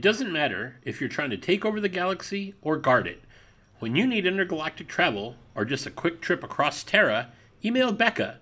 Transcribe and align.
It 0.00 0.04
doesn't 0.04 0.32
matter 0.32 0.76
if 0.82 0.98
you're 0.98 1.10
trying 1.10 1.28
to 1.28 1.36
take 1.36 1.62
over 1.62 1.78
the 1.78 1.86
galaxy 1.90 2.54
or 2.62 2.78
guard 2.78 3.06
it. 3.06 3.20
When 3.80 3.96
you 3.96 4.06
need 4.06 4.24
intergalactic 4.24 4.88
travel 4.88 5.36
or 5.54 5.66
just 5.66 5.84
a 5.84 5.90
quick 5.90 6.22
trip 6.22 6.42
across 6.42 6.82
Terra, 6.82 7.28
email 7.62 7.92
Bekka. 7.92 8.36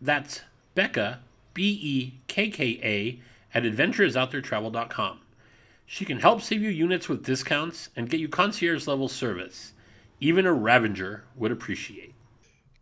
That's 0.00 0.40
Bekka, 0.74 1.18
B 1.54 1.78
E 1.80 2.14
K 2.26 2.48
K 2.48 2.80
A, 2.82 3.20
at 3.56 3.62
adventuresouttheretravel.com. 3.62 5.20
She 5.86 6.04
can 6.04 6.18
help 6.18 6.42
save 6.42 6.60
you 6.60 6.70
units 6.70 7.08
with 7.08 7.24
discounts 7.24 7.90
and 7.94 8.10
get 8.10 8.18
you 8.18 8.28
concierge 8.28 8.88
level 8.88 9.06
service. 9.06 9.74
Even 10.18 10.44
a 10.44 10.52
Ravager 10.52 11.22
would 11.36 11.52
appreciate. 11.52 12.13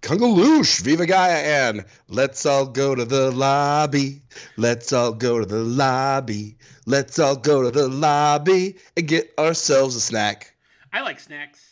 Kungaloosh, 0.02 0.80
Viva 0.80 1.06
Gaia, 1.06 1.68
and 1.68 1.84
let's 2.08 2.44
all 2.44 2.66
go 2.66 2.94
to 2.94 3.04
the 3.04 3.30
lobby. 3.30 4.20
Let's 4.56 4.92
all 4.92 5.12
go 5.12 5.38
to 5.38 5.46
the 5.46 5.62
lobby. 5.62 6.56
Let's 6.86 7.20
all 7.20 7.36
go 7.36 7.62
to 7.62 7.70
the 7.70 7.86
lobby 7.88 8.76
and 8.96 9.06
get 9.06 9.32
ourselves 9.38 9.94
a 9.94 10.00
snack. 10.00 10.54
I 10.92 11.02
like 11.02 11.20
snacks. 11.20 11.64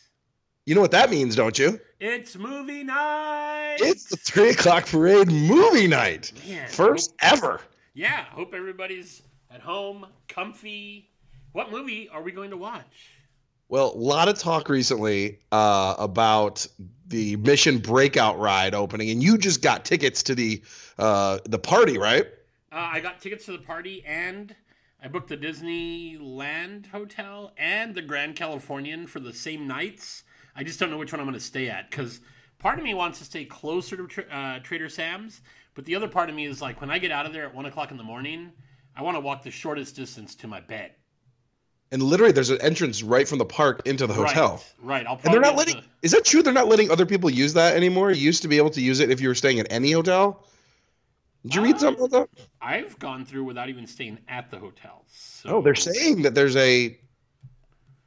You 0.64 0.76
know 0.76 0.80
what 0.80 0.92
that 0.92 1.10
means, 1.10 1.34
don't 1.34 1.58
you? 1.58 1.80
It's 1.98 2.36
movie 2.36 2.84
night. 2.84 3.78
It's 3.80 4.04
the 4.04 4.16
three 4.16 4.50
o'clock 4.50 4.86
parade 4.86 5.28
movie 5.28 5.88
night. 5.88 6.32
Man, 6.48 6.68
First 6.68 7.12
ever. 7.20 7.60
Yeah, 7.94 8.24
hope 8.26 8.54
everybody's 8.54 9.22
at 9.52 9.60
home, 9.60 10.06
comfy. 10.28 11.10
What 11.50 11.72
movie 11.72 12.08
are 12.08 12.22
we 12.22 12.30
going 12.30 12.50
to 12.50 12.56
watch? 12.56 13.10
Well, 13.70 13.92
a 13.94 13.96
lot 13.96 14.28
of 14.28 14.36
talk 14.36 14.68
recently 14.68 15.38
uh, 15.52 15.94
about 15.96 16.66
the 17.06 17.36
Mission 17.36 17.78
Breakout 17.78 18.36
ride 18.40 18.74
opening, 18.74 19.10
and 19.10 19.22
you 19.22 19.38
just 19.38 19.62
got 19.62 19.84
tickets 19.84 20.24
to 20.24 20.34
the 20.34 20.60
uh, 20.98 21.38
the 21.44 21.60
party, 21.60 21.96
right? 21.96 22.26
Uh, 22.72 22.90
I 22.92 22.98
got 22.98 23.20
tickets 23.20 23.44
to 23.44 23.52
the 23.52 23.58
party, 23.58 24.02
and 24.04 24.56
I 25.00 25.06
booked 25.06 25.28
the 25.28 25.36
Disneyland 25.36 26.88
hotel 26.88 27.52
and 27.56 27.94
the 27.94 28.02
Grand 28.02 28.34
Californian 28.34 29.06
for 29.06 29.20
the 29.20 29.32
same 29.32 29.68
nights. 29.68 30.24
I 30.56 30.64
just 30.64 30.80
don't 30.80 30.90
know 30.90 30.98
which 30.98 31.12
one 31.12 31.20
I'm 31.20 31.26
going 31.26 31.38
to 31.38 31.40
stay 31.40 31.68
at 31.68 31.90
because 31.90 32.20
part 32.58 32.76
of 32.76 32.84
me 32.84 32.92
wants 32.92 33.20
to 33.20 33.24
stay 33.24 33.44
closer 33.44 33.96
to 33.96 34.08
Tra- 34.08 34.24
uh, 34.24 34.58
Trader 34.64 34.88
Sam's, 34.88 35.42
but 35.76 35.84
the 35.84 35.94
other 35.94 36.08
part 36.08 36.28
of 36.28 36.34
me 36.34 36.44
is 36.44 36.60
like 36.60 36.80
when 36.80 36.90
I 36.90 36.98
get 36.98 37.12
out 37.12 37.24
of 37.24 37.32
there 37.32 37.44
at 37.44 37.54
one 37.54 37.66
o'clock 37.66 37.92
in 37.92 37.98
the 37.98 38.02
morning, 38.02 38.50
I 38.96 39.02
want 39.02 39.16
to 39.16 39.20
walk 39.20 39.44
the 39.44 39.52
shortest 39.52 39.94
distance 39.94 40.34
to 40.34 40.48
my 40.48 40.58
bed. 40.58 40.90
And 41.92 42.02
literally, 42.02 42.32
there's 42.32 42.50
an 42.50 42.60
entrance 42.60 43.02
right 43.02 43.26
from 43.26 43.38
the 43.38 43.44
park 43.44 43.82
into 43.84 44.06
the 44.06 44.14
hotel. 44.14 44.62
Right. 44.80 45.04
right. 45.04 45.06
I'll 45.06 45.20
And 45.24 45.34
they're 45.34 45.40
not 45.40 45.56
letting. 45.56 45.76
To... 45.76 45.84
Is 46.02 46.12
that 46.12 46.24
true? 46.24 46.42
They're 46.42 46.52
not 46.52 46.68
letting 46.68 46.90
other 46.90 47.04
people 47.04 47.28
use 47.28 47.52
that 47.54 47.76
anymore. 47.76 48.12
You 48.12 48.22
used 48.22 48.42
to 48.42 48.48
be 48.48 48.58
able 48.58 48.70
to 48.70 48.80
use 48.80 49.00
it 49.00 49.10
if 49.10 49.20
you 49.20 49.28
were 49.28 49.34
staying 49.34 49.58
at 49.58 49.66
any 49.70 49.90
hotel. 49.90 50.46
Did 51.42 51.54
you 51.54 51.62
read 51.62 51.76
Uh, 51.76 51.78
something 51.78 52.04
about 52.04 52.30
that? 52.36 52.46
I've 52.60 52.98
gone 52.98 53.24
through 53.24 53.44
without 53.44 53.68
even 53.68 53.86
staying 53.86 54.18
at 54.28 54.50
the 54.50 54.58
hotel. 54.58 55.04
So 55.08 55.56
Oh, 55.56 55.62
they're 55.62 55.74
saying 55.74 56.22
that 56.22 56.34
there's 56.34 56.54
a. 56.56 56.96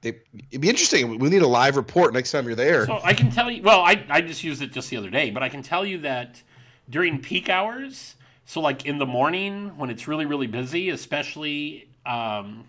They, 0.02 0.20
it'd 0.50 0.62
be 0.62 0.70
interesting. 0.70 1.18
We 1.20 1.30
need 1.30 1.42
a 1.42 1.48
live 1.48 1.76
report 1.76 2.14
next 2.14 2.32
time 2.32 2.46
you're 2.46 2.56
there. 2.56 2.86
So 2.86 3.00
I 3.04 3.14
can 3.14 3.32
tell 3.32 3.52
you. 3.52 3.64
Well, 3.64 3.82
I 3.82 4.06
I 4.10 4.22
just 4.22 4.44
used 4.44 4.62
it 4.62 4.72
just 4.72 4.90
the 4.90 4.98
other 4.98 5.10
day, 5.10 5.30
but 5.30 5.44
I 5.44 5.50
can 5.50 5.62
tell 5.62 5.86
you 5.86 5.98
that 6.00 6.42
during 6.90 7.20
peak 7.20 7.50
hours, 7.50 8.16
so 8.46 8.62
like 8.62 8.86
in 8.86 8.98
the 8.98 9.06
morning 9.06 9.78
when 9.78 9.90
it's 9.90 10.08
really 10.08 10.26
really 10.26 10.48
busy, 10.48 10.90
especially 10.90 11.88
um, 12.06 12.66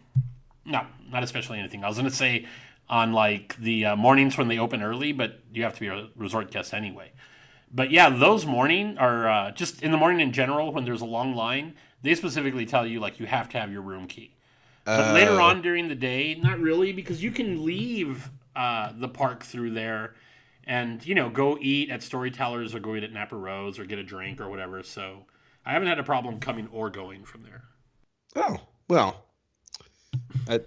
no, 0.65 0.87
not 1.11 1.23
especially 1.23 1.59
anything. 1.59 1.85
I 1.85 1.89
was 1.89 1.97
gonna 1.97 2.11
say 2.11 2.47
on 2.89 3.13
like 3.13 3.57
the 3.57 3.87
uh, 3.87 3.97
mornings 3.97 4.37
when 4.37 4.49
they 4.49 4.59
open 4.59 4.83
early, 4.83 5.13
but 5.13 5.41
you 5.53 5.63
have 5.63 5.75
to 5.75 5.81
be 5.81 5.89
a 5.89 6.09
resort 6.17 6.51
guest 6.51 6.75
anyway. 6.75 7.13
But 7.73 7.91
yeah, 7.91 8.09
those 8.11 8.47
morning 8.47 8.99
are 8.99 9.29
uh, 9.29 9.51
just 9.53 9.83
in 9.83 9.91
the 9.91 9.97
morning 9.97 10.21
in 10.21 10.33
general 10.33 10.73
when 10.73 10.85
there's 10.85 11.01
a 11.01 11.07
long 11.07 11.35
line. 11.35 11.75
They 12.03 12.15
specifically 12.15 12.67
tell 12.67 12.87
you 12.87 13.01
like 13.01 13.19
you 13.19 13.27
have 13.27 13.49
to 13.51 13.61
have 13.61 13.73
your 13.73 13.83
room 13.83 14.07
key. 14.07 14.37
But 14.85 15.15
later 15.15 15.41
Uh, 15.41 15.45
on 15.45 15.63
during 15.63 15.89
the 15.89 15.95
day, 15.95 16.35
not 16.35 16.61
really, 16.61 16.93
because 16.93 17.23
you 17.23 17.31
can 17.31 17.65
leave 17.65 18.31
uh, 18.55 18.93
the 18.95 19.09
park 19.09 19.43
through 19.43 19.71
there 19.71 20.15
and, 20.65 21.05
you 21.07 21.15
know, 21.15 21.31
go 21.31 21.57
eat 21.59 21.91
at 21.91 22.03
Storytellers 22.03 22.75
or 22.75 22.81
go 22.81 22.95
eat 22.95 23.03
at 23.03 23.13
Napa 23.13 23.35
Rose 23.35 23.79
or 23.79 23.87
get 23.87 23.99
a 23.99 24.03
drink 24.03 24.41
or 24.41 24.51
whatever. 24.51 24.83
So 24.83 25.25
I 25.65 25.73
haven't 25.73 25.89
had 25.89 25.99
a 25.99 26.05
problem 26.05 26.39
coming 26.39 26.69
or 26.71 26.91
going 26.91 27.25
from 27.25 27.45
there. 27.45 27.65
Oh 28.37 28.61
well, 28.89 29.24
I 30.49 30.61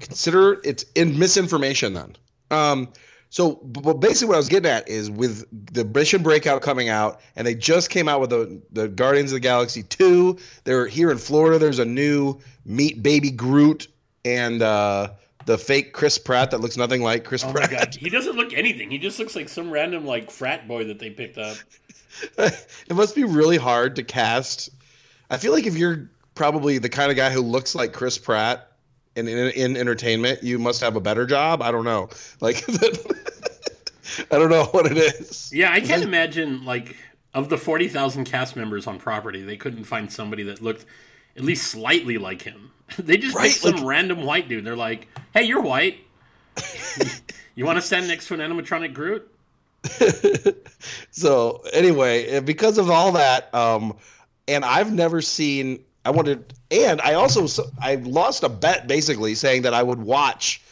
consider 0.00 0.60
it's 0.64 0.84
in 0.94 1.18
misinformation 1.18 1.94
then. 1.94 2.16
Um, 2.50 2.88
so, 3.30 3.56
but 3.62 3.94
basically, 3.94 4.28
what 4.28 4.34
I 4.34 4.38
was 4.38 4.48
getting 4.48 4.70
at 4.70 4.88
is 4.88 5.10
with 5.10 5.46
the 5.74 5.84
Mission 5.84 6.22
Breakout 6.22 6.62
coming 6.62 6.88
out, 6.88 7.20
and 7.36 7.46
they 7.46 7.54
just 7.54 7.90
came 7.90 8.08
out 8.08 8.20
with 8.20 8.30
the 8.30 8.60
the 8.72 8.88
Guardians 8.88 9.32
of 9.32 9.36
the 9.36 9.40
Galaxy 9.40 9.82
two. 9.82 10.38
They're 10.64 10.86
here 10.86 11.10
in 11.10 11.18
Florida. 11.18 11.58
There's 11.58 11.78
a 11.78 11.84
new 11.84 12.38
Meet 12.64 13.02
Baby 13.02 13.30
Groot 13.30 13.88
and 14.24 14.62
uh, 14.62 15.10
the 15.46 15.58
fake 15.58 15.92
Chris 15.92 16.18
Pratt 16.18 16.50
that 16.50 16.60
looks 16.60 16.76
nothing 16.76 17.02
like 17.02 17.24
Chris 17.24 17.44
Oh 17.44 17.52
Pratt. 17.52 17.70
God. 17.70 17.96
He 18.00 18.10
doesn't 18.10 18.36
look 18.36 18.52
anything. 18.52 18.90
He 18.90 18.98
just 18.98 19.18
looks 19.18 19.34
like 19.34 19.48
some 19.48 19.70
random, 19.70 20.04
like, 20.04 20.30
frat 20.30 20.68
boy 20.68 20.84
that 20.84 20.98
they 20.98 21.10
picked 21.10 21.38
up. 21.38 21.56
it 22.38 22.94
must 22.94 23.14
be 23.14 23.24
really 23.24 23.56
hard 23.56 23.96
to 23.96 24.02
cast. 24.02 24.70
I 25.30 25.36
feel 25.36 25.52
like 25.52 25.66
if 25.66 25.76
you're 25.76 26.10
probably 26.34 26.78
the 26.78 26.88
kind 26.88 27.10
of 27.10 27.16
guy 27.16 27.30
who 27.30 27.40
looks 27.40 27.74
like 27.74 27.92
Chris 27.92 28.18
Pratt 28.18 28.67
in 29.18 29.28
in, 29.28 29.48
in 29.50 29.76
entertainment, 29.76 30.42
you 30.42 30.58
must 30.58 30.80
have 30.80 30.96
a 30.96 31.00
better 31.00 31.26
job. 31.26 31.60
I 31.62 31.70
don't 31.70 31.84
know. 31.84 32.08
Like, 32.40 32.64
I 34.30 34.38
don't 34.38 34.50
know 34.50 34.64
what 34.66 34.86
it 34.90 34.96
is. 34.96 35.50
Yeah, 35.52 35.70
I 35.72 35.80
can't 35.80 36.02
imagine, 36.02 36.64
like, 36.64 36.96
of 37.34 37.48
the 37.50 37.58
40,000 37.58 38.24
cast 38.24 38.56
members 38.56 38.86
on 38.86 38.98
property, 38.98 39.42
they 39.42 39.56
couldn't 39.56 39.84
find 39.84 40.10
somebody 40.12 40.44
that 40.44 40.62
looked 40.62 40.86
at 41.36 41.44
least 41.44 41.66
slightly 41.70 42.18
like 42.18 42.42
him. 42.42 42.70
They 42.98 43.18
just 43.18 43.36
Right, 43.36 43.48
picked 43.50 43.60
some 43.60 43.74
like- 43.76 43.84
random 43.84 44.22
white 44.22 44.48
dude. 44.48 44.64
They're 44.64 44.74
like, 44.76 45.08
hey, 45.34 45.42
you're 45.44 45.60
white. 45.60 45.98
you 47.54 47.66
want 47.66 47.76
to 47.76 47.82
stand 47.82 48.08
next 48.08 48.28
to 48.28 48.34
an 48.34 48.40
animatronic 48.40 48.94
Groot? 48.94 49.30
so 51.10 51.62
anyway, 51.72 52.24
eh, 52.26 52.40
because 52.40 52.78
of 52.78 52.90
all 52.90 53.12
that, 53.12 53.54
um, 53.54 53.96
and 54.48 54.64
I've 54.64 54.92
never 54.92 55.20
seen. 55.20 55.84
I 56.08 56.10
wanted, 56.10 56.54
and 56.70 57.02
I 57.02 57.12
also 57.12 57.46
I 57.78 57.96
lost 57.96 58.42
a 58.42 58.48
bet 58.48 58.86
basically 58.86 59.34
saying 59.34 59.60
that 59.62 59.74
I 59.74 59.82
would 59.82 59.98
watch 59.98 60.62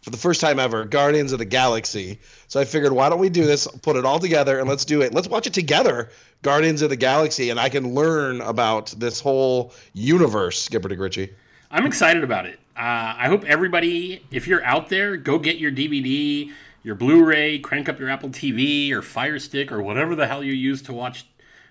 for 0.00 0.10
the 0.10 0.16
first 0.16 0.40
time 0.40 0.60
ever 0.60 0.84
Guardians 0.84 1.32
of 1.32 1.40
the 1.40 1.44
Galaxy. 1.44 2.20
So 2.46 2.60
I 2.60 2.64
figured, 2.64 2.92
why 2.92 3.08
don't 3.08 3.18
we 3.18 3.28
do 3.28 3.44
this? 3.44 3.66
Put 3.82 3.96
it 3.96 4.04
all 4.04 4.20
together 4.20 4.60
and 4.60 4.68
let's 4.68 4.84
do 4.84 5.02
it. 5.02 5.12
Let's 5.12 5.26
watch 5.26 5.48
it 5.48 5.54
together, 5.54 6.10
Guardians 6.42 6.82
of 6.82 6.90
the 6.90 6.96
Galaxy, 6.96 7.50
and 7.50 7.58
I 7.58 7.68
can 7.68 7.94
learn 7.94 8.40
about 8.42 8.94
this 8.96 9.18
whole 9.18 9.74
universe. 9.92 10.62
Skipper 10.62 10.88
DeGritchie. 10.88 11.32
I'm 11.72 11.84
excited 11.84 12.22
about 12.22 12.46
it. 12.46 12.60
Uh, 12.76 13.18
I 13.18 13.26
hope 13.26 13.44
everybody, 13.44 14.24
if 14.30 14.46
you're 14.46 14.62
out 14.62 14.88
there, 14.88 15.16
go 15.16 15.36
get 15.40 15.56
your 15.56 15.72
DVD, 15.72 16.52
your 16.84 16.94
Blu-ray, 16.94 17.58
crank 17.58 17.88
up 17.88 17.98
your 17.98 18.08
Apple 18.08 18.28
TV 18.28 18.92
or 18.92 19.02
Fire 19.02 19.40
Stick 19.40 19.72
or 19.72 19.82
whatever 19.82 20.14
the 20.14 20.28
hell 20.28 20.44
you 20.44 20.52
use 20.52 20.80
to 20.82 20.92
watch 20.92 21.26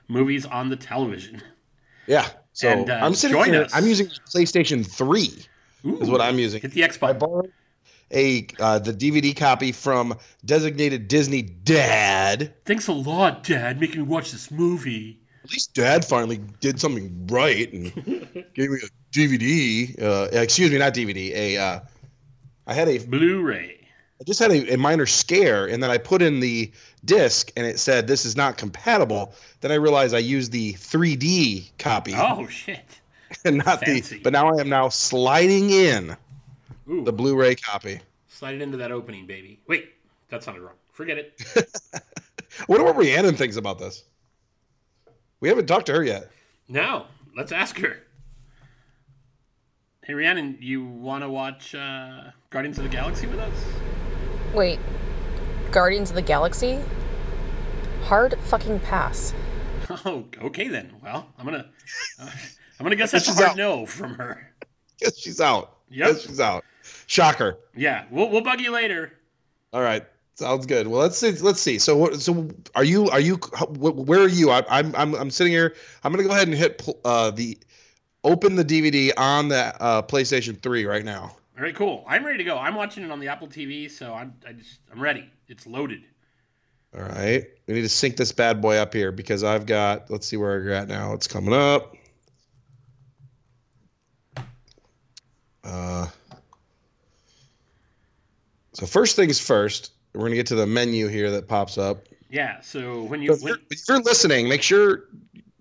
movies 0.09 0.45
on 0.45 0.67
the 0.67 0.75
television. 0.75 1.41
Yeah. 2.07 2.27
So 2.55 2.69
And, 2.69 2.89
uh, 2.89 2.99
I'm 3.01 3.13
sitting 3.13 3.43
here. 3.43 3.63
us. 3.63 3.71
I'm 3.73 3.85
using 3.85 4.07
PlayStation 4.07 4.85
Three. 4.85 5.45
Is 5.83 6.09
what 6.09 6.19
I'm 6.21 6.39
using. 6.39 6.61
Hit 6.61 6.71
the 6.71 6.83
I 6.83 6.87
Xbox. 6.87 7.19
borrowed 7.19 7.51
a 8.11 8.47
uh, 8.59 8.79
the 8.79 8.93
DVD 8.93 9.35
copy 9.35 9.71
from 9.71 10.17
designated 10.45 11.07
Disney 11.07 11.41
dad. 11.41 12.53
Thanks 12.65 12.87
a 12.87 12.93
lot, 12.93 13.43
Dad, 13.43 13.79
making 13.79 13.97
me 14.01 14.07
watch 14.07 14.31
this 14.31 14.49
movie. 14.49 15.19
At 15.43 15.51
least 15.51 15.73
dad 15.75 16.03
finally 16.05 16.39
did 16.59 16.79
something 16.79 17.27
right 17.27 17.71
and 17.71 17.93
gave 18.55 18.69
me 18.71 18.79
a 18.83 19.15
DVD. 19.15 20.01
Uh, 20.01 20.29
excuse 20.31 20.71
me, 20.71 20.77
not 20.79 20.93
DVD. 20.93 21.31
A 21.35 21.57
uh, 21.57 21.79
I 22.65 22.73
had 22.73 22.87
a 22.87 22.97
Blu-ray. 22.99 23.84
I 24.19 24.23
just 24.23 24.39
had 24.39 24.51
a, 24.51 24.73
a 24.73 24.77
minor 24.77 25.05
scare, 25.05 25.67
and 25.67 25.83
then 25.83 25.89
I 25.91 25.97
put 25.97 26.21
in 26.21 26.39
the 26.39 26.71
disc, 27.03 27.51
and 27.57 27.65
it 27.67 27.79
said 27.79 28.07
this 28.07 28.23
is 28.25 28.35
not 28.37 28.57
compatible. 28.57 29.33
Then 29.61 29.71
I 29.71 29.75
realized 29.75 30.15
I 30.15 30.19
used 30.19 30.51
the 30.51 30.73
3D 30.73 31.71
copy 31.77 32.13
Oh 32.15 32.47
shit. 32.47 32.79
and 33.45 33.57
not 33.57 33.81
fancy. 33.81 34.17
the. 34.17 34.23
But 34.23 34.33
now 34.33 34.47
I 34.55 34.61
am 34.61 34.69
now 34.69 34.87
sliding 34.89 35.69
in 35.69 36.15
Ooh, 36.89 37.03
the 37.03 37.11
Blu-ray 37.11 37.55
copy. 37.55 37.99
slide 38.29 38.55
it 38.55 38.61
into 38.61 38.77
that 38.77 38.91
opening, 38.91 39.25
baby. 39.25 39.59
Wait, 39.67 39.89
that 40.29 40.43
sounded 40.43 40.61
wrong. 40.61 40.75
Forget 40.93 41.17
it. 41.17 41.41
Wonder 42.69 42.85
what 42.85 42.95
Rhiannon 42.95 43.35
thinks 43.35 43.57
about 43.57 43.79
this. 43.79 44.03
We 45.41 45.49
haven't 45.49 45.65
talked 45.65 45.87
to 45.87 45.93
her 45.93 46.03
yet. 46.03 46.31
No, 46.69 47.07
let's 47.35 47.51
ask 47.51 47.77
her. 47.79 47.97
Hey, 50.03 50.13
Rhiannon, 50.13 50.57
you 50.61 50.85
want 50.85 51.23
to 51.23 51.29
watch 51.29 51.75
uh, 51.75 52.31
Guardians 52.49 52.77
of 52.77 52.83
the 52.85 52.89
Galaxy 52.89 53.27
with 53.27 53.39
us? 53.39 53.53
Wait, 54.55 54.79
Guardians 55.71 56.09
of 56.09 56.15
the 56.15 56.21
Galaxy? 56.21 56.79
Hard 58.03 58.37
fucking 58.45 58.79
pass. 58.79 59.33
Oh, 60.03 60.25
okay 60.41 60.67
then. 60.67 60.91
Well, 61.03 61.27
I'm 61.37 61.45
gonna, 61.45 61.67
uh, 62.19 62.27
I'm 62.79 62.83
gonna 62.83 62.95
guess 62.95 63.11
that's 63.11 63.27
a 63.27 63.31
She's 63.31 63.35
hard 63.37 63.51
out. 63.51 63.55
no 63.57 63.85
from 63.85 64.15
her. 64.15 64.51
Guess 64.99 65.19
she's 65.19 65.39
out. 65.39 65.77
Yep. 65.91 66.07
Guess 66.07 66.21
she's 66.23 66.39
out. 66.39 66.65
Shocker. 67.05 67.59
Yeah, 67.75 68.05
we'll 68.09 68.31
we'll 68.31 68.41
bug 68.41 68.59
you 68.61 68.71
later. 68.71 69.13
All 69.73 69.81
right. 69.81 70.03
Sounds 70.33 70.65
good. 70.65 70.87
Well, 70.87 71.01
let's 71.01 71.17
see. 71.19 71.33
Let's 71.33 71.61
see. 71.61 71.77
So, 71.77 71.95
what- 71.97 72.19
so 72.19 72.49
are 72.73 72.83
you? 72.83 73.07
Are 73.11 73.19
you? 73.19 73.35
Where 73.69 74.21
are 74.21 74.27
you? 74.27 74.49
I, 74.49 74.63
I'm. 74.67 74.95
I'm. 74.95 75.13
I'm 75.13 75.29
sitting 75.29 75.53
here. 75.53 75.75
I'm 76.03 76.11
gonna 76.11 76.23
go 76.27 76.31
ahead 76.31 76.47
and 76.47 76.57
hit 76.57 76.81
uh, 77.05 77.29
the 77.29 77.55
open 78.23 78.55
the 78.55 78.65
DVD 78.65 79.11
on 79.17 79.49
the 79.49 79.79
uh, 79.81 80.01
PlayStation 80.01 80.59
3 80.59 80.85
right 80.85 81.05
now. 81.05 81.35
All 81.57 81.63
right, 81.63 81.75
cool. 81.75 82.03
I'm 82.07 82.25
ready 82.25 82.37
to 82.39 82.43
go. 82.43 82.57
I'm 82.57 82.75
watching 82.75 83.03
it 83.03 83.11
on 83.11 83.19
the 83.19 83.29
Apple 83.29 83.47
TV, 83.47 83.89
so 83.89 84.13
I'm 84.13 84.33
I 84.47 84.53
just 84.53 84.79
I'm 84.91 85.01
ready. 85.01 85.29
It's 85.47 85.65
loaded. 85.65 86.03
All 86.97 87.03
right. 87.03 87.45
We 87.67 87.73
need 87.73 87.81
to 87.81 87.89
sync 87.89 88.15
this 88.15 88.31
bad 88.31 88.61
boy 88.61 88.77
up 88.77 88.93
here 88.93 89.11
because 89.11 89.43
I've 89.43 89.65
got, 89.65 90.09
let's 90.09 90.25
see 90.27 90.37
where 90.37 90.59
we're 90.59 90.71
at 90.71 90.87
now. 90.87 91.13
It's 91.13 91.27
coming 91.27 91.53
up. 91.53 91.95
Uh, 95.63 96.07
so, 98.73 98.85
first 98.85 99.15
things 99.15 99.39
first, 99.39 99.91
we're 100.13 100.21
going 100.21 100.31
to 100.31 100.37
get 100.37 100.45
to 100.47 100.55
the 100.55 100.67
menu 100.67 101.07
here 101.07 101.31
that 101.31 101.47
pops 101.47 101.77
up. 101.77 102.05
Yeah. 102.29 102.61
So 102.61 103.03
when 103.03 103.19
So 103.19 103.23
you 103.23 103.33
if, 103.33 103.41
you're, 103.41 103.57
if 103.71 103.81
you're 103.87 104.01
listening, 104.01 104.47
make 104.47 104.61
sure 104.61 105.03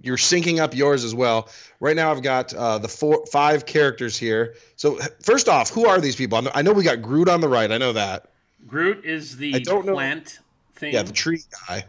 you're 0.05 0.17
syncing 0.17 0.61
up 0.61 0.75
yours 0.75 1.05
as 1.05 1.15
well. 1.15 1.49
Right 1.81 1.97
now, 1.97 2.11
I've 2.11 2.23
got 2.23 2.53
uh, 2.55 2.79
the 2.79 2.89
four, 2.89 3.25
five 3.27 3.67
characters 3.67 4.17
here. 4.17 4.55
So, 4.77 4.99
first 5.23 5.49
off, 5.49 5.71
who 5.71 5.87
are 5.87 6.01
these 6.01 6.17
people? 6.17 6.41
I 6.55 6.63
know- 6.63 6.73
we 6.73 6.85
got 6.85 7.03
Groot 7.03 7.29
on 7.29 7.41
the 7.41 7.49
right. 7.49 7.71
I 7.71 7.79
know 7.79 7.93
that. 7.93 8.31
Groot 8.67 9.05
is 9.05 9.37
the 9.37 9.55
I 9.55 9.59
don't 9.59 9.87
know- 9.87 9.95
plant 9.95 10.39
thing. 10.75 10.95
Yeah, 10.95 11.03
the 11.03 11.13
tree 11.13 11.43
guy. 11.69 11.85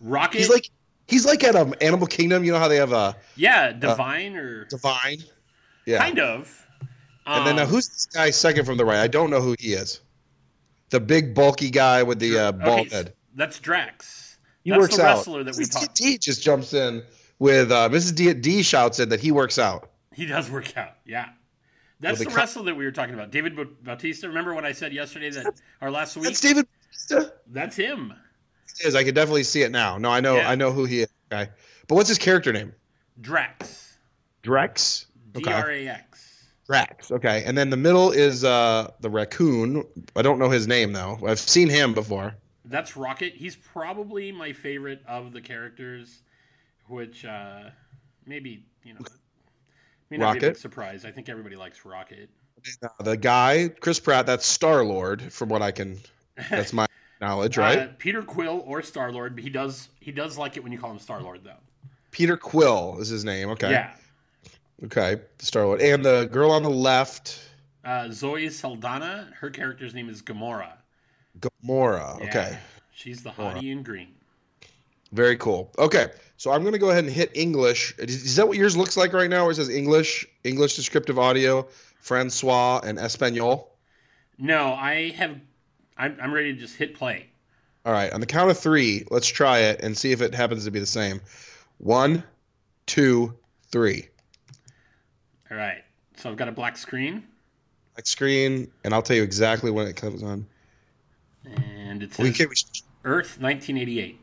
Rocket. 0.00 0.38
He's 0.38 0.48
like 0.50 0.70
he's 1.08 1.26
like 1.26 1.42
at 1.44 1.56
um, 1.56 1.74
Animal 1.80 2.06
Kingdom. 2.06 2.44
You 2.44 2.52
know 2.52 2.58
how 2.58 2.68
they 2.68 2.76
have 2.76 2.92
a 2.92 3.16
yeah, 3.36 3.72
divine 3.72 4.36
or 4.36 4.64
divine. 4.66 5.18
Yeah. 5.86 5.98
kind 5.98 6.18
of. 6.18 6.66
And 7.26 7.46
then 7.46 7.58
uh, 7.58 7.62
Um, 7.62 7.68
who's 7.68 7.88
this 7.88 8.06
guy 8.06 8.30
second 8.30 8.64
from 8.64 8.76
the 8.76 8.84
right? 8.84 9.00
I 9.00 9.08
don't 9.08 9.30
know 9.30 9.40
who 9.40 9.54
he 9.58 9.72
is. 9.72 10.00
The 10.90 11.00
big 11.00 11.34
bulky 11.34 11.70
guy 11.70 12.02
with 12.02 12.18
the 12.18 12.38
uh, 12.38 12.52
bald 12.52 12.86
okay, 12.86 12.94
head. 12.96 13.12
That's 13.34 13.58
Drax. 13.58 14.38
He 14.64 14.70
that's 14.70 14.80
works 14.80 14.96
the 14.96 15.02
out. 15.04 15.16
wrestler 15.18 15.44
that 15.44 15.56
we 15.56 15.64
Mrs. 15.64 15.72
talked. 15.80 15.94
D 15.96 16.18
just 16.18 16.42
jumps 16.42 16.72
in 16.74 17.02
with 17.38 17.70
uh, 17.70 17.88
Mrs. 17.88 18.14
D, 18.14 18.32
D 18.34 18.62
shouts 18.62 18.98
in 18.98 19.08
that 19.10 19.20
he 19.20 19.32
works 19.32 19.58
out. 19.58 19.90
He 20.14 20.26
does 20.26 20.50
work 20.50 20.76
out. 20.76 20.94
Yeah. 21.04 21.28
That's 22.00 22.18
they 22.18 22.26
the 22.26 22.30
wrestler 22.30 22.64
that 22.64 22.76
we 22.76 22.84
were 22.84 22.92
talking 22.92 23.14
about, 23.14 23.30
David 23.30 23.56
Bautista. 23.82 24.28
Remember 24.28 24.54
what 24.54 24.64
I 24.64 24.72
said 24.72 24.92
yesterday 24.92 25.30
that 25.30 25.60
our 25.80 25.90
last 25.90 26.16
week? 26.16 26.26
That's 26.26 26.40
David. 26.40 26.66
Bautista? 26.90 27.34
That's 27.48 27.76
him. 27.76 28.14
It 28.80 28.86
is. 28.86 28.94
I 28.94 29.02
can 29.02 29.14
definitely 29.14 29.42
see 29.42 29.62
it 29.62 29.72
now. 29.72 29.98
No, 29.98 30.10
I 30.10 30.20
know. 30.20 30.36
Yeah. 30.36 30.48
I 30.48 30.54
know 30.54 30.70
who 30.70 30.84
he 30.84 31.02
is. 31.02 31.08
Okay, 31.32 31.50
but 31.88 31.96
what's 31.96 32.08
his 32.08 32.18
character 32.18 32.52
name? 32.52 32.72
Drax. 33.20 33.98
Drex. 34.44 35.06
D. 35.32 35.44
R 35.44 35.70
A 35.70 35.88
X. 35.88 36.46
Drax. 36.66 37.10
Okay, 37.10 37.42
and 37.44 37.58
then 37.58 37.70
the 37.70 37.76
middle 37.76 38.12
is 38.12 38.44
uh, 38.44 38.92
the 39.00 39.10
raccoon. 39.10 39.84
I 40.14 40.22
don't 40.22 40.38
know 40.38 40.50
his 40.50 40.68
name 40.68 40.92
though. 40.92 41.18
I've 41.26 41.40
seen 41.40 41.68
him 41.68 41.94
before. 41.94 42.34
That's 42.64 42.96
Rocket. 42.96 43.34
He's 43.34 43.56
probably 43.56 44.30
my 44.30 44.52
favorite 44.52 45.02
of 45.08 45.32
the 45.32 45.40
characters, 45.40 46.20
which 46.88 47.24
uh, 47.24 47.70
maybe 48.26 48.64
you 48.84 48.94
know 48.94 49.00
may 50.10 50.16
not 50.16 50.34
be 50.34 50.38
a 50.38 50.50
big 50.50 50.56
surprise. 50.56 51.04
I 51.04 51.10
think 51.10 51.28
everybody 51.28 51.56
likes 51.56 51.84
Rocket. 51.84 52.30
Uh, 52.82 52.88
the 53.02 53.16
guy, 53.16 53.68
Chris 53.80 54.00
Pratt. 54.00 54.26
That's 54.26 54.46
Star 54.46 54.84
Lord, 54.84 55.22
from 55.32 55.48
what 55.48 55.62
I 55.62 55.70
can. 55.70 55.98
That's 56.50 56.72
my 56.72 56.86
knowledge, 57.20 57.56
right? 57.56 57.78
Uh, 57.78 57.88
Peter 57.98 58.22
Quill 58.22 58.62
or 58.66 58.82
Star 58.82 59.12
Lord, 59.12 59.34
but 59.34 59.44
he 59.44 59.50
does 59.50 59.88
he 60.00 60.12
does 60.12 60.36
like 60.38 60.56
it 60.56 60.62
when 60.62 60.72
you 60.72 60.78
call 60.78 60.90
him 60.90 60.98
Star 60.98 61.20
Lord 61.20 61.40
though. 61.44 61.52
Peter 62.10 62.36
Quill 62.36 62.96
is 63.00 63.08
his 63.08 63.24
name. 63.24 63.50
Okay. 63.50 63.70
Yeah. 63.70 63.92
Okay. 64.84 65.20
Star 65.38 65.66
Lord. 65.66 65.80
And 65.80 66.04
the 66.04 66.28
girl 66.32 66.50
on 66.50 66.62
the 66.62 66.70
left, 66.70 67.40
Uh, 67.84 68.08
Zoe 68.10 68.48
Saldana, 68.48 69.28
her 69.38 69.50
character's 69.50 69.94
name 69.94 70.08
is 70.08 70.22
Gamora. 70.22 70.72
Gamora. 71.40 72.18
Yeah. 72.18 72.26
Okay. 72.26 72.58
She's 72.92 73.22
the 73.22 73.30
hottie 73.30 73.70
in 73.70 73.82
green. 73.82 74.14
Very 75.12 75.36
cool. 75.36 75.70
Okay. 75.78 76.08
So 76.38 76.52
I'm 76.52 76.62
going 76.62 76.72
to 76.72 76.78
go 76.78 76.90
ahead 76.90 77.02
and 77.02 77.12
hit 77.12 77.32
English. 77.34 77.96
Is, 77.98 78.36
that 78.36 78.46
what 78.46 78.56
yours 78.56 78.76
looks 78.76 78.96
like 78.96 79.12
right 79.12 79.28
now? 79.28 79.42
Where 79.42 79.50
it 79.50 79.56
says 79.56 79.68
English, 79.68 80.24
English 80.44 80.76
descriptive 80.76 81.18
audio, 81.18 81.66
Francois, 81.98 82.80
and 82.84 82.96
Espanol? 82.96 83.74
No, 84.38 84.72
I 84.72 85.10
have. 85.16 85.36
I'm, 85.96 86.16
I'm 86.22 86.32
ready 86.32 86.54
to 86.54 86.60
just 86.60 86.76
hit 86.76 86.94
play. 86.94 87.26
All 87.84 87.92
right. 87.92 88.12
On 88.12 88.20
the 88.20 88.26
count 88.26 88.52
of 88.52 88.58
three, 88.58 89.04
let's 89.10 89.26
try 89.26 89.58
it 89.58 89.80
and 89.82 89.98
see 89.98 90.12
if 90.12 90.22
it 90.22 90.32
happens 90.32 90.64
to 90.64 90.70
be 90.70 90.78
the 90.78 90.86
same. 90.86 91.20
One, 91.78 92.22
two, 92.86 93.36
three. 93.72 94.06
All 95.50 95.56
right. 95.56 95.82
So 96.14 96.30
I've 96.30 96.36
got 96.36 96.46
a 96.46 96.52
black 96.52 96.76
screen, 96.76 97.26
Black 97.94 98.06
screen, 98.06 98.70
and 98.84 98.94
I'll 98.94 99.02
tell 99.02 99.16
you 99.16 99.24
exactly 99.24 99.72
when 99.72 99.88
it 99.88 99.96
comes 99.96 100.22
on. 100.22 100.46
and 101.44 102.00
it 102.04 102.16
We 102.16 102.32
says 102.32 102.36
can, 102.36 102.46
Earth 103.04 103.40
1988. 103.40 104.20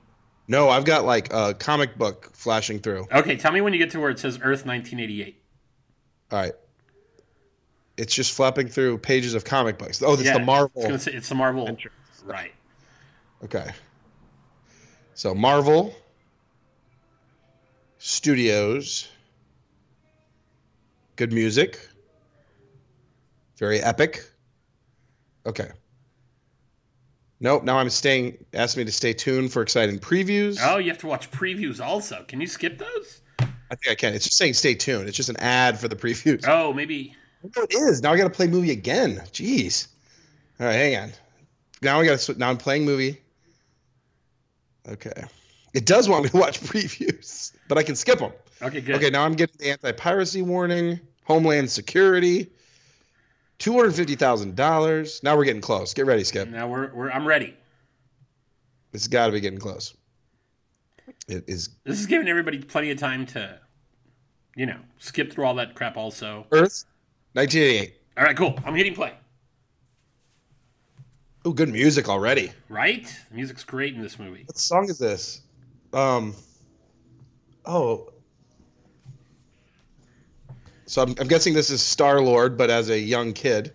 No, 0.47 0.69
I've 0.69 0.85
got 0.85 1.05
like 1.05 1.33
a 1.33 1.53
comic 1.53 1.97
book 1.97 2.31
flashing 2.33 2.79
through. 2.79 3.07
Okay, 3.11 3.35
tell 3.37 3.51
me 3.51 3.61
when 3.61 3.73
you 3.73 3.79
get 3.79 3.91
to 3.91 3.99
where 3.99 4.09
it 4.09 4.19
says 4.19 4.35
Earth 4.37 4.65
1988. 4.65 5.41
All 6.31 6.39
right. 6.39 6.53
It's 7.97 8.13
just 8.13 8.33
flapping 8.33 8.67
through 8.67 8.97
pages 8.97 9.33
of 9.35 9.45
comic 9.45 9.77
books. 9.77 10.01
Oh, 10.03 10.13
it's 10.13 10.23
Yeah, 10.23 10.37
the 10.37 10.43
Marvel. 10.43 10.83
It's, 10.93 11.07
it's 11.07 11.29
the 11.29 11.35
Marvel. 11.35 11.67
entrance. 11.67 11.95
Right. 12.23 12.51
Okay. 13.43 13.71
So 15.13 15.33
Marvel 15.33 15.95
Studios. 17.97 19.07
Good 21.15 21.31
music. 21.31 21.79
Very 23.57 23.79
epic. 23.79 24.29
Okay. 25.45 25.69
Nope. 27.39 27.63
Now 27.63 27.77
I'm 27.77 27.89
staying. 27.89 28.43
Asked 28.53 28.77
me 28.77 28.85
to 28.85 28.91
stay 28.91 29.13
tuned 29.13 29.51
for 29.51 29.61
exciting 29.61 29.99
previews. 29.99 30.57
Oh, 30.61 30.77
you 30.77 30.89
have 30.89 30.97
to 30.99 31.07
watch 31.07 31.29
previews 31.31 31.83
also. 31.83 32.23
Can 32.27 32.41
you 32.41 32.47
skip 32.47 32.77
those? 32.77 33.21
I 33.39 33.75
think 33.75 33.89
I 33.89 33.95
can. 33.95 34.13
It's 34.13 34.25
just 34.25 34.37
saying 34.37 34.53
stay 34.53 34.75
tuned. 34.75 35.07
It's 35.07 35.17
just 35.17 35.29
an 35.29 35.37
ad 35.37 35.79
for 35.79 35.87
the 35.87 35.95
previews. 35.95 36.45
Oh, 36.47 36.71
maybe. 36.73 37.15
No, 37.55 37.63
it 37.63 37.73
is. 37.73 38.01
Now 38.01 38.13
I 38.13 38.17
got 38.17 38.23
to 38.23 38.29
play 38.29 38.47
movie 38.47 38.71
again. 38.71 39.21
Jeez. 39.31 39.87
All 40.59 40.67
right, 40.67 40.73
hang 40.73 40.97
on. 40.97 41.11
Now 41.81 41.99
I 41.99 42.05
got 42.05 42.19
to. 42.19 42.37
Now 42.37 42.49
I'm 42.49 42.57
playing 42.57 42.85
movie. 42.85 43.21
Okay. 44.87 45.23
It 45.73 45.85
does 45.85 46.07
want 46.07 46.23
me 46.23 46.29
to 46.29 46.37
watch 46.37 46.59
previews, 46.61 47.51
but 47.67 47.77
I 47.77 47.83
can 47.83 47.95
skip 47.95 48.19
them. 48.19 48.31
Okay, 48.61 48.79
good. 48.81 48.95
Okay, 48.95 49.09
now 49.09 49.25
I'm 49.25 49.33
getting 49.33 49.57
the 49.59 49.71
anti-piracy 49.71 50.41
warning, 50.41 51.01
Homeland 51.25 51.69
Security, 51.69 52.49
two 53.57 53.73
hundred 53.73 53.93
fifty 53.95 54.15
thousand 54.15 54.55
dollars. 54.55 55.21
Now 55.23 55.37
we're 55.37 55.45
getting 55.45 55.61
close. 55.61 55.93
Get 55.93 56.05
ready, 56.05 56.23
Skip. 56.23 56.49
Now 56.49 56.67
we're, 56.67 56.93
we're 56.93 57.11
I'm 57.11 57.27
ready. 57.27 57.55
This 58.91 59.03
has 59.03 59.07
got 59.07 59.27
to 59.27 59.31
be 59.33 59.39
getting 59.39 59.59
close. 59.59 59.95
It 61.27 61.43
is 61.47 61.69
This 61.83 61.99
is 61.99 62.05
giving 62.05 62.27
everybody 62.27 62.59
plenty 62.59 62.91
of 62.91 62.97
time 62.97 63.25
to, 63.27 63.59
you 64.55 64.65
know, 64.65 64.77
skip 64.97 65.31
through 65.31 65.45
all 65.45 65.55
that 65.55 65.75
crap. 65.75 65.97
Also. 65.97 66.47
Earth, 66.51 66.85
nineteen 67.35 67.61
eighty-eight. 67.61 67.95
All 68.17 68.23
right, 68.23 68.37
cool. 68.37 68.57
I'm 68.65 68.73
hitting 68.75 68.95
play. 68.95 69.13
Oh, 71.43 71.51
good 71.51 71.69
music 71.69 72.09
already. 72.09 72.51
Right? 72.69 73.05
The 73.29 73.35
music's 73.35 73.63
great 73.63 73.93
in 73.93 74.01
this 74.01 74.17
movie. 74.17 74.43
What 74.45 74.57
song 74.57 74.89
is 74.89 74.97
this? 74.97 75.41
Um. 75.93 76.33
Oh. 77.65 78.11
So 80.85 81.01
I'm, 81.01 81.15
I'm 81.19 81.27
guessing 81.27 81.53
this 81.53 81.69
is 81.69 81.81
Star 81.81 82.21
Lord, 82.21 82.57
but 82.57 82.69
as 82.69 82.89
a 82.89 82.99
young 82.99 83.33
kid. 83.33 83.73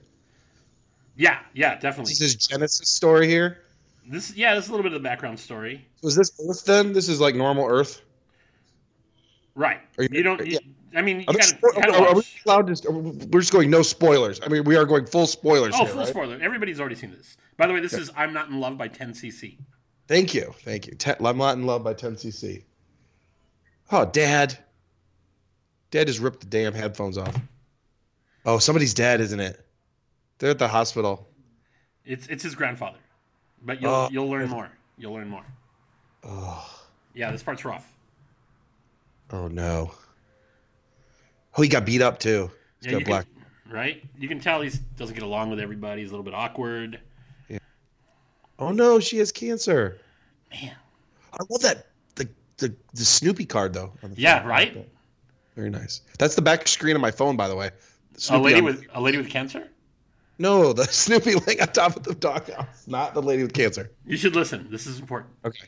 Yeah, 1.17 1.38
yeah, 1.55 1.75
definitely. 1.79 2.11
This 2.12 2.21
is 2.21 2.35
Genesis 2.37 2.88
story 2.88 3.26
here. 3.29 3.62
This, 4.07 4.35
yeah, 4.35 4.55
this 4.55 4.64
is 4.64 4.69
a 4.71 4.73
little 4.73 4.85
bit 4.85 4.93
of 4.93 5.02
the 5.02 5.09
background 5.09 5.38
story. 5.38 5.87
Was 6.02 6.17
this 6.17 6.33
Earth 6.49 6.64
then? 6.64 6.93
This 6.93 7.09
is 7.09 7.21
like 7.21 7.35
normal 7.35 7.67
Earth. 7.67 8.00
Right. 9.55 9.81
Are 9.99 10.05
you- 10.05 10.09
You 10.12 10.23
don't. 10.23 10.47
You, 10.47 10.59
I 10.97 11.02
mean, 11.02 11.21
you 11.21 11.26
gotta, 11.26 11.38
spo- 11.55 11.75
gotta 11.75 11.93
are- 11.93 12.09
are 12.09 12.14
we 12.17 12.23
allowed 12.47 12.75
to? 12.75 12.90
We're 12.90 13.40
just 13.40 13.52
going 13.52 13.71
no 13.71 13.83
spoilers. 13.83 14.40
I 14.43 14.49
mean, 14.49 14.64
we 14.64 14.76
are 14.76 14.85
going 14.85 15.07
full 15.07 15.26
spoilers 15.26 15.75
Oh, 15.75 15.79
here. 15.85 15.87
full 15.88 15.99
right? 16.00 16.09
spoiler. 16.09 16.38
Everybody's 16.40 16.81
already 16.81 16.97
seen 16.97 17.12
this. 17.12 17.37
By 17.57 17.67
the 17.69 17.75
way, 17.75 17.81
this 17.81 17.93
is 17.93 18.11
"I'm 18.17 18.33
Not 18.33 18.49
in 18.49 18.59
Love" 18.59 18.76
by 18.79 18.88
10cc. 18.88 19.57
Thank 20.09 20.35
you, 20.35 20.52
thank 20.62 20.88
you. 20.88 20.95
Ten, 20.97 21.14
I'm 21.25 21.37
not 21.38 21.57
in 21.57 21.64
love 21.67 21.85
by 21.85 21.95
10cc. 21.95 22.64
Oh, 23.93 24.05
Dad. 24.07 24.59
Dad 25.90 26.06
just 26.06 26.20
ripped 26.20 26.40
the 26.40 26.47
damn 26.47 26.73
headphones 26.75 27.18
off. 27.18 27.35
Oh, 28.44 28.59
somebody's 28.59 28.94
dead, 28.94 29.20
isn't 29.20 29.40
it? 29.40 29.64
They're 30.38 30.50
at 30.50 30.59
the 30.59 30.68
hospital. 30.68 31.28
It's 32.04 32.26
it's 32.28 32.42
his 32.42 32.54
grandfather, 32.54 32.99
but 33.62 33.80
you'll 33.82 33.90
Oh. 33.90 34.09
you'll 34.11 34.28
learn 34.30 34.49
more. 34.49 34.70
You'll 34.97 35.12
learn 35.14 35.28
more. 35.28 35.44
Oh, 36.25 36.66
Yeah, 37.14 37.30
this 37.30 37.42
part's 37.42 37.64
rough. 37.64 37.87
oh 39.30 39.49
no. 39.49 39.92
Oh, 41.56 41.62
he 41.62 41.68
got 41.68 41.85
beat 41.85 42.00
up 42.02 42.18
too. 42.18 42.50
He's 42.80 42.92
Yeah, 42.92 42.99
got 43.00 43.06
black. 43.06 43.26
Can, 43.64 43.73
right? 43.73 44.02
You 44.18 44.28
can 44.28 44.40
tell 44.40 44.61
he 44.62 44.70
doesn't 44.97 45.14
get 45.14 45.23
along 45.25 45.50
with 45.50 45.61
everybody. 45.61 46.00
He's 46.02 46.11
a 46.11 46.12
little 46.12 46.25
bit 46.25 46.35
awkward. 46.35 47.00
Yeah. 47.49 47.59
Oh 48.59 48.70
no, 48.73 49.00
she 49.00 49.18
has 49.18 49.32
cancer. 49.32 49.99
Man. 50.50 50.75
I 51.32 51.44
love 51.50 51.61
that 51.62 51.87
the 52.14 52.28
the, 52.56 52.75
the 52.94 53.04
Snoopy 53.04 53.44
card 53.47 53.75
though. 53.75 53.92
Yeah, 54.14 54.47
right? 54.47 54.88
Very 55.57 55.71
nice. 55.71 56.02
That's 56.19 56.35
the 56.35 56.42
back 56.42 56.66
screen 56.69 56.97
of 56.97 57.02
my 57.02 57.11
phone, 57.11 57.37
by 57.37 57.49
the 57.49 57.57
way. 57.57 57.71
Snoopy 58.16 58.40
a 58.40 58.42
lady 58.45 58.59
on- 58.59 58.64
with 58.64 58.87
a 58.95 59.00
lady 59.00 59.19
with 59.19 59.28
cancer. 59.28 59.69
No, 60.38 60.73
the 60.73 60.85
Snoopy 60.90 61.35
laying 61.35 61.61
on 61.61 61.69
top 61.69 61.97
of 61.97 62.02
the 62.04 62.14
doghouse, 62.14 62.87
not 62.87 63.14
the 63.14 63.23
lady 63.23 63.42
with 63.42 63.52
cancer. 63.52 63.90
You 64.07 64.16
should 64.16 64.35
listen. 64.35 64.69
This 64.71 64.87
is 64.87 64.99
important. 64.99 65.33
Okay. 65.45 65.66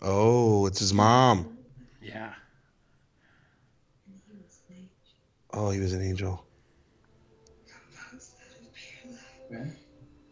Oh, 0.00 0.66
it's 0.66 0.80
his 0.80 0.92
mom. 0.92 1.56
Yeah. 2.02 2.32
Oh, 5.52 5.70
he 5.70 5.80
was 5.80 5.92
an 5.92 6.02
angel. 6.02 6.44
Okay. 9.52 9.70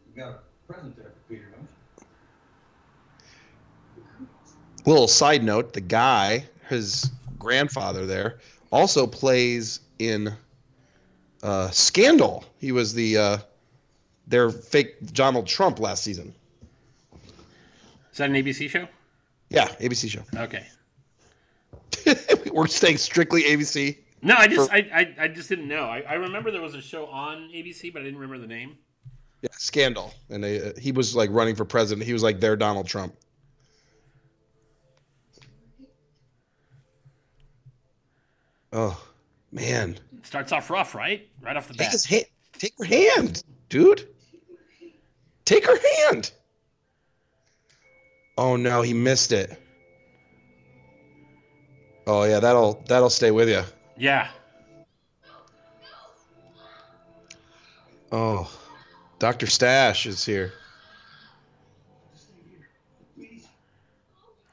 You 0.08 0.22
got 0.22 0.28
a 0.30 0.72
present 0.72 0.96
there 0.96 1.06
for 1.06 1.28
Peter, 1.28 1.52
don't 1.54 1.68
you? 4.26 4.90
Little 4.90 5.08
side 5.08 5.44
note: 5.44 5.72
the 5.72 5.80
guy, 5.80 6.44
his 6.68 7.10
grandfather, 7.38 8.06
there 8.06 8.38
also 8.72 9.06
plays 9.06 9.80
in 9.98 10.32
uh, 11.42 11.70
Scandal. 11.70 12.44
He 12.58 12.72
was 12.72 12.94
the 12.94 13.18
uh, 13.18 13.38
their 14.26 14.50
fake 14.50 15.12
Donald 15.12 15.46
Trump 15.46 15.80
last 15.80 16.02
season. 16.02 16.34
Is 18.12 18.18
that 18.18 18.30
an 18.30 18.36
ABC 18.36 18.68
show? 18.68 18.88
Yeah, 19.50 19.68
ABC 19.80 20.08
show. 20.08 20.22
Okay. 20.34 20.66
We're 22.52 22.66
staying 22.66 22.98
strictly 22.98 23.42
ABC. 23.42 23.98
No, 24.22 24.34
I 24.36 24.46
just 24.46 24.68
For- 24.68 24.74
I, 24.74 24.78
I, 24.94 25.24
I 25.24 25.28
just 25.28 25.48
didn't 25.48 25.68
know. 25.68 25.84
I, 25.84 26.00
I 26.00 26.14
remember 26.14 26.50
there 26.50 26.60
was 26.62 26.74
a 26.74 26.82
show 26.82 27.06
on 27.06 27.50
ABC, 27.54 27.92
but 27.92 28.02
I 28.02 28.04
didn't 28.04 28.18
remember 28.18 28.38
the 28.38 28.52
name. 28.52 28.76
Yeah, 29.42 29.48
Scandal, 29.52 30.12
and 30.28 30.44
they, 30.44 30.60
uh, 30.60 30.72
he 30.78 30.92
was 30.92 31.16
like 31.16 31.30
running 31.32 31.54
for 31.54 31.64
president. 31.64 32.06
He 32.06 32.12
was 32.12 32.22
like 32.22 32.40
their 32.40 32.56
Donald 32.56 32.86
Trump. 32.86 33.14
Oh 38.72 39.02
man, 39.50 39.98
Starts 40.22 40.52
off 40.52 40.70
rough, 40.70 40.94
right? 40.94 41.28
Right 41.40 41.56
off 41.56 41.66
the 41.68 41.74
take 41.74 41.86
bat. 41.86 41.92
his 41.92 42.04
hand. 42.04 42.24
Take 42.58 42.74
her 42.78 42.84
hand, 42.84 43.42
dude. 43.68 44.06
Take 45.44 45.66
her 45.66 45.78
hand. 46.06 46.30
Oh 48.36 48.56
no, 48.56 48.82
he 48.82 48.92
missed 48.94 49.32
it. 49.32 49.60
Oh 52.06 52.24
yeah, 52.24 52.38
that'll 52.40 52.82
that'll 52.86 53.10
stay 53.10 53.30
with 53.30 53.48
you. 53.48 53.62
Yeah. 53.96 54.28
Oh, 58.12 58.50
Doctor 59.20 59.46
Stash 59.46 60.06
is 60.06 60.24
here. 60.24 60.52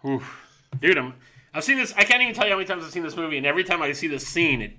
Oof. 0.05 0.45
Dude, 0.81 0.97
I'm 0.97 1.13
I've 1.53 1.63
seen 1.63 1.77
this. 1.77 1.93
I 1.97 2.03
can't 2.03 2.21
even 2.21 2.35
tell 2.35 2.45
you 2.45 2.51
how 2.51 2.57
many 2.57 2.67
times 2.67 2.83
I've 2.83 2.91
seen 2.91 3.01
this 3.01 3.15
movie, 3.15 3.37
and 3.37 3.45
every 3.45 3.63
time 3.63 3.81
I 3.81 3.93
see 3.93 4.07
this 4.07 4.27
scene, 4.27 4.61
it 4.61 4.73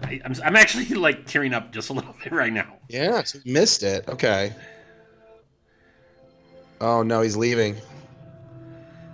I, 0.00 0.20
I'm 0.24 0.34
I'm 0.44 0.56
actually 0.56 0.86
like 0.94 1.26
tearing 1.26 1.52
up 1.52 1.72
just 1.72 1.90
a 1.90 1.92
little 1.92 2.14
bit 2.24 2.32
right 2.32 2.52
now. 2.52 2.72
Yeah, 2.88 3.24
so 3.24 3.40
missed 3.44 3.82
it. 3.82 4.08
Okay. 4.08 4.54
Oh 6.80 7.02
no, 7.02 7.20
he's 7.20 7.36
leaving. 7.36 7.76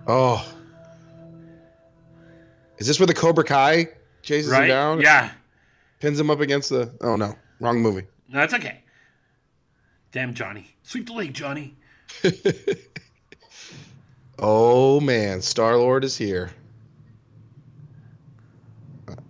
Oh. 0.07 0.47
Is 2.77 2.87
this 2.87 3.01
where 3.01 3.07
the 3.07 3.15
Cobra 3.15 3.45
Kai 3.45 3.89
chases 4.23 4.53
him 4.53 4.69
down? 4.69 5.01
Yeah. 5.01 5.31
Pins 6.01 6.21
him 6.21 6.31
up 6.31 6.41
against 6.41 6.69
the. 6.69 6.93
Oh 7.01 7.17
no, 7.17 7.35
wrong 7.61 7.81
movie. 7.81 8.07
No, 8.29 8.41
that's 8.41 8.55
okay. 8.55 8.83
Damn, 10.13 10.35
Johnny. 10.35 10.67
Sweep 10.83 11.07
the 11.07 11.13
leg, 11.13 11.33
Johnny. 11.33 11.77
oh 14.39 15.01
man, 15.01 15.41
Star 15.41 15.77
Lord 15.77 16.05
is 16.05 16.17
here. 16.17 16.51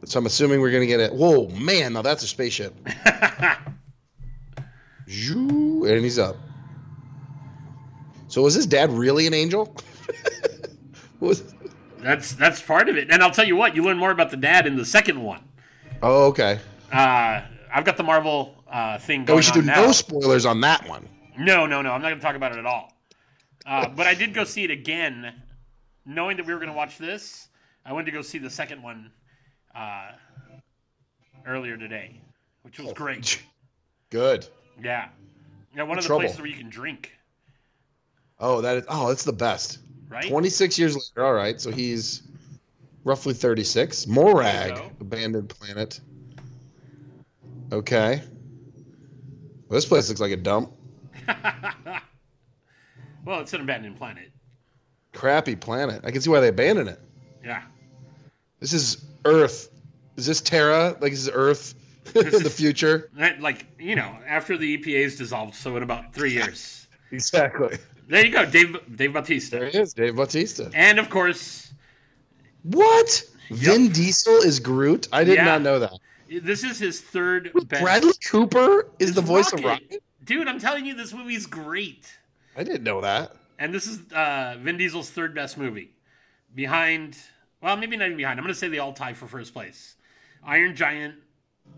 So 0.05 0.19
I'm 0.19 0.27
assuming 0.27 0.61
we're 0.61 0.73
gonna 0.73 0.87
get 0.87 1.01
it. 1.01 1.13
Whoa, 1.13 1.49
man! 1.49 1.93
Now 1.93 2.03
that's 2.03 2.23
a 2.23 2.27
spaceship. 2.27 2.75
Zhoo, 5.07 5.91
and 5.91 6.03
he's 6.03 6.19
up. 6.19 6.37
So 8.29 8.43
was 8.43 8.55
his 8.55 8.67
dad 8.67 8.91
really 8.91 9.27
an 9.27 9.35
angel? 9.35 9.75
was 11.21 11.43
That's 11.99 12.33
that's 12.33 12.63
part 12.63 12.89
of 12.89 12.97
it. 12.97 13.11
And 13.11 13.23
I'll 13.23 13.31
tell 13.31 13.47
you 13.47 13.57
what, 13.57 13.77
you 13.77 13.85
learn 13.85 13.99
more 13.99 14.13
about 14.13 14.31
the 14.31 14.37
dad 14.37 14.67
in 14.67 14.77
the 14.77 14.87
second 14.87 15.23
one. 15.23 15.43
Oh, 16.03 16.29
okay. 16.29 16.59
Uh, 16.91 17.43
I've 17.73 17.85
got 17.85 17.97
the 17.97 18.03
Marvel 18.03 18.60
uh, 18.71 18.99
thing 18.99 19.21
No, 19.21 19.27
going 19.27 19.37
we 19.39 19.43
should 19.43 19.55
do 19.55 19.63
now. 19.63 19.87
no 19.87 19.93
spoilers 19.93 20.47
on 20.47 20.61
that 20.63 20.89
one. 20.89 21.09
No, 21.39 21.67
no, 21.67 21.83
no. 21.83 21.93
I'm 21.93 22.03
not 22.03 22.09
going 22.09 22.21
to 22.21 22.25
talk 22.25 22.37
about 22.37 22.53
it 22.53 22.59
at 22.59 22.67
all. 22.67 22.93
Uh, 23.67 23.89
but 23.89 24.07
I 24.07 24.15
did 24.15 24.33
go 24.35 24.45
see 24.45 24.65
it 24.65 24.71
again, 24.71 25.33
knowing 26.07 26.37
that 26.37 26.47
we 26.47 26.53
were 26.53 26.59
going 26.59 26.71
to 26.71 26.77
watch 26.77 26.99
this. 26.99 27.49
I 27.85 27.93
went 27.93 28.07
to 28.07 28.13
go 28.13 28.23
see 28.23 28.39
the 28.39 28.51
second 28.51 28.83
one 28.83 29.11
uh, 29.75 30.13
earlier 31.47 31.77
today, 31.77 32.21
which 32.63 32.79
was 32.79 32.93
great. 32.93 33.43
Good. 34.11 34.47
Yeah, 34.83 35.09
yeah. 35.75 35.83
One 35.83 35.99
of 35.99 36.05
the 36.05 36.09
Trouble. 36.09 36.23
places 36.23 36.39
where 36.39 36.49
you 36.49 36.57
can 36.57 36.69
drink, 36.71 37.13
Oh, 38.39 38.61
that 38.63 38.79
is. 38.79 38.85
Oh, 38.89 39.09
that's 39.09 39.25
the 39.25 39.33
best. 39.33 39.79
right? 40.09 40.27
26 40.29 40.79
years 40.79 40.95
later. 40.97 41.27
All 41.27 41.35
right, 41.35 41.61
so 41.61 41.71
he's 41.71 42.23
roughly 43.05 43.35
36. 43.35 44.07
Morag, 44.07 44.79
abandoned 45.01 45.49
planet. 45.51 46.01
Okay. 47.73 48.23
This 49.71 49.87
place 49.87 50.09
looks 50.09 50.21
like 50.21 50.33
a 50.33 50.37
dump. 50.37 50.73
well, 53.25 53.41
it's 53.41 53.53
an 53.53 53.61
abandoned 53.61 53.97
planet. 53.97 54.31
Crappy 55.13 55.57
planet. 55.57 56.03
I 56.05 56.11
can 56.11 56.21
see 56.21 56.31
why 56.31 56.41
they 56.41 56.49
abandoned 56.49 56.89
it. 56.89 57.01
Yeah. 57.45 57.63
This 58.59 58.73
is 58.73 59.05
Earth. 59.25 59.71
Is 60.17 60.27
this 60.27 60.41
Terra? 60.41 60.97
Like 61.01 61.13
this 61.13 61.21
is 61.21 61.31
Earth 61.33 61.75
in 62.15 62.43
the 62.43 62.51
future? 62.51 63.11
That, 63.15 63.41
like 63.41 63.67
you 63.79 63.97
know, 63.97 64.15
after 64.27 64.57
the 64.57 64.77
EPA 64.79 65.05
is 65.05 65.17
dissolved, 65.17 65.55
so 65.55 65.77
in 65.77 65.83
about 65.83 66.13
three 66.15 66.33
years. 66.33 66.87
Exactly. 67.13 67.77
There 68.09 68.25
you 68.27 68.33
go, 68.33 68.45
Dave 68.45 68.77
Dave 68.97 69.13
Bautista, 69.13 69.57
There 69.59 69.69
he 69.69 69.79
is, 69.79 69.95
Dave 69.95 70.17
Bautista. 70.17 70.71
and 70.75 70.99
of 70.99 71.11
course, 71.11 71.73
What? 72.63 73.23
Vin 73.51 73.91
Diesel 73.91 74.35
is 74.43 74.61
Groot? 74.61 75.09
I 75.13 75.25
did 75.25 75.37
Yeah. 75.37 75.45
not 75.45 75.63
know 75.63 75.79
that. 75.81 75.93
This 76.39 76.65
is 76.65 76.79
his 76.79 77.01
third 77.01 77.51
best. 77.67 77.83
Bradley 77.83 78.13
Cooper 78.25 78.91
is 78.99 79.15
the 79.15 79.21
voice 79.21 79.53
of 79.53 79.65
Rocket. 79.65 79.83
Rocket? 79.83 80.03
Dude, 80.25 80.47
I'm 80.49 80.61
telling 80.61 80.87
you, 80.87 80.95
this 80.95 81.13
movie's 81.13 81.47
great. 81.47 82.13
I 82.57 82.63
didn't 82.63 82.85
know 82.85 83.01
that. 83.01 83.35
And 83.59 83.75
this 83.75 83.87
is 83.87 84.11
uh, 84.13 84.57
Vin 84.61 84.77
Diesel's 84.77 85.11
third 85.11 85.35
best 85.35 85.59
movie. 85.59 85.91
Behind, 86.55 87.17
well, 87.61 87.77
maybe 87.77 87.97
not 87.97 88.07
even 88.07 88.17
behind. 88.17 88.39
I'm 88.39 88.45
going 88.45 88.55
to 88.55 88.59
say 88.59 88.69
they 88.69 88.79
all 88.79 88.93
tie 88.93 89.13
for 89.13 89.27
first 89.27 89.53
place. 89.53 89.97
Iron 90.45 90.75
Giant, 90.75 91.15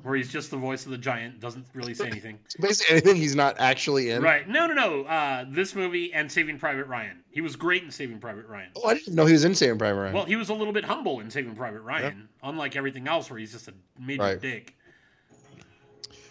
where 0.03 0.17
he's 0.17 0.31
just 0.33 0.51
the 0.51 0.57
voice 0.57 0.85
of 0.85 0.91
the 0.91 0.99
giant, 0.99 1.39
doesn't 1.41 1.65
really 1.75 1.95
say 1.95 2.07
anything. 2.07 2.39
Basically, 2.61 2.97
anything 2.97 3.17
he's 3.17 3.37
not 3.37 3.57
actually 3.61 4.11
in. 4.11 4.23
right. 4.23 4.49
No, 4.49 4.67
no, 4.67 4.75
no. 4.75 5.03
Uh, 5.05 5.45
this 5.49 5.75
movie 5.75 6.13
and 6.13 6.31
Saving 6.31 6.59
Private 6.59 6.87
Ryan. 6.87 7.23
He 7.31 7.41
was 7.41 7.55
great 7.57 7.83
in 7.85 7.91
Saving 7.91 8.19
Private 8.19 8.47
Ryan. 8.47 8.71
Oh, 8.77 8.89
I 8.89 8.95
didn't 8.95 9.15
know 9.15 9.27
he 9.27 9.33
was 9.33 9.45
in 9.45 9.55
Saving 9.55 9.79
Private 9.79 10.01
Ryan. 10.01 10.15
Well, 10.15 10.25
he 10.25 10.37
was 10.37 10.49
a 10.49 10.55
little 10.55 10.73
bit 10.73 10.85
humble 10.85 11.21
in 11.21 11.31
Saving 11.31 11.55
Private 11.55 11.83
Ryan, 11.83 12.29
unlike 12.43 12.75
everything 12.77 13.07
else 13.07 13.31
where 13.31 13.39
he's 13.39 13.53
just 13.53 13.69
a 13.69 13.75
major 13.99 14.23
Right. 14.23 14.41
dick. 14.41 14.75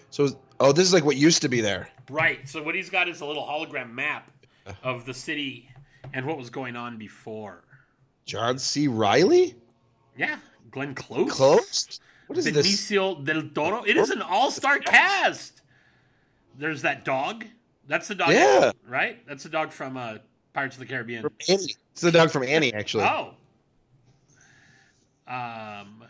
so, 0.10 0.28
oh, 0.60 0.72
this 0.72 0.86
is 0.88 0.94
like 0.94 1.06
what 1.06 1.16
used 1.16 1.42
to 1.44 1.50
be 1.50 1.62
there. 1.62 1.90
Right. 2.10 2.48
So 2.48 2.62
what 2.62 2.76
he's 2.76 2.90
got 2.90 3.08
is 3.08 3.22
a 3.22 3.26
little 3.26 3.44
hologram 3.44 3.92
map 3.94 4.30
of 4.84 5.06
the 5.06 5.14
city 5.14 5.70
and 6.14 6.26
what 6.26 6.38
was 6.38 6.50
going 6.50 6.76
on 6.76 6.98
before. 6.98 7.64
John 8.26 8.60
C. 8.60 8.88
Reilly? 8.88 9.56
Yeah, 10.18 10.38
Glenn 10.70 10.94
Close. 10.94 11.32
Close? 11.32 12.00
What 12.32 12.38
is 12.38 12.46
this? 12.46 12.66
Benicio 12.66 13.26
del 13.26 13.50
Toro. 13.50 13.84
It 13.84 13.98
is 13.98 14.10
an 14.10 14.22
all-star 14.22 14.80
cast. 14.80 15.64
There's 16.58 16.82
that 16.82 17.04
dog. 17.04 17.44
That's 17.90 18.08
the 18.08 18.16
dog. 18.16 18.30
Yeah. 18.32 18.72
Right. 18.88 19.18
That's 19.28 19.44
the 19.44 19.50
dog 19.50 19.74
from 19.74 19.98
uh, 19.98 20.20
Pirates 20.54 20.78
of 20.78 20.80
the 20.80 20.86
Caribbean. 20.86 21.26
It's 21.40 21.76
the 22.00 22.10
dog 22.10 22.32
from 22.32 22.44
Annie, 22.44 22.74
actually. 22.74 23.04
Oh. 23.04 23.34
Um. 25.28 26.06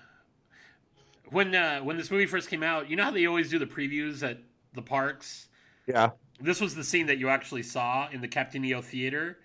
When 1.31 1.55
uh, 1.55 1.79
when 1.79 1.97
this 1.97 2.11
movie 2.11 2.27
first 2.27 2.49
came 2.51 2.61
out, 2.61 2.87
you 2.87 2.95
know 2.95 3.03
how 3.05 3.09
they 3.11 3.25
always 3.25 3.49
do 3.49 3.57
the 3.57 3.65
previews 3.65 4.21
at 4.21 4.37
the 4.75 4.81
parks. 4.83 5.47
Yeah. 5.87 6.11
This 6.39 6.61
was 6.61 6.75
the 6.75 6.83
scene 6.83 7.07
that 7.07 7.17
you 7.17 7.29
actually 7.29 7.63
saw 7.63 8.09
in 8.11 8.21
the 8.21 8.27
Captain 8.27 8.63
EO 8.63 8.81
theater. 8.83 9.39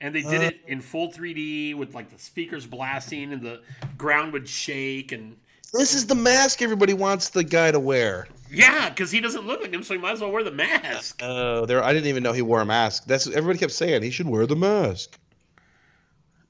And 0.00 0.14
they 0.14 0.22
did 0.22 0.40
Uh. 0.40 0.46
it 0.46 0.60
in 0.66 0.80
full 0.80 1.12
3D 1.12 1.74
with 1.74 1.94
like 1.94 2.08
the 2.08 2.18
speakers 2.18 2.66
blasting 2.66 3.34
and 3.34 3.42
the 3.42 3.60
ground 3.98 4.32
would 4.32 4.48
shake 4.48 5.12
and 5.12 5.36
This 5.72 5.94
is 5.94 6.06
the 6.06 6.14
mask 6.14 6.60
everybody 6.62 6.92
wants 6.94 7.30
the 7.30 7.42
guy 7.44 7.70
to 7.70 7.80
wear. 7.80 8.26
yeah, 8.50 8.90
because 8.90 9.10
he 9.10 9.20
doesn't 9.20 9.46
look 9.46 9.60
like 9.62 9.72
him, 9.72 9.82
so 9.82 9.94
he 9.94 10.00
might 10.00 10.12
as 10.12 10.20
well 10.20 10.30
wear 10.30 10.44
the 10.44 10.50
mask. 10.50 11.20
Oh, 11.22 11.64
there! 11.64 11.82
I 11.82 11.92
didn't 11.94 12.08
even 12.08 12.22
know 12.22 12.32
he 12.32 12.42
wore 12.42 12.60
a 12.60 12.66
mask. 12.66 13.04
That's 13.06 13.26
everybody 13.26 13.58
kept 13.58 13.72
saying 13.72 14.02
he 14.02 14.10
should 14.10 14.28
wear 14.28 14.46
the 14.46 14.56
mask. 14.56 15.18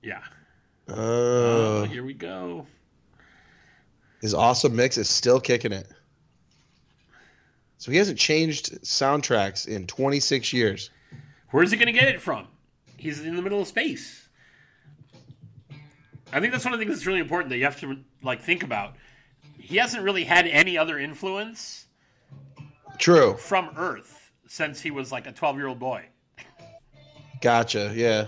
Yeah. 0.03 0.21
Oh, 0.89 1.83
Oh, 1.83 1.85
here 1.85 2.03
we 2.05 2.13
go. 2.15 2.67
his 4.21 4.35
awesome 4.35 4.75
mix 4.75 4.99
is 4.99 5.09
still 5.09 5.39
kicking 5.41 5.73
it. 5.73 5.87
So 7.79 7.91
he 7.93 7.99
hasn't 7.99 8.19
changed 8.19 8.83
soundtracks 8.83 9.67
in 9.69 9.87
26 9.87 10.53
years. 10.53 10.91
Where's 11.51 11.71
he 11.71 11.77
going 11.77 11.87
to 11.87 11.93
get 11.93 12.09
it 12.09 12.21
from? 12.21 12.47
He's 12.97 13.21
in 13.25 13.35
the 13.37 13.43
middle 13.43 13.61
of 13.61 13.69
space. 13.69 14.29
I 16.33 16.41
think 16.41 16.53
that's 16.53 16.65
one 16.65 16.73
of 16.75 16.79
the 16.81 16.85
things 16.87 16.97
that's 16.97 17.07
really 17.07 17.21
important 17.21 17.51
that 17.51 17.59
you 17.59 17.65
have 17.65 17.79
to 17.81 17.99
like 18.23 18.41
think 18.43 18.63
about. 18.63 18.95
He 19.63 19.77
hasn't 19.77 20.03
really 20.03 20.25
had 20.25 20.47
any 20.47 20.77
other 20.77 20.99
influence 20.99 21.87
True. 22.99 23.37
from 23.37 23.71
Earth 23.77 24.31
since 24.49 24.81
he 24.81 24.91
was 24.91 25.11
like 25.13 25.27
a 25.27 25.33
12 25.33 25.57
year 25.57 25.67
old 25.69 25.79
boy. 25.79 26.05
Gotcha. 27.41 27.93
Yeah. 27.95 28.27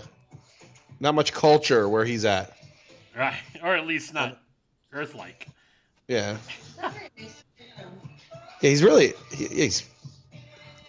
not 0.99 1.13
much 1.15 1.33
culture 1.33 1.87
where 1.87 2.05
he's 2.05 2.25
at. 2.25 2.51
Right. 3.15 3.35
Or 3.63 3.75
at 3.75 3.85
least 3.85 4.13
not 4.13 4.39
Earth 4.91 5.13
like. 5.15 5.47
Yeah. 6.07 6.37
Yeah, 6.81 6.91
he's 8.61 8.83
really 8.83 9.13
he- 9.33 9.47
he's 9.47 9.83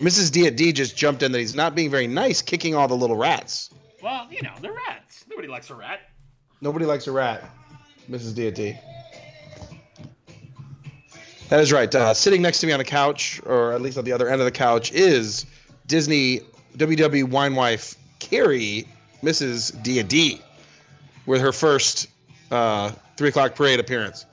Mrs. 0.00 0.30
D 0.30 0.46
at 0.46 0.56
D 0.56 0.72
just 0.72 0.96
jumped 0.96 1.22
in 1.22 1.32
that 1.32 1.38
he's 1.38 1.54
not 1.54 1.74
being 1.74 1.90
very 1.90 2.06
nice, 2.06 2.40
kicking 2.42 2.74
all 2.74 2.86
the 2.88 2.96
little 2.96 3.16
rats. 3.16 3.70
Well, 4.02 4.26
you 4.30 4.42
know, 4.42 4.52
they're 4.60 4.72
rats. 4.88 5.24
Nobody 5.28 5.48
likes 5.48 5.70
a 5.70 5.74
rat. 5.74 6.00
Nobody 6.60 6.84
likes 6.86 7.06
a 7.06 7.12
rat, 7.12 7.44
Mrs. 8.10 8.34
D 8.34 8.48
at 8.48 8.54
D. 8.54 8.76
That 11.48 11.60
is 11.60 11.72
right. 11.72 11.92
Uh, 11.94 12.12
sitting 12.12 12.42
next 12.42 12.58
to 12.60 12.66
me 12.66 12.72
on 12.72 12.78
the 12.78 12.84
couch, 12.84 13.40
or 13.46 13.72
at 13.72 13.80
least 13.80 13.98
on 13.98 14.04
the 14.04 14.12
other 14.12 14.28
end 14.28 14.40
of 14.40 14.46
the 14.46 14.50
couch, 14.52 14.90
is 14.92 15.46
Disney 15.86 16.40
WW 16.76 17.30
wine 17.30 17.54
wife 17.54 17.94
Carrie, 18.18 18.86
Mrs. 19.22 19.80
D 19.82 20.00
at 20.00 20.08
D, 20.08 20.40
with 21.24 21.40
her 21.40 21.52
first 21.52 22.08
uh, 22.50 22.90
three 23.16 23.28
o'clock 23.28 23.54
parade 23.54 23.78
appearance. 23.78 24.26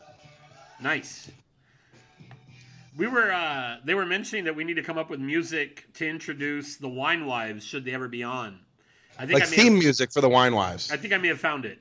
Nice. 0.81 1.29
We 2.95 3.07
were 3.07 3.31
uh 3.31 3.77
they 3.83 3.95
were 3.95 4.05
mentioning 4.05 4.43
that 4.45 4.55
we 4.55 4.63
need 4.63 4.75
to 4.75 4.83
come 4.83 4.99
up 4.99 5.09
with 5.09 5.19
music 5.19 5.85
to 5.95 6.07
introduce 6.07 6.77
the 6.77 6.89
wine 6.89 7.25
wives 7.25 7.65
should 7.65 7.85
they 7.85 7.91
ever 7.91 8.07
be 8.07 8.21
on. 8.21 8.59
I 9.17 9.25
think 9.25 9.39
Like 9.39 9.43
I 9.43 9.45
theme 9.47 9.73
have, 9.73 9.83
music 9.83 10.11
for 10.11 10.21
the 10.21 10.29
wine 10.29 10.53
wives. 10.53 10.91
I 10.91 10.97
think 10.97 11.11
I 11.11 11.17
may 11.17 11.29
have 11.29 11.39
found 11.39 11.65
it. 11.65 11.79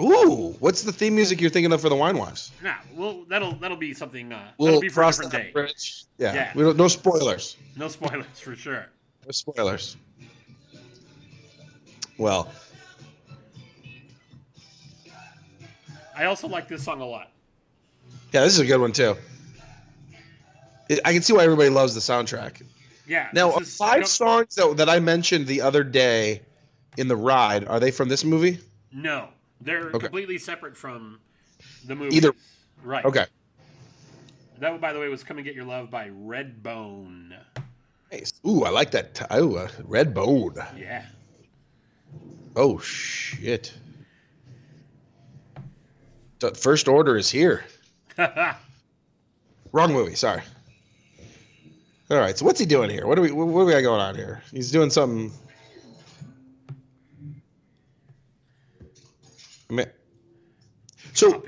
Ooh, 0.00 0.54
what's 0.60 0.82
the 0.82 0.92
theme 0.92 1.14
music 1.16 1.40
you're 1.40 1.50
thinking 1.50 1.72
of 1.72 1.80
for 1.80 1.88
the 1.88 1.96
wine 1.96 2.16
wives? 2.18 2.52
Nah, 2.62 2.74
well 2.94 3.24
that'll 3.28 3.52
that'll 3.56 3.76
be 3.76 3.92
something 3.94 4.32
uh 4.32 4.50
We'll 4.58 4.66
that'll 4.66 4.80
be 4.80 4.88
for 4.88 5.02
a 5.02 5.06
different 5.08 5.32
day. 5.32 5.50
bridge. 5.52 6.04
Yeah, 6.18 6.34
Yeah. 6.34 6.52
We 6.54 6.62
don't, 6.62 6.76
no 6.76 6.86
spoilers. 6.88 7.56
No 7.76 7.88
spoilers 7.88 8.26
for 8.40 8.54
sure. 8.54 8.86
No 9.26 9.32
spoilers. 9.32 9.96
Well, 12.16 12.48
I 16.16 16.24
also 16.24 16.48
like 16.48 16.68
this 16.68 16.82
song 16.84 17.00
a 17.00 17.06
lot. 17.06 17.30
yeah, 18.32 18.42
this 18.42 18.54
is 18.54 18.60
a 18.60 18.66
good 18.66 18.80
one 18.80 18.92
too. 18.92 19.16
It, 20.88 21.00
I 21.04 21.12
can 21.12 21.22
see 21.22 21.32
why 21.32 21.44
everybody 21.44 21.68
loves 21.68 21.94
the 21.94 22.00
soundtrack. 22.00 22.62
Yeah. 23.06 23.28
Now, 23.32 23.56
is- 23.58 23.76
five 23.76 24.06
songs 24.06 24.54
that, 24.56 24.76
that 24.78 24.88
I 24.88 24.98
mentioned 25.00 25.46
the 25.46 25.60
other 25.62 25.84
day 25.84 26.42
in 26.96 27.08
the 27.08 27.16
ride 27.16 27.64
are 27.66 27.78
they 27.78 27.90
from 27.90 28.08
this 28.08 28.24
movie? 28.24 28.58
No, 28.92 29.28
they're 29.60 29.88
Okay. 29.88 29.98
completely 29.98 30.38
separate 30.38 30.76
from 30.76 31.18
the 31.86 31.94
movie. 31.94 32.16
Either- 32.16 32.32
Right. 32.82 33.04
Okay. 33.04 33.26
That 34.60 34.80
by 34.80 34.92
the 34.92 35.00
way, 35.00 35.08
was 35.08 35.24
"Come 35.24 35.38
and 35.38 35.44
Get 35.44 35.54
Your 35.54 35.64
Love" 35.64 35.90
by 35.90 36.10
Redbone. 36.10 37.36
Nice. 38.12 38.32
Ooh, 38.46 38.64
I 38.64 38.70
like 38.70 38.90
that. 38.92 39.14
T- 39.14 39.24
Ooh, 39.36 39.56
uh, 39.56 39.68
red 39.84 40.14
bone. 40.14 40.54
Yeah. 40.76 41.04
Oh 42.56 42.78
shit. 42.78 43.72
The 46.40 46.54
first 46.54 46.88
order 46.88 47.16
is 47.16 47.28
here. 47.30 47.64
Wrong 49.72 49.92
movie. 49.92 50.14
Sorry. 50.14 50.42
All 52.10 52.16
right. 52.18 52.36
So 52.38 52.44
what's 52.44 52.58
he 52.60 52.66
doing 52.66 52.90
here? 52.90 53.06
What 53.06 53.16
do 53.16 53.22
we? 53.22 53.30
What, 53.32 53.48
what 53.48 53.60
do 53.62 53.66
we 53.66 53.72
got 53.72 53.82
going 53.82 54.00
on 54.00 54.14
here? 54.14 54.42
He's 54.52 54.70
doing 54.70 54.90
something. 54.90 55.30
I 59.70 59.74
mean, 59.74 59.86
so 61.18 61.42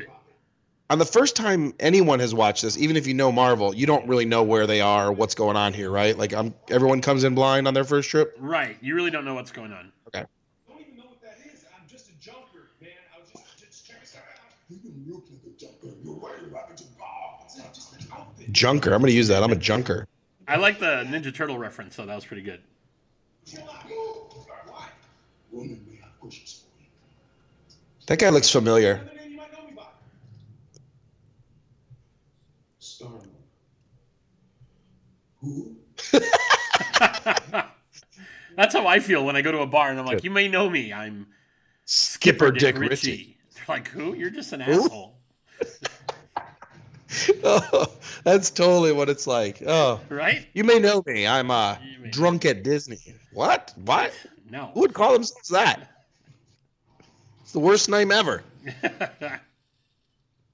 on 0.91 0.99
the 0.99 1.05
first 1.05 1.37
time 1.37 1.73
anyone 1.79 2.19
has 2.21 2.35
watched 2.35 2.63
this, 2.63 2.77
even 2.79 2.97
if 2.97 3.07
you 3.07 3.15
know 3.15 3.31
Marvel, 3.31 3.75
you 3.75 3.87
don't 3.87 4.07
really 4.09 4.25
know 4.25 4.43
where 4.43 4.67
they 4.67 4.81
are, 4.81 5.13
what's 5.13 5.35
going 5.35 5.57
on 5.57 5.73
here, 5.73 5.91
right? 5.91 6.17
Like, 6.17 6.35
I'm 6.35 6.55
everyone 6.69 7.01
comes 7.01 7.25
in 7.25 7.35
blind 7.35 7.69
on 7.69 7.75
their 7.75 7.85
first 7.85 8.11
trip. 8.11 8.37
right. 8.39 8.77
You 8.81 8.95
really 8.95 9.11
don't 9.11 9.25
know 9.25 9.35
what's 9.35 9.53
going 9.53 9.73
on. 9.73 9.93
Okay. 10.09 10.25
don't 10.69 10.81
even 10.81 10.97
know 10.97 11.05
what 11.05 11.23
that 11.23 11.39
is. 11.53 11.65
I'm 11.77 11.87
just 11.89 12.11
a 12.11 12.15
junker, 12.21 12.71
man. 12.81 12.91
I 13.17 13.21
was 13.21 13.31
just, 13.31 13.61
just 13.61 13.87
checking 13.87 14.05
something 14.05 14.29
out. 14.37 14.51
You 14.69 14.79
can 14.79 15.13
look 15.13 15.25
like 15.31 15.41
a 15.47 15.59
junker. 15.59 15.97
You're 16.03 16.15
wearing 16.15 16.53
rabbit 16.53 16.77
to 16.79 16.85
God. 16.99 17.45
It's 17.45 17.59
not 17.59 17.73
just 17.73 17.93
an 18.01 18.07
outfit. 18.13 18.53
Junker. 18.53 18.93
I'm 18.93 19.01
gonna 19.01 19.13
use 19.13 19.29
that. 19.29 19.43
I'm 19.43 19.53
a 19.53 19.57
junker. 19.57 20.07
I 20.49 20.57
like 20.57 20.81
the 20.81 21.05
Ninja 21.07 21.33
Turtle 21.33 21.59
reference, 21.59 21.95
so 21.95 22.05
that 22.05 22.15
was 22.15 22.25
pretty 22.25 22.43
good. 22.43 22.61
Chill 23.47 23.63
out. 23.63 23.89
Why? 24.67 24.89
Woman, 25.53 25.85
we 25.89 25.97
have 25.99 26.19
questions 26.19 26.65
for 26.65 26.83
you. 26.83 26.89
That 28.07 28.19
guy 28.19 28.31
looks 28.31 28.51
familiar. 28.51 28.95
Another 28.95 29.17
name 29.17 29.31
you 29.31 29.37
might 29.37 29.53
know 29.53 29.65
me 29.67 29.73
by. 29.77 29.83
Star-Lord. 32.81 33.29
Who? 35.41 35.77
That's 38.57 38.75
how 38.75 38.87
I 38.87 39.01
feel 39.01 39.25
when 39.25 39.37
I 39.37 39.43
go 39.43 39.53
to 39.53 39.61
a 39.61 39.67
bar 39.67 39.91
and 39.91 39.99
I'm 39.99 40.07
like, 40.07 40.25
"You 40.25 40.31
may 40.31 40.49
know 40.49 40.69
me. 40.69 40.93
I'm 40.93 41.27
Skipper 41.85 42.51
Dick 42.51 42.79
Ritchie. 42.79 43.37
They're 43.55 43.65
like, 43.69 43.89
"Who? 43.89 44.15
You're 44.15 44.31
just 44.31 44.53
an 44.53 44.63
asshole." 44.63 45.17
oh, 47.45 47.87
that's 48.25 48.51
totally 48.51 48.93
what 48.93 49.09
it's 49.09 49.27
like. 49.27 49.63
Oh, 49.67 50.01
Right? 50.09 50.47
you 50.53 50.65
may 50.65 50.79
know 50.79 51.03
me. 51.07 51.27
I'm 51.27 51.51
uh, 51.51 51.77
drunk 52.11 52.45
at 52.45 52.63
Disney. 52.63 52.99
What? 53.33 53.73
What? 53.85 54.13
No. 54.51 54.71
Who 54.75 54.81
would 54.81 54.95
call 54.95 55.13
themselves 55.13 55.49
that? 55.49 56.05
It's 57.43 57.53
the 57.53 57.61
worst 57.61 57.89
name 57.89 58.11
ever. 58.13 58.43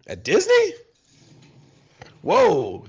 At 0.07 0.23
Disney? 0.23 0.73
Whoa. 2.23 2.85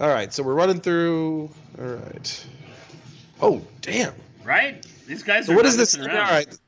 All 0.00 0.08
right, 0.08 0.32
so 0.32 0.42
we're 0.42 0.54
running 0.54 0.80
through. 0.80 1.50
All 1.78 1.84
right. 1.84 2.46
Oh, 3.42 3.62
damn. 3.82 4.14
right? 4.44 4.84
These 5.06 5.22
guys 5.22 5.46
So 5.46 5.52
are 5.52 5.56
what 5.56 5.66
not 5.66 5.76
this? 5.76 5.96
around. 5.96 6.08
right. 6.16 6.58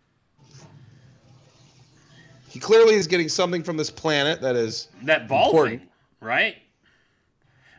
He 2.48 2.58
clearly 2.58 2.94
is 2.94 3.06
getting 3.06 3.30
something 3.30 3.62
from 3.62 3.78
this 3.78 3.90
planet 3.90 4.42
that 4.42 4.56
is. 4.56 4.88
That 5.04 5.28
ball 5.28 5.46
Important. 5.50 5.80
thing, 5.80 5.88
right? 6.20 6.56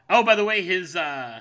Oh, 0.09 0.23
by 0.23 0.35
the 0.35 0.43
way, 0.43 0.63
his 0.63 0.95
uh 0.95 1.39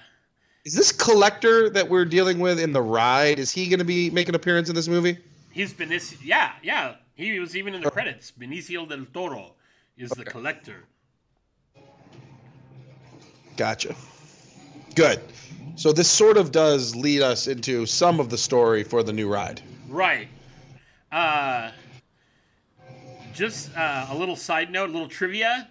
Is 0.67 0.75
this 0.75 0.93
collector 0.93 1.71
that 1.71 1.89
we're 1.89 2.05
dealing 2.05 2.39
with 2.39 2.61
in 2.61 2.73
the 2.73 2.83
ride? 2.83 3.39
Is 3.39 3.51
he 3.51 3.69
going 3.69 3.79
to 3.79 3.85
be 3.87 4.11
making 4.11 4.31
an 4.33 4.35
appearance 4.37 4.69
in 4.69 4.75
this 4.75 4.89
movie? 4.89 5.17
he's 5.51 5.73
Benicio. 5.73 6.19
Yeah, 6.23 6.53
yeah. 6.63 6.97
He 7.15 7.39
was 7.39 7.57
even 7.57 7.75
in 7.75 7.83
the 7.83 7.91
credits. 7.91 8.31
Benicio 8.33 8.87
del 8.89 9.07
Toro 9.13 9.55
is 9.97 10.11
the 10.11 10.25
collector. 10.25 10.85
Gotcha. 13.57 13.95
Good. 14.95 15.21
So 15.77 15.93
this 15.93 16.11
sort 16.11 16.37
of 16.37 16.53
does 16.53 16.95
lead 16.95 17.23
us 17.23 17.47
into 17.47 17.87
some 17.87 18.21
of 18.21 18.29
the 18.29 18.39
story 18.39 18.85
for 18.85 19.03
the 19.03 19.13
new 19.13 19.29
ride. 19.29 19.63
Right. 19.89 20.29
Uh, 21.11 21.71
just 23.33 23.75
uh, 23.77 24.07
a 24.11 24.17
little 24.17 24.37
side 24.37 24.71
note, 24.71 24.91
a 24.91 24.93
little 24.93 25.09
trivia. 25.09 25.69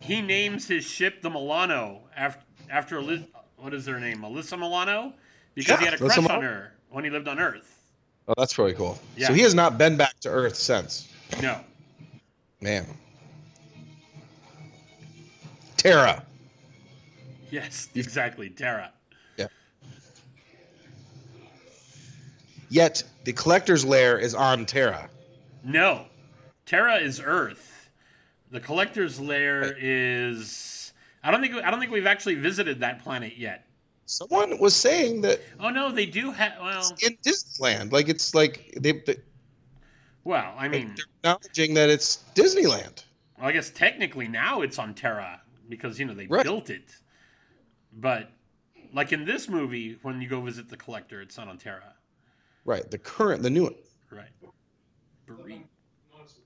He 0.00 0.20
names 0.20 0.68
his 0.68 0.84
ship 0.84 1.22
the 1.22 1.30
Milano 1.30 2.00
after 2.16 2.42
after 2.70 2.98
Eli- 2.98 3.22
what 3.56 3.74
is 3.74 3.86
her 3.86 4.00
name, 4.00 4.18
Alyssa 4.18 4.58
Milano, 4.58 5.12
because 5.54 5.78
he 5.78 5.84
had 5.84 5.94
a 5.94 5.98
Alyssa 5.98 6.14
crush 6.14 6.28
on 6.30 6.42
her 6.42 6.72
when 6.90 7.04
he 7.04 7.10
lived 7.10 7.28
on 7.28 7.38
Earth. 7.38 7.80
Oh, 8.28 8.34
that's 8.36 8.58
really 8.58 8.72
cool. 8.74 8.98
Yeah. 9.16 9.28
So 9.28 9.34
he 9.34 9.42
has 9.42 9.54
not 9.54 9.76
been 9.76 9.96
back 9.96 10.18
to 10.20 10.30
Earth 10.30 10.56
since. 10.56 11.12
No. 11.42 11.58
Man. 12.60 12.86
Terra. 15.76 16.22
Yes, 17.54 17.88
exactly. 17.94 18.50
Terra. 18.50 18.92
Yeah. 19.36 19.46
Yet 22.68 23.04
the 23.22 23.32
collector's 23.32 23.84
lair 23.84 24.18
is 24.18 24.34
on 24.34 24.66
Terra. 24.66 25.08
No. 25.62 26.06
Terra 26.66 26.96
is 26.96 27.20
Earth. 27.24 27.90
The 28.50 28.58
collector's 28.58 29.20
lair 29.20 29.76
is. 29.78 30.92
I 31.22 31.30
don't 31.30 31.40
think 31.40 31.54
I 31.54 31.70
don't 31.70 31.78
think 31.78 31.92
we've 31.92 32.06
actually 32.08 32.34
visited 32.34 32.80
that 32.80 33.02
planet 33.04 33.36
yet. 33.36 33.66
Someone 34.06 34.58
was 34.58 34.74
saying 34.74 35.20
that 35.22 35.40
Oh 35.60 35.70
no, 35.70 35.92
they 35.92 36.06
do 36.06 36.32
have. 36.32 36.54
Well, 36.60 36.80
it's 36.90 37.06
in 37.06 37.16
Disneyland. 37.24 37.92
Like 37.92 38.08
it's 38.08 38.34
like 38.34 38.74
they, 38.80 38.92
they 39.06 39.16
well, 40.24 40.54
I 40.58 40.68
mean, 40.68 40.94
they're 40.96 41.04
acknowledging 41.34 41.74
that 41.74 41.88
it's 41.88 42.24
Disneyland. 42.34 43.04
Well, 43.38 43.48
I 43.48 43.52
guess 43.52 43.70
technically 43.70 44.26
now 44.26 44.62
it's 44.62 44.78
on 44.78 44.94
Terra 44.94 45.40
because 45.68 45.98
you 45.98 46.04
know 46.06 46.14
they 46.14 46.26
Right. 46.26 46.42
built 46.44 46.70
it. 46.70 46.94
But 47.96 48.30
like 48.92 49.12
in 49.12 49.24
this 49.24 49.48
movie, 49.48 49.98
when 50.02 50.20
you 50.20 50.28
go 50.28 50.40
visit 50.40 50.68
the 50.68 50.76
collector, 50.76 51.20
it's 51.20 51.36
not 51.36 51.48
on 51.48 51.58
Terra, 51.58 51.94
Right. 52.66 52.90
The 52.90 52.98
current, 52.98 53.42
the 53.42 53.50
new 53.50 53.64
one. 53.64 53.74
right? 54.10 54.28
Brie. 55.26 55.64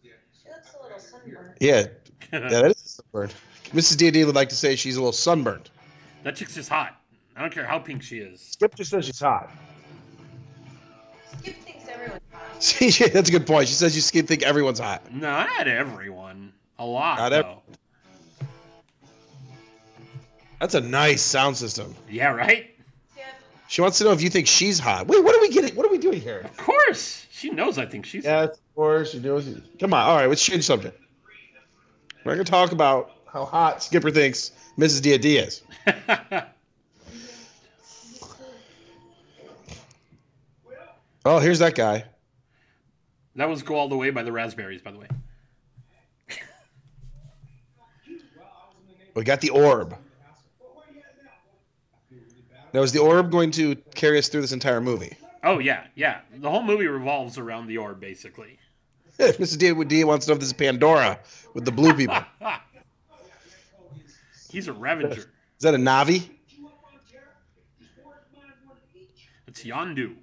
She 0.02 0.48
looks 0.50 0.74
a 0.78 0.82
little 0.82 0.98
sunburned. 0.98 1.54
Yeah. 1.60 1.86
Yeah, 2.32 2.48
that 2.48 2.64
is 2.72 2.84
a 2.84 2.88
sunburn. 2.88 3.30
Mrs. 3.72 3.96
D&D 3.96 4.24
would 4.24 4.34
like 4.34 4.48
to 4.48 4.56
say 4.56 4.74
she's 4.76 4.96
a 4.96 5.00
little 5.00 5.12
sunburned. 5.12 5.70
that 6.24 6.34
chick's 6.36 6.54
just 6.54 6.68
hot. 6.68 7.00
I 7.36 7.40
don't 7.42 7.52
care 7.52 7.64
how 7.64 7.78
pink 7.78 8.02
she 8.02 8.18
is. 8.18 8.40
Skip 8.40 8.74
just 8.74 8.90
says 8.90 9.04
she's 9.04 9.20
hot. 9.20 9.50
Skip 11.38 11.54
thinks 11.62 11.88
everyone's 11.88 12.22
hot. 12.32 12.42
See, 12.62 12.90
that's 13.08 13.28
a 13.28 13.32
good 13.32 13.46
point. 13.46 13.68
She 13.68 13.74
says 13.74 13.94
you 13.94 14.02
Skip 14.02 14.26
think 14.26 14.42
everyone's 14.42 14.80
hot. 14.80 15.12
No, 15.12 15.20
not 15.20 15.68
everyone. 15.68 16.52
A 16.80 16.84
lot 16.84 17.18
Not 17.18 17.32
ev- 17.32 17.44
though. 17.44 17.62
That's 20.60 20.74
a 20.74 20.80
nice 20.80 21.22
sound 21.22 21.56
system. 21.56 21.94
Yeah, 22.10 22.32
right. 22.32 22.74
She 23.68 23.82
wants 23.82 23.98
to 23.98 24.04
know 24.04 24.12
if 24.12 24.22
you 24.22 24.30
think 24.30 24.46
she's 24.46 24.78
hot. 24.78 25.06
Wait, 25.06 25.22
what 25.22 25.36
are 25.36 25.40
we 25.40 25.50
getting? 25.50 25.76
What 25.76 25.84
are 25.84 25.90
we 25.90 25.98
doing 25.98 26.20
here? 26.20 26.40
Of 26.40 26.56
course, 26.56 27.26
she 27.30 27.50
knows. 27.50 27.76
I 27.76 27.84
think 27.84 28.06
she's. 28.06 28.24
Yes, 28.24 28.52
of 28.56 28.74
course. 28.74 29.12
You 29.12 29.20
know. 29.20 29.42
Come 29.78 29.92
on. 29.92 30.06
All 30.06 30.16
right, 30.16 30.26
let's 30.26 30.42
change 30.42 30.64
subject. 30.64 30.98
We're 32.24 32.32
gonna 32.32 32.44
talk 32.44 32.72
about 32.72 33.12
how 33.30 33.44
hot 33.44 33.82
Skipper 33.82 34.10
thinks 34.10 34.52
Mrs. 34.78 35.02
Dia 35.02 35.18
Diaz. 35.18 35.62
Oh, 41.24 41.38
here's 41.40 41.58
that 41.58 41.74
guy. 41.74 42.04
that 43.36 43.48
was 43.50 43.62
"Go 43.62 43.74
All 43.74 43.88
the 43.88 43.96
Way" 43.98 44.08
by 44.08 44.22
the 44.22 44.32
Raspberries, 44.32 44.80
by 44.80 44.92
the 44.92 44.98
way. 44.98 45.08
We 49.14 49.24
got 49.24 49.42
the 49.42 49.50
orb. 49.50 49.94
Now, 52.72 52.82
is 52.82 52.92
the 52.92 53.00
orb 53.00 53.30
going 53.30 53.50
to 53.52 53.76
carry 53.94 54.18
us 54.18 54.28
through 54.28 54.42
this 54.42 54.52
entire 54.52 54.80
movie? 54.80 55.16
Oh 55.44 55.58
yeah, 55.58 55.84
yeah. 55.94 56.20
The 56.34 56.50
whole 56.50 56.62
movie 56.62 56.86
revolves 56.86 57.38
around 57.38 57.68
the 57.68 57.78
orb, 57.78 58.00
basically. 58.00 58.58
If 59.18 59.38
Mrs. 59.38 59.58
Dia 59.58 59.84
Dia 59.84 60.06
wants 60.06 60.26
to 60.26 60.30
know 60.30 60.34
if 60.34 60.40
this 60.40 60.48
is 60.48 60.52
Pandora 60.52 61.18
with 61.54 61.64
the 61.64 61.72
blue 61.72 61.94
people. 61.94 62.18
He's 64.50 64.68
a 64.68 64.72
Ravager. 64.72 65.20
Is 65.20 65.26
that 65.60 65.74
a 65.74 65.78
Na'vi? 65.78 66.28
It's 69.46 69.64
Yondu. 69.64 70.14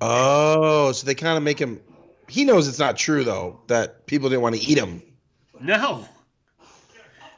Oh, 0.00 0.92
so 0.92 1.06
they 1.06 1.14
kind 1.14 1.36
of 1.38 1.42
make 1.42 1.58
him. 1.58 1.80
He 2.28 2.44
knows 2.44 2.68
it's 2.68 2.78
not 2.78 2.96
true 2.96 3.24
though 3.24 3.60
that 3.68 4.06
people 4.06 4.28
didn't 4.28 4.42
want 4.42 4.56
to 4.56 4.60
eat 4.60 4.76
him. 4.76 5.02
No. 5.60 6.06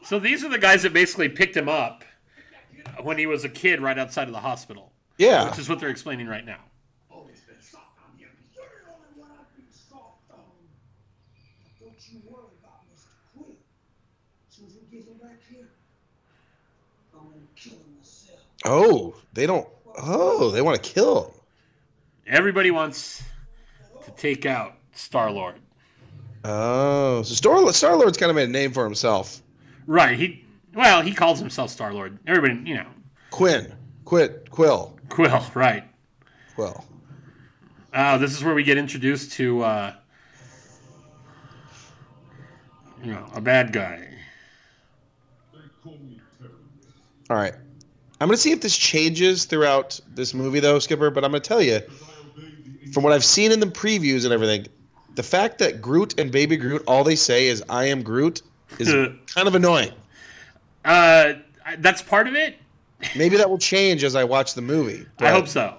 So 0.07 0.19
these 0.21 0.45
are 0.45 0.49
the 0.49 0.59
guys 0.59 0.85
that 0.85 0.93
basically 0.93 1.29
picked 1.29 1.57
him 1.57 1.69
up 1.69 2.05
when 3.03 3.19
he 3.19 3.27
was 3.27 3.45
a 3.45 3.49
kid 3.49 3.81
right 3.81 3.99
outside 3.99 4.29
of 4.29 4.33
the 4.33 4.41
hospital, 4.41 4.93
Yeah. 5.19 5.49
which 5.51 5.59
is 5.59 5.69
what 5.69 5.81
they're 5.81 5.89
explaining 5.91 6.29
right 6.29 6.45
now. 6.45 6.61
Don't 11.81 11.95
you 12.11 12.21
worry 12.29 12.45
about 12.63 12.81
Mr. 12.95 13.07
Quinn. 13.35 13.57
As 14.49 14.57
soon 14.57 14.67
as 14.67 14.73
we 14.75 14.97
get 14.97 15.07
him 15.07 15.19
back 15.19 15.41
here, 15.51 15.69
I'm 17.15 17.21
gonna 17.29 17.41
kill 17.55 17.73
him 17.75 17.97
myself. 17.99 18.39
Oh, 18.65 19.15
they 19.33 19.47
don't. 19.47 19.69
Oh, 19.99 20.51
they 20.51 20.63
want 20.63 20.83
to 20.83 20.93
kill 20.93 21.25
him. 21.25 21.33
Everybody 22.27 22.71
wants 22.71 23.23
to 24.05 24.11
take 24.13 24.47
out 24.47 24.75
Star 24.93 25.31
Lord. 25.31 25.57
Oh, 26.45 27.23
so 27.23 27.35
Star 27.35 27.73
Star 27.73 27.97
Lord's 27.97 28.19
kind 28.19 28.31
of 28.31 28.37
made 28.37 28.49
a 28.49 28.53
name 28.53 28.73
for 28.73 28.85
himself. 28.85 29.43
Right. 29.87 30.19
He 30.19 30.45
well, 30.75 31.03
he 31.03 31.13
calls 31.13 31.39
himself 31.39 31.71
Star 31.71 31.93
Lord. 31.93 32.19
Everybody, 32.27 32.69
you 32.69 32.77
know, 32.77 32.87
Quinn, 33.31 33.73
Quit, 34.05 34.51
Quill, 34.51 34.99
Quill. 35.09 35.45
Right. 35.55 35.85
Quill. 36.55 36.85
Oh, 37.95 38.19
this 38.19 38.33
is 38.37 38.45
where 38.45 38.55
we 38.55 38.63
get 38.63 38.77
introduced 38.77 39.33
to, 39.33 39.63
uh, 39.63 39.93
you 43.03 43.13
know, 43.13 43.27
a 43.35 43.41
bad 43.41 43.73
guy. 43.73 44.07
All 47.29 47.37
right. 47.37 47.55
I'm 48.21 48.29
gonna 48.29 48.37
see 48.37 48.53
if 48.53 48.61
this 48.61 48.77
changes 48.77 49.45
throughout 49.45 50.01
this 50.15 50.33
movie, 50.33 50.61
though, 50.61 50.79
Skipper. 50.79 51.11
But 51.11 51.25
I'm 51.25 51.31
gonna 51.31 51.41
tell 51.41 51.63
you, 51.63 51.81
from 52.93 53.03
what 53.03 53.13
I've 53.13 53.25
seen 53.25 53.53
in 53.53 53.61
the 53.61 53.67
previews 53.67 54.25
and 54.25 54.33
everything, 54.33 54.67
the 55.15 55.23
fact 55.23 55.59
that 55.59 55.83
Groot 55.83 56.19
and 56.19 56.31
Baby 56.31 56.57
Groot 56.57 56.83
all 56.87 57.05
they 57.05 57.17
say 57.17 57.49
is 57.49 57.63
"I 57.69 57.87
am 57.87 58.03
Groot" 58.03 58.43
is 58.79 58.89
kind 59.35 59.49
of 59.49 59.55
annoying. 59.55 59.93
Uh, 60.85 61.35
that's 61.79 62.03
part 62.03 62.29
of 62.29 62.35
it. 62.35 62.57
Maybe 63.17 63.37
that 63.37 63.51
will 63.51 63.59
change 63.59 64.05
as 64.05 64.15
I 64.15 64.25
watch 64.25 64.55
the 64.55 64.63
movie. 64.63 65.05
I 65.19 65.31
hope 65.31 65.49
so. 65.49 65.75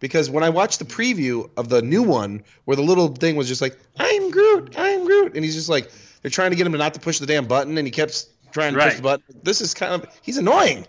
because 0.00 0.30
when 0.30 0.42
I 0.42 0.48
watched 0.48 0.78
the 0.78 0.84
preview 0.84 1.50
of 1.56 1.68
the 1.68 1.82
new 1.82 2.02
one, 2.02 2.42
where 2.64 2.76
the 2.76 2.82
little 2.82 3.08
thing 3.08 3.36
was 3.36 3.48
just 3.48 3.60
like 3.60 3.78
"I'm 3.98 4.30
Groot, 4.30 4.74
I'm 4.78 5.04
Groot," 5.04 5.34
and 5.34 5.44
he's 5.44 5.54
just 5.54 5.68
like 5.68 5.90
they're 6.22 6.30
trying 6.30 6.50
to 6.50 6.56
get 6.56 6.66
him 6.66 6.72
to 6.72 6.78
not 6.78 6.94
to 6.94 7.00
push 7.00 7.18
the 7.18 7.26
damn 7.26 7.46
button, 7.46 7.76
and 7.76 7.86
he 7.86 7.90
kept 7.90 8.26
trying 8.52 8.74
to 8.74 8.80
push 8.80 8.96
the 8.96 9.02
button. 9.02 9.24
This 9.42 9.60
is 9.60 9.74
kind 9.74 9.92
of 9.92 10.06
he's 10.22 10.38
annoying. 10.38 10.86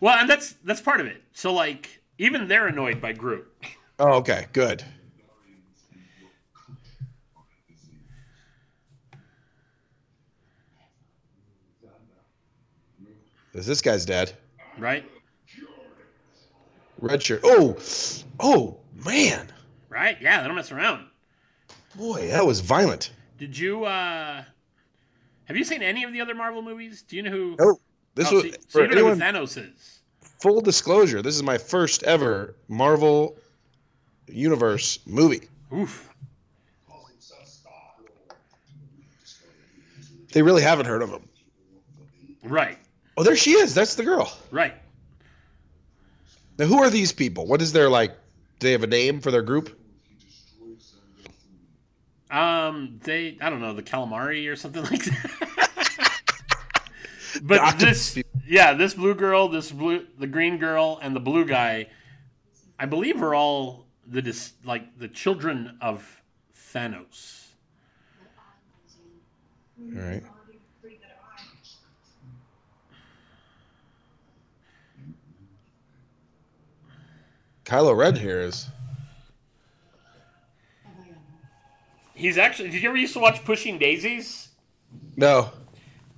Well, 0.00 0.18
and 0.18 0.28
that's 0.28 0.54
that's 0.64 0.80
part 0.80 1.00
of 1.00 1.06
it. 1.06 1.22
So 1.32 1.52
like, 1.54 2.02
even 2.18 2.48
they're 2.48 2.66
annoyed 2.66 3.00
by 3.00 3.12
Groot. 3.12 3.46
Oh, 3.98 4.14
okay, 4.14 4.46
good. 4.52 4.84
Is 13.54 13.66
this 13.66 13.80
guy's 13.80 14.04
dead? 14.06 14.32
Right. 14.78 15.04
Red 16.98 17.22
shirt. 17.22 17.40
Oh, 17.44 17.76
oh 18.40 18.78
man, 19.04 19.52
Right. 19.88 20.16
Yeah, 20.20 20.40
they 20.40 20.46
don't 20.48 20.56
mess 20.56 20.72
around. 20.72 21.06
boy, 21.96 22.28
that 22.28 22.46
was 22.46 22.60
violent. 22.60 23.10
Did 23.38 23.58
you? 23.58 23.84
uh 23.84 24.42
Have 25.46 25.56
you 25.56 25.64
seen 25.64 25.82
any 25.82 26.04
of 26.04 26.12
the 26.12 26.20
other 26.20 26.34
Marvel 26.34 26.62
movies? 26.62 27.02
Do 27.02 27.16
you 27.16 27.22
know 27.22 27.30
who? 27.30 27.56
Oh, 27.60 27.80
this 28.14 28.28
Oh, 28.30 28.36
was 28.36 28.44
so, 28.44 28.50
so 28.50 28.56
for 28.68 28.80
you 28.82 28.86
know 28.88 28.92
anyone. 29.08 29.18
who 29.18 29.24
Thanos 29.24 29.58
is. 29.58 30.00
Full 30.40 30.60
disclosure: 30.60 31.20
this 31.22 31.34
is 31.34 31.42
my 31.42 31.58
first 31.58 32.04
ever 32.04 32.54
Marvel 32.68 33.36
Universe 34.28 35.00
movie. 35.06 35.48
Oof. 35.74 36.08
They 40.32 40.40
really 40.40 40.62
haven't 40.62 40.86
heard 40.86 41.02
of 41.02 41.10
him. 41.10 41.28
Right. 42.42 42.78
Oh, 43.16 43.22
there 43.22 43.36
she 43.36 43.52
is. 43.52 43.74
That's 43.74 43.94
the 43.94 44.04
girl. 44.04 44.32
Right. 44.50 44.74
Now, 46.58 46.66
who 46.66 46.82
are 46.82 46.90
these 46.90 47.12
people? 47.12 47.46
What 47.46 47.60
is 47.60 47.72
their 47.72 47.88
like? 47.88 48.12
Do 48.58 48.68
they 48.68 48.72
have 48.72 48.82
a 48.82 48.86
name 48.86 49.20
for 49.20 49.30
their 49.30 49.42
group? 49.42 49.78
Um, 52.30 52.98
they 53.02 53.36
I 53.40 53.50
don't 53.50 53.60
know 53.60 53.74
the 53.74 53.82
calamari 53.82 54.50
or 54.50 54.56
something 54.56 54.82
like 54.90 55.04
that. 55.04 56.10
but 57.42 57.78
this, 57.78 58.18
yeah, 58.46 58.72
this 58.72 58.94
blue 58.94 59.14
girl, 59.14 59.48
this 59.48 59.70
blue, 59.70 60.06
the 60.18 60.26
green 60.26 60.58
girl, 60.58 60.98
and 61.02 61.14
the 61.14 61.20
blue 61.20 61.44
guy, 61.44 61.88
I 62.78 62.86
believe 62.86 63.22
are 63.22 63.34
all 63.34 63.86
the 64.06 64.22
dis, 64.22 64.52
like 64.64 64.98
the 64.98 65.08
children 65.08 65.76
of 65.80 66.22
Thanos. 66.56 67.48
All 69.94 70.00
right. 70.00 70.22
Kylo 77.64 77.96
Ren 77.96 78.16
here 78.16 78.40
is. 78.40 78.66
He's 82.14 82.38
actually. 82.38 82.70
Did 82.70 82.82
you 82.82 82.88
ever 82.88 82.98
used 82.98 83.14
to 83.14 83.18
watch 83.20 83.44
Pushing 83.44 83.78
Daisies 83.78 84.48
No. 85.16 85.50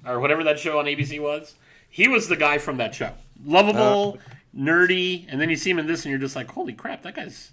or 0.07 0.21
whatever 0.21 0.45
that 0.45 0.59
show 0.59 0.79
on 0.79 0.87
ABC 0.87 1.21
was? 1.21 1.55
He 1.89 2.09
was 2.09 2.29
the 2.29 2.37
guy 2.37 2.59
from 2.59 2.77
that 2.79 2.95
show. 2.95 3.13
Lovable, 3.45 4.19
uh, 4.19 4.35
nerdy, 4.59 5.27
and 5.29 5.41
then 5.41 5.49
you 5.51 5.57
see 5.57 5.71
him 5.71 5.79
in 5.79 5.87
this, 5.87 6.05
and 6.05 6.11
you're 6.11 6.19
just 6.21 6.35
like, 6.35 6.51
holy 6.51 6.73
crap, 6.73 7.03
that 7.03 7.15
guy's 7.15 7.53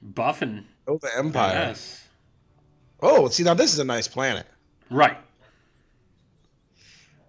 buff 0.00 0.40
and 0.42 0.64
Oh, 0.88 0.98
the 0.98 1.10
Empire. 1.16 1.52
yes, 1.52 2.08
Oh, 3.02 3.28
see 3.28 3.42
now 3.42 3.54
this 3.54 3.72
is 3.72 3.78
a 3.78 3.84
nice 3.84 4.08
planet. 4.08 4.46
right. 4.90 5.18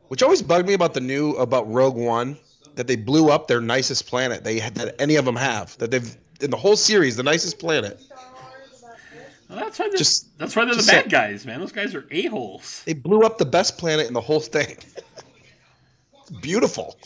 Which 0.08 0.22
always 0.24 0.42
bugged 0.42 0.68
me 0.68 0.74
about 0.74 0.94
the 0.94 1.00
new 1.00 1.32
about 1.38 1.72
Rogue 1.72 1.96
One 1.96 2.38
that 2.76 2.88
they 2.88 2.96
blew 2.96 3.30
up 3.30 3.48
their 3.48 3.62
nicest 3.62 4.08
planet 4.08 4.44
they 4.44 4.60
had 4.60 4.76
that 4.76 4.96
any 5.00 5.16
of 5.16 5.26
them 5.26 5.36
have 5.36 5.78
that 5.78 5.92
they've 5.92 6.18
in 6.42 6.50
the 6.50 6.58
whole 6.58 6.76
series 6.76 7.16
the 7.16 7.24
nicest 7.24 7.60
planet. 7.60 8.00
Star 8.02 8.18
Wars 8.34 8.80
about 8.82 8.96
this. 9.14 9.34
Well, 9.50 9.60
that's 9.60 9.80
why 9.80 9.90
they're, 9.90 9.98
Just- 9.98 10.38
that's 10.38 10.56
why 10.56 10.66
they're 10.66 10.76
the 10.76 10.84
bad 10.84 11.10
guys, 11.10 11.46
man. 11.46 11.60
Those 11.60 11.72
guys 11.72 11.94
are 11.94 12.08
a 12.10 12.26
holes. 12.28 12.82
They 12.86 12.94
blew 12.94 13.22
up 13.22 13.38
the 13.38 13.46
best 13.46 13.78
planet 13.78 14.08
in 14.08 14.14
the 14.14 14.22
whole 14.22 14.40
thing. 14.40 14.78
it's 16.20 16.32
beautiful. 16.42 16.98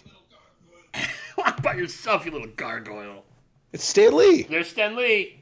Walk 1.37 1.61
by 1.61 1.73
yourself, 1.75 2.25
you 2.25 2.31
little 2.31 2.47
gargoyle. 2.55 3.25
It's 3.73 3.83
Stan 3.83 4.15
Lee. 4.15 4.43
There's 4.43 4.69
Stan 4.69 4.95
Lee. 4.95 5.41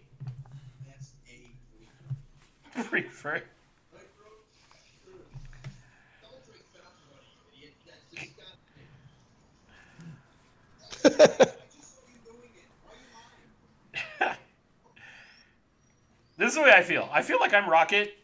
Free 2.89 3.03
free. 3.03 3.41
This 16.37 16.49
is 16.49 16.55
the 16.55 16.63
way 16.63 16.71
I 16.71 16.81
feel. 16.81 17.07
I 17.11 17.21
feel 17.21 17.39
like 17.39 17.53
I'm 17.53 17.69
Rocket. 17.69 18.17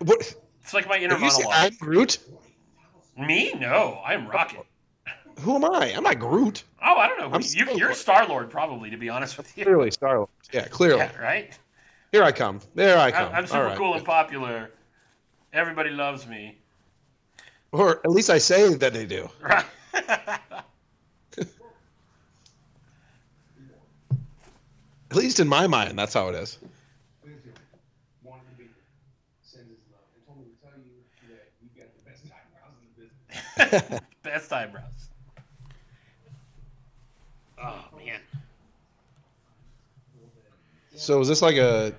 What? 0.00 0.34
It's 0.62 0.74
like 0.74 0.88
my 0.88 0.98
inner 0.98 1.14
Did 1.14 1.22
you 1.22 1.30
say 1.30 1.42
monologue. 1.44 1.72
I'm 1.72 1.76
Groot? 1.78 2.18
Me? 3.16 3.54
No, 3.54 4.00
I'm 4.04 4.26
Rocket. 4.28 4.66
Who 5.40 5.54
am 5.54 5.64
I? 5.64 5.94
I'm 5.96 6.02
not 6.02 6.18
Groot. 6.18 6.64
Oh, 6.84 6.96
I 6.96 7.08
don't 7.08 7.18
know. 7.18 7.30
I'm 7.32 7.40
you, 7.40 7.46
Star-Lord. 7.46 7.78
you're 7.78 7.94
Star 7.94 8.26
Lord, 8.26 8.50
probably, 8.50 8.90
to 8.90 8.96
be 8.96 9.08
honest 9.08 9.38
with 9.38 9.56
you. 9.56 9.64
Clearly, 9.64 9.90
Star 9.90 10.18
Lord. 10.18 10.28
Yeah, 10.52 10.66
clearly. 10.68 10.98
Yeah, 10.98 11.16
right? 11.18 11.58
Here 12.12 12.24
I 12.24 12.32
come. 12.32 12.60
There 12.74 12.98
I 12.98 13.10
come. 13.10 13.28
I'm, 13.28 13.34
I'm 13.36 13.46
super 13.46 13.58
All 13.58 13.64
right. 13.64 13.78
cool 13.78 13.94
and 13.94 14.04
popular. 14.04 14.70
Everybody 15.52 15.90
loves 15.90 16.26
me. 16.26 16.58
Or 17.72 17.98
at 17.98 18.10
least 18.10 18.30
I 18.30 18.38
say 18.38 18.74
that 18.74 18.92
they 18.92 19.06
do. 19.06 19.28
Right. 19.42 19.64
At 25.16 25.22
least 25.22 25.40
in 25.40 25.48
my 25.48 25.66
mind, 25.66 25.98
that's 25.98 26.12
how 26.12 26.28
it 26.28 26.34
is. 26.34 26.58
What 27.22 27.30
are 27.30 27.32
you 27.32 27.40
doing? 27.40 27.54
Wanted 28.22 28.50
to 28.50 28.56
be 28.58 28.64
here. 28.64 28.72
Sends 29.40 29.70
his 29.70 29.78
love. 29.90 30.00
And 30.14 30.26
told 30.26 30.38
me 30.38 30.44
to 30.44 30.60
tell 30.60 30.78
you 30.78 30.92
that 31.30 31.52
you 31.62 31.70
got 31.74 31.88
the 31.96 32.10
best 32.10 32.24
eyebrows 32.26 32.76
in 32.82 32.86
the 32.92 33.78
business. 33.80 34.00
Best 34.22 34.52
eyebrows. 34.52 35.08
Uh, 37.58 37.72
oh 37.92 37.96
man. 37.96 38.20
So 40.96 41.20
is 41.20 41.28
this 41.28 41.40
like 41.40 41.56
a 41.56 41.94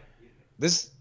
this? 0.59 0.91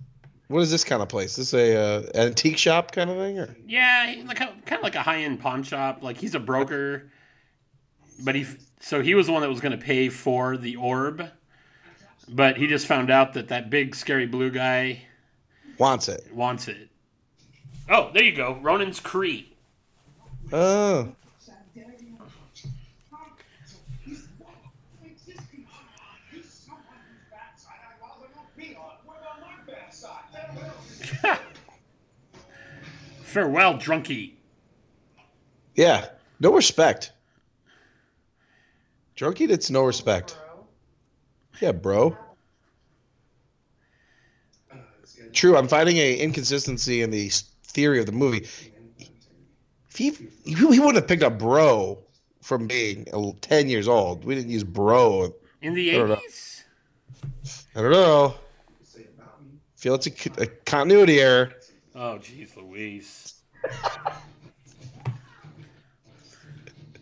What 0.49 0.61
is 0.61 0.71
this 0.71 0.85
kind 0.85 1.03
of 1.03 1.09
place? 1.09 1.37
This 1.37 1.53
a 1.55 1.77
uh, 1.77 2.03
antique 2.15 2.57
shop 2.59 2.93
kind 2.93 3.11
of 3.11 3.17
thing? 3.17 3.39
Or? 3.39 3.57
Yeah, 3.67 4.15
like 4.27 4.39
kind 4.39 4.53
of 4.73 4.83
like 4.83 4.95
a 4.95 5.03
high 5.03 5.23
end 5.23 5.41
pawn 5.41 5.63
shop. 5.65 6.03
Like 6.03 6.19
he's 6.19 6.35
a 6.37 6.41
broker, 6.41 7.11
but 8.25 8.35
he 8.37 8.47
so 8.81 9.03
he 9.03 9.15
was 9.15 9.27
the 9.27 9.33
one 9.33 9.43
that 9.43 9.49
was 9.49 9.61
going 9.61 9.77
to 9.77 9.85
pay 9.85 10.09
for 10.09 10.57
the 10.57 10.77
orb, 10.77 11.29
but 12.29 12.57
he 12.57 12.67
just 12.69 12.87
found 12.87 13.11
out 13.11 13.33
that 13.35 13.49
that 13.49 13.71
big 13.71 13.95
scary 13.97 14.27
blue 14.27 14.51
guy 14.51 15.03
Wants 15.79 16.09
it? 16.09 16.33
wants 16.33 16.69
it. 16.69 16.89
Oh, 17.91 18.11
there 18.15 18.23
you 18.23 18.35
go, 18.35 18.59
Ronan's 18.63 19.01
Kree. 19.01 19.47
Oh, 20.53 21.09
He's 26.33 26.45
someone 26.45 26.83
whose 27.11 27.31
bad 27.31 27.59
side 27.59 27.75
I'd 27.83 28.01
rather 28.01 28.29
not 28.35 28.57
be 28.57 28.77
on. 28.77 28.97
What 29.05 29.17
about 29.21 29.41
my 29.41 29.73
bad 29.73 29.93
side? 29.93 31.39
Farewell, 33.37 33.75
drunkie. 33.75 34.33
yeah. 35.75 36.07
No 36.41 36.55
respect. 36.55 37.13
Drunkie, 39.15 39.51
it's 39.51 39.69
no 39.69 39.85
respect. 39.85 40.39
Yeah, 41.61 41.73
bro. 41.73 42.17
Uh, 44.73 44.77
True. 45.35 45.55
I'm 45.55 45.69
finding 45.69 45.99
a 45.99 46.17
inconsistency 46.17 47.03
in 47.03 47.11
the 47.11 47.29
theory 47.65 48.01
of 48.01 48.07
the 48.07 48.13
movie. 48.13 48.39
If 48.39 49.97
he, 49.97 50.13
he 50.47 50.55
wouldn't 50.81 50.95
have 50.95 51.07
picked 51.07 51.23
up 51.23 51.39
bro 51.39 51.99
from 52.41 52.67
being 52.67 53.07
uh, 53.13 53.33
10 53.43 53.69
years 53.69 53.87
old. 53.87 54.25
We 54.25 54.35
didn't 54.35 54.51
use 54.51 54.65
bro. 54.65 55.35
In 55.61 55.75
the 55.75 55.95
I 55.95 55.99
don't 55.99 56.09
know. 56.09 56.21
I 57.75 57.83
don't 57.83 57.91
know. 57.91 58.35
say 58.83 59.05
about 59.15 59.45
me. 59.45 59.59
Feel 59.77 59.97
it's 59.97 60.07
a 60.07 60.47
continuity 60.65 61.21
error. 61.21 61.53
Oh, 61.99 62.19
jeez, 62.21 62.55
Louise. 62.59 63.33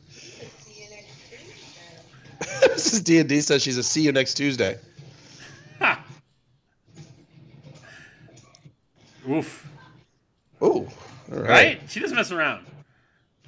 See 0.09 0.83
you 0.83 0.89
next 0.89 1.19
Tuesday. 1.29 2.69
this 2.69 2.93
is 2.93 3.01
D 3.01 3.19
and 3.19 3.29
D 3.29 3.41
says 3.41 3.61
she's 3.61 3.77
a 3.77 3.83
see 3.83 4.03
you 4.03 4.13
next 4.13 4.35
Tuesday. 4.35 4.79
Ha. 5.81 6.05
Oof. 9.29 9.69
Oh, 10.61 10.89
all 11.33 11.39
right. 11.39 11.49
Right? 11.49 11.81
She 11.89 11.99
doesn't 11.99 12.15
mess 12.15 12.31
around. 12.31 12.65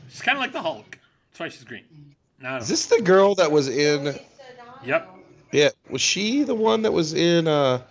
She's 0.08 0.22
kind 0.22 0.36
of 0.36 0.42
like 0.42 0.50
the 0.52 0.62
Hulk. 0.62 0.98
That's 1.30 1.38
why 1.38 1.48
she's 1.48 1.62
green. 1.62 1.84
No, 2.42 2.56
Is 2.56 2.66
this 2.68 2.86
the 2.86 3.02
girl 3.02 3.36
that 3.36 3.52
was 3.52 3.68
in? 3.68 4.18
Yep. 4.84 5.10
Yeah, 5.52 5.68
was 5.90 6.00
she 6.00 6.42
the 6.42 6.56
one 6.56 6.82
that 6.82 6.92
was 6.92 7.14
in? 7.14 7.46
uh 7.46 7.82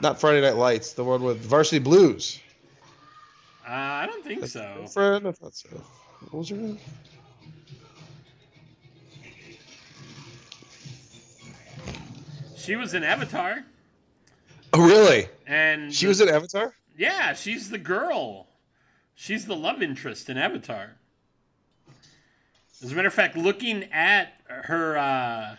Not 0.00 0.18
Friday 0.18 0.40
Night 0.40 0.56
Lights, 0.56 0.94
the 0.94 1.04
one 1.04 1.22
with 1.22 1.40
Varsity 1.44 1.78
Blues. 1.78 2.40
Uh, 3.66 3.72
I 3.72 4.06
don't 4.06 4.24
think 4.24 4.46
so. 4.46 4.86
Friend, 4.92 5.26
I 5.28 5.32
thought 5.32 5.54
so. 5.54 5.68
What 6.30 6.34
was 6.40 6.48
her 6.48 6.56
name? 6.56 6.78
She 12.56 12.76
was 12.76 12.94
in 12.94 13.02
Avatar, 13.04 13.64
Oh, 14.72 14.86
really? 14.86 15.28
and 15.46 15.92
She 15.92 16.06
was 16.06 16.20
in 16.20 16.28
Avatar. 16.28 16.74
yeah, 16.96 17.32
she's 17.34 17.70
the 17.70 17.78
girl. 17.78 18.46
She's 19.14 19.46
the 19.46 19.56
love 19.56 19.82
interest 19.82 20.28
in 20.28 20.36
Avatar. 20.36 20.96
As 22.82 22.92
a 22.92 22.94
matter 22.94 23.08
of 23.08 23.14
fact, 23.14 23.36
looking 23.36 23.84
at 23.92 24.34
her, 24.46 24.96
uh... 24.96 25.56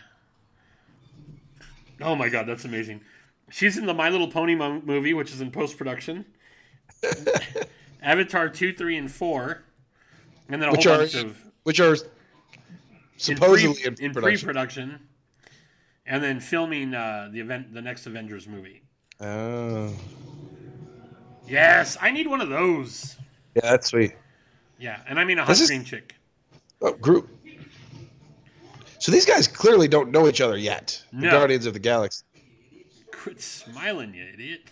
oh 2.00 2.14
my 2.16 2.28
god, 2.28 2.46
that's 2.46 2.64
amazing. 2.64 3.00
She's 3.50 3.76
in 3.76 3.86
the 3.86 3.94
My 3.94 4.08
Little 4.08 4.28
Pony 4.28 4.54
movie, 4.54 5.14
which 5.14 5.30
is 5.32 5.40
in 5.40 5.50
post 5.50 5.76
production. 5.76 6.24
Avatar 8.02 8.48
two, 8.48 8.72
three, 8.72 8.96
and 8.96 9.10
four, 9.10 9.62
and 10.48 10.60
then 10.60 10.68
a 10.68 10.72
Which 10.72 10.84
whole 10.84 10.94
are 10.94 10.98
bunch 10.98 11.14
of 11.14 11.36
which 11.62 11.80
are 11.80 11.94
in 11.94 12.00
supposedly 13.16 13.74
pre, 13.74 13.84
in, 13.86 13.94
in 14.04 14.12
production. 14.12 14.46
pre-production, 14.46 15.00
and 16.06 16.22
then 16.22 16.40
filming 16.40 16.94
uh, 16.94 17.28
the 17.32 17.40
event, 17.40 17.72
the 17.72 17.82
next 17.82 18.06
Avengers 18.06 18.46
movie. 18.48 18.82
oh, 19.20 19.94
Yes, 21.46 21.96
I 22.00 22.10
need 22.12 22.26
one 22.26 22.40
of 22.40 22.48
those. 22.48 23.16
yeah, 23.54 23.62
that's 23.62 23.88
sweet. 23.88 24.14
Yeah, 24.78 25.00
and 25.08 25.18
I 25.20 25.24
mean 25.24 25.38
a 25.38 25.44
hot 25.44 25.56
green 25.66 25.84
chick. 25.84 26.14
Oh, 26.80 26.92
group. 26.94 27.28
So 28.98 29.10
these 29.12 29.26
guys 29.26 29.46
clearly 29.48 29.88
don't 29.88 30.10
know 30.12 30.28
each 30.28 30.40
other 30.40 30.56
yet. 30.56 31.02
The 31.12 31.22
No. 31.26 31.30
Guardians 31.30 31.66
of 31.66 31.72
the 31.74 31.78
Galaxy. 31.80 32.22
Quit 33.12 33.40
smiling, 33.40 34.14
you 34.14 34.24
idiot. 34.32 34.62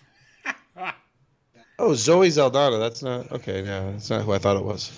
Oh, 1.83 1.95
Zoe 1.95 2.29
Saldana. 2.29 2.77
That's 2.77 3.01
not 3.01 3.31
okay. 3.31 3.63
No, 3.63 3.93
that's 3.93 4.11
not 4.11 4.21
who 4.21 4.33
I 4.33 4.37
thought 4.37 4.55
it 4.55 4.63
was. 4.63 4.91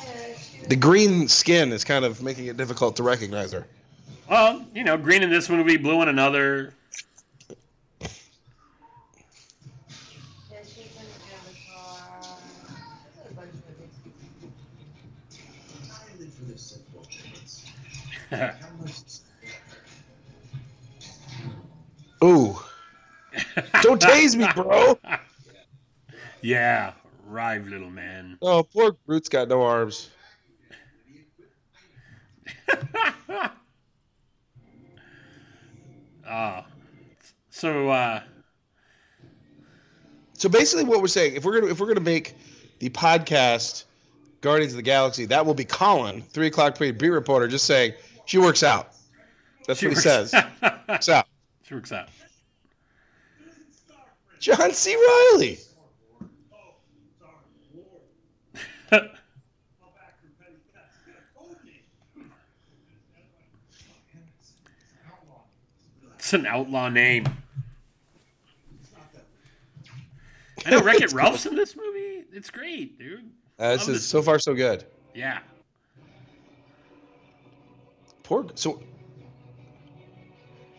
Yeah, 0.00 0.08
she 0.38 0.60
was 0.60 0.68
The 0.68 0.76
green 0.76 1.28
skin 1.28 1.70
is 1.70 1.84
kind 1.84 2.06
of 2.06 2.22
making 2.22 2.46
it 2.46 2.56
difficult 2.56 2.96
to 2.96 3.02
recognize 3.02 3.52
her. 3.52 3.66
well, 4.30 4.64
you 4.74 4.84
know, 4.84 4.96
green 4.96 5.22
in 5.22 5.28
this 5.28 5.50
movie, 5.50 5.76
blue 5.76 6.00
in 6.00 6.08
another. 6.08 6.72
Yeah, 8.00 8.08
she's 10.62 10.78
in 10.96 11.06
Avatar. 11.36 12.38
There's 13.14 13.30
a 13.30 13.34
bunch 13.34 13.50
of 13.52 13.62
movies. 13.66 13.92
I 15.92 16.18
live 16.18 16.32
for 16.32 16.44
this 16.44 16.62
simple 16.62 17.04
chance. 17.10 17.66
How 18.30 18.54
much? 18.80 18.94
Ooh, 22.24 22.58
don't 23.82 24.00
tase 24.00 24.36
me, 24.36 24.46
bro. 24.54 24.98
yeah, 26.42 26.92
rive 27.26 27.66
little 27.66 27.90
man. 27.90 28.38
Oh, 28.42 28.62
poor 28.62 28.96
Groot's 29.06 29.28
got 29.28 29.48
no 29.48 29.62
arms. 29.62 30.10
Ah, 36.30 36.66
so 37.48 37.88
uh, 37.88 38.20
So 40.34 40.48
basically, 40.50 40.84
what 40.84 41.00
we're 41.00 41.06
saying, 41.08 41.36
if 41.36 41.44
we're 41.44 41.58
gonna 41.58 41.72
if 41.72 41.80
we're 41.80 41.86
gonna 41.86 42.00
make 42.00 42.34
the 42.80 42.90
podcast 42.90 43.84
Guardians 44.42 44.74
of 44.74 44.76
the 44.76 44.82
Galaxy, 44.82 45.24
that 45.26 45.46
will 45.46 45.54
be 45.54 45.64
Colin, 45.64 46.20
three 46.20 46.48
o'clock 46.48 46.76
pre 46.76 46.90
beat 46.90 47.08
reporter, 47.08 47.48
just 47.48 47.64
saying 47.64 47.94
she 48.26 48.36
works 48.38 48.62
out. 48.62 48.90
That's 49.66 49.80
she 49.80 49.86
what 49.88 49.96
he 49.96 50.00
says. 50.02 50.34
Works 50.88 51.08
out. 51.10 51.26
she 51.62 51.74
works 51.74 51.92
out. 51.92 52.08
John 52.08 52.08
C. 52.08 52.32
Reilly. 52.70 52.76
Oh, 53.48 53.96
sorry, 53.96 53.96
Lord. 53.96 53.96
I'll 53.96 53.96
back 53.96 53.96
her 53.96 53.96
petty 53.96 53.96
cats. 53.96 54.26
You 54.26 54.27
told 54.40 54.74
C. 54.74 54.94
Reilly. 54.94 55.58
It's 66.18 66.32
an 66.34 66.46
outlaw 66.46 66.88
name. 66.88 67.24
I 70.66 70.70
know 70.72 70.82
Wreck 70.82 71.00
It 71.00 71.12
Ralph's 71.12 71.46
in 71.46 71.56
this 71.56 71.74
movie. 71.74 72.24
It's 72.32 72.50
great, 72.50 72.98
dude. 72.98 73.30
Uh, 73.58 73.72
this 73.72 73.80
Love 73.80 73.88
is 73.88 74.02
this 74.02 74.06
so 74.06 74.20
far 74.20 74.38
so 74.38 74.54
good. 74.54 74.84
Yeah. 75.14 75.38
Poor. 78.22 78.46
So, 78.56 78.82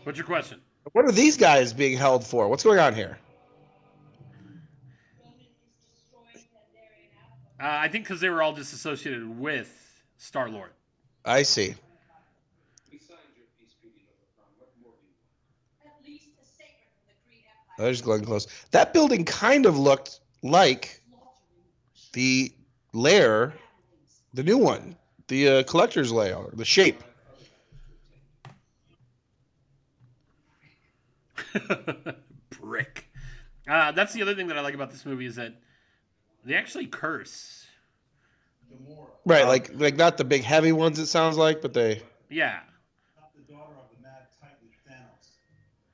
What's 0.04 0.18
your 0.18 0.28
question? 0.28 0.62
what 0.94 1.06
are 1.06 1.12
these 1.12 1.36
guys 1.38 1.74
being 1.74 1.98
held 1.98 2.24
for? 2.24 2.48
What's 2.48 2.64
going 2.64 2.80
on 2.80 2.94
here? 2.94 3.18
Uh, 7.62 7.66
I 7.68 7.90
think 7.90 8.06
because 8.06 8.22
they 8.22 8.30
were 8.30 8.42
all 8.42 8.54
just 8.54 8.72
associated 8.74 9.38
with 9.38 10.02
Star 10.18 10.50
Lord. 10.50 10.72
I 11.26 11.44
see. 11.44 11.76
We 12.90 13.00
signed 13.00 13.20
your 13.36 13.46
peace 13.60 13.74
treaty, 13.82 14.06
Leprechaun. 14.08 14.48
What 14.58 14.70
more 14.82 14.94
do 14.96 15.02
you 15.02 15.34
want? 15.84 15.98
At 16.02 16.08
least 16.08 16.28
a 16.42 16.46
sacred 16.46 16.88
from 16.96 17.08
the 17.08 17.16
Green 17.28 17.44
Empire. 17.46 17.86
There's 17.86 18.02
Glenn 18.02 18.24
Close. 18.24 18.48
That 18.72 18.94
building 18.94 19.26
kind 19.26 19.66
of 19.66 19.78
looked 19.78 20.22
like 20.42 21.02
the 22.14 22.54
lair, 22.94 23.54
the 24.34 24.44
new 24.44 24.58
one, 24.58 24.96
the 25.28 25.50
uh, 25.50 25.64
collector's 25.64 26.14
lair, 26.14 26.38
the 26.54 26.64
shape. 26.64 27.04
Brick. 32.62 33.10
Uh, 33.68 33.92
that's 33.92 34.14
the 34.14 34.22
other 34.22 34.34
thing 34.34 34.48
that 34.48 34.58
I 34.58 34.62
like 34.62 34.76
about 34.76 34.92
this 34.92 35.06
movie 35.06 35.26
is 35.26 35.36
that 35.36 35.56
they 36.46 36.56
actually 36.56 36.88
curse. 36.88 37.66
Gamora, 38.72 39.08
Right, 39.26 39.46
like 39.48 39.72
like 39.74 39.96
not 39.96 40.18
the 40.18 40.24
big 40.24 40.44
heavy 40.44 40.72
ones. 40.72 41.00
It 41.00 41.08
sounds 41.08 41.38
like, 41.38 41.62
but 41.62 41.74
they. 41.74 42.02
Yeah, 42.30 42.60
not 43.20 43.32
the 43.36 43.42
daughter 43.52 43.74
of 43.78 43.90
the 43.96 44.02
mad 44.04 44.28
titan 44.40 44.58
Thanos. 44.88 45.30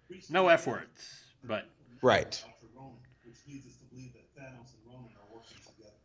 Recently, 0.10 0.34
no 0.34 0.48
F 0.50 0.68
words, 0.68 1.24
but 1.44 1.70
Right. 2.02 2.32
Dr. 2.32 2.68
Ronan, 2.76 2.92
which 3.24 3.38
leads 3.48 3.66
us 3.66 3.76
to 3.78 3.86
believe 3.86 4.12
that 4.14 4.26
Thanos 4.36 4.74
and 4.74 4.86
Ronan 4.86 5.10
are 5.18 5.34
working 5.34 5.58
together. 5.66 5.96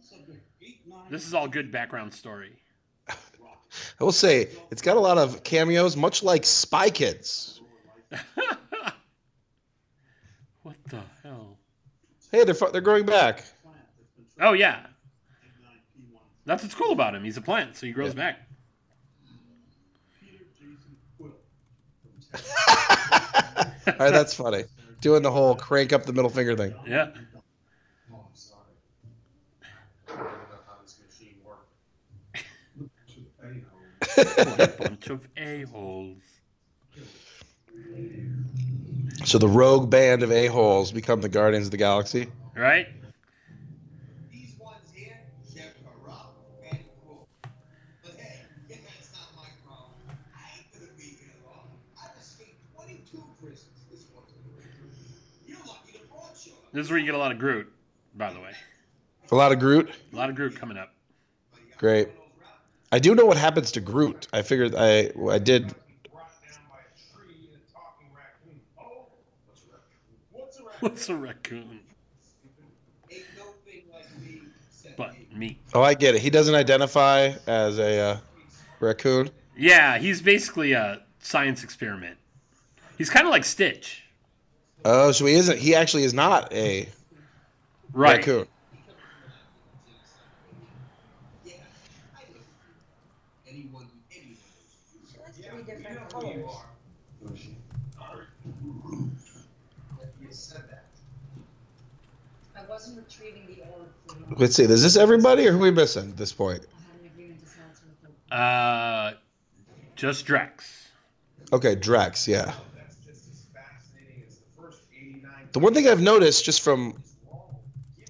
Subject 0.00 0.42
eight 0.62 0.80
nine. 0.86 1.10
this 1.10 1.26
is 1.26 1.34
all 1.34 1.46
good 1.48 1.70
background 1.70 2.14
story. 2.14 2.56
I 3.08 4.04
will 4.04 4.10
say 4.12 4.48
it's 4.70 4.82
got 4.82 4.96
a 4.96 5.00
lot 5.00 5.18
of 5.18 5.44
cameos, 5.44 5.96
much 5.96 6.22
like 6.22 6.44
Spy 6.44 6.90
Kids. 6.90 7.60
what 10.62 10.76
the 10.88 11.00
hell? 11.22 11.58
Hey, 12.32 12.44
they're 12.44 12.54
fu- 12.54 12.70
they're 12.70 12.80
growing 12.80 13.06
back. 13.06 13.44
Oh 14.40 14.52
yeah, 14.52 14.80
that's 16.46 16.62
what's 16.62 16.74
cool 16.74 16.92
about 16.92 17.14
him. 17.14 17.22
He's 17.24 17.36
a 17.36 17.42
plant, 17.42 17.76
so 17.76 17.86
he 17.86 17.92
grows 17.92 18.14
back. 18.14 18.38
Peter 20.20 20.44
Jason 20.58 20.96
All 23.86 23.96
right, 23.98 24.10
that's 24.10 24.34
funny. 24.34 24.64
Doing 25.00 25.22
the 25.22 25.30
whole 25.30 25.54
crank 25.54 25.92
up 25.92 26.04
the 26.04 26.12
middle 26.12 26.30
finger 26.30 26.56
thing. 26.56 26.74
Yeah. 26.86 27.08
Oh, 28.12 28.16
I'm 28.16 28.34
sorry. 28.34 28.60
I 30.08 30.12
don't 30.12 30.24
know 30.24 30.28
how 30.66 30.76
this 30.82 30.98
machine 31.06 31.36
works. 31.44 31.66
What 34.36 34.60
a 34.60 34.68
bunch 34.88 35.06
of 35.08 35.28
a 35.36 35.62
holes. 35.62 36.18
So 39.24 39.38
the 39.38 39.48
rogue 39.48 39.90
band 39.90 40.22
of 40.22 40.32
a 40.32 40.46
holes 40.46 40.92
become 40.92 41.20
the 41.20 41.28
Guardians 41.28 41.66
of 41.66 41.70
the 41.70 41.76
Galaxy. 41.76 42.28
Right? 42.56 42.88
These 44.32 44.56
ones 44.58 44.90
here, 44.94 45.20
they're 45.54 45.72
corrupt 45.84 46.36
and 46.70 46.80
cruel. 47.02 47.28
But 48.02 48.12
hey, 48.18 48.40
that's 48.68 49.12
not 49.12 49.28
my 49.36 49.48
problem. 49.66 49.92
I 50.34 50.58
ain't 50.58 50.72
gonna 50.72 50.92
be 50.96 51.04
here 51.20 51.36
long. 51.46 51.68
I've 52.02 52.18
escaped 52.20 52.58
22 52.74 53.22
prisons. 53.40 53.84
This 53.90 54.06
one's 54.14 54.32
gonna 54.32 54.56
be 54.56 55.52
You're 55.52 55.58
lucky 55.66 55.92
the 55.92 55.98
fraud 56.08 56.32
showed 56.36 56.54
up. 56.54 56.59
This 56.72 56.84
is 56.86 56.90
where 56.90 56.98
you 56.98 57.06
get 57.06 57.14
a 57.14 57.18
lot 57.18 57.32
of 57.32 57.38
Groot, 57.38 57.70
by 58.14 58.32
the 58.32 58.40
way. 58.40 58.52
A 59.30 59.34
lot 59.34 59.52
of 59.52 59.58
Groot. 59.58 59.90
A 60.12 60.16
lot 60.16 60.30
of 60.30 60.36
Groot 60.36 60.56
coming 60.56 60.76
up. 60.76 60.92
Great. 61.78 62.08
I 62.92 62.98
do 62.98 63.14
know 63.14 63.24
what 63.24 63.36
happens 63.36 63.70
to 63.72 63.80
Groot. 63.80 64.26
I 64.32 64.42
figured 64.42 64.74
I 64.76 65.10
I 65.30 65.38
did. 65.38 65.68
Brought 66.10 66.30
down 66.42 66.58
by 66.68 66.78
a 66.78 67.16
tree 67.16 67.48
and 67.52 67.60
a 67.60 67.72
talking 67.72 68.08
raccoon. 68.14 68.60
Oh, 68.78 69.06
what's 69.46 69.58
a 69.64 69.66
raccoon? 69.72 70.16
What's 70.32 70.58
a 70.58 70.62
raccoon? 70.64 70.80
What's 70.80 71.08
a 71.08 71.16
raccoon? 71.16 71.80
Ain't 73.10 73.24
no 73.36 73.44
like 73.92 74.20
me 74.20 74.40
But 74.96 75.14
me. 75.14 75.26
me. 75.36 75.58
Oh, 75.74 75.82
I 75.82 75.94
get 75.94 76.14
it. 76.16 76.20
He 76.20 76.30
doesn't 76.30 76.54
identify 76.54 77.32
as 77.46 77.78
a 77.78 77.98
uh, 78.00 78.16
raccoon. 78.80 79.30
Yeah, 79.56 79.98
he's 79.98 80.20
basically 80.22 80.72
a 80.72 81.02
science 81.20 81.62
experiment. 81.62 82.16
He's 82.98 83.10
kind 83.10 83.26
of 83.26 83.30
like 83.30 83.44
Stitch. 83.44 84.04
Oh, 84.84 85.12
so 85.12 85.26
he 85.26 85.34
isn't. 85.34 85.58
He 85.58 85.74
actually 85.74 86.04
is 86.04 86.14
not 86.14 86.52
a 86.52 86.88
Right. 87.92 88.18
raccoon. 88.18 88.46
Yeah, 91.44 91.54
I. 92.16 92.22
Anyone, 93.48 93.86
anyone. 94.12 94.36
That's 95.24 95.38
three 95.38 95.62
different 95.64 96.10
colors. 96.10 96.50
You 100.20 100.28
said. 100.30 100.62
I 102.56 102.62
wasn't 102.68 102.98
retrieving 102.98 103.46
the 103.46 103.62
orb 103.62 103.88
from. 104.06 104.36
Let's 104.38 104.54
see. 104.56 104.64
Is 104.64 104.82
this 104.82 104.96
everybody, 104.96 105.46
or 105.48 105.52
who 105.52 105.58
are 105.58 105.62
we 105.62 105.70
missing 105.72 106.10
at 106.10 106.16
this 106.16 106.32
point? 106.32 106.64
I 106.64 106.92
had 106.92 107.00
an 107.00 107.06
agreement 107.06 107.40
to 107.40 107.46
sell 107.46 107.64
it 107.70 107.76
to 107.76 108.30
the. 108.30 108.36
Uh, 108.36 109.14
just 109.96 110.26
Drex. 110.26 110.86
Okay, 111.52 111.74
Drax. 111.74 112.28
Yeah. 112.28 112.44
That's 112.76 112.96
just 113.04 113.28
as 113.28 113.42
fascinating 113.52 114.22
as 114.28 114.36
the 114.36 114.62
first 114.62 114.82
89 114.96 115.39
The 115.52 115.58
one 115.58 115.74
thing 115.74 115.88
I've 115.88 116.00
noticed 116.00 116.44
just 116.44 116.62
from 116.62 117.02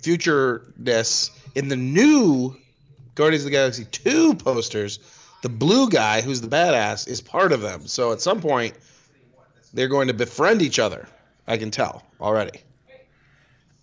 futureness 0.03 1.31
in 1.55 1.69
the 1.69 1.77
new 1.77 2.57
Guardians 3.15 3.45
of 3.45 3.51
the 3.51 3.57
Galaxy 3.57 3.85
2 3.87 4.35
posters, 4.35 4.99
the 5.43 5.49
blue 5.49 5.89
guy 5.89 6.21
who's 6.21 6.41
the 6.41 6.49
badass 6.49 7.09
is 7.09 7.21
part 7.21 7.53
of 7.53 7.61
them. 7.61 7.87
So 7.87 8.13
at 8.13 8.21
some 8.21 8.41
point, 8.41 8.75
they're 9.73 9.89
going 9.89 10.09
to 10.09 10.15
befriend 10.15 10.63
each 10.63 10.79
other. 10.79 11.07
I 11.47 11.57
can 11.57 11.71
tell 11.71 12.03
already. 12.21 12.61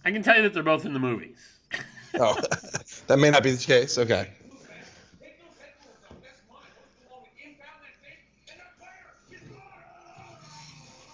I 0.05 0.11
can 0.11 0.23
tell 0.23 0.35
you 0.37 0.43
that 0.43 0.53
they're 0.53 0.63
both 0.63 0.85
in 0.85 0.93
the 0.93 0.99
movies. 0.99 1.37
Oh, 2.19 2.35
that 3.07 3.19
may 3.19 3.29
not 3.29 3.43
be 3.43 3.51
the 3.51 3.63
case. 3.63 3.95
Okay. 3.99 4.29
Take 4.39 4.49
those 4.49 5.53
headphones 5.59 5.93
out. 6.09 6.17
That's 6.23 6.41
mine. 6.49 6.61
What's 6.79 7.11
wrong 7.11 7.21
with 7.21 7.37
you? 7.37 7.53
Found 7.59 7.83
that 7.83 7.93
thing? 8.01 8.17
And 8.49 8.59
the 8.59 8.65
player. 8.79 9.05
He's 9.29 9.41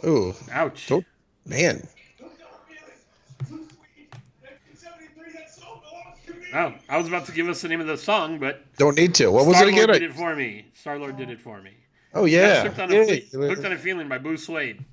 gone. 0.06 0.10
Ooh, 0.10 0.34
Ouch. 0.53 0.88
Don't- 0.88 1.06
man. 1.45 1.86
Don't 2.19 2.38
tell 2.38 2.47
me 2.69 2.75
this. 2.86 3.49
Too 3.49 3.67
sweet. 3.75 4.13
1973, 4.39 5.34
that 5.34 5.49
song 5.53 5.82
belongs 5.82 6.19
to 6.27 6.34
me. 6.36 6.42
Oh, 6.55 6.73
I 6.87 6.97
was 6.97 7.07
about 7.07 7.25
to 7.25 7.31
give 7.31 7.49
us 7.49 7.61
the 7.61 7.67
name 7.67 7.81
of 7.81 7.87
the 7.87 7.97
song, 7.97 8.37
but 8.37 8.63
Don't 8.77 8.95
need 8.95 9.15
to. 9.15 9.31
What 9.31 9.45
was 9.47 9.57
Star 9.57 9.67
it 9.67 9.73
again? 9.73 9.87
did 9.87 10.03
it 10.03 10.13
for 10.13 10.35
me. 10.35 10.65
Star 10.75 10.99
Lord 10.99 11.17
did 11.17 11.29
it 11.29 11.41
for 11.41 11.61
me. 11.61 11.71
Oh 12.13 12.25
yeah. 12.25 12.63
Hooked 12.65 12.79
on, 12.79 12.91
a, 12.91 12.95
Yay. 12.95 13.19
Hooked 13.31 13.65
on 13.65 13.71
a 13.71 13.77
Feeling 13.77 14.07
by 14.07 14.19
Blue 14.19 14.37
Swede. 14.37 14.83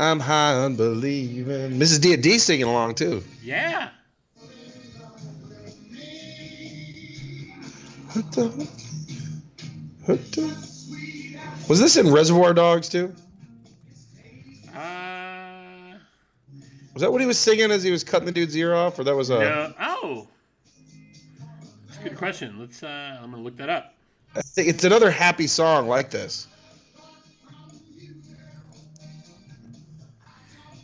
I'm 0.00 0.18
high 0.18 0.54
on 0.54 0.74
believing. 0.76 1.78
Mrs. 1.78 2.00
D 2.02 2.16
D 2.16 2.38
singing 2.38 2.64
along 2.66 2.96
too. 2.96 3.22
Yeah. 3.42 3.90
Hooked 8.08 8.38
on. 8.38 8.68
Hooked 10.06 10.38
on. 10.38 10.56
Was 11.68 11.80
this 11.80 11.96
in 11.96 12.12
Reservoir 12.12 12.54
Dogs 12.54 12.88
too? 12.88 13.14
Uh, 14.74 15.94
Was 16.94 17.02
that 17.02 17.10
what 17.12 17.20
he 17.20 17.26
was 17.26 17.38
singing 17.38 17.70
as 17.70 17.82
he 17.82 17.90
was 17.90 18.04
cutting 18.04 18.26
the 18.26 18.32
dude's 18.32 18.56
ear 18.56 18.74
off, 18.74 18.98
or 18.98 19.04
that 19.04 19.14
was 19.16 19.30
a? 19.30 19.38
no. 19.38 19.74
Oh. 19.80 20.28
Good 22.08 22.16
question. 22.18 22.56
Let's. 22.60 22.84
Uh, 22.84 23.18
I'm 23.20 23.32
gonna 23.32 23.42
look 23.42 23.56
that 23.56 23.68
up. 23.68 23.94
I 24.36 24.40
think 24.40 24.68
it's 24.68 24.84
another 24.84 25.10
happy 25.10 25.48
song 25.48 25.88
like 25.88 26.08
this. 26.08 26.46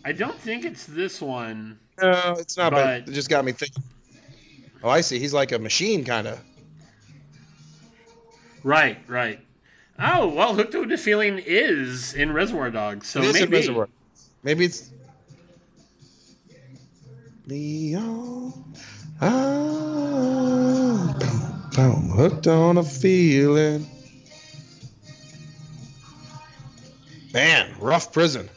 I 0.05 0.11
don't 0.11 0.37
think 0.37 0.65
it's 0.65 0.85
this 0.85 1.21
one. 1.21 1.79
No, 2.01 2.35
it's 2.39 2.57
not. 2.57 2.73
But, 2.73 3.05
But- 3.05 3.09
it 3.09 3.13
just 3.15 3.31
got 3.31 3.45
me 3.45 3.53
thinking. 3.53 3.85
Oh, 4.83 4.89
I 4.89 5.01
see. 5.01 5.21
He's 5.21 5.33
like 5.33 5.53
a 5.53 5.61
machine, 5.61 6.05
kind 6.05 6.27
of. 6.27 6.41
Right. 8.65 8.99
Right. 9.07 9.39
Oh 10.01 10.27
well, 10.27 10.57
Hooked 10.57 10.75
on 10.75 10.91
a 10.91 10.99
Feeling 10.99 11.39
is 11.45 12.15
in 12.15 12.33
Reservoir 12.33 12.71
Dogs, 12.73 13.07
so 13.07 13.23
it 13.23 13.33
maybe. 13.33 13.53
Reservoir. 13.59 13.89
Maybe 14.43 14.65
it's. 14.65 14.91
Leon, 17.47 18.75
ah, 19.23 21.15
boom, 21.19 21.71
boom, 21.75 22.11
hooked 22.17 22.47
on 22.47 22.79
a 22.79 22.83
feeling. 22.83 23.87
Man, 27.33 27.75
rough 27.81 28.13
prison. 28.13 28.49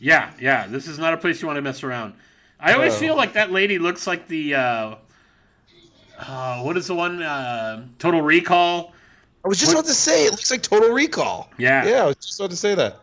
Yeah, 0.00 0.30
yeah. 0.40 0.66
This 0.66 0.86
is 0.86 0.98
not 0.98 1.14
a 1.14 1.16
place 1.16 1.40
you 1.40 1.46
want 1.46 1.56
to 1.56 1.62
mess 1.62 1.82
around. 1.82 2.14
I 2.58 2.74
always 2.74 2.94
Oh. 2.94 2.98
feel 2.98 3.16
like 3.16 3.32
that 3.34 3.52
lady 3.52 3.78
looks 3.78 4.06
like 4.06 4.28
the. 4.28 4.54
Uh, 4.54 4.94
uh, 6.18 6.60
what 6.60 6.76
is 6.76 6.86
the 6.88 6.94
one? 6.94 7.22
Uh, 7.22 7.86
Total 7.98 8.20
Recall. 8.20 8.92
I 9.42 9.48
was 9.48 9.58
just 9.58 9.72
What- 9.74 9.80
about 9.80 9.88
to 9.88 9.94
say 9.94 10.26
it 10.26 10.32
looks 10.32 10.50
like 10.50 10.62
Total 10.62 10.90
Recall. 10.90 11.50
Yeah. 11.56 11.86
Yeah, 11.86 12.02
I 12.02 12.06
was 12.08 12.16
just 12.16 12.38
about 12.38 12.50
to 12.50 12.56
say 12.56 12.74
that. 12.74 12.98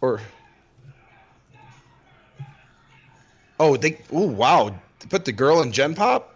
Or. 0.00 0.20
Oh, 3.60 3.76
they. 3.76 4.00
Oh, 4.12 4.26
wow. 4.26 4.70
They 5.00 5.06
put 5.08 5.24
the 5.24 5.32
girl 5.32 5.62
in 5.62 5.72
Gen 5.72 5.94
Pop? 5.94 6.34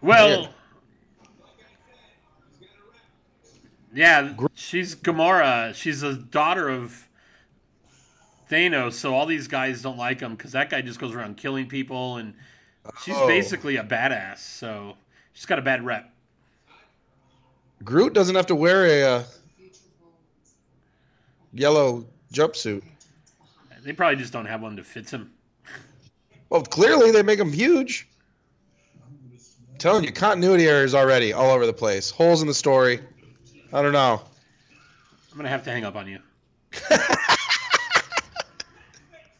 Well. 0.00 0.42
Man. 0.42 0.48
Yeah, 3.94 4.34
she's 4.54 4.96
Gamora. 4.96 5.72
She's 5.74 6.02
a 6.02 6.14
daughter 6.14 6.68
of 6.68 7.08
Thanos, 8.50 8.94
so 8.94 9.14
all 9.14 9.24
these 9.24 9.46
guys 9.46 9.82
don't 9.82 9.96
like 9.96 10.18
him 10.20 10.34
because 10.34 10.50
that 10.52 10.68
guy 10.68 10.82
just 10.82 10.98
goes 10.98 11.14
around 11.14 11.36
killing 11.36 11.68
people, 11.68 12.16
and 12.16 12.34
she's 13.02 13.14
Oh. 13.16 13.28
basically 13.28 13.76
a 13.76 13.84
badass. 13.84 14.38
So 14.38 14.96
she's 15.32 15.46
got 15.46 15.60
a 15.60 15.62
bad 15.62 15.84
rep. 15.86 16.10
Groot 17.84 18.14
doesn't 18.14 18.34
have 18.34 18.46
to 18.46 18.56
wear 18.56 18.84
a 18.84 19.02
uh, 19.02 19.24
yellow 21.52 22.04
jumpsuit. 22.32 22.82
They 23.84 23.92
probably 23.92 24.16
just 24.16 24.32
don't 24.32 24.46
have 24.46 24.60
one 24.60 24.74
that 24.76 24.86
fits 24.86 25.12
him. 25.12 25.33
Well, 26.54 26.62
clearly 26.62 27.10
they 27.10 27.24
make 27.24 27.38
them 27.40 27.52
huge. 27.52 28.06
I'm 29.04 29.76
telling 29.78 30.04
you, 30.04 30.12
continuity 30.12 30.68
errors 30.68 30.94
already 30.94 31.32
all 31.32 31.50
over 31.50 31.66
the 31.66 31.72
place. 31.72 32.12
Holes 32.12 32.42
in 32.42 32.46
the 32.46 32.54
story. 32.54 33.00
I 33.72 33.82
don't 33.82 33.90
know. 33.90 34.22
I'm 35.32 35.36
gonna 35.36 35.48
have 35.48 35.64
to 35.64 35.72
hang 35.72 35.84
up 35.84 35.96
on 35.96 36.06
you. 36.06 36.20
Let's 36.70 36.90
make 36.92 37.08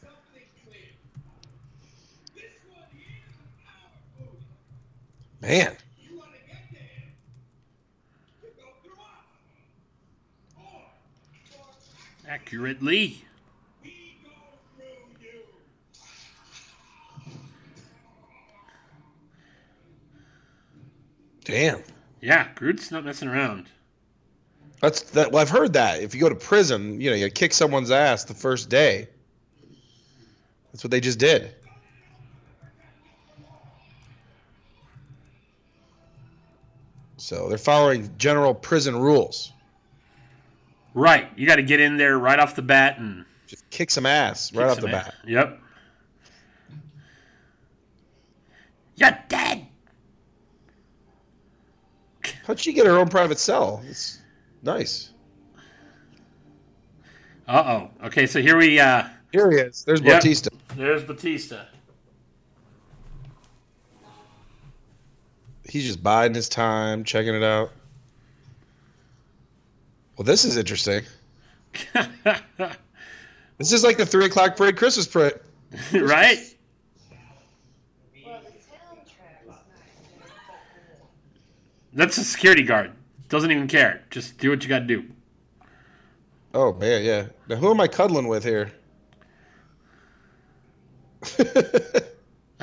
something 0.02 0.42
clear. 0.64 0.90
This 2.34 2.50
one 2.68 2.82
here 2.90 3.22
is 3.30 3.36
our 3.64 3.92
food. 4.18 4.40
Man, 5.40 5.76
You 6.02 6.18
want 6.18 6.32
to 6.32 6.38
get 6.48 6.64
there? 6.72 7.12
You 8.42 8.48
go 8.58 8.64
through 8.82 8.94
us. 8.94 10.58
Or, 10.58 11.60
or 11.60 12.28
Accurately. 12.28 13.22
we 13.84 14.16
go 14.24 14.30
through 14.76 15.24
you. 15.24 15.42
Damn. 21.44 21.82
Yeah, 22.20 22.48
Groot's 22.54 22.90
not 22.90 23.04
messing 23.04 23.28
around. 23.28 23.66
That's 24.80 25.02
that. 25.12 25.30
Well, 25.32 25.40
I've 25.40 25.50
heard 25.50 25.74
that 25.74 26.02
if 26.02 26.14
you 26.14 26.20
go 26.20 26.28
to 26.28 26.34
prison, 26.34 27.00
you 27.00 27.10
know, 27.10 27.16
you 27.16 27.30
kick 27.30 27.52
someone's 27.52 27.90
ass 27.90 28.24
the 28.24 28.34
first 28.34 28.68
day. 28.68 29.08
That's 30.72 30.82
what 30.82 30.90
they 30.90 31.00
just 31.00 31.18
did. 31.18 31.54
So 37.16 37.48
they're 37.48 37.58
following 37.58 38.10
general 38.18 38.54
prison 38.54 38.96
rules. 38.96 39.52
Right. 40.94 41.28
You 41.36 41.46
got 41.46 41.56
to 41.56 41.62
get 41.62 41.80
in 41.80 41.96
there 41.96 42.18
right 42.18 42.38
off 42.38 42.54
the 42.54 42.62
bat 42.62 42.98
and 42.98 43.24
Just 43.46 43.68
kick 43.70 43.90
some 43.90 44.06
ass 44.06 44.52
right 44.52 44.64
kick 44.68 44.70
off 44.72 44.80
the 44.80 44.88
ass. 44.88 45.04
bat. 45.06 45.14
Yep. 45.26 45.60
You're 48.96 49.18
dead. 49.28 49.63
How'd 52.46 52.60
she 52.60 52.72
get 52.72 52.86
her 52.86 52.98
own 52.98 53.08
private 53.08 53.38
cell? 53.38 53.82
It's 53.88 54.18
nice. 54.62 55.10
Uh 57.48 57.62
oh. 58.02 58.06
Okay, 58.06 58.26
so 58.26 58.40
here 58.40 58.56
we. 58.56 58.78
uh 58.80 59.04
Here 59.32 59.50
he 59.50 59.58
is. 59.58 59.84
There's 59.84 60.00
Yep. 60.00 60.12
Bautista. 60.20 60.50
There's 60.76 61.02
Bautista. 61.04 61.68
He's 65.68 65.86
just 65.86 66.02
biding 66.02 66.34
his 66.34 66.48
time, 66.48 67.04
checking 67.04 67.34
it 67.34 67.42
out. 67.42 67.70
Well, 70.16 70.24
this 70.24 70.44
is 70.44 70.56
interesting. 70.56 71.02
This 73.56 73.70
is 73.72 73.84
like 73.84 73.96
the 73.96 74.04
three 74.04 74.24
o'clock 74.26 74.56
parade 74.56 74.76
Christmas 74.76 75.06
parade. 75.06 75.34
right? 75.92 76.38
Well, 78.26 78.40
the 78.42 78.50
town 78.50 78.98
track's 79.06 79.46
nice. 79.46 79.56
and 79.96 80.20
it's 80.20 80.32
got 80.32 80.58
the- 80.88 81.83
That's 81.94 82.18
a 82.18 82.24
security 82.24 82.64
guard. 82.64 82.92
Doesn't 83.28 83.50
even 83.50 83.68
care. 83.68 84.04
Just 84.10 84.38
do 84.38 84.50
what 84.50 84.62
you 84.62 84.68
got 84.68 84.80
to 84.80 84.86
do. 84.86 85.04
Oh 86.52 86.72
man, 86.74 87.04
yeah. 87.04 87.26
Now 87.48 87.56
who 87.56 87.70
am 87.70 87.80
I 87.80 87.88
cuddling 87.88 88.28
with 88.28 88.44
here? 88.44 88.72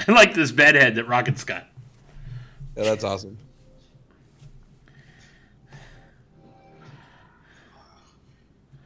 I 0.07 0.11
like 0.11 0.33
this 0.33 0.51
bedhead 0.51 0.95
that 0.95 1.07
Rocket's 1.07 1.43
got. 1.43 1.67
Yeah, 2.75 2.83
that's 2.83 3.03
awesome. 3.03 3.37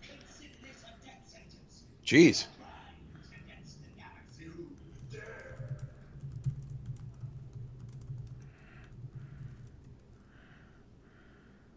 Consider 0.01 0.49
this 0.63 0.83
a 0.83 1.05
death 1.05 1.21
sentence. 1.27 1.83
Jeez. 2.05 2.47
Against 3.31 3.77
the 3.81 3.89
galaxy. 4.01 4.45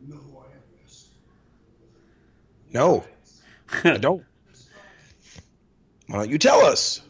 You 0.00 0.14
know 0.14 0.20
who 0.20 0.38
I 0.38 0.44
am, 0.44 0.62
yes? 0.82 1.08
No, 2.72 3.04
I 3.84 3.96
don't. 3.98 4.24
Why 6.08 6.18
don't 6.18 6.30
you 6.30 6.38
tell 6.38 6.60
us? 6.64 7.00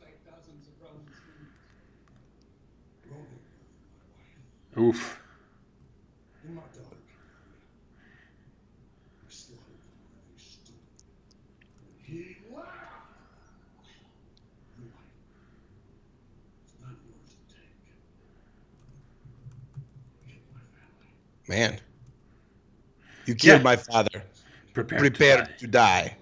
Like 0.00 0.18
thousands 0.26 0.66
of 0.68 0.78
brothers 0.80 0.98
and 1.06 1.46
sisters. 1.46 1.54
Ronan, 4.76 4.88
Oof. 4.88 5.18
and 6.44 6.54
my 6.54 6.62
daughter. 6.62 6.96
I 9.22 9.28
slaughtered 9.28 9.64
them 9.66 9.98
when 10.10 10.22
they 10.32 10.38
stood. 10.42 10.74
And 11.80 11.94
he 12.04 12.36
laughed. 12.54 12.68
Your 14.78 14.88
life 14.90 15.14
is 16.66 16.74
not 16.80 16.94
yours 17.06 17.30
to 17.30 17.38
take. 17.54 17.74
Kill 20.26 20.42
my 20.54 20.62
family. 20.74 21.10
Man, 21.48 21.80
you 23.30 23.36
killed 23.36 23.60
Yeah. 23.60 23.64
my 23.64 23.76
father. 23.76 24.22
Prepare, 24.74 24.98
Prepare 24.98 25.36
to 25.36 25.42
die. 25.46 25.56
to 25.58 25.66
die. 25.66 26.16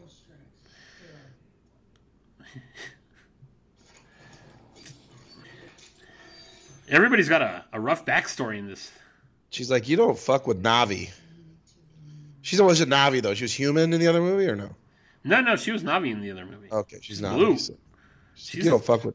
Everybody's 6.89 7.29
got 7.29 7.43
a, 7.43 7.65
a 7.73 7.81
rough 7.81 8.05
backstory 8.07 8.59
in 8.59 8.67
this. 8.67 8.91
She's 9.51 9.71
like, 9.71 9.89
you 9.89 9.97
don't 9.97 10.19
fuck 10.19 10.47
with 10.47 10.63
Na'vi. 10.63 11.11
She's 12.43 12.61
always 12.61 12.81
a 12.81 12.87
Na'vi 12.87 13.21
though. 13.23 13.35
She 13.35 13.45
was 13.45 13.53
human 13.53 13.93
in 13.93 14.01
the 14.01 14.07
other 14.07 14.21
movie 14.21 14.47
or 14.47 14.57
no? 14.57 14.71
No, 15.25 15.41
no, 15.41 15.57
she 15.57 15.71
was 15.73 15.83
Na'vi 15.83 16.11
in 16.13 16.21
the 16.21 16.31
other 16.31 16.47
movie. 16.47 16.69
Okay, 16.71 16.97
she's 16.97 17.19
She's 17.19 17.21
Na'vi. 17.21 17.35
blue. 17.37 17.59
so- 17.59 17.75
She's 18.35 18.65
you 18.65 18.71
don't 18.71 18.85
fuck 18.85 19.05
with. 19.05 19.15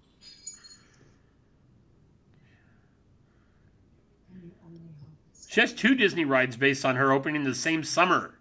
She 5.53 5.61
has 5.61 5.71
two 5.71 5.93
Disney 5.93 6.25
rides 6.25 6.57
based 6.57 6.83
on 6.83 6.95
her 6.95 7.11
opening 7.13 7.43
the 7.43 7.53
same 7.53 7.83
summer. 7.83 8.33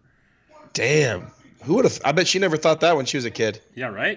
Damn. 0.72 1.30
Who 1.64 1.74
would 1.74 1.84
have? 1.84 2.00
I 2.06 2.12
bet 2.12 2.26
she 2.26 2.38
never 2.38 2.56
thought 2.56 2.80
that 2.80 2.96
when 2.96 3.04
she 3.04 3.18
was 3.18 3.26
a 3.26 3.30
kid. 3.30 3.60
Yeah, 3.76 3.92
right? 3.92 4.16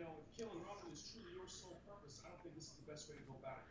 You 0.00 0.02
know, 0.02 0.16
if 0.24 0.32
killing 0.32 0.56
Ronan 0.64 0.88
is 0.96 1.12
truly 1.12 1.36
your 1.36 1.44
sole 1.44 1.76
purpose, 1.84 2.24
I 2.24 2.32
don't 2.32 2.40
think 2.40 2.56
this 2.56 2.72
is 2.72 2.80
the 2.80 2.88
best 2.88 3.12
way 3.12 3.20
to 3.20 3.24
go 3.28 3.36
about 3.36 3.60
it. 3.60 3.68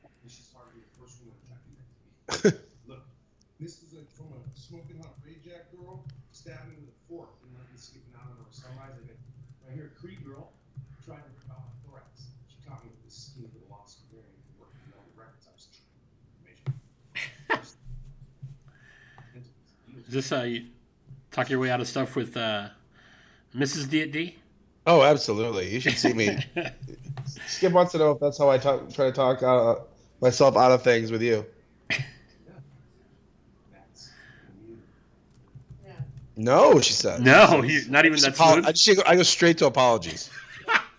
And 0.00 0.32
she's 0.32 0.48
hard 0.48 0.72
to 0.72 0.74
be 0.74 0.80
the 0.80 0.88
first 0.96 1.20
woman 1.20 1.36
attacking 1.44 1.76
that 1.76 1.84
to 2.40 2.56
me. 2.56 2.64
Look, 2.88 3.04
this 3.60 3.84
is 3.84 3.92
like 3.92 4.08
from 4.16 4.32
a 4.32 4.40
smoking 4.56 4.96
hot 5.04 5.12
Jack 5.44 5.68
girl 5.76 6.08
stabbing 6.32 6.80
with 6.80 6.88
a 6.88 6.96
fork 7.04 7.36
and 7.44 7.52
let 7.52 7.68
me 7.68 7.76
sleeping 7.76 8.16
out 8.16 8.32
under 8.32 8.48
a 8.48 8.54
sunrise. 8.56 8.96
And 8.96 9.12
then 9.12 9.20
I 9.68 9.76
hear 9.76 9.92
a 9.92 9.94
Kree 10.00 10.16
girl 10.24 10.56
trying 11.04 11.20
to 11.20 11.32
rip 11.36 11.52
out 11.52 11.68
my 11.68 11.76
thorax. 11.84 12.32
She 12.48 12.56
caught 12.64 12.80
me 12.80 12.88
with 12.88 13.04
this 13.04 13.28
skinny 13.28 13.52
little 13.52 13.68
Oscar 13.72 14.08
wearing 14.12 14.28
work, 14.60 14.68
you 14.84 14.92
know, 14.92 15.00
the 15.00 15.16
records 15.16 15.48
I 15.48 15.56
was 15.56 15.66
amazing. 16.44 16.76
Is 20.10 20.14
this 20.14 20.32
uh, 20.32 20.42
you 20.42 20.64
talk 21.30 21.48
your 21.50 21.60
way 21.60 21.70
out 21.70 21.80
of 21.80 21.86
stuff 21.86 22.16
with 22.16 22.36
uh, 22.36 22.66
Mrs. 23.54 23.88
D 23.88 24.04
D? 24.06 24.34
Oh, 24.84 25.04
absolutely. 25.04 25.72
You 25.72 25.78
should 25.78 25.96
see 25.96 26.12
me. 26.12 26.36
Skip 27.46 27.72
wants 27.72 27.92
to 27.92 27.98
know 27.98 28.10
if 28.10 28.18
that's 28.18 28.36
how 28.36 28.50
I 28.50 28.58
talk, 28.58 28.92
try 28.92 29.04
to 29.04 29.12
talk 29.12 29.40
uh, 29.44 29.76
myself 30.20 30.56
out 30.56 30.72
of 30.72 30.82
things 30.82 31.12
with 31.12 31.22
you. 31.22 31.46
No, 36.36 36.80
she 36.80 36.92
said. 36.94 37.20
no, 37.20 37.62
you, 37.62 37.82
not 37.88 38.04
even 38.06 38.18
that 38.20 38.32
apol- 38.32 38.66
I, 38.66 38.72
just, 38.72 39.06
I 39.06 39.14
go 39.14 39.22
straight 39.22 39.58
to 39.58 39.66
apologies. 39.66 40.30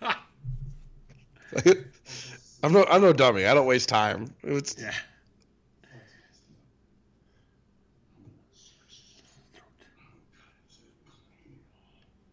I'm 2.62 2.72
no, 2.72 2.84
I'm 2.84 3.02
no 3.02 3.12
dummy. 3.12 3.44
I 3.44 3.52
don't 3.52 3.66
waste 3.66 3.88
time. 3.90 4.32
It's, 4.42 4.76
Yeah. 4.78 4.94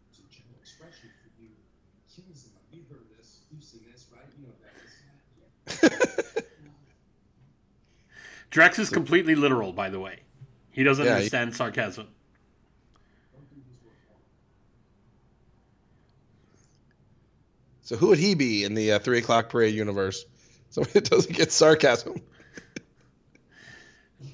It's 0.10 0.20
a 0.20 0.24
general 0.34 0.58
expression 0.62 1.10
for 1.22 1.30
you. 1.42 1.50
Kills 2.16 2.44
them. 2.44 2.54
You've 2.72 2.88
heard 2.90 3.06
this. 3.18 3.42
You've 3.52 3.64
seen 3.64 3.82
this, 3.92 4.08
right? 4.12 4.26
You 4.38 4.46
know 4.48 4.54
what 4.54 4.62
that 5.84 6.38
is. 6.38 6.44
Drax 8.50 8.80
is 8.80 8.90
completely 8.90 9.36
literal, 9.36 9.72
by 9.74 9.90
the 9.90 10.00
way. 10.00 10.20
He 10.72 10.84
doesn't 10.84 11.04
Yeah, 11.06 11.12
he- 11.12 11.18
understand 11.18 11.56
sarcasm. 11.56 12.08
Don't 13.34 13.50
do 13.50 13.56
his 13.58 13.84
work 13.84 13.94
for 14.08 14.14
him. 14.14 14.20
so 17.82 17.96
who 17.98 18.08
would 18.08 18.18
he 18.20 18.36
be 18.36 18.64
in 18.64 18.74
the 18.74 18.94
uh, 18.94 19.00
three 19.00 19.20
o'clock 19.20 19.50
parade 19.50 19.74
universe? 19.76 20.26
So 20.72 20.84
it 20.94 21.06
doesn't 21.10 21.36
get 21.36 21.52
sarcasm. 21.52 22.22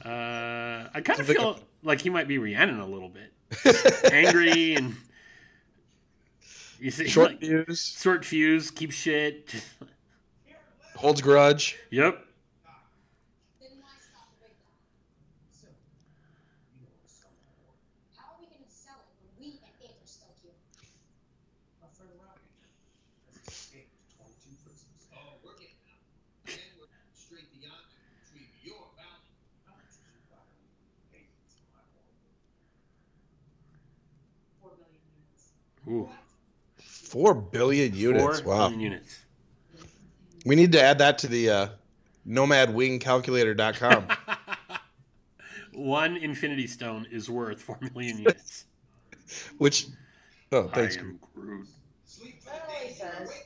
Uh, 0.03 0.89
I 0.93 1.01
kind 1.03 1.19
of 1.19 1.27
like 1.29 1.37
feel 1.37 1.59
like 1.83 2.01
he 2.01 2.09
might 2.09 2.27
be 2.27 2.37
Rhiannon 2.39 2.79
a 2.79 2.85
little 2.87 3.07
bit. 3.09 3.31
Angry 4.11 4.75
and. 4.75 4.95
You 6.79 6.91
see, 6.91 7.07
Short 7.07 7.29
like, 7.31 7.39
fuse, 7.39 7.95
short 8.01 8.25
fuse, 8.25 8.69
keep 8.71 8.91
shit. 8.91 9.55
holds 10.95 11.21
grudge. 11.21 11.77
yep. 11.89 12.17
Then 13.61 13.69
why 13.79 13.87
stop 14.01 14.27
the 14.33 14.39
breakdown? 14.41 14.75
So, 15.53 15.67
you 16.75 16.81
know 16.81 16.89
what's 16.99 17.13
so 17.15 17.27
important. 17.29 17.85
How 18.17 18.33
are 18.35 18.39
we 18.41 18.45
gonna 18.51 18.65
sell 18.67 18.97
it 18.99 19.07
when 19.21 19.29
we 19.39 19.53
and 19.61 19.69
it 19.85 19.93
are 20.01 20.07
still 20.09 20.33
here? 20.43 20.57
My 21.79 21.87
friend 21.95 22.09
Rocket 22.19 22.49
has 23.31 23.47
escaped 23.53 23.93
22 24.17 24.49
prisoners. 24.65 25.05
Oh, 25.15 25.37
we're 25.45 25.55
getting 25.61 25.77
out. 25.93 26.01
Then 26.49 26.69
we're 26.81 26.89
straight 27.15 27.49
beyond 27.55 27.85
and 27.87 28.03
retrieve 28.19 28.51
your 28.65 28.83
bounty. 28.99 29.33
How 29.65 29.73
much 29.79 29.89
is 29.95 30.01
your 30.03 30.21
body? 30.27 30.59
Ooh, 35.87 36.09
Four 37.15 37.33
billion 37.33 37.95
units. 37.95 38.41
four 38.41 38.51
wow. 38.53 38.63
billion 38.67 38.81
units. 38.81 39.19
We 40.45 40.57
need 40.57 40.73
to 40.73 40.81
add 40.81 40.97
that 40.97 41.17
to 41.19 41.29
the 41.29 41.49
uh, 41.49 41.67
nomadwingcalculator.com. 42.27 44.07
One 45.73 46.17
Infinity 46.17 46.67
Stone 46.67 47.07
is 47.09 47.29
worth 47.29 47.61
four 47.61 47.79
million 47.93 48.17
units. 48.17 48.65
which, 49.59 49.85
oh, 50.51 50.67
I 50.73 50.75
thanks. 50.75 50.97
am 50.97 51.17
Groot. 51.33 51.67
Sleep 52.03 52.43
for 52.43 52.49
That 52.49 52.67
all 52.67 52.75
he 52.81 52.87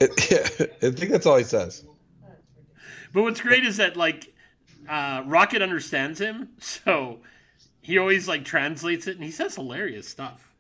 days. 0.07 0.57
says. 0.57 0.69
I 0.81 0.89
think 0.89 1.11
that's 1.11 1.27
all 1.27 1.37
he 1.37 1.43
says. 1.43 1.85
But 3.13 3.21
what's 3.21 3.39
great 3.39 3.65
is 3.65 3.77
that 3.77 3.95
like 3.95 4.33
uh, 4.89 5.21
Rocket 5.27 5.61
understands 5.61 6.19
him, 6.19 6.49
so 6.57 7.19
he 7.81 7.99
always 7.99 8.27
like 8.27 8.45
translates 8.45 9.05
it, 9.05 9.17
and 9.17 9.23
he 9.23 9.29
says 9.29 9.53
hilarious 9.53 10.07
stuff. 10.09 10.55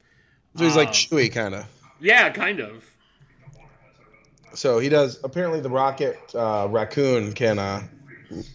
So 0.57 0.63
he's 0.63 0.75
like 0.75 0.89
Uh, 0.89 0.91
Chewy, 0.91 1.33
kind 1.33 1.55
of. 1.55 1.65
Yeah, 1.99 2.29
kind 2.29 2.59
of. 2.59 2.85
So 4.53 4.79
he 4.79 4.89
does. 4.89 5.19
Apparently, 5.23 5.59
the 5.59 5.69
rocket 5.69 6.19
uh, 6.35 6.67
raccoon 6.69 7.33
can 7.33 7.59
uh, 7.59 7.83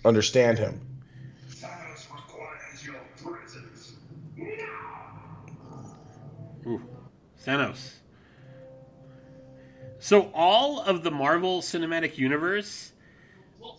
understand 0.05 0.59
him. 0.59 0.81
Thanos 1.51 2.07
requires 2.13 2.85
your 2.85 2.97
presence. 3.17 3.95
Ooh, 6.67 6.83
Thanos. 7.45 7.93
So 9.99 10.31
all 10.35 10.81
of 10.81 11.03
the 11.03 11.11
Marvel 11.11 11.63
Cinematic 11.63 12.19
Universe 12.19 12.93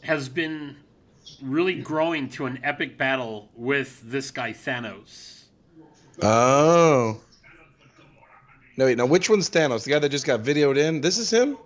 has 0.01 0.29
been 0.29 0.77
really 1.41 1.75
growing 1.75 2.29
to 2.29 2.45
an 2.45 2.59
epic 2.63 2.97
battle 2.97 3.49
with 3.55 4.01
this 4.03 4.31
guy 4.31 4.51
Thanos. 4.51 5.43
Oh. 6.21 7.21
No, 8.77 8.85
wait. 8.85 8.97
Now, 8.97 9.05
which 9.05 9.29
one's 9.29 9.49
Thanos? 9.49 9.83
The 9.83 9.91
guy 9.91 9.99
that 9.99 10.09
just 10.09 10.25
got 10.25 10.41
videoed 10.41 10.77
in. 10.77 11.01
This 11.01 11.17
is 11.17 11.31
him. 11.31 11.57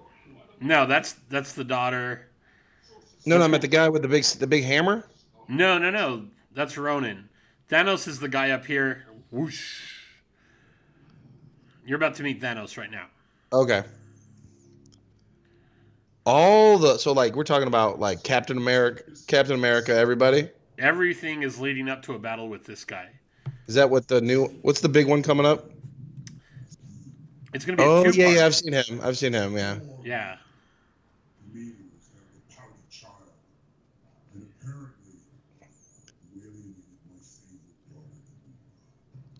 No, 0.61 0.85
that's 0.85 1.13
that's 1.29 1.53
the 1.53 1.63
daughter. 1.63 2.27
No, 3.25 3.37
no, 3.37 3.45
I 3.45 3.47
meant 3.47 3.61
the 3.61 3.67
guy 3.67 3.89
with 3.89 4.01
the 4.01 4.07
big, 4.07 4.23
the 4.23 4.47
big 4.47 4.63
hammer. 4.63 5.07
No, 5.47 5.77
no, 5.77 5.89
no. 5.89 6.25
That's 6.53 6.77
Ronan. 6.77 7.29
Thanos 7.69 8.07
is 8.07 8.19
the 8.19 8.29
guy 8.29 8.51
up 8.51 8.65
here. 8.65 9.05
Whoosh. 9.31 9.81
You're 11.85 11.97
about 11.97 12.15
to 12.15 12.23
meet 12.23 12.41
Thanos 12.41 12.77
right 12.77 12.91
now. 12.91 13.05
Okay. 13.51 13.83
All 16.25 16.77
the 16.77 16.97
so 16.97 17.13
like 17.13 17.35
we're 17.35 17.43
talking 17.43 17.67
about 17.67 17.99
like 17.99 18.23
Captain 18.23 18.57
America, 18.57 19.03
Captain 19.27 19.55
America, 19.55 19.95
everybody. 19.95 20.49
Everything 20.77 21.43
is 21.43 21.59
leading 21.59 21.89
up 21.89 22.03
to 22.03 22.13
a 22.13 22.19
battle 22.19 22.47
with 22.47 22.65
this 22.65 22.85
guy. 22.85 23.09
Is 23.67 23.75
that 23.75 23.89
what 23.89 24.07
the 24.07 24.21
new? 24.21 24.45
What's 24.61 24.81
the 24.81 24.89
big 24.89 25.07
one 25.07 25.23
coming 25.23 25.45
up? 25.45 25.71
It's 27.53 27.65
gonna 27.65 27.77
be 27.77 27.83
a 27.83 27.85
Oh 27.85 28.05
yeah, 28.05 28.29
yeah, 28.29 28.45
I've 28.45 28.55
seen 28.55 28.73
him. 28.73 29.01
I've 29.03 29.17
seen 29.17 29.33
him. 29.33 29.57
Yeah. 29.57 29.79
yeah. 30.03 30.37
Needles 31.51 32.09
have 32.13 32.25
the 32.33 32.55
pouty 32.55 32.73
child, 32.91 33.13
and 34.35 34.45
apparently 34.61 35.17
alienated 36.35 36.75
my 37.09 37.17
favorite 37.17 37.73
daughter. 37.91 38.05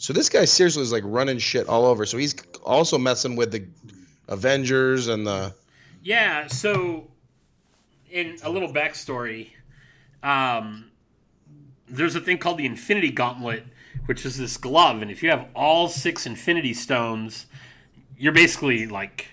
So 0.10 0.14
this 0.14 0.28
guy 0.28 0.46
seriously 0.46 0.82
is 0.82 0.92
like 0.92 1.04
running 1.06 1.38
shit 1.38 1.70
all 1.70 1.86
over. 1.86 2.04
So 2.04 2.18
he's 2.18 2.34
also 2.64 2.98
messing 2.98 3.36
with 3.36 3.52
the 3.52 3.68
Avengers 4.28 5.08
and 5.08 5.28
the. 5.28 5.54
Yeah, 6.02 6.48
so 6.48 7.12
in 8.10 8.38
a 8.42 8.50
little 8.50 8.74
backstory, 8.74 9.52
um, 10.24 10.90
there's 11.88 12.16
a 12.16 12.20
thing 12.20 12.40
called 12.40 12.58
the 12.58 12.66
Infinity 12.66 13.12
Gauntlet, 13.12 13.66
which 14.08 14.26
is 14.26 14.40
this 14.40 14.58
glove, 14.58 15.04
and 15.04 15.12
if 15.12 15.22
you 15.22 15.30
have 15.30 15.46
all 15.54 15.88
six 15.88 16.26
Infinity 16.26 16.74
Stones, 16.74 17.46
you're 18.18 18.34
basically 18.34 18.88
like 18.88 19.28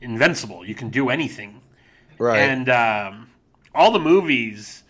invincible. 0.00 0.64
You 0.64 0.76
can 0.76 0.90
do 0.90 1.08
anything. 1.08 1.60
Right. 2.18 2.38
And 2.38 2.68
um, 2.68 3.30
all 3.74 3.90
the 3.90 3.98
movies 3.98 4.84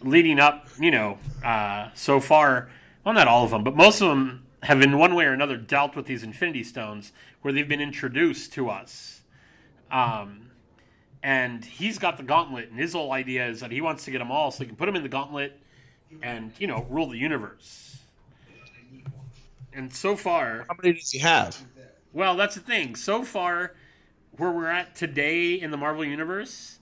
leading 0.00 0.40
up, 0.40 0.66
you 0.80 0.90
know, 0.90 1.18
uh, 1.44 1.90
so 1.92 2.20
far, 2.20 2.70
well, 3.06 3.14
not 3.14 3.28
all 3.28 3.44
of 3.44 3.52
them, 3.52 3.62
but 3.62 3.76
most 3.76 4.02
of 4.02 4.08
them 4.08 4.44
have 4.64 4.82
in 4.82 4.98
one 4.98 5.14
way 5.14 5.26
or 5.26 5.32
another 5.32 5.56
dealt 5.56 5.94
with 5.94 6.06
these 6.06 6.24
Infinity 6.24 6.64
Stones 6.64 7.12
where 7.40 7.54
they've 7.54 7.68
been 7.68 7.80
introduced 7.80 8.52
to 8.54 8.68
us. 8.68 9.20
Um, 9.92 10.50
and 11.22 11.64
he's 11.64 12.00
got 12.00 12.16
the 12.16 12.24
gauntlet, 12.24 12.68
and 12.70 12.80
his 12.80 12.94
whole 12.94 13.12
idea 13.12 13.46
is 13.46 13.60
that 13.60 13.70
he 13.70 13.80
wants 13.80 14.04
to 14.06 14.10
get 14.10 14.18
them 14.18 14.32
all 14.32 14.50
so 14.50 14.64
he 14.64 14.66
can 14.66 14.74
put 14.74 14.86
them 14.86 14.96
in 14.96 15.04
the 15.04 15.08
gauntlet 15.08 15.56
and, 16.20 16.50
you 16.58 16.66
know, 16.66 16.84
rule 16.90 17.08
the 17.08 17.16
universe. 17.16 17.96
And 19.72 19.94
so 19.94 20.16
far, 20.16 20.66
How 20.68 20.74
many 20.82 20.94
does 20.94 21.12
he 21.12 21.20
have? 21.20 21.56
well, 22.12 22.34
that's 22.34 22.56
the 22.56 22.60
thing. 22.60 22.96
So 22.96 23.22
far, 23.22 23.76
where 24.36 24.50
we're 24.50 24.66
at 24.66 24.96
today 24.96 25.52
in 25.52 25.70
the 25.70 25.76
Marvel 25.76 26.04
Universe, 26.04 26.80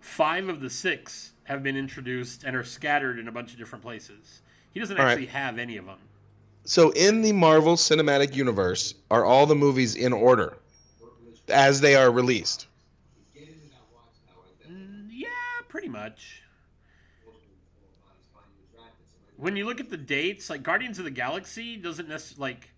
five 0.00 0.48
of 0.48 0.60
the 0.60 0.70
six 0.70 1.32
have 1.44 1.62
been 1.62 1.76
introduced 1.76 2.44
and 2.44 2.56
are 2.56 2.64
scattered 2.64 3.18
in 3.18 3.28
a 3.28 3.32
bunch 3.32 3.52
of 3.52 3.58
different 3.58 3.84
places. 3.84 4.40
He 4.72 4.80
doesn't 4.80 4.96
All 4.96 5.04
right. 5.04 5.12
actually 5.12 5.26
have 5.26 5.58
any 5.58 5.76
of 5.76 5.86
them. 5.86 5.98
So 6.64 6.90
in 6.90 7.22
the 7.22 7.32
Marvel 7.32 7.76
Cinematic 7.76 8.34
Universe, 8.34 8.94
are 9.10 9.24
all 9.24 9.46
the 9.46 9.54
movies 9.54 9.96
in 9.96 10.12
order 10.12 10.56
as 11.48 11.80
they 11.80 11.96
are 11.96 12.10
released? 12.10 12.66
Get 13.34 13.48
into 13.48 13.60
that 13.70 13.82
watchtower. 13.92 14.44
That 14.60 14.70
Mm, 14.70 15.08
Yeah, 15.10 15.28
pretty 15.68 15.88
much. 15.88 16.42
multiple 17.24 17.52
bodies 18.06 18.26
find 18.32 18.46
you 18.56 18.78
attractive. 18.78 19.06
So 19.10 19.16
When 19.36 19.56
you 19.56 19.64
look 19.66 19.80
at 19.80 19.90
the 19.90 19.96
dates, 19.96 20.48
like 20.50 20.62
Guardians 20.62 20.98
of 20.98 21.04
the 21.04 21.10
Galaxy 21.10 21.76
doesn't 21.76 22.08
necessarily 22.08 22.40
like 22.52 22.70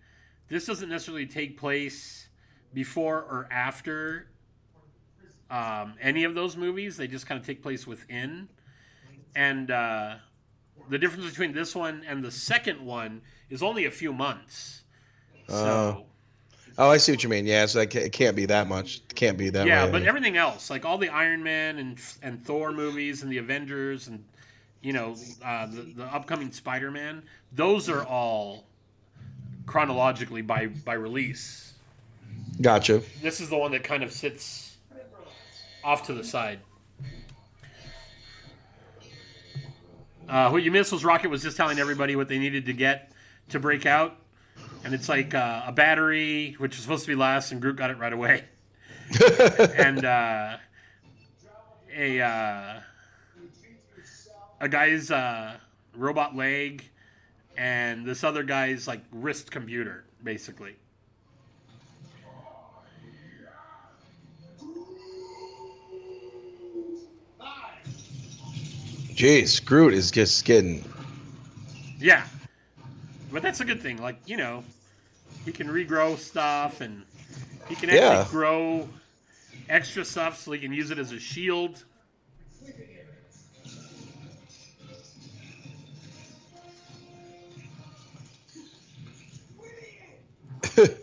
this 0.49 0.65
doesn't 0.65 0.89
necessarily 0.89 1.25
take 1.27 1.57
place 1.57 2.27
before 2.73 3.17
or 3.19 3.47
after 3.51 4.27
um, 5.49 5.93
any 6.01 6.23
of 6.23 6.35
those 6.35 6.57
movies. 6.57 6.97
They 6.97 7.07
just 7.07 7.27
kind 7.27 7.39
of 7.39 7.45
take 7.45 7.61
place 7.61 7.85
within. 7.85 8.49
And 9.35 9.71
uh, 9.71 10.15
the 10.89 10.97
difference 10.97 11.29
between 11.29 11.53
this 11.53 11.75
one 11.75 12.03
and 12.07 12.23
the 12.23 12.31
second 12.31 12.83
one 12.85 13.21
is 13.49 13.63
only 13.63 13.85
a 13.85 13.91
few 13.91 14.13
months. 14.13 14.83
So 15.47 16.05
Oh, 16.77 16.89
I 16.89 16.97
see 16.97 17.11
what 17.11 17.23
you 17.23 17.29
mean. 17.29 17.45
Yeah, 17.45 17.65
so 17.67 17.81
it 17.81 18.11
can't 18.11 18.35
be 18.35 18.45
that 18.47 18.67
much. 18.67 18.97
It 19.09 19.15
can't 19.15 19.37
be 19.37 19.49
that. 19.51 19.67
yeah, 19.67 19.85
way. 19.85 19.91
but 19.91 20.03
everything 20.03 20.37
else, 20.37 20.69
like 20.69 20.85
all 20.85 20.97
the 20.97 21.09
Iron 21.09 21.43
Man 21.43 21.77
and 21.77 21.99
and 22.23 22.43
Thor 22.43 22.71
movies 22.71 23.21
and 23.21 23.31
the 23.31 23.37
Avengers 23.37 24.07
and 24.07 24.23
you 24.81 24.93
know 24.93 25.15
uh, 25.43 25.67
the 25.67 25.81
the 25.95 26.05
upcoming 26.05 26.51
Spider 26.51 26.89
Man, 26.89 27.23
those 27.51 27.89
are 27.89 28.03
all 28.05 28.65
chronologically 29.67 30.41
by 30.41 30.67
by 30.67 30.93
release. 30.93 31.73
gotcha. 32.61 33.03
This 33.21 33.39
is 33.39 33.49
the 33.49 33.57
one 33.57 33.71
that 33.73 33.83
kind 33.83 34.01
of 34.01 34.11
sits 34.11 34.77
off 35.83 36.07
to 36.07 36.13
the 36.13 36.23
side. 36.23 36.59
Uh, 40.27 40.49
what 40.49 40.63
you 40.63 40.71
missed 40.71 40.91
was 40.91 41.03
Rocket 41.03 41.29
was 41.29 41.43
just 41.43 41.57
telling 41.57 41.79
everybody 41.79 42.15
what 42.15 42.27
they 42.27 42.39
needed 42.39 42.65
to 42.67 42.73
get 42.73 43.11
to 43.49 43.59
break 43.59 43.85
out, 43.85 44.15
and 44.83 44.93
it's 44.93 45.09
like 45.09 45.33
uh, 45.33 45.63
a 45.67 45.71
battery, 45.71 46.55
which 46.57 46.75
was 46.75 46.83
supposed 46.83 47.03
to 47.05 47.11
be 47.11 47.15
last, 47.15 47.51
and 47.51 47.61
Groot 47.61 47.75
got 47.75 47.91
it 47.91 47.97
right 47.97 48.13
away, 48.13 48.45
and 49.77 50.05
uh, 50.05 50.57
a 51.95 52.21
uh, 52.21 52.79
a 54.61 54.69
guy's 54.69 55.11
uh, 55.11 55.57
robot 55.95 56.35
leg, 56.35 56.89
and 57.57 58.05
this 58.05 58.23
other 58.23 58.43
guy's 58.43 58.87
like 58.87 59.01
wrist 59.11 59.51
computer, 59.51 60.05
basically. 60.23 60.75
Jeez, 69.15 69.63
Groot 69.63 69.93
is 69.93 70.11
just 70.11 70.43
getting. 70.43 70.83
Yeah. 71.99 72.25
But 73.31 73.41
that's 73.41 73.59
a 73.59 73.65
good 73.65 73.81
thing. 73.81 73.97
Like, 74.01 74.17
you 74.25 74.37
know, 74.37 74.63
he 75.45 75.51
can 75.51 75.67
regrow 75.67 76.17
stuff 76.17 76.81
and 76.81 77.03
he 77.69 77.75
can 77.75 77.89
actually 77.89 77.99
Yeah. 77.99 78.27
grow 78.29 78.89
extra 79.69 80.03
stuff 80.03 80.39
so 80.39 80.51
he 80.51 80.59
can 80.59 80.73
use 80.73 80.91
it 80.91 80.97
as 80.97 81.11
a 81.11 81.19
shield. 81.19 81.83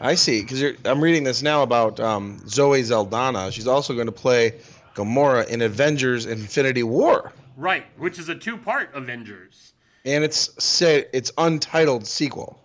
I 0.00 0.14
see, 0.14 0.40
because 0.40 0.62
I'm 0.86 1.02
reading 1.02 1.24
this 1.24 1.42
now 1.42 1.62
about 1.62 2.00
um, 2.00 2.40
Zoe 2.48 2.82
Saldana. 2.82 3.52
She's 3.52 3.66
also 3.66 3.92
going 3.94 4.06
to 4.06 4.12
play 4.12 4.54
Gamora 4.94 5.46
in 5.48 5.60
Avengers: 5.62 6.26
Infinity 6.26 6.82
War, 6.82 7.32
Right, 7.56 7.84
which 7.98 8.18
is 8.18 8.28
a 8.30 8.34
two 8.34 8.56
part 8.56 8.90
Avengers. 8.94 9.72
and 10.06 10.24
it's 10.24 10.62
said 10.62 11.08
it's 11.12 11.30
untitled 11.36 12.06
sequel. 12.06 12.58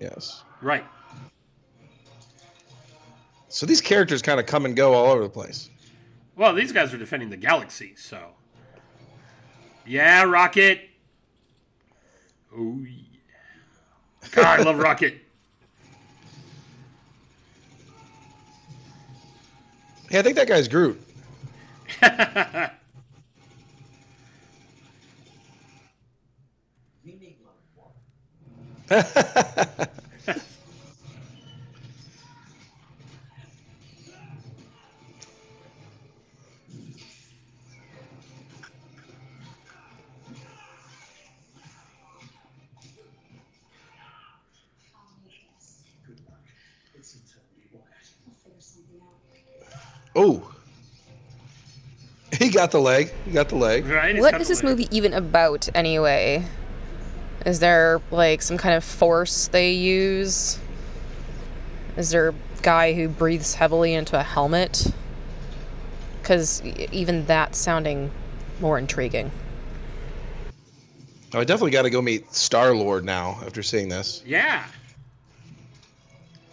Yes. 0.00 0.42
Right. 0.62 0.84
So 3.48 3.66
these 3.66 3.80
characters 3.80 4.22
kind 4.22 4.40
of 4.40 4.46
come 4.46 4.64
and 4.64 4.74
go 4.76 4.94
all 4.94 5.10
over 5.12 5.22
the 5.24 5.28
place. 5.28 5.68
Well, 6.36 6.54
these 6.54 6.72
guys 6.72 6.94
are 6.94 6.98
defending 6.98 7.28
the 7.30 7.36
galaxy, 7.36 7.94
so. 7.96 8.18
Yeah, 9.86 10.22
Rocket. 10.22 10.80
Oh 12.56 12.78
yeah. 12.88 14.28
God, 14.30 14.60
I 14.60 14.62
love 14.62 14.78
Rocket. 14.82 15.20
Hey, 20.10 20.18
I 20.18 20.22
think 20.22 20.36
that 20.36 20.48
guy's 20.48 20.68
Groot. 20.68 21.00
oh. 50.16 50.46
He 52.38 52.48
got 52.48 52.70
the 52.70 52.80
leg. 52.80 53.12
He 53.24 53.32
got 53.32 53.48
the 53.48 53.56
leg. 53.56 53.86
right? 53.86 54.14
He's 54.14 54.22
What 54.22 54.32
got 54.32 54.40
is 54.40 54.48
the 54.48 54.52
this 54.54 54.62
leg. 54.62 54.70
movie 54.78 54.96
even 54.96 55.12
about 55.12 55.68
anyway? 55.74 56.44
Is 57.44 57.58
there 57.58 58.00
like 58.10 58.40
some 58.42 58.56
kind 58.56 58.74
of 58.74 58.84
force 58.84 59.48
they 59.48 59.72
use? 59.72 60.58
Is 61.96 62.10
there 62.10 62.28
a 62.28 62.34
guy 62.62 62.92
who 62.92 63.08
breathes 63.08 63.54
heavily 63.54 63.94
into 63.94 64.18
a 64.18 64.22
helmet? 64.22 64.92
Because 66.22 66.62
even 66.62 67.26
that 67.26 67.56
sounding 67.56 68.10
more 68.60 68.78
intriguing. 68.78 69.32
Oh, 71.34 71.40
I 71.40 71.44
definitely 71.44 71.70
got 71.72 71.82
to 71.82 71.90
go 71.90 72.00
meet 72.02 72.32
Star 72.34 72.74
Lord 72.74 73.04
now 73.04 73.38
after 73.44 73.62
seeing 73.62 73.88
this, 73.88 74.22
Yeah. 74.26 74.64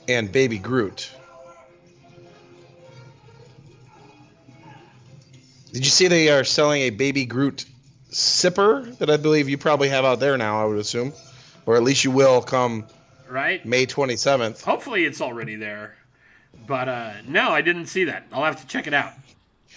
and 0.08 0.32
Baby 0.32 0.58
Groot. 0.58 1.12
Did 5.78 5.86
you 5.86 5.92
see 5.92 6.08
they 6.08 6.32
are 6.32 6.44
selling 6.44 6.82
a 6.82 6.90
Baby 6.90 7.28
Groot 7.28 7.66
sipper 8.10 8.98
that 8.98 9.12
I 9.12 9.18
believe 9.18 9.48
you 9.48 9.60
probably 9.60 9.90
have 9.90 10.06
out 10.06 10.20
there 10.20 10.36
now? 10.36 10.60
I 10.60 10.66
would 10.66 10.80
assume, 10.80 11.14
or 11.68 11.76
at 11.76 11.84
least 11.84 12.04
you 12.04 12.10
will 12.10 12.42
come 12.42 12.88
Right? 13.30 13.64
May 13.64 13.86
twenty 13.86 14.16
seventh. 14.16 14.64
Hopefully 14.64 15.06
it's 15.06 15.22
already 15.22 15.56
there. 15.56 15.96
But 16.66 16.90
uh, 16.90 17.14
no, 17.28 17.52
I 17.52 17.62
didn't 17.62 17.88
see 17.88 18.06
that. 18.06 18.26
I'll 18.32 18.44
have 18.44 18.60
to 18.60 18.66
check 18.66 18.88
it 18.88 18.94
out. 18.96 19.14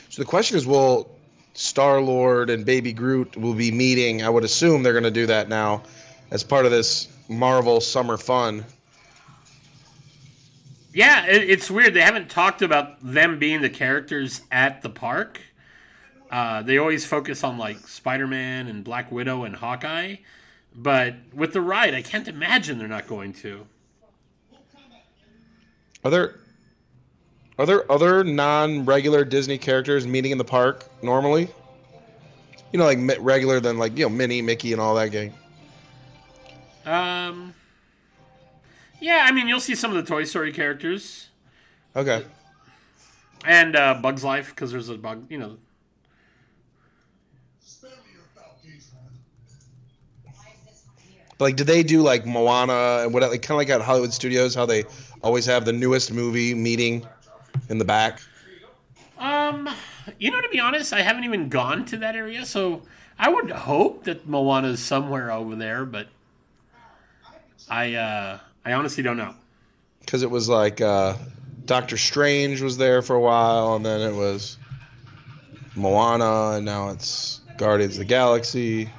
So 0.09 0.23
the 0.23 0.27
question 0.27 0.57
is, 0.57 0.67
will 0.67 1.19
Star 1.53 2.01
Lord 2.01 2.49
and 2.49 2.65
Baby 2.65 2.95
Groot 2.95 3.37
will 3.37 3.53
be 3.53 3.71
meeting? 3.71 4.23
I 4.23 4.31
would 4.31 4.45
assume 4.45 4.83
they're 4.83 4.93
going 4.95 5.05
to 5.05 5.11
do 5.11 5.27
that 5.27 5.51
now, 5.51 5.83
as 6.31 6.43
part 6.43 6.65
of 6.65 6.71
this 6.71 7.09
Marvel 7.29 7.81
Summer 7.83 8.17
Fun. 8.17 8.65
Yeah, 10.95 11.27
it's 11.27 11.71
weird. 11.71 11.95
They 11.95 12.01
haven't 12.01 12.31
talked 12.31 12.63
about 12.63 12.97
them 13.01 13.39
being 13.39 13.61
the 13.61 13.71
characters 13.71 14.41
at 14.51 14.83
the 14.83 14.89
park. 14.89 15.41
Uh, 16.31 16.63
they 16.63 16.79
always 16.79 17.05
focus 17.05 17.43
on 17.43 17.59
like 17.59 17.77
Spider 17.89 18.27
Man 18.27 18.69
and 18.69 18.85
Black 18.85 19.11
Widow 19.11 19.43
and 19.45 19.57
Hawkeye. 19.57 20.17
But 20.75 21.17
with 21.35 21.53
the 21.53 21.61
ride, 21.61 21.95
I 21.95 22.03
can't 22.03 22.29
imagine 22.29 22.79
they're 22.79 22.87
not 22.87 23.09
going 23.09 23.33
to. 23.35 23.67
Are 26.05 26.11
there 26.11 26.37
are 27.59 27.67
there 27.67 27.91
other 27.93 28.25
non-regular 28.25 29.25
Disney 29.25 29.59
characters 29.59 30.07
meeting 30.07 30.31
in 30.33 30.39
the 30.39 30.45
park 30.45 30.87
normally? 31.03 31.49
You 32.73 32.79
know, 32.79 32.85
like 32.85 32.99
regular 33.21 33.59
than 33.61 33.77
like 33.79 33.99
you 33.99 34.05
know 34.05 34.09
Minnie, 34.09 34.41
Mickey, 34.41 34.73
and 34.73 34.81
all 34.81 34.95
that 34.95 35.09
gang. 35.11 35.35
Um, 36.87 37.53
yeah, 39.01 39.27
I 39.29 39.33
mean, 39.33 39.49
you'll 39.49 39.61
see 39.61 39.75
some 39.75 39.91
of 39.95 39.97
the 39.97 40.09
Toy 40.09 40.25
Story 40.25 40.53
characters 40.53 41.29
Okay. 41.95 42.25
and 43.45 43.77
uh, 43.77 43.95
Bug's 44.01 44.25
Life 44.25 44.51
because 44.51 44.73
there's 44.73 44.89
a 44.89 44.97
bug, 44.97 45.27
you 45.29 45.37
know. 45.39 45.59
Spare 47.61 47.91
me 47.91 48.13
your 48.15 48.23
foul 48.35 48.57
gaze, 48.65 48.91
man. 48.95 49.13
Why 50.25 50.55
is 50.55 50.67
this 50.67 50.85
one 50.87 50.97
here? 51.07 51.23
But 51.41 51.47
like, 51.47 51.57
do 51.57 51.65
they 51.65 51.83
do 51.83 52.03
like 52.03 52.27
Moana 52.27 53.01
and 53.03 53.15
what? 53.15 53.23
Like, 53.23 53.41
kind 53.41 53.53
of 53.53 53.57
like 53.57 53.71
at 53.71 53.81
Hollywood 53.81 54.13
Studios, 54.13 54.55
how 54.55 54.67
they 54.67 54.85
always 55.23 55.47
have 55.47 55.65
the 55.65 55.73
newest 55.73 56.13
movie 56.13 56.53
meeting 56.53 57.07
in 57.71 57.79
the 57.79 57.85
back. 57.87 58.21
Um, 59.19 59.67
you 60.19 60.31
know, 60.31 60.43
to 60.43 60.51
be 60.51 60.61
honest, 60.61 60.93
I 60.93 61.01
haven't 61.01 61.25
even 61.25 61.49
gone 61.49 61.87
to 61.87 61.97
that 61.97 62.15
area, 62.15 62.45
so 62.45 62.83
I 63.19 63.31
would 63.31 63.51
hope 63.51 64.05
that 64.05 64.29
Moana 64.29 64.69
is 64.69 64.81
somewhere 64.81 65.33
over 65.33 65.57
there, 65.57 65.87
but 65.87 66.09
I, 67.71 67.95
uh, 67.95 68.39
I 68.67 68.75
honestly 68.75 69.03
don't 69.03 69.17
know. 69.17 69.35
because 70.01 70.23
it 70.23 70.31
was 70.31 70.47
like 70.47 70.83
uh, 70.83 71.15
Doctor 71.65 71.97
Strange 71.97 72.61
was 72.61 72.77
there 72.77 73.01
for 73.01 73.17
a 73.17 73.21
while, 73.21 73.77
and 73.77 73.87
then 73.87 74.03
it 74.03 74.15
was 74.15 74.59
Moana, 75.75 76.57
and 76.57 76.67
now 76.67 76.91
it's 76.91 77.41
Guardians 77.57 77.95
of 77.95 78.01
the 78.01 78.05
Galaxy. 78.05 78.91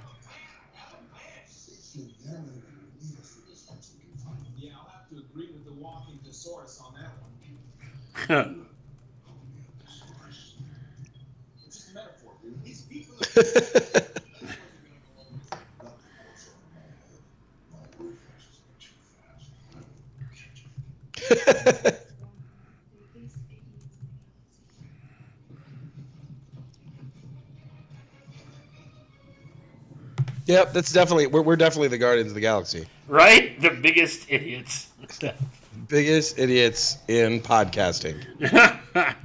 Yep, 30.45 30.73
that's 30.73 30.91
definitely 30.91 31.27
we're, 31.27 31.41
we're 31.41 31.55
definitely 31.55 31.87
the 31.89 31.97
Guardians 31.97 32.31
of 32.31 32.35
the 32.35 32.41
Galaxy. 32.41 32.85
right? 33.07 33.59
The 33.61 33.71
biggest 33.71 34.25
idiots. 34.29 34.89
Biggest 35.91 36.39
idiots 36.39 36.97
in 37.09 37.41
podcasting. 37.41 38.23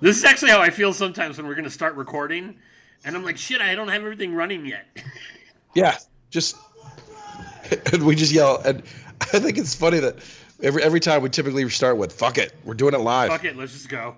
this 0.00 0.16
is 0.16 0.24
actually 0.24 0.52
how 0.52 0.60
I 0.60 0.70
feel 0.70 0.92
sometimes 0.92 1.38
when 1.38 1.48
we're 1.48 1.56
going 1.56 1.64
to 1.64 1.70
start 1.70 1.96
recording, 1.96 2.54
and 3.04 3.16
I'm 3.16 3.24
like, 3.24 3.36
shit, 3.36 3.60
I 3.60 3.74
don't 3.74 3.88
have 3.88 4.02
everything 4.02 4.32
running 4.32 4.64
yet. 4.64 4.86
Yeah, 5.72 5.96
just 6.30 6.56
and 7.92 8.02
we 8.06 8.16
just 8.16 8.32
yell, 8.32 8.60
and 8.64 8.82
I 9.20 9.38
think 9.38 9.56
it's 9.56 9.72
funny 9.72 10.00
that 10.00 10.16
every 10.60 10.82
every 10.82 10.98
time 10.98 11.22
we 11.22 11.30
typically 11.30 11.68
start 11.70 11.96
with 11.96 12.12
"fuck 12.12 12.38
it," 12.38 12.52
we're 12.64 12.74
doing 12.74 12.92
it 12.92 12.98
live. 12.98 13.30
Fuck 13.30 13.44
it, 13.44 13.56
let's 13.56 13.72
just 13.72 13.88
go. 13.88 14.16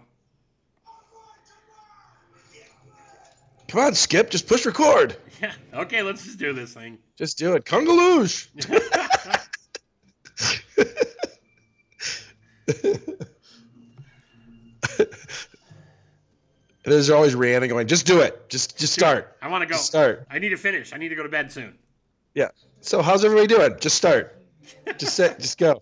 Come 3.73 3.81
on, 3.81 3.95
Skip, 3.95 4.29
just 4.29 4.47
push 4.47 4.67
record. 4.67 5.17
Yeah, 5.41 5.55
okay, 5.73 6.03
let's 6.03 6.23
just 6.23 6.39
do 6.39 6.53
this 6.53 6.75
thing. 6.75 6.99
Just 7.17 7.39
do 7.39 7.55
it. 7.55 7.65
Kungaloosh. 7.65 8.49
There's 16.85 17.09
always 17.09 17.35
Rihanna 17.35 17.71
going, 17.71 17.87
just 17.87 18.05
do 18.05 18.21
it. 18.21 18.51
Just 18.51 18.77
just 18.77 18.93
start. 18.93 19.39
I 19.41 19.49
want 19.49 19.63
to 19.63 19.67
go. 19.67 19.73
Just 19.73 19.87
start. 19.87 20.27
I 20.31 20.39
need 20.39 20.51
to 20.51 20.59
finish. 20.59 20.93
I 20.93 20.99
need 20.99 21.09
to 21.09 21.15
go 21.15 21.23
to 21.23 21.31
bed 21.31 21.51
soon. 21.51 21.79
Yeah. 22.35 22.49
So 22.83 23.01
how's 23.01 23.25
everybody 23.25 23.47
doing? 23.47 23.75
Just 23.81 23.97
start. 23.97 24.37
Just 24.99 25.17
sit. 25.17 25.39
Just 25.39 25.57
go. 25.57 25.81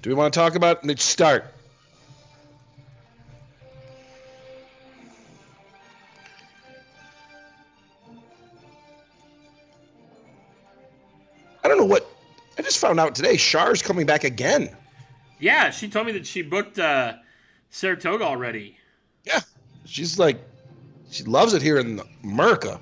Do 0.00 0.08
we 0.08 0.14
want 0.14 0.32
to 0.32 0.40
talk 0.40 0.54
about 0.54 0.82
it? 0.82 0.96
Just 0.96 1.10
start. 1.10 1.52
I 11.68 11.72
don't 11.72 11.80
know 11.80 11.84
what. 11.84 12.10
I 12.58 12.62
just 12.62 12.78
found 12.78 12.98
out 12.98 13.14
today. 13.14 13.36
Char's 13.36 13.82
coming 13.82 14.06
back 14.06 14.24
again. 14.24 14.74
Yeah, 15.38 15.68
she 15.68 15.86
told 15.86 16.06
me 16.06 16.12
that 16.12 16.26
she 16.26 16.40
booked 16.40 16.78
uh, 16.78 17.16
Saratoga 17.68 18.24
already. 18.24 18.78
Yeah, 19.24 19.40
she's 19.84 20.18
like, 20.18 20.40
she 21.10 21.24
loves 21.24 21.52
it 21.52 21.60
here 21.60 21.78
in 21.78 22.00
America. 22.24 22.80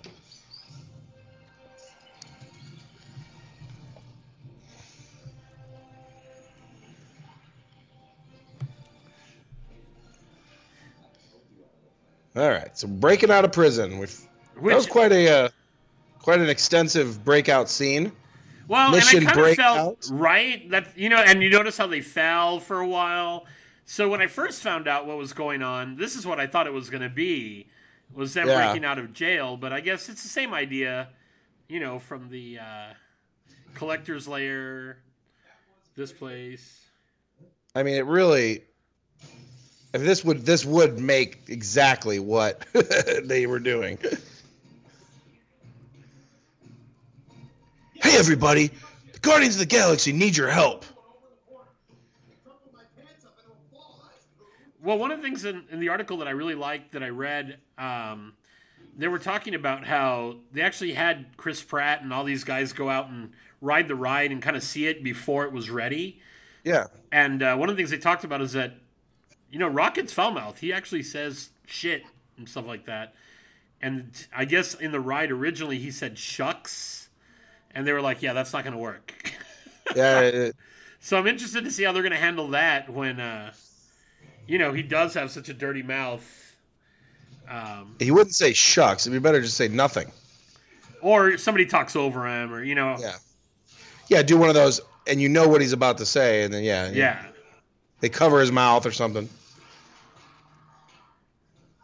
All 12.37 12.49
right, 12.49 12.78
so 12.78 12.87
breaking 12.87 13.32
out 13.32 13.45
of 13.45 13.51
prison. 13.51 13.99
We've 13.99 14.14
Which, 14.55 14.70
that 14.70 14.76
was 14.76 14.87
quite 14.87 15.11
a 15.11 15.28
uh, 15.28 15.49
quite 16.20 16.39
an 16.39 16.49
extensive 16.49 17.24
breakout 17.24 17.68
scene. 17.68 18.12
Well, 18.69 18.91
Mission 18.93 19.21
and 19.21 19.29
I 19.29 19.33
kind 19.33 19.47
of 19.51 19.57
felt 19.57 20.09
right 20.12 20.71
that 20.71 20.97
you 20.97 21.09
know, 21.09 21.19
and 21.19 21.43
you 21.43 21.51
notice 21.51 21.77
how 21.79 21.87
they 21.87 22.01
fell 22.01 22.61
for 22.61 22.81
a 22.81 22.87
while. 22.89 23.47
So 23.85 24.09
when 24.09 24.21
I 24.21 24.27
first 24.27 24.62
found 24.62 24.89
out 24.89 25.07
what 25.07 25.17
was 25.17 25.33
going 25.33 25.62
on, 25.62 25.97
this 25.97 26.17
is 26.17 26.27
what 26.27 26.41
I 26.41 26.47
thought 26.47 26.67
it 26.67 26.73
was 26.73 26.91
going 26.91 27.03
to 27.03 27.09
be, 27.09 27.67
was 28.12 28.35
them 28.35 28.49
Yeah. 28.49 28.67
breaking 28.67 28.85
out 28.85 28.99
of 28.99 29.12
jail. 29.12 29.57
But 29.57 29.73
I 29.73 29.81
guess 29.81 30.09
it's 30.09 30.23
the 30.25 30.29
same 30.29 30.53
idea, 30.53 31.09
you 31.69 31.79
know, 31.79 31.99
from 32.01 32.29
the 32.29 32.59
uh, 32.59 32.95
collector's 33.75 34.27
layer. 34.27 34.99
this 35.95 36.12
place. 36.12 36.81
I 37.75 37.83
mean, 37.85 37.95
it 37.95 38.07
really. 38.07 38.62
If 39.95 40.03
this 40.03 40.25
would 40.25 40.45
this 40.45 40.64
would 40.64 40.99
make 40.99 41.45
exactly 41.49 42.19
what 42.19 42.67
they 43.25 43.47
were 43.47 43.61
doing. 43.61 43.99
Hey 48.07 48.17
everybody, 48.19 48.71
the 49.13 49.19
Guardians 49.19 49.57
of 49.57 49.59
the 49.59 49.67
Galaxy 49.67 50.13
need 50.13 50.37
your 50.37 50.49
help. 50.49 50.85
Well, 54.81 54.97
one 54.97 55.11
of 55.11 55.19
the 55.19 55.25
things 55.25 55.45
in, 55.45 55.65
in 55.73 55.81
the 55.81 55.89
article 55.89 56.19
that 56.19 56.29
I 56.29 56.31
really 56.31 56.55
liked 56.55 56.93
that 56.93 57.03
I 57.03 57.09
read, 57.09 57.59
um, 57.77 58.35
they 58.97 59.09
were 59.09 59.19
talking 59.19 59.57
about 59.57 59.85
how 59.85 60.37
they 60.53 60.61
actually 60.61 60.93
had 60.93 61.37
Chris 61.37 61.61
Pratt 61.65 62.03
and 62.03 62.13
all 62.13 62.23
these 62.23 62.45
guys 62.45 62.73
go 62.73 62.89
out 62.89 63.09
and 63.09 63.33
ride 63.61 63.89
the 63.89 63.97
ride 63.97 64.31
and 64.31 64.41
kind 64.41 64.57
of 64.57 64.63
see 64.63 64.87
it 64.87 65.03
before 65.03 65.45
it 65.45 65.51
was 65.51 65.69
ready. 65.69 66.21
Yeah, 66.63 66.87
And 67.11 67.43
uh, 67.43 67.57
one 67.57 67.69
of 67.69 67.75
the 67.75 67.81
things 67.81 67.91
they 67.91 67.99
talked 67.99 68.23
about 68.23 68.41
is 68.41 68.53
that, 68.53 68.75
you 69.51 69.59
know, 69.59 69.67
Rocket's 69.69 70.13
foul 70.13 70.31
mouth. 70.31 70.61
He 70.61 70.73
actually 70.73 71.03
says 71.03 71.51
shit 71.67 72.05
and 72.39 72.49
stuff 72.49 72.67
like 72.67 72.85
that. 72.87 73.15
And 73.83 74.13
I 74.35 74.45
guess 74.45 74.75
in 74.75 74.93
the 74.93 75.01
ride 75.01 75.33
originally 75.33 75.79
he 75.79 75.91
said 75.91 76.17
shucks, 76.19 77.06
and 77.77 77.87
they 77.87 77.93
were 77.93 78.01
like, 78.01 78.22
yeah, 78.22 78.33
that's 78.33 78.53
not 78.53 78.64
going 78.64 78.72
to 78.72 78.79
work. 78.81 79.12
yeah. 79.95 80.20
it- 80.20 80.57
So 80.99 81.16
I'm 81.16 81.27
interested 81.29 81.62
to 81.64 81.70
see 81.70 81.85
how 81.85 81.93
they're 81.93 82.03
going 82.03 82.11
to 82.14 82.18
handle 82.18 82.49
that 82.49 82.91
when, 82.91 83.20
uh, 83.20 83.53
you 84.49 84.59
know, 84.59 84.72
he 84.72 84.83
does 84.83 85.14
have 85.14 85.31
such 85.31 85.49
a 85.49 85.55
dirty 85.55 85.83
mouth. 85.85 86.24
Um, 87.49 87.95
he 88.01 88.11
wouldn't 88.11 88.35
say 88.35 88.53
shucks. 88.55 89.07
It'd 89.07 89.12
be 89.12 89.22
better 89.22 89.41
just 89.41 89.57
say 89.57 89.68
nothing. 89.68 90.11
or 91.03 91.39
somebody 91.39 91.64
talks 91.66 91.95
over 91.95 92.27
him, 92.27 92.53
or, 92.53 92.64
you 92.64 92.74
know, 92.74 92.97
Yeah. 92.99 93.14
Yeah, 94.09 94.22
do 94.22 94.37
one 94.37 94.49
of 94.49 94.57
those, 94.57 94.81
and 95.07 95.20
you 95.20 95.29
know 95.29 95.47
what 95.47 95.61
he's 95.61 95.72
about 95.72 95.99
to 95.99 96.07
say, 96.07 96.43
and 96.43 96.53
then 96.53 96.64
yeah, 96.64 96.91
yeah. 96.91 97.24
they 98.01 98.09
cover 98.09 98.41
his 98.41 98.51
mouth 98.51 98.85
or 98.87 98.91
something. 98.93 99.29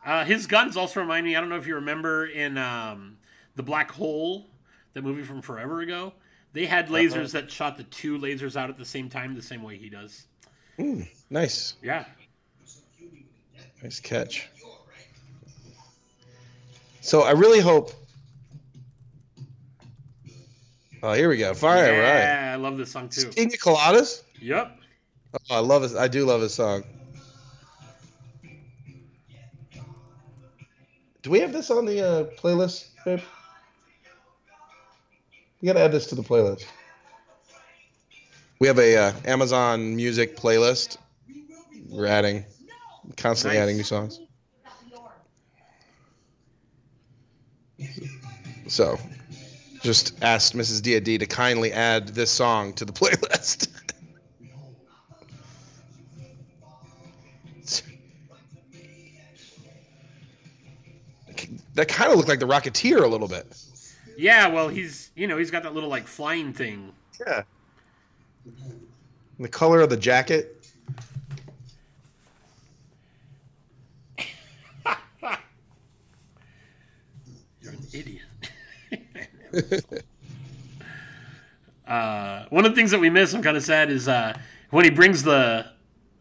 Uh, 0.04 0.24
his 0.24 0.46
guns 0.46 0.76
also 0.76 1.00
remind 1.00 1.24
me, 1.26 1.36
I 1.36 1.40
don't 1.40 1.48
know 1.48 1.56
if 1.56 1.66
you 1.66 1.76
remember 1.76 2.26
in 2.26 2.58
um, 2.58 3.18
The 3.56 3.62
Black 3.62 3.90
Hole, 3.92 4.46
the 4.94 5.02
movie 5.02 5.22
from 5.22 5.42
forever 5.42 5.80
ago, 5.80 6.12
they 6.52 6.66
had 6.66 6.88
lasers 6.88 7.32
that 7.32 7.50
shot 7.50 7.76
the 7.76 7.84
two 7.84 8.18
lasers 8.18 8.56
out 8.56 8.68
at 8.70 8.76
the 8.76 8.84
same 8.84 9.08
time, 9.08 9.34
the 9.34 9.42
same 9.42 9.62
way 9.62 9.76
he 9.76 9.88
does. 9.88 10.26
Ooh, 10.80 11.04
nice, 11.30 11.74
Yeah. 11.82 12.04
nice 13.82 14.00
catch. 14.00 14.48
So 17.00 17.22
I 17.22 17.32
really 17.32 17.60
hope. 17.60 17.92
Oh, 21.02 21.12
here 21.14 21.28
we 21.28 21.36
go. 21.36 21.52
Fire, 21.52 21.90
right? 21.90 21.98
yeah, 21.98 22.52
I 22.52 22.56
love 22.56 22.76
this 22.76 22.92
song 22.92 23.08
too. 23.08 23.28
Pina 23.28 23.56
Coladas. 23.56 24.22
Yep. 24.40 24.78
Oh, 25.50 25.56
I 25.56 25.58
love 25.58 25.82
it. 25.82 25.96
I 25.96 26.06
do 26.06 26.24
love 26.24 26.42
his 26.42 26.54
song. 26.54 26.84
Do 31.22 31.30
we 31.30 31.40
have 31.40 31.52
this 31.52 31.70
on 31.70 31.86
the 31.86 32.00
uh, 32.06 32.24
playlist, 32.36 32.88
babe? 33.04 33.20
We 35.62 35.66
gotta 35.66 35.80
add 35.80 35.92
this 35.92 36.06
to 36.08 36.16
the 36.16 36.22
playlist. 36.22 36.64
We 38.58 38.66
have 38.66 38.80
a 38.80 38.96
uh, 38.96 39.12
Amazon 39.24 39.94
Music 39.94 40.36
playlist. 40.36 40.96
We're 41.88 42.06
adding, 42.06 42.44
constantly 43.16 43.58
Nice. 43.58 43.62
adding 43.62 43.76
new 43.76 43.84
songs. 43.84 44.20
So, 48.66 48.98
just 49.82 50.20
asked 50.22 50.56
Mrs. 50.56 50.82
D 50.82 51.18
to 51.18 51.26
kindly 51.26 51.72
add 51.72 52.08
this 52.08 52.30
song 52.30 52.72
to 52.74 52.84
the 52.84 52.92
playlist. 52.92 53.68
that 61.74 61.88
kind 61.88 62.10
of 62.10 62.16
looked 62.18 62.28
like 62.28 62.40
the 62.40 62.46
Rocketeer 62.46 63.02
a 63.02 63.06
little 63.06 63.28
bit. 63.28 63.46
Yeah, 64.16 64.48
well, 64.48 64.68
he's, 64.68 65.10
you 65.14 65.26
know, 65.26 65.38
he's 65.38 65.50
got 65.50 65.62
that 65.62 65.74
little, 65.74 65.88
like, 65.88 66.06
flying 66.06 66.52
thing. 66.52 66.92
Yeah. 67.24 67.42
The 69.38 69.48
color 69.48 69.80
of 69.80 69.90
the 69.90 69.96
jacket. 69.96 70.66
You're 77.60 77.72
an 77.72 77.86
idiot. 77.92 78.22
uh, 81.86 82.44
one 82.50 82.64
of 82.64 82.72
the 82.72 82.76
things 82.76 82.90
that 82.90 83.00
we 83.00 83.10
miss, 83.10 83.34
I'm 83.34 83.42
kind 83.42 83.56
of 83.56 83.62
sad, 83.62 83.90
is 83.90 84.08
uh, 84.08 84.36
when 84.70 84.84
he 84.84 84.90
brings 84.90 85.22
the 85.22 85.66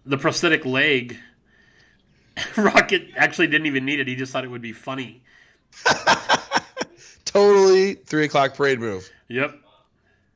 the 0.06 0.18
prosthetic 0.18 0.66
leg. 0.66 1.18
Rocket 2.58 3.10
actually 3.16 3.48
didn't 3.48 3.68
even 3.68 3.86
need 3.86 4.00
it. 4.00 4.08
He 4.08 4.16
just 4.16 4.32
thought 4.32 4.44
it 4.44 4.50
would 4.50 4.62
be 4.62 4.74
funny. 4.74 5.22
totally 7.32 7.94
three 7.96 8.26
o'clock 8.26 8.56
parade 8.56 8.80
move. 8.80 9.10
Yep. 9.30 9.52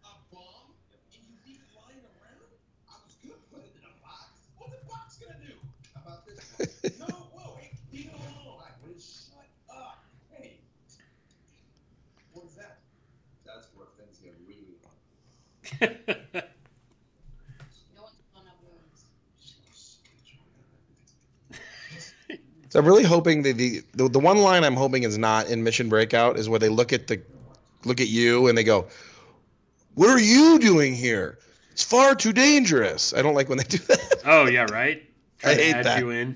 a 0.05 0.07
bomb 0.33 0.71
and 0.91 1.01
you 1.11 1.19
leave 1.45 1.59
it 1.59 1.67
lying 1.75 1.99
around? 1.99 2.55
I 2.87 2.95
was 3.03 3.15
gonna 3.19 3.35
put 3.51 3.63
it 3.63 3.75
in 3.75 3.83
a 3.83 3.93
box. 3.99 4.31
What's 4.57 4.71
the 4.71 4.85
box 4.87 5.17
gonna 5.19 5.39
do? 5.43 5.53
How 5.93 6.01
about 6.07 6.25
this? 6.25 6.39
no, 6.99 7.05
whoa, 7.35 7.57
hey, 7.59 7.71
leave 7.91 8.07
it 8.07 8.13
alone. 8.13 8.63
I 8.63 8.71
will 8.81 8.99
shut 8.99 9.47
up. 9.69 10.03
Hey. 10.31 10.59
What 12.31 12.45
is 12.45 12.55
that? 12.55 12.79
That's 13.45 13.67
where 13.75 13.87
things 13.99 14.19
get 14.23 14.35
really 14.47 14.79
hot. 14.83 14.95
No 17.95 18.03
one's 18.03 18.15
blown 18.31 18.47
up 18.47 18.59
wounds. 18.63 19.03
So 22.75 22.81
I'm 22.81 22.85
really 22.85 23.05
hoping 23.05 23.43
that 23.43 23.55
the, 23.55 23.83
the 23.93 24.09
the 24.09 24.19
one 24.19 24.39
line 24.39 24.65
I'm 24.65 24.75
hoping 24.75 25.03
is 25.03 25.17
not 25.17 25.47
in 25.47 25.63
Mission 25.63 25.87
Breakout 25.87 26.37
is 26.37 26.49
where 26.49 26.59
they 26.59 26.67
look 26.67 26.91
at 26.91 27.07
the 27.07 27.21
look 27.85 28.01
at 28.01 28.09
you 28.09 28.47
and 28.47 28.57
they 28.57 28.65
go, 28.65 28.87
"What 29.93 30.09
are 30.09 30.19
you 30.19 30.59
doing 30.59 30.93
here? 30.93 31.39
It's 31.71 31.83
far 31.83 32.15
too 32.15 32.33
dangerous." 32.33 33.13
I 33.13 33.21
don't 33.21 33.33
like 33.33 33.47
when 33.47 33.59
they 33.59 33.63
do 33.63 33.77
that. 33.77 34.23
oh 34.25 34.47
yeah, 34.47 34.65
right. 34.69 35.01
Try 35.39 35.51
I 35.51 35.55
to 35.55 35.63
hate 35.63 35.75
add 35.75 35.85
that. 35.85 35.99
you 35.99 36.09
in. 36.09 36.35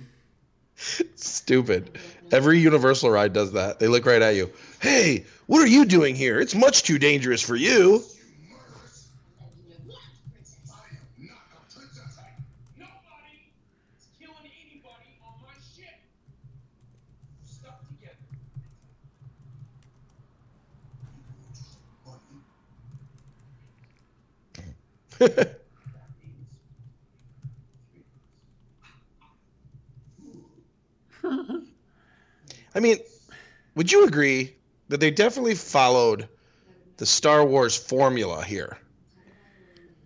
Stupid. 1.16 1.98
Every 2.32 2.60
Universal 2.60 3.10
ride 3.10 3.34
does 3.34 3.52
that. 3.52 3.80
They 3.80 3.90
look 3.90 4.06
right 4.06 4.22
at 4.22 4.36
you. 4.36 4.50
Hey, 4.82 5.26
what 5.48 5.62
are 5.62 5.68
you 5.68 5.84
doing 5.84 6.16
here? 6.16 6.40
It's 6.40 6.56
much 6.56 6.84
too 6.84 7.00
dangerous 7.00 7.42
for 7.42 7.58
you. 7.58 8.02
Not 11.18 11.42
a 11.52 11.76
princess. 11.76 12.18
Nobody 12.78 13.52
is 13.98 14.08
killing 14.18 14.52
anybody 14.64 15.20
on 15.26 15.34
my 15.44 15.54
ship. 15.76 16.00
Stuck 17.44 17.82
together. 17.90 18.16
I 32.76 32.80
mean, 32.80 32.98
would 33.76 33.92
you 33.92 34.06
agree 34.06 34.56
that 34.88 35.00
they 35.00 35.12
definitely 35.12 35.56
followed 35.56 36.28
the 36.98 37.06
Star 37.06 37.46
Wars 37.46 37.76
formula 37.76 38.44
here? 38.44 38.78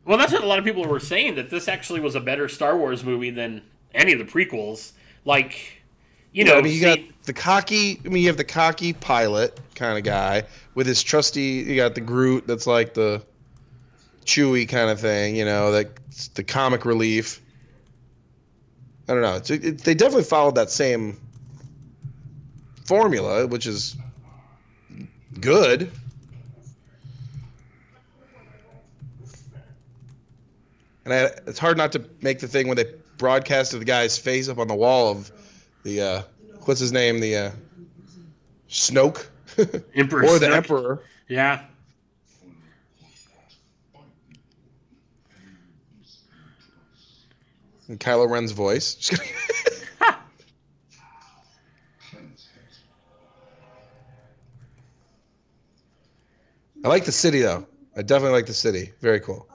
Well, 0.05 0.17
that's 0.17 0.33
what 0.33 0.43
a 0.43 0.47
lot 0.47 0.59
of 0.59 0.65
people 0.65 0.85
were 0.85 0.99
saying 0.99 1.35
that 1.35 1.49
this 1.49 1.67
actually 1.67 1.99
was 1.99 2.15
a 2.15 2.19
better 2.19 2.49
Star 2.49 2.77
Wars 2.77 3.03
movie 3.03 3.29
than 3.29 3.61
any 3.93 4.13
of 4.13 4.19
the 4.19 4.25
prequels. 4.25 4.91
Like, 5.25 5.83
you 6.31 6.43
know, 6.43 6.57
I 6.57 6.61
mean, 6.61 6.73
you 6.73 6.79
see- 6.79 6.83
got 6.83 7.23
the 7.23 7.33
cocky. 7.33 8.01
I 8.03 8.09
mean, 8.09 8.23
you 8.23 8.29
have 8.29 8.37
the 8.37 8.43
cocky 8.43 8.93
pilot 8.93 9.59
kind 9.75 9.97
of 9.97 10.03
guy 10.03 10.43
with 10.75 10.87
his 10.87 11.01
trusty. 11.03 11.41
You 11.41 11.75
got 11.75 11.95
the 11.95 12.01
Groot 12.01 12.47
that's 12.47 12.67
like 12.67 12.93
the 12.93 13.23
Chewy 14.25 14.67
kind 14.67 14.89
of 14.89 14.99
thing. 14.99 15.35
You 15.35 15.45
know, 15.45 15.69
like 15.69 15.99
the 16.35 16.43
comic 16.43 16.85
relief. 16.85 17.41
I 19.07 19.13
don't 19.13 19.21
know. 19.21 19.35
It's, 19.35 19.49
it, 19.49 19.79
they 19.79 19.93
definitely 19.93 20.23
followed 20.23 20.55
that 20.55 20.71
same 20.71 21.19
formula, 22.85 23.47
which 23.47 23.67
is 23.67 23.97
good. 25.39 25.91
And 31.05 31.13
I, 31.13 31.17
it's 31.47 31.59
hard 31.59 31.77
not 31.77 31.91
to 31.93 32.05
make 32.21 32.39
the 32.39 32.47
thing 32.47 32.67
when 32.67 32.77
they 32.77 32.85
broadcasted 33.17 33.81
the 33.81 33.85
guy's 33.85 34.17
face 34.17 34.47
up 34.47 34.57
on 34.57 34.67
the 34.67 34.75
wall 34.75 35.11
of 35.11 35.31
the 35.83 36.01
uh, 36.01 36.21
what's 36.61 36.79
his 36.79 36.91
name? 36.91 37.19
The 37.19 37.37
uh, 37.37 37.51
Snoke. 38.69 39.27
Emperor 39.95 40.25
or 40.25 40.39
the 40.39 40.47
Snoke. 40.47 40.55
Emperor. 40.55 41.03
Yeah. 41.27 41.63
And 47.87 47.99
Kylo 47.99 48.29
Ren's 48.29 48.51
voice. 48.51 49.11
I 56.83 56.87
like 56.89 57.05
the 57.05 57.11
city 57.11 57.41
though. 57.41 57.65
I 57.95 58.01
definitely 58.01 58.35
like 58.35 58.47
the 58.47 58.53
city. 58.53 58.91
Very 58.99 59.19
cool. 59.19 59.47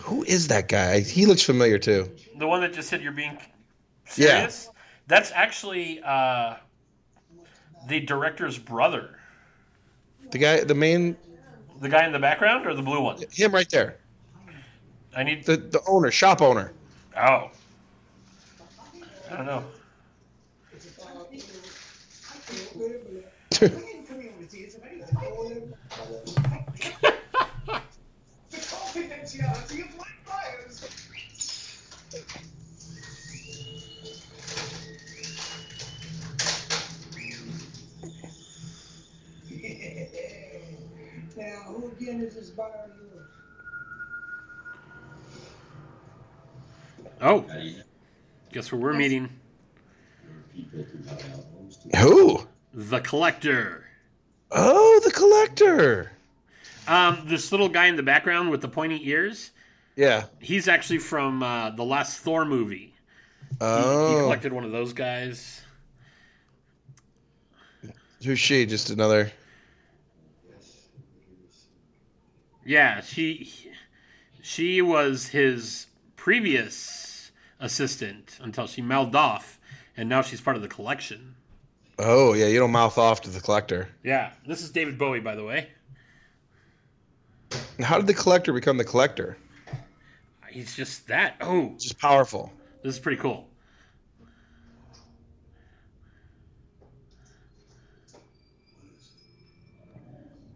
Who 0.02 0.22
is 0.24 0.48
that 0.48 0.68
guy? 0.68 1.00
He 1.00 1.26
looks 1.26 1.42
familiar 1.42 1.78
too. 1.78 2.10
The 2.38 2.46
one 2.46 2.60
that 2.60 2.72
just 2.74 2.88
said 2.88 3.02
you're 3.02 3.12
being 3.12 3.38
Yeah. 4.16 4.36
serious? 4.38 4.70
That's 5.06 5.30
actually 5.32 6.00
uh, 6.04 6.56
the 7.88 8.00
director's 8.00 8.58
brother. 8.58 9.15
The 10.30 10.38
guy, 10.38 10.64
the 10.64 10.74
main, 10.74 11.16
The 11.80 11.88
guy 11.88 12.04
in 12.06 12.12
the 12.12 12.18
background 12.18 12.66
or 12.66 12.74
the 12.74 12.82
blue 12.82 13.00
one? 13.00 13.18
him 13.30 13.52
right 13.52 13.68
there. 13.70 13.96
I 15.16 15.22
need. 15.22 15.44
The 15.44 15.56
the 15.56 15.80
owner, 15.86 16.10
shop 16.10 16.42
owner. 16.42 16.72
Oh. 17.16 17.50
I 19.30 19.36
don't 19.36 19.46
know. 19.46 19.64
We 23.58 23.68
didn't 23.68 24.06
come 24.06 24.20
here 24.20 24.32
with 24.38 24.50
tears 24.50 24.74
of 24.74 24.82
anything. 24.84 25.72
The 28.50 28.56
confidentiality 28.56 29.88
of 29.88 29.96
my 29.96 30.06
buyers. 30.26 30.84
Now, 42.06 42.12
again 42.12 42.26
is 42.26 42.34
this 42.34 42.50
buyer 42.50 42.68
of 42.84 42.90
yours? 43.12 43.28
Oh. 47.20 47.44
Guess 48.52 48.72
where 48.72 48.80
we're 48.80 48.92
meeting? 48.94 49.28
Who? 51.98 52.46
The 52.74 53.00
collector. 53.00 53.84
Oh, 54.50 55.00
the 55.04 55.10
collector. 55.10 56.12
Um, 56.88 57.22
this 57.26 57.50
little 57.50 57.68
guy 57.68 57.86
in 57.86 57.96
the 57.96 58.02
background 58.02 58.50
with 58.50 58.60
the 58.60 58.68
pointy 58.68 59.08
ears. 59.08 59.50
Yeah. 59.96 60.24
He's 60.40 60.68
actually 60.68 60.98
from 60.98 61.42
uh, 61.42 61.70
the 61.70 61.82
last 61.84 62.20
Thor 62.20 62.44
movie. 62.44 62.76
He, 62.76 63.56
he 63.58 63.58
Oh, 63.60 64.20
collected 64.24 64.52
one 64.52 64.64
of 64.64 64.72
those 64.72 64.92
guys. 64.92 65.62
who's 68.22 68.38
she? 68.38 68.66
Just 68.66 68.90
another. 68.90 69.30
Yeah, 72.66 73.00
she 73.00 73.70
she 74.42 74.82
was 74.82 75.28
his 75.28 75.86
previous 76.16 77.30
assistant 77.60 78.38
until 78.42 78.66
she 78.66 78.82
mouthed 78.82 79.14
off, 79.14 79.58
and 79.96 80.08
now 80.08 80.20
she's 80.22 80.40
part 80.40 80.56
of 80.56 80.62
the 80.62 80.68
collection. 80.68 81.36
Oh, 81.98 82.34
yeah. 82.34 82.46
You 82.46 82.58
don't 82.58 82.72
mouth 82.72 82.98
off 82.98 83.22
to 83.22 83.30
the 83.30 83.40
collector. 83.40 83.88
Yeah, 84.02 84.32
this 84.46 84.62
is 84.62 84.70
David 84.70 84.98
Bowie, 84.98 85.20
by 85.20 85.34
the 85.34 85.44
way. 85.44 85.68
How 87.80 87.96
did 87.98 88.06
the 88.06 88.14
collector 88.14 88.52
become 88.52 88.76
the 88.76 88.84
collector? 88.84 89.38
He's 90.50 90.74
just 90.74 91.06
that. 91.08 91.36
Oh, 91.40 91.74
Just 91.78 91.98
powerful. 91.98 92.52
this 92.82 92.94
is 92.94 93.00
pretty 93.00 93.20
cool. 93.20 93.46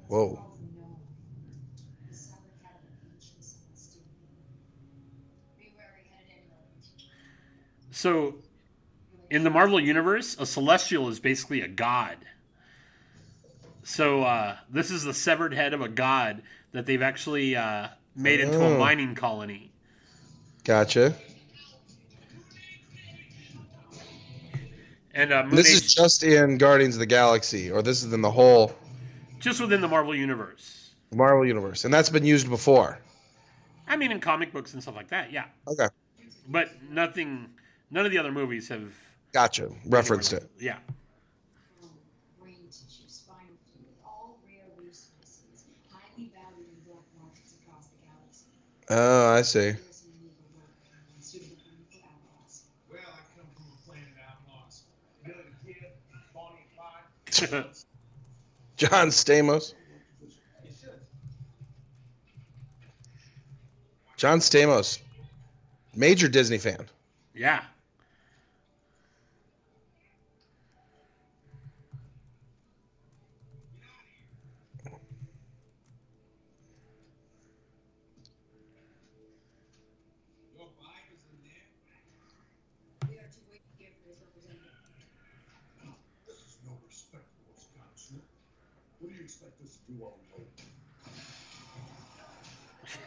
Whoa. 0.08 0.44
So, 7.90 8.36
in 9.30 9.44
the 9.44 9.50
Marvel 9.50 9.80
universe, 9.80 10.36
a 10.38 10.46
celestial 10.46 11.08
is 11.08 11.18
basically 11.20 11.60
a 11.60 11.68
god. 11.68 12.16
So, 13.82 14.22
uh, 14.22 14.56
this 14.68 14.90
is 14.90 15.04
the 15.04 15.14
severed 15.14 15.54
head 15.54 15.74
of 15.74 15.80
a 15.80 15.88
god 15.88 16.42
that 16.72 16.86
they've 16.86 17.02
actually 17.02 17.56
uh, 17.56 17.88
made 18.14 18.40
into 18.40 18.60
a 18.60 18.74
Oh. 18.74 18.78
mining 18.78 19.14
colony. 19.14 19.72
Gotcha. 20.64 21.14
And 25.12 25.32
uh, 25.32 25.42
Moon 25.44 25.56
This 25.56 25.68
Age- 25.68 25.74
is 25.84 25.94
just 25.94 26.22
in 26.22 26.56
Guardians 26.58 26.94
of 26.94 27.00
the 27.00 27.06
Galaxy, 27.06 27.70
or 27.70 27.82
this 27.82 28.04
is 28.04 28.12
in 28.12 28.20
the 28.22 28.30
whole 28.30 28.72
just 29.40 29.60
within 29.60 29.80
the 29.80 29.88
Marvel 29.88 30.14
universe. 30.14 30.90
Marvel 31.12 31.44
universe, 31.46 31.84
and 31.84 31.92
that's 31.92 32.10
been 32.10 32.24
used 32.24 32.48
before. 32.48 32.98
I 33.88 33.96
mean, 33.96 34.12
in 34.12 34.20
comic 34.20 34.52
books 34.52 34.74
and 34.74 34.82
stuff 34.82 34.94
like 34.94 35.08
that, 35.08 35.32
yeah. 35.32 35.46
Okay, 35.66 35.88
But 36.46 36.70
nothing, 36.90 37.48
none 37.90 38.06
of 38.06 38.12
the 38.12 38.18
other 38.18 38.32
movies 38.32 38.68
have 38.68 38.92
gotcha. 39.32 39.70
Referenced 39.86 40.32
it. 40.32 40.48
Yeah. 40.58 40.78
Brain 42.40 42.56
tissue, 42.70 43.08
spinal 43.08 43.40
fluid, 43.72 43.94
all 44.04 44.38
rare 44.46 44.64
resources, 44.76 45.64
highly 45.90 46.30
valued 46.34 46.68
in 46.68 46.80
black 46.86 47.04
markets 47.20 47.54
across 47.62 47.86
the 47.86 47.98
galaxy. 48.06 48.46
Oh, 48.90 49.34
I 49.34 49.42
see. 49.42 49.72
This 49.72 50.04
maneuver 50.06 50.34
work 50.56 50.70
and 51.14 51.24
suitable 51.24 51.56
for 51.90 51.98
outlaws. 52.06 52.62
Well, 52.90 53.00
I 53.06 53.22
come 53.36 53.46
from 53.54 53.66
a 53.72 53.90
planet 53.90 54.14
outlaws. 54.28 54.82
Billy 55.24 55.36
the 55.64 55.72
Kid, 55.74 55.92
Bonnie 56.34 56.64
and 57.40 57.50
Clyde. 57.50 57.64
John 58.76 59.08
Stamos. 59.08 59.74
John 64.16 64.40
Stamos, 64.40 64.98
major 65.96 66.28
Disney 66.28 66.58
fan. 66.58 66.86
yeah. 67.34 67.62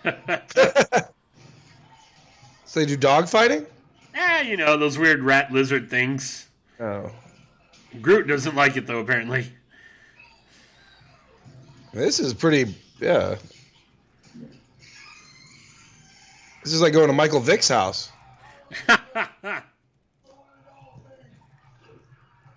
So 2.65 2.79
they 2.79 2.87
do 2.87 2.97
dog 2.97 3.29
fighting? 3.29 3.67
Ah, 4.17 4.41
you 4.41 4.57
know 4.57 4.77
those 4.77 4.97
weird 4.97 5.21
rat 5.21 5.51
lizard 5.51 5.91
things. 5.91 6.47
Oh, 6.79 7.11
Groot 8.01 8.27
doesn't 8.27 8.55
like 8.55 8.75
it 8.75 8.87
though, 8.87 8.97
apparently. 8.97 9.45
this 11.93 12.19
is 12.19 12.33
pretty. 12.33 12.73
Yeah, 12.99 13.35
this 16.63 16.73
is 16.73 16.81
like 16.81 16.93
going 16.93 17.09
to 17.09 17.13
Michael 17.13 17.39
Vick's 17.41 17.67
house. 17.69 18.11
The 18.87 18.93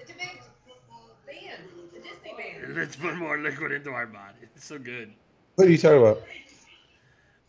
big 0.07 0.17
band, 1.27 1.61
the 1.93 1.99
Disney 1.99 2.33
band. 2.39 2.75
Let's 2.77 2.97
put 2.97 3.17
more 3.17 3.37
liquid 3.39 3.73
into 3.73 3.91
our 3.91 4.07
body. 4.07 4.39
It's 4.43 4.65
so 4.65 4.79
good. 4.79 5.13
What 5.57 5.69
are 5.69 5.71
you 5.71 5.77
talking 5.79 6.01
about? 6.01 6.23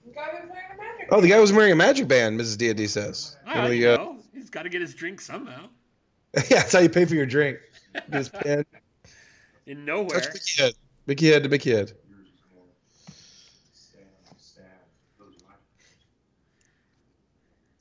The 0.07 0.13
guy 0.13 0.29
was 0.31 0.49
wearing 0.49 0.71
a 0.71 0.77
magic. 0.77 1.07
Oh, 1.11 1.21
the 1.21 1.27
guy 1.27 1.39
was 1.39 1.51
wearing 1.53 1.71
a 1.73 1.75
magic 1.75 2.07
band. 2.07 2.39
Mrs. 2.39 2.57
D 2.57 2.87
says. 2.87 3.35
Ah, 3.45 3.61
When 3.61 3.71
we, 3.71 3.81
you 3.81 3.91
uh, 3.91 3.97
know, 3.97 4.17
he's 4.33 4.49
got 4.49 4.63
to 4.63 4.69
get 4.69 4.79
his 4.79 4.93
drink 4.93 5.19
somehow. 5.19 5.67
yeah, 6.35 6.59
that's 6.59 6.71
how 6.71 6.79
you 6.79 6.89
pay 6.89 7.03
for 7.05 7.15
your 7.15 7.25
drink. 7.25 7.57
This 8.07 8.29
pen. 8.29 8.65
In 9.65 9.83
nowhere. 9.83 10.21
Touch 10.21 10.33
Mickey 10.33 10.61
head. 10.61 10.73
Mickey 11.07 11.27
head 11.27 11.43
to 11.43 11.49
Mickey 11.49 11.71
head. 11.71 11.91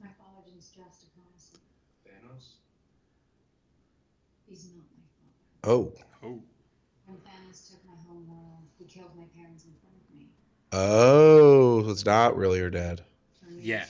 My 0.01 0.09
father 0.19 0.43
didn't 0.45 0.63
stress 0.63 0.99
diplomacy. 0.99 1.59
Thanos? 2.07 2.59
He's 4.49 4.67
not 4.75 4.85
my 4.99 5.07
father. 5.15 5.93
Oh. 5.93 5.93
Oh. 6.25 6.43
When 7.07 7.19
Thanos 7.19 7.71
took 7.71 7.85
my 7.87 7.95
home 8.09 8.27
world, 8.29 8.67
he 8.79 8.85
killed 8.85 9.15
my 9.17 9.27
parents 9.37 9.65
in 9.65 9.75
front 9.81 9.95
of 9.95 10.15
me. 10.15 10.27
Oh, 10.79 11.89
it's 11.89 12.05
not 12.05 12.37
really 12.37 12.59
her 12.59 12.69
dad. 12.69 13.01
Turned 13.41 13.61
Yeah. 13.63 13.87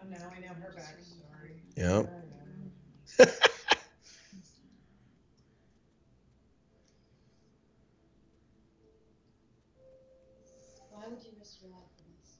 Oh, 0.00 0.06
now 0.08 0.30
I 0.34 0.40
know 0.40 0.54
her 0.54 0.72
backstory. 0.76 1.58
Yep. 1.76 2.10
Why 10.90 11.06
would 11.08 11.22
you 11.22 11.30
risk 11.38 11.60
your 11.62 11.70
life 11.70 11.88
for 11.96 12.02
this? 12.10 12.36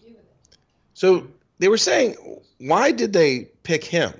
do 0.00 0.14
with 0.14 0.24
it. 0.24 0.58
So 0.98 1.28
they 1.60 1.68
were 1.68 1.78
saying, 1.78 2.16
why 2.58 2.90
did 2.90 3.12
they 3.12 3.50
pick 3.62 3.84
him? 3.84 4.12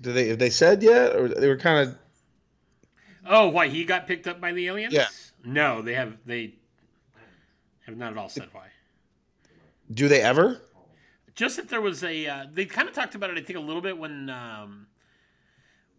Did 0.00 0.14
they 0.14 0.28
have 0.30 0.40
they 0.40 0.50
said 0.50 0.82
yet, 0.82 1.14
or 1.14 1.28
they 1.28 1.46
were 1.46 1.56
kind 1.56 1.88
of? 1.88 1.94
Oh, 3.24 3.46
why 3.46 3.68
he 3.68 3.84
got 3.84 4.08
picked 4.08 4.26
up 4.26 4.40
by 4.40 4.50
the 4.50 4.66
aliens? 4.66 4.92
Yeah. 4.92 5.06
No, 5.44 5.80
they 5.80 5.94
have 5.94 6.16
they 6.26 6.56
have 7.86 7.96
not 7.96 8.10
at 8.10 8.18
all 8.18 8.28
said 8.28 8.48
why. 8.50 8.66
Do 9.94 10.08
they 10.08 10.20
ever? 10.20 10.60
Just 11.36 11.54
that 11.54 11.68
there 11.68 11.80
was 11.80 12.02
a 12.02 12.26
uh, 12.26 12.46
they 12.52 12.64
kind 12.64 12.88
of 12.88 12.94
talked 12.96 13.14
about 13.14 13.30
it. 13.30 13.38
I 13.38 13.42
think 13.42 13.56
a 13.56 13.62
little 13.62 13.82
bit 13.82 13.96
when 13.96 14.28
um, 14.28 14.88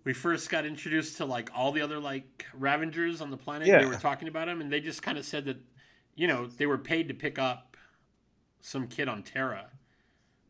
we 0.03 0.11
first 0.11 0.49
got 0.49 0.65
introduced 0.65 1.15
to 1.17 1.25
like 1.25 1.49
all 1.55 1.71
the 1.71 1.79
other 1.79 1.97
like 1.97 2.45
Ravagers 2.53 3.21
on 3.21 3.31
the 3.31 3.37
planet. 3.37 3.69
Yeah. 3.69 3.79
They 3.79 3.85
were 3.85 3.95
talking 3.95 4.27
about 4.27 4.47
them, 4.47 4.59
and 4.59 4.69
they 4.69 4.81
just 4.81 5.01
kind 5.01 5.17
of 5.17 5.23
said 5.23 5.45
that 5.45 5.61
you 6.15 6.27
know 6.27 6.45
they 6.45 6.65
were 6.65 6.77
paid 6.77 7.07
to 7.07 7.13
pick 7.13 7.39
up 7.39 7.77
some 8.59 8.85
kid 8.85 9.07
on 9.07 9.23
Terra. 9.23 9.67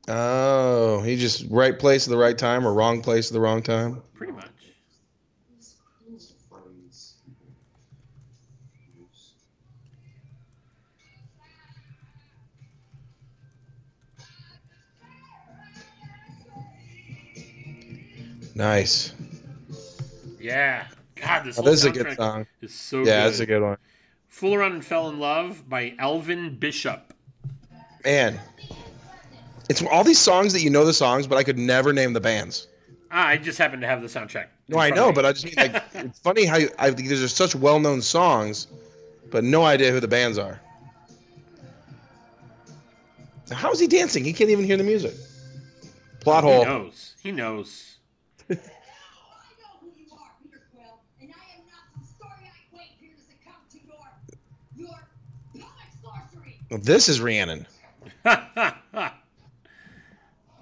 Oh, 0.07 1.01
he 1.01 1.15
just 1.17 1.45
right 1.49 1.77
place 1.77 2.07
at 2.07 2.11
the 2.11 2.17
right 2.17 2.37
time, 2.37 2.65
or 2.65 2.73
wrong 2.73 3.01
place 3.01 3.29
at 3.29 3.33
the 3.33 3.39
wrong 3.39 3.61
time. 3.61 4.01
Pretty 4.15 4.33
much. 4.33 4.47
Nice. 18.55 19.13
Yeah. 20.39 20.85
God, 21.15 21.43
this 21.45 21.57
Oh, 21.57 21.61
this 21.61 21.79
is 21.79 21.85
a 21.85 21.91
good 21.91 22.13
song. 22.15 22.45
is 22.61 22.73
so 22.73 22.99
Yeah, 22.99 23.05
good. 23.05 23.25
that's 23.25 23.39
a 23.39 23.45
good 23.45 23.61
one. 23.61 23.77
Fool 24.27 24.55
Around 24.55 24.73
and 24.73 24.85
Fell 24.85 25.09
in 25.09 25.17
Love 25.19 25.69
by 25.69 25.93
Elvin 25.97 26.57
Bishop. 26.57 27.13
Man, 28.03 28.39
it's 29.69 29.83
all 29.83 30.03
these 30.03 30.19
songs 30.19 30.51
that 30.53 30.61
you 30.61 30.69
know 30.71 30.83
the 30.83 30.93
songs, 30.93 31.27
but 31.27 31.37
I 31.37 31.43
could 31.43 31.57
never 31.57 31.93
name 31.93 32.13
the 32.13 32.19
bands. 32.19 32.67
Ah, 33.11 33.27
I 33.27 33.37
just 33.37 33.57
happen 33.57 33.81
to 33.81 33.87
have 33.87 34.01
the 34.01 34.07
soundtrack. 34.07 34.47
No, 34.67 34.77
I 34.77 34.89
know, 34.89 35.11
but 35.11 35.25
I 35.25 35.31
just 35.31 35.45
mean 35.45 35.55
like 35.57 35.83
it's 35.93 36.19
funny 36.19 36.45
how 36.45 36.57
you, 36.57 36.69
I 36.77 36.91
think 36.91 37.07
there's 37.07 37.33
such 37.33 37.55
well-known 37.55 38.01
songs, 38.01 38.67
but 39.31 39.43
no 39.43 39.63
idea 39.63 39.91
who 39.91 39.99
the 39.99 40.07
bands 40.07 40.37
are. 40.37 40.59
How 43.51 43.71
is 43.71 43.79
he 43.79 43.87
dancing? 43.87 44.23
He 44.23 44.33
can't 44.33 44.49
even 44.49 44.65
hear 44.65 44.77
the 44.77 44.83
music. 44.83 45.13
Plot 46.19 46.43
hole. 46.43 46.63
he 46.63 46.65
knows. 46.65 47.15
He 47.23 47.31
knows. 47.31 47.97
I 48.49 48.53
know 48.53 48.59
who 49.79 49.87
you 49.97 50.05
are, 50.11 50.31
Peter 50.43 50.61
Quill, 50.71 50.99
and 51.21 51.31
I 51.31 51.55
am 51.55 51.63
not 51.65 51.83
some 51.93 52.03
story-eyed 52.15 52.73
wait 52.73 52.91
here 52.99 53.11
to 53.15 53.21
succumb 53.21 53.61
to 53.71 53.77
your, 53.87 54.85
your 54.87 54.99
comic 55.53 55.89
sorcery. 56.03 56.59
Well, 56.69 56.79
this 56.79 57.09
is 57.09 57.21
Rhiannon. 57.21 57.65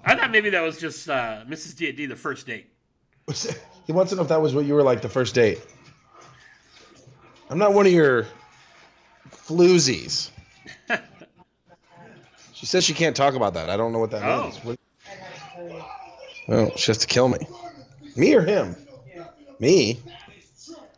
I 0.08 0.14
thought 0.16 0.30
maybe 0.30 0.50
that 0.50 0.62
was 0.62 0.78
just 0.78 1.08
uh, 1.08 1.44
Mrs. 1.46 1.76
D 1.76 1.92
D 1.92 2.06
the 2.06 2.16
first 2.16 2.46
date. 2.46 2.66
He 3.86 3.92
wants 3.92 4.10
to 4.10 4.16
know 4.16 4.22
if 4.22 4.28
that 4.28 4.40
was 4.40 4.54
what 4.54 4.64
you 4.64 4.72
were 4.74 4.82
like 4.82 5.02
the 5.02 5.08
first 5.08 5.34
date. 5.34 5.60
I'm 7.50 7.58
not 7.58 7.74
one 7.74 7.86
of 7.86 7.92
your 7.92 8.26
floozies. 9.30 10.30
she 12.54 12.66
says 12.66 12.84
she 12.84 12.94
can't 12.94 13.14
talk 13.16 13.34
about 13.34 13.54
that. 13.54 13.68
I 13.70 13.76
don't 13.76 13.92
know 13.92 13.98
what 13.98 14.10
that 14.12 14.22
Oh. 14.22 14.44
means. 14.44 14.64
What- 14.64 14.78
I'd 15.06 15.16
have 15.18 15.34
to 15.34 15.40
kill 15.56 15.68
you. 15.68 15.82
Oh, 16.48 16.72
she 16.76 16.86
has 16.90 16.98
to 16.98 17.06
kill 17.06 17.28
me. 17.28 17.38
Me 18.16 18.34
or 18.34 18.42
him? 18.42 18.76
Me? 19.60 20.00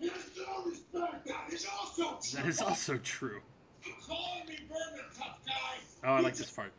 There's 0.01 0.31
no 0.37 0.65
respect. 0.67 1.27
That 1.27 1.53
is 1.53 1.67
also 1.67 2.37
That 2.37 2.47
is 2.47 2.61
also 2.63 2.97
true. 2.99 3.41
You 3.85 3.93
calling 4.07 4.47
me 4.49 4.57
Berman, 4.69 5.05
tough 5.19 5.39
guy. 5.47 5.53
Oh, 6.05 6.13
I 6.15 6.21
like 6.21 6.35
this 6.37 6.51
part. 6.51 6.73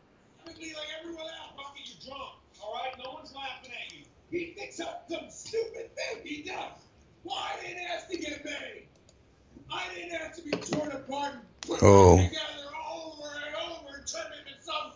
Look 0.46 0.54
at 0.54 0.60
me 0.60 0.72
like 0.74 0.86
everyone 1.00 1.24
else. 1.24 1.52
Bucky, 1.56 1.82
you're 1.84 2.14
drunk. 2.14 2.34
All 2.62 2.74
right, 2.74 2.92
no 3.04 3.12
one's 3.14 3.34
laughing 3.34 3.70
at 3.86 3.92
you. 3.94 4.04
He 4.32 4.54
thinks 4.58 4.80
I'm 4.80 4.86
some 5.08 5.30
stupid 5.30 5.90
thing. 5.94 6.22
He 6.24 6.42
does. 6.42 6.72
Well, 7.22 7.36
I 7.36 7.60
didn't 7.64 7.84
ask 7.94 8.08
to 8.08 8.16
get 8.16 8.44
made. 8.44 8.88
I 9.70 9.84
didn't 9.94 10.14
ask 10.14 10.42
to 10.42 10.42
be 10.42 10.50
torn 10.52 10.90
apart 10.90 11.34
and 11.34 11.42
put 11.60 11.80
Oh. 11.82 12.16
together 12.16 12.70
over 12.90 13.28
and 13.46 13.54
over 13.70 13.96
and 13.98 14.06
turn 14.06 14.26
into 14.38 14.60
some 14.62 14.92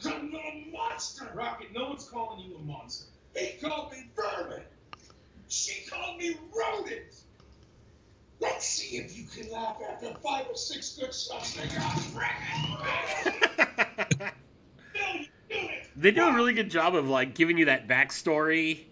some 0.00 0.30
little 0.30 0.52
monster. 0.70 1.30
Rocket, 1.34 1.72
no 1.72 1.88
one's 1.88 2.06
calling 2.08 2.40
you 2.40 2.56
a 2.56 2.60
monster. 2.60 3.06
He 3.34 3.56
called 3.58 3.90
me 3.92 4.10
vermin. 4.14 4.62
She 5.48 5.86
called 5.88 6.18
me 6.18 6.36
rodent. 6.54 7.14
Let's 8.38 8.66
see 8.66 8.98
if 8.98 9.16
you 9.16 9.24
can 9.24 9.50
laugh 9.50 9.78
after 9.90 10.12
five 10.22 10.46
or 10.48 10.56
six 10.56 10.92
good 10.98 11.14
shots. 11.14 11.54
They 11.54 11.66
got 11.68 11.96
Bill, 14.92 15.16
you 15.16 15.26
do 15.48 15.56
it. 15.56 15.83
They 15.96 16.10
do 16.10 16.24
a 16.26 16.34
really 16.34 16.52
good 16.54 16.70
job 16.70 16.94
of 16.94 17.08
like 17.08 17.34
giving 17.34 17.56
you 17.58 17.66
that 17.66 17.86
backstory. 17.88 18.84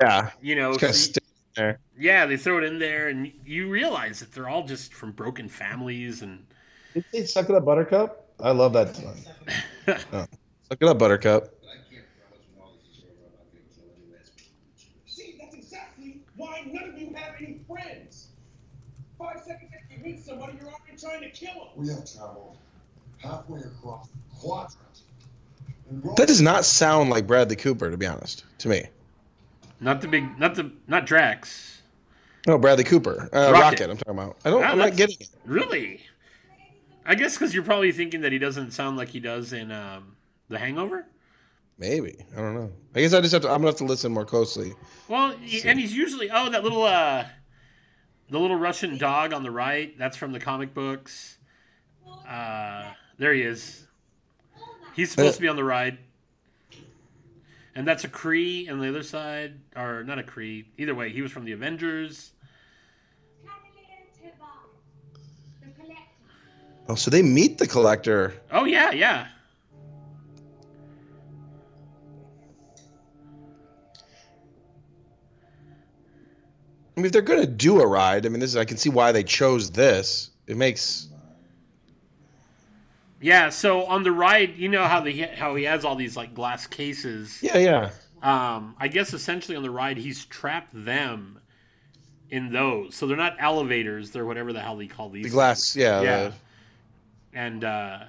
Yeah. 0.00 0.30
You 0.40 0.56
know, 0.56 0.70
It's 0.72 0.78
kind 0.80 0.90
of 0.90 0.96
so 0.96 1.10
you- 1.20 1.20
there. 1.56 1.78
yeah, 1.98 2.26
they 2.26 2.36
throw 2.36 2.58
it 2.58 2.64
in 2.64 2.78
there, 2.78 3.08
and 3.08 3.32
you 3.44 3.68
realize 3.68 4.20
that 4.20 4.32
they're 4.32 4.48
all 4.48 4.64
just 4.64 4.92
from 4.94 5.12
broken 5.12 5.48
families, 5.48 6.22
and 6.22 6.46
Did 6.94 7.04
they 7.12 7.24
suck 7.26 7.48
it 7.48 7.54
up, 7.54 7.64
Buttercup? 7.64 8.28
I 8.40 8.50
love 8.50 8.72
that. 8.72 9.00
Oh. 10.12 10.26
Suck 10.68 10.78
it 10.80 10.88
up, 10.88 10.98
Buttercup. 10.98 11.44
But 11.60 11.68
I 11.68 11.94
can't 11.94 12.06
promise 12.16 12.40
when 12.54 12.62
all 12.62 12.72
this 12.82 12.96
is 12.98 13.04
over, 13.04 13.26
I'm 13.28 13.36
not 13.36 13.52
going 13.52 13.62
to 13.68 13.74
kill 13.76 13.84
any 14.00 14.14
last 14.16 14.32
See, 15.06 15.36
that's 15.38 15.54
exactly 15.54 16.22
why 16.36 16.64
none 16.72 16.88
of 16.88 16.98
you 16.98 17.12
have 17.14 17.34
any 17.38 17.60
friends. 17.68 18.28
Five 19.18 19.42
seconds 19.46 19.70
after 19.78 19.94
you 19.94 20.02
meet 20.02 20.24
somebody, 20.24 20.54
you're 20.58 20.66
already 20.70 20.96
trying 20.98 21.20
to 21.20 21.28
kill 21.30 21.54
them. 21.54 21.68
We 21.76 21.88
have 21.88 22.10
traveled 22.10 22.56
halfway 23.18 23.60
across 23.60 24.08
the 24.08 24.18
quadrant. 24.40 24.78
That 26.16 26.26
does 26.26 26.40
not 26.40 26.64
sound 26.64 27.10
like 27.10 27.26
Bradley 27.26 27.56
Cooper, 27.56 27.90
to 27.90 27.96
be 27.96 28.06
honest, 28.06 28.44
to 28.58 28.68
me. 28.68 28.84
not 29.80 30.00
the 30.00 30.08
big, 30.08 30.38
not 30.38 30.54
the, 30.54 30.72
not 30.88 31.06
Drax. 31.06 31.82
No, 32.46 32.58
Bradley 32.58 32.84
Cooper. 32.84 33.28
Uh, 33.32 33.52
Rocket. 33.52 33.80
Rocket. 33.80 33.90
I'm 33.90 33.96
talking 33.96 34.12
about. 34.18 34.36
I 34.44 34.50
don't. 34.50 34.64
Ah, 34.64 34.68
I'm 34.68 34.78
not 34.78 34.96
getting 34.96 35.16
it. 35.20 35.28
Really? 35.44 36.00
I 37.06 37.14
guess 37.14 37.34
because 37.34 37.54
you're 37.54 37.64
probably 37.64 37.92
thinking 37.92 38.22
that 38.22 38.32
he 38.32 38.38
doesn't 38.38 38.72
sound 38.72 38.96
like 38.96 39.08
he 39.08 39.20
does 39.20 39.52
in 39.52 39.70
um, 39.70 40.16
The 40.48 40.58
Hangover. 40.58 41.06
Maybe. 41.78 42.24
I 42.34 42.40
don't 42.40 42.54
know. 42.54 42.72
I 42.94 43.00
guess 43.00 43.12
I 43.12 43.20
just 43.20 43.32
have 43.32 43.42
to. 43.42 43.48
I'm 43.48 43.56
gonna 43.56 43.68
have 43.68 43.76
to 43.76 43.84
listen 43.84 44.12
more 44.12 44.24
closely. 44.24 44.72
Well, 45.08 45.36
he, 45.38 45.68
and 45.68 45.78
he's 45.78 45.94
usually 45.94 46.30
oh 46.30 46.50
that 46.50 46.62
little 46.62 46.84
uh, 46.84 47.26
the 48.30 48.38
little 48.38 48.56
Russian 48.56 48.96
dog 48.96 49.32
on 49.32 49.42
the 49.42 49.50
right. 49.50 49.96
That's 49.98 50.16
from 50.16 50.32
the 50.32 50.40
comic 50.40 50.72
books. 50.72 51.38
Uh, 52.28 52.92
there 53.18 53.34
he 53.34 53.42
is. 53.42 53.83
He's 54.94 55.10
supposed 55.10 55.36
to 55.36 55.40
be 55.42 55.48
on 55.48 55.56
the 55.56 55.64
ride. 55.64 55.98
And 57.74 57.86
that's 57.86 58.04
a 58.04 58.08
Kree, 58.08 58.70
on 58.70 58.78
the 58.78 58.88
other 58.88 59.02
side, 59.02 59.58
or 59.74 60.04
not 60.04 60.18
a 60.18 60.22
Kree. 60.22 60.66
Either 60.78 60.94
way, 60.94 61.10
he 61.10 61.22
was 61.22 61.32
from 61.32 61.44
the 61.44 61.52
Avengers. 61.52 62.30
Oh, 66.88 66.94
so 66.94 67.10
they 67.10 67.22
meet 67.22 67.58
the 67.58 67.66
collector. 67.66 68.34
Oh 68.52 68.66
yeah, 68.66 68.90
yeah. 68.90 69.26
I 76.96 77.00
mean, 77.00 77.06
if 77.06 77.12
they're 77.12 77.22
gonna 77.22 77.46
do 77.46 77.80
a 77.80 77.86
ride, 77.86 78.26
I 78.26 78.28
mean, 78.28 78.40
this 78.40 78.50
is. 78.50 78.56
I 78.56 78.66
can 78.66 78.76
see 78.76 78.90
why 78.90 79.12
they 79.12 79.24
chose 79.24 79.70
this. 79.70 80.30
It 80.46 80.56
makes. 80.56 81.08
Yeah, 83.24 83.48
so 83.48 83.86
on 83.86 84.02
the 84.02 84.12
ride, 84.12 84.58
you 84.58 84.68
know 84.68 84.84
how 84.84 85.00
the 85.00 85.22
how 85.22 85.54
he 85.54 85.64
has 85.64 85.82
all 85.82 85.96
these 85.96 86.14
like 86.14 86.34
glass 86.34 86.66
cases. 86.66 87.38
Yeah, 87.40 87.56
yeah. 87.56 87.90
Um, 88.22 88.76
I 88.78 88.88
guess 88.88 89.14
essentially 89.14 89.56
on 89.56 89.62
the 89.62 89.70
ride, 89.70 89.96
he's 89.96 90.26
trapped 90.26 90.72
them 90.74 91.38
in 92.28 92.52
those. 92.52 92.94
So 92.94 93.06
they're 93.06 93.16
not 93.16 93.36
elevators; 93.38 94.10
they're 94.10 94.26
whatever 94.26 94.52
the 94.52 94.60
hell 94.60 94.76
they 94.76 94.88
call 94.88 95.08
these. 95.08 95.24
The 95.24 95.30
glass. 95.30 95.74
Yeah. 95.74 96.02
Yeah. 96.02 96.22
the- 96.24 96.34
And 97.32 97.64
uh, 97.64 98.00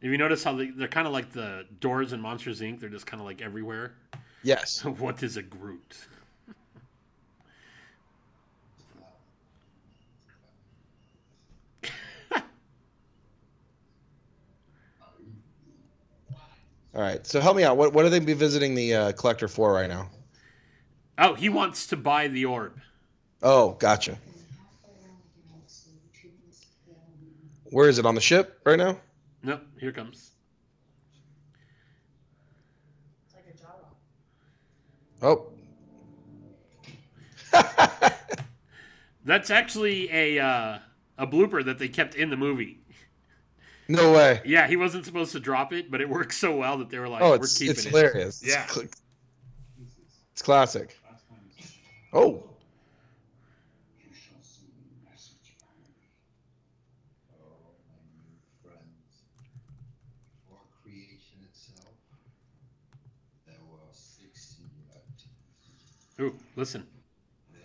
if 0.00 0.10
you 0.10 0.18
notice 0.18 0.42
how 0.42 0.56
they, 0.56 0.66
they're 0.70 0.88
kind 0.88 1.06
of 1.06 1.12
like 1.12 1.30
the 1.30 1.64
doors 1.78 2.12
in 2.12 2.20
Monsters 2.20 2.60
Inc., 2.60 2.80
they're 2.80 2.88
just 2.88 3.06
kind 3.06 3.20
of 3.20 3.24
like 3.24 3.40
everywhere. 3.40 3.94
yes. 4.42 4.84
what 4.98 5.22
is 5.22 5.36
a 5.36 5.42
Groot? 5.42 5.96
All 16.96 17.02
right. 17.02 17.24
So 17.26 17.40
help 17.40 17.58
me 17.58 17.62
out. 17.62 17.76
What 17.76 17.92
What 17.92 18.06
are 18.06 18.08
they 18.08 18.20
be 18.20 18.32
visiting 18.32 18.74
the 18.74 18.94
uh, 18.94 19.12
collector 19.12 19.48
for 19.48 19.70
right 19.70 19.88
now? 19.88 20.08
Oh, 21.18 21.34
he 21.34 21.50
wants 21.50 21.88
to 21.88 21.96
buy 21.96 22.28
the 22.28 22.46
orb. 22.46 22.80
Oh, 23.42 23.72
gotcha. 23.72 24.12
Halfway 24.12 25.04
around 25.04 25.18
the 25.36 25.52
galaxy, 25.52 25.90
retrieving 26.10 26.38
this 26.48 26.64
film. 26.86 26.96
Where 27.70 27.90
is 27.90 27.98
it 27.98 28.06
on 28.06 28.14
the 28.14 28.20
ship 28.22 28.60
right 28.64 28.78
now? 28.78 28.98
Nope, 29.42 29.60
here 29.78 29.92
comes. 29.92 30.30
It's 33.26 33.34
like 33.34 33.44
a. 35.22 35.26
Oh. 35.26 35.52
That's 39.26 39.50
actually 39.50 40.10
a 40.10 40.38
uh, 40.42 40.78
a 41.18 41.26
blooper 41.26 41.62
that 41.62 41.78
they 41.78 41.88
kept 41.88 42.14
in 42.14 42.30
the 42.30 42.36
movie. 42.38 42.80
No 43.88 44.12
way. 44.12 44.40
Yeah, 44.44 44.66
he 44.66 44.76
wasn't 44.76 45.04
supposed 45.04 45.32
to 45.32 45.40
drop 45.40 45.72
it, 45.72 45.90
but 45.90 46.00
it 46.00 46.08
worked 46.08 46.34
so 46.34 46.56
well 46.56 46.78
that 46.78 46.90
they 46.90 46.98
were 46.98 47.08
like, 47.08 47.22
Oh, 47.22 47.30
"We're 47.30 47.36
it's 47.36 47.56
keeping 47.58 47.70
it's 47.72 47.86
it." 47.86 47.90
hilarious. 47.90 48.42
It's 48.42 48.52
Yeah. 48.52 48.66
cl- 48.66 48.86
It's 50.32 50.42
classic. 50.42 50.98
Oh, 52.12 52.42
You 54.02 54.10
shall 54.14 54.42
see 54.42 54.66
a 54.68 55.10
message 55.10 55.54
from 55.58 55.68
me. 55.82 55.92
Oh, 57.32 57.72
my 57.88 57.98
new 58.20 58.36
friends. 58.62 59.22
Before 60.44 60.64
creation 60.82 61.38
itself, 61.48 61.94
there 63.46 63.62
were 63.70 63.86
six 63.92 64.56
singularities. 64.56 65.30
Ooh, 66.20 66.34
listen. 66.56 66.86
Then 67.52 67.60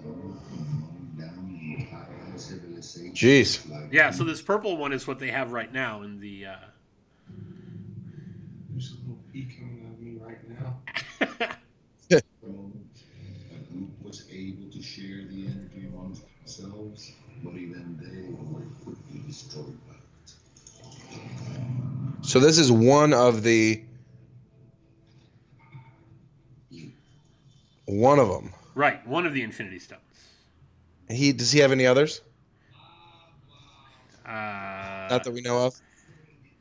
mow 0.02 0.34
down 1.18 1.60
entire 1.78 2.38
civilizations 2.38 3.18
Jeez. 3.18 3.70
like 3.70 3.92
yeah, 3.92 4.10
so 4.10 4.24
this 4.24 4.40
purple 4.40 4.76
one 4.76 4.92
is 4.92 5.06
what 5.06 5.18
they 5.18 5.30
have 5.30 5.52
right 5.52 5.72
now 5.72 6.02
in 6.02 6.20
the. 6.20 6.46
Uh... 6.46 6.56
There's 8.70 8.92
a 8.92 8.96
little 9.00 9.22
pee 9.32 9.44
coming 9.44 9.84
out 9.86 9.94
of 9.94 10.00
me 10.00 10.18
right 10.20 10.41
now. 10.60 10.82
stone. 11.98 12.78
Was 14.02 14.24
able 14.30 14.70
to 14.70 14.82
share 14.82 15.24
the 15.28 15.46
energy 15.46 15.86
amongst 15.88 16.22
themselves, 16.38 17.12
but 17.42 17.54
even 17.54 17.98
they 18.00 18.30
were 18.32 18.66
quickly 18.84 19.20
destroyed 19.26 19.78
by 19.88 19.94
it. 19.94 20.34
so 22.26 22.38
this 22.40 22.58
is 22.58 22.70
one 22.70 23.14
of 23.14 23.42
the 23.42 23.82
one 27.86 28.18
of 28.18 28.28
them. 28.28 28.52
right, 28.74 29.06
one 29.06 29.26
of 29.26 29.32
the 29.34 29.42
Infinity 29.42 29.78
Stones. 29.78 30.00
He 31.08 31.32
does 31.32 31.52
he 31.52 31.60
have 31.60 31.72
any 31.72 31.86
others? 31.86 32.20
Uh, 34.26 35.08
Not 35.10 35.24
that 35.24 35.32
we 35.32 35.40
know 35.42 35.66
of. 35.66 35.74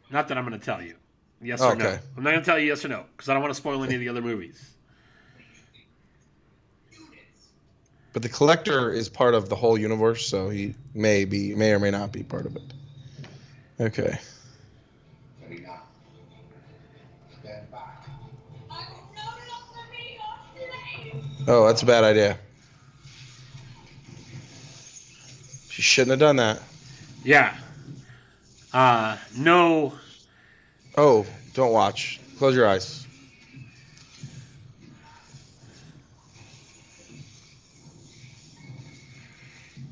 not 0.10 0.28
that 0.28 0.38
I'm 0.38 0.46
going 0.48 0.60
to 0.60 0.66
tell 0.66 0.82
you. 0.82 0.96
Yes 1.44 1.62
or 1.62 1.76
no. 1.76 1.98
I'm 2.18 2.24
not 2.24 2.32
going 2.32 2.40
to 2.42 2.46
tell 2.46 2.60
you 2.60 2.68
yes 2.68 2.86
or 2.86 2.90
no 2.90 3.06
because 3.16 3.30
I 3.30 3.34
don't 3.34 3.42
want 3.42 3.54
to 3.54 3.60
spoil 3.60 3.84
any 3.84 3.96
of 3.96 4.00
the 4.00 4.10
other 4.10 4.22
movies. 4.22 4.72
But 8.14 8.22
the 8.22 8.30
collector 8.30 8.92
is 8.92 9.08
part 9.08 9.34
of 9.34 9.48
the 9.48 9.56
whole 9.56 9.78
universe, 9.78 10.28
so 10.28 10.50
he 10.50 10.76
may 10.94 11.24
be, 11.24 11.56
may 11.56 11.72
or 11.72 11.80
may 11.80 11.92
not 11.92 12.12
be 12.12 12.24
part 12.24 12.46
of 12.46 12.58
it. 12.58 12.74
Okay. 13.80 14.20
Carina, 15.40 15.80
stand 17.42 17.72
back. 17.72 18.06
I 18.70 18.76
will 18.76 19.14
not 19.16 19.42
longer 19.48 19.90
be 19.92 20.20
your 20.66 21.14
slave. 21.14 21.48
Oh, 21.48 21.66
that's 21.66 21.82
a 21.84 21.86
bad 21.86 22.04
idea. 22.04 22.38
She 25.70 25.82
shouldn't 25.82 26.12
have 26.12 26.20
done 26.20 26.36
that. 26.36 26.62
Yeah. 27.24 27.56
Uh, 28.74 29.18
no. 29.38 29.94
Oh, 30.98 31.26
don't 31.54 31.72
watch. 31.72 32.20
Close 32.38 32.56
your 32.56 32.68
eyes. 32.68 33.06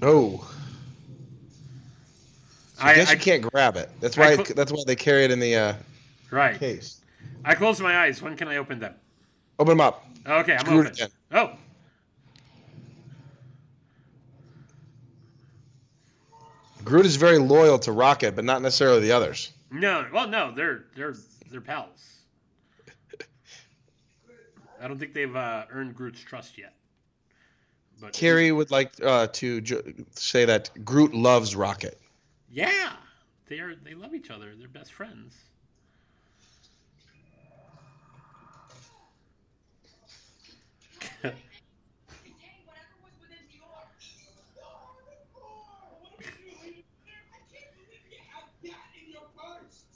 Oh, 0.01 0.49
I, 2.79 2.91
I, 2.91 2.95
guess 2.95 3.09
I 3.09 3.13
you 3.13 3.19
can't 3.19 3.41
grab 3.41 3.75
it. 3.75 3.89
That's 3.99 4.15
why. 4.15 4.35
cl- 4.35 4.55
that's 4.55 4.71
why 4.71 4.83
they 4.87 4.95
carry 4.95 5.25
it 5.25 5.31
in 5.31 5.39
the 5.39 5.55
uh, 5.55 5.73
right. 6.31 6.57
case. 6.57 7.01
I 7.43 7.53
closed 7.55 7.81
my 7.81 7.97
eyes. 7.97 8.21
When 8.21 8.37
can 8.37 8.47
I 8.47 8.57
open 8.57 8.79
them? 8.79 8.95
Open 9.59 9.71
them 9.71 9.81
up. 9.81 10.05
Okay, 10.25 10.53
I'm 10.53 10.59
Screw 10.59 10.79
it 10.79 10.79
open. 10.79 10.91
again. 10.93 11.09
Oh, 11.33 11.51
Groot 16.83 17.05
is 17.05 17.17
very 17.17 17.37
loyal 17.37 17.77
to 17.79 17.91
Rocket, 17.91 18.35
but 18.35 18.45
not 18.45 18.61
necessarily 18.61 19.01
the 19.01 19.11
others. 19.11 19.51
No. 19.71 20.07
Well, 20.13 20.27
no, 20.27 20.51
they're 20.51 20.85
they're 20.95 21.15
they're 21.51 21.61
pals. 21.61 22.19
I 24.81 24.87
don't 24.87 24.97
think 24.97 25.13
they've 25.13 25.35
uh, 25.35 25.65
earned 25.71 25.95
Groot's 25.95 26.21
trust 26.21 26.57
yet. 26.57 26.73
But 27.99 28.13
Carrie 28.13 28.51
would 28.51 28.71
like 28.71 28.93
uh, 29.03 29.27
to 29.33 29.59
jo- 29.59 29.81
say 30.11 30.45
that 30.45 30.71
Groot 30.85 31.13
loves 31.13 31.55
Rocket. 31.55 31.99
Yeah, 32.49 32.93
they 33.47 33.59
are. 33.59 33.75
They 33.75 33.93
love 33.93 34.15
each 34.15 34.29
other. 34.29 34.53
They're 34.57 34.69
best 34.69 34.93
friends. 34.93 35.35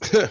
Okay. 0.04 0.28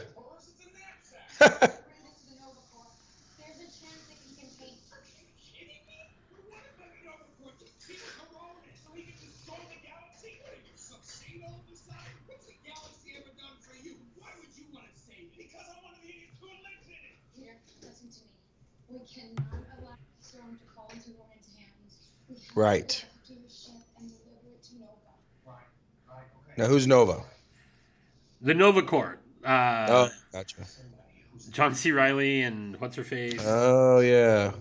Now, 26.57 26.65
who's 26.67 26.85
Nova? 26.87 27.23
The 28.41 28.53
Nova 28.53 28.83
Corps. 28.83 29.22
Uh, 29.45 29.85
oh, 29.89 30.09
gotcha. 30.31 30.63
John 31.51 31.75
C. 31.75 31.91
Reilly 31.91 32.41
and 32.41 32.79
what's 32.79 32.95
her 32.95 33.03
face? 33.03 33.41
Oh, 33.45 33.99
yeah. 33.99 34.51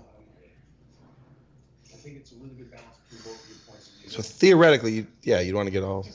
I 1.87 1.97
think 1.97 2.17
it's 2.17 2.33
a 2.33 2.35
really 2.37 2.51
good 2.51 2.71
balance 2.71 2.87
between 3.09 3.23
both 3.23 3.43
of 3.43 3.49
your 3.49 3.59
points 3.67 3.89
of 3.89 3.95
view. 4.01 4.11
So 4.11 4.23
theoretically, 4.23 4.93
you, 4.93 5.07
yeah, 5.23 5.41
you'd 5.41 5.55
want 5.55 5.67
to 5.67 5.71
get 5.71 5.83
all. 5.83 6.07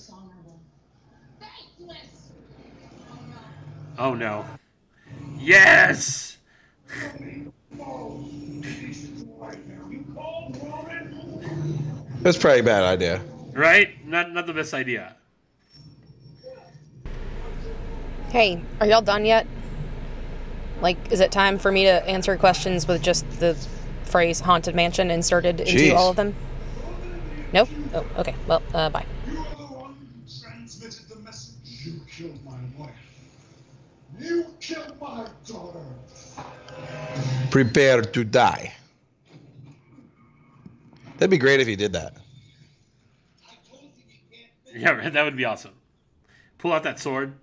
Oh 3.99 4.13
no. 4.13 4.41
no. 4.41 4.45
Yes. 5.39 6.37
That's 12.21 12.37
probably 12.37 12.59
a 12.59 12.63
bad 12.63 12.83
idea. 12.83 13.21
Right? 13.53 14.05
Not 14.05 14.33
not 14.33 14.45
the 14.45 14.53
best 14.53 14.73
idea. 14.73 15.16
Hey, 18.29 18.61
are 18.81 18.87
y'all 18.87 19.01
done 19.01 19.23
yet? 19.23 19.47
Like, 20.81 21.11
is 21.11 21.21
it 21.21 21.31
time 21.31 21.57
for 21.57 21.71
me 21.71 21.85
to 21.85 22.07
answer 22.07 22.35
questions 22.35 22.85
with 22.85 23.01
just 23.01 23.29
the 23.39 23.55
phrase 24.03 24.41
haunted 24.41 24.75
mansion 24.75 25.09
inserted 25.09 25.61
into 25.61 25.71
Jeez. 25.71 25.95
all 25.95 26.09
of 26.09 26.17
them? 26.17 26.35
Nope? 27.53 27.69
Oh, 27.93 28.05
okay. 28.17 28.35
Well, 28.45 28.61
uh, 28.73 28.89
bye. 28.89 29.05
You 29.25 29.39
are 29.39 29.55
the 29.55 29.63
one 29.63 29.95
who 29.95 30.41
transmitted 30.41 31.07
the 31.07 31.15
message. 31.19 31.55
You 31.65 32.01
killed 32.05 32.37
my 32.43 32.51
wife. 32.77 32.91
You 34.19 34.45
killed 34.59 34.99
my 34.99 35.27
daughter. 35.47 35.79
Prepare 37.49 38.01
to 38.01 38.23
die. 38.25 38.73
That'd 41.17 41.31
be 41.31 41.37
great 41.37 41.61
if 41.61 41.67
he 41.67 41.77
did 41.77 41.93
that. 41.93 42.17
I 43.49 43.53
told 43.69 43.83
you 43.83 43.89
you 44.73 44.81
can't 44.83 45.03
Yeah, 45.03 45.09
that 45.11 45.23
would 45.23 45.37
be 45.37 45.45
awesome. 45.45 45.73
Pull 46.57 46.73
out 46.73 46.83
that 46.83 46.99
sword. 46.99 47.33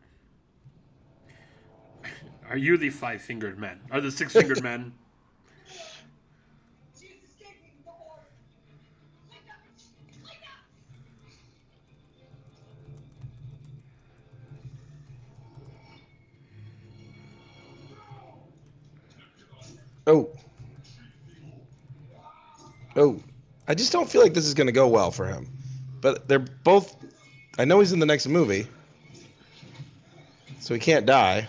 Are 2.49 2.57
you 2.57 2.77
the 2.77 2.91
five 2.91 3.23
fingered 3.23 3.59
man? 3.59 3.81
Are 3.91 4.01
the 4.01 4.11
six 4.11 4.33
fingered 4.33 4.63
men? 4.63 4.93
She's 6.95 7.11
escaping 7.25 7.73
the 7.85 7.91
orb. 7.91 8.21
Linda! 9.31 9.53
Linda! 10.23 10.47
Oh. 20.07 20.31
Oh. 22.97 23.21
I 23.67 23.75
just 23.75 23.93
don't 23.93 24.09
feel 24.09 24.21
like 24.23 24.35
this 24.35 24.45
is 24.45 24.55
going 24.55 24.67
to 24.67 24.73
go 24.73 24.87
well 24.87 25.11
for 25.11 25.27
him. 25.27 25.49
But 26.01 26.29
they're 26.29 26.39
both. 26.39 26.95
I 27.59 27.65
know 27.65 27.81
he's 27.81 27.93
in 27.93 27.99
the 27.99 28.07
next 28.07 28.29
movie. 28.29 28.67
So 30.61 30.75
he 30.75 30.81
can't 30.81 31.07
die. 31.07 31.49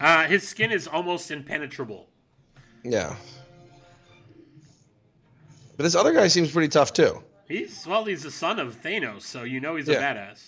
Uh, 0.00 0.24
his 0.26 0.46
skin 0.46 0.70
is 0.72 0.86
almost 0.86 1.30
impenetrable. 1.30 2.08
Yeah. 2.84 3.16
But 5.76 5.82
this 5.84 5.94
other 5.94 6.12
guy 6.12 6.28
seems 6.28 6.50
pretty 6.50 6.68
tough 6.68 6.92
too. 6.92 7.22
He's 7.48 7.86
well, 7.86 8.04
he's 8.04 8.22
the 8.22 8.30
son 8.30 8.58
of 8.58 8.80
Thanos, 8.82 9.22
so 9.22 9.44
you 9.44 9.60
know 9.60 9.76
he's 9.76 9.88
a 9.88 9.92
Yeah. 9.92 10.14
badass, 10.14 10.42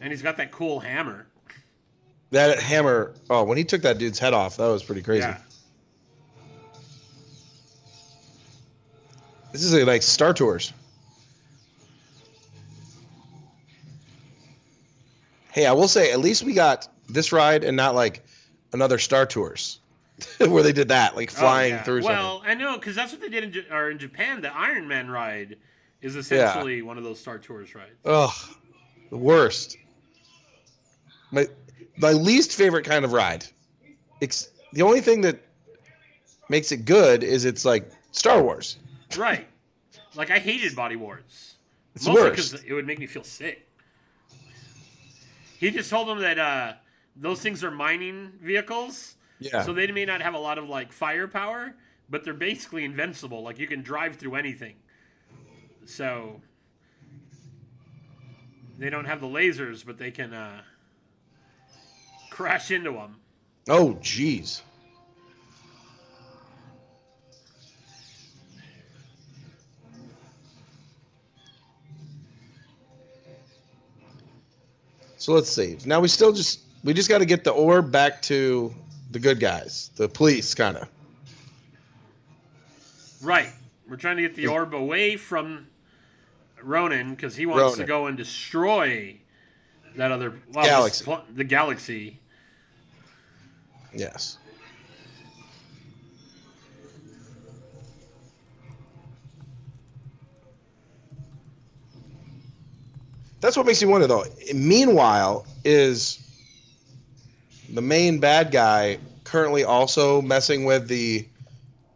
and 0.00 0.12
he's 0.12 0.22
got 0.22 0.36
that 0.36 0.50
cool 0.50 0.80
hammer. 0.80 1.26
That 2.30 2.60
hammer. 2.60 3.14
Oh, 3.28 3.42
when 3.44 3.58
he 3.58 3.64
took 3.64 3.82
that 3.82 3.98
dude's 3.98 4.18
head 4.18 4.34
off, 4.34 4.56
that 4.56 4.66
was 4.66 4.82
pretty 4.82 5.02
crazy. 5.02 5.22
Yeah. 5.26 5.38
This 9.52 9.64
is 9.64 9.72
like 9.84 10.02
Star 10.02 10.32
Tours. 10.32 10.72
Hey, 15.52 15.66
I 15.66 15.72
will 15.72 15.88
say, 15.88 16.12
at 16.12 16.20
least 16.20 16.44
we 16.44 16.52
got 16.52 16.86
this 17.08 17.32
ride 17.32 17.64
and 17.64 17.76
not 17.76 17.96
like 17.96 18.24
another 18.72 18.98
Star 18.98 19.26
Tours 19.26 19.80
where 20.38 20.62
they 20.62 20.72
did 20.72 20.88
that, 20.88 21.16
like 21.16 21.30
Oh, 21.32 21.40
flying 21.40 21.74
yeah. 21.74 21.82
through 21.82 22.02
something. 22.02 22.16
Well, 22.18 22.42
I 22.44 22.54
know 22.54 22.76
because 22.76 22.94
that's 22.94 23.12
what 23.12 23.20
they 23.20 23.28
did 23.28 23.44
in, 23.44 23.52
J- 23.52 23.66
or 23.70 23.90
in 23.90 23.98
Japan. 23.98 24.40
The 24.42 24.54
Iron 24.54 24.86
Man 24.88 25.10
ride 25.10 25.56
is 26.02 26.16
essentially 26.16 26.82
one 26.82 26.98
of 26.98 27.04
those 27.04 27.18
Star 27.20 27.38
Tours 27.38 27.74
rides. 27.74 27.92
Ugh, 28.04 28.30
the 29.10 29.16
worst. 29.18 29.76
My 31.30 31.46
my 31.98 32.12
least 32.12 32.52
favorite 32.52 32.84
kind 32.84 33.04
of 33.04 33.12
ride. 33.12 33.44
It's 34.20 34.50
the 34.72 34.82
only 34.82 35.00
thing 35.00 35.20
that 35.22 35.38
makes 36.48 36.72
it 36.72 36.84
good 36.84 37.22
is 37.22 37.44
it's 37.44 37.64
like 37.64 37.90
Star 38.12 38.42
Wars. 38.42 38.76
right. 39.16 39.46
Like 40.16 40.30
I 40.30 40.38
hated 40.40 40.74
Body 40.74 40.96
Wars. 40.96 41.54
It's 41.94 42.04
Mostly 42.06 42.22
worse. 42.22 42.30
because 42.50 42.64
it 42.64 42.72
would 42.72 42.86
make 42.86 42.98
me 42.98 43.06
feel 43.06 43.22
sick. 43.22 43.66
He 45.58 45.70
just 45.70 45.88
told 45.90 46.08
them 46.08 46.18
that 46.20 46.38
uh, 46.38 46.72
those 47.16 47.40
things 47.40 47.62
are 47.64 47.70
mining 47.70 48.32
vehicles, 48.42 49.16
Yeah. 49.38 49.62
so 49.62 49.72
they 49.72 49.90
may 49.90 50.04
not 50.04 50.22
have 50.22 50.34
a 50.34 50.38
lot 50.38 50.58
of 50.58 50.68
like 50.68 50.92
firepower, 50.92 51.74
but 52.08 52.24
they're 52.24 52.34
basically 52.34 52.84
invincible. 52.84 53.42
Like 53.42 53.58
you 53.58 53.66
can 53.66 53.82
drive 53.82 54.16
through 54.16 54.34
anything. 54.36 54.76
So 55.86 56.40
they 58.78 58.90
don't 58.90 59.06
have 59.06 59.20
the 59.20 59.26
lasers, 59.26 59.84
but 59.84 59.98
they 59.98 60.10
can 60.10 60.32
uh, 60.32 60.62
crash 62.30 62.70
into 62.70 62.92
them. 62.92 63.16
oh, 63.68 63.94
jeez. 64.00 64.62
So 75.16 75.34
let's 75.34 75.50
see. 75.50 75.76
Now 75.84 76.00
we 76.00 76.08
still 76.08 76.32
just 76.32 76.60
we 76.84 76.94
just 76.94 77.08
got 77.08 77.18
to 77.18 77.26
get 77.26 77.44
the 77.44 77.50
orb 77.50 77.92
back 77.92 78.22
to 78.22 78.74
the 79.10 79.18
good 79.18 79.40
guys, 79.40 79.90
the 79.96 80.08
police, 80.08 80.54
kind 80.54 80.76
of. 80.76 80.88
Right. 83.22 83.48
We're 83.88 83.96
trying 83.96 84.16
to 84.16 84.22
get 84.22 84.34
the 84.34 84.46
orb 84.46 84.72
away 84.72 85.16
from 85.16 85.66
Ronan 86.62 87.10
because 87.10 87.36
he 87.36 87.44
wants 87.46 87.76
to 87.76 87.84
go 87.84 88.06
and 88.06 88.16
destroy 88.16 89.16
that 89.96 90.12
other 90.12 90.40
well, 90.52 90.64
Galaxy. 90.64 91.04
pl- 91.04 91.24
the 91.34 91.44
galaxy. 91.44 92.20
Yes. 93.92 94.38
That's 103.40 103.56
what 103.56 103.66
makes 103.66 103.82
me 103.82 103.88
wonder, 103.88 104.06
though. 104.06 104.24
Meanwhile, 104.54 105.46
is 105.64 106.18
the 107.72 107.82
main 107.82 108.18
bad 108.18 108.50
guy 108.50 108.98
currently 109.24 109.64
also 109.64 110.20
messing 110.20 110.64
with 110.64 110.88
the 110.88 111.26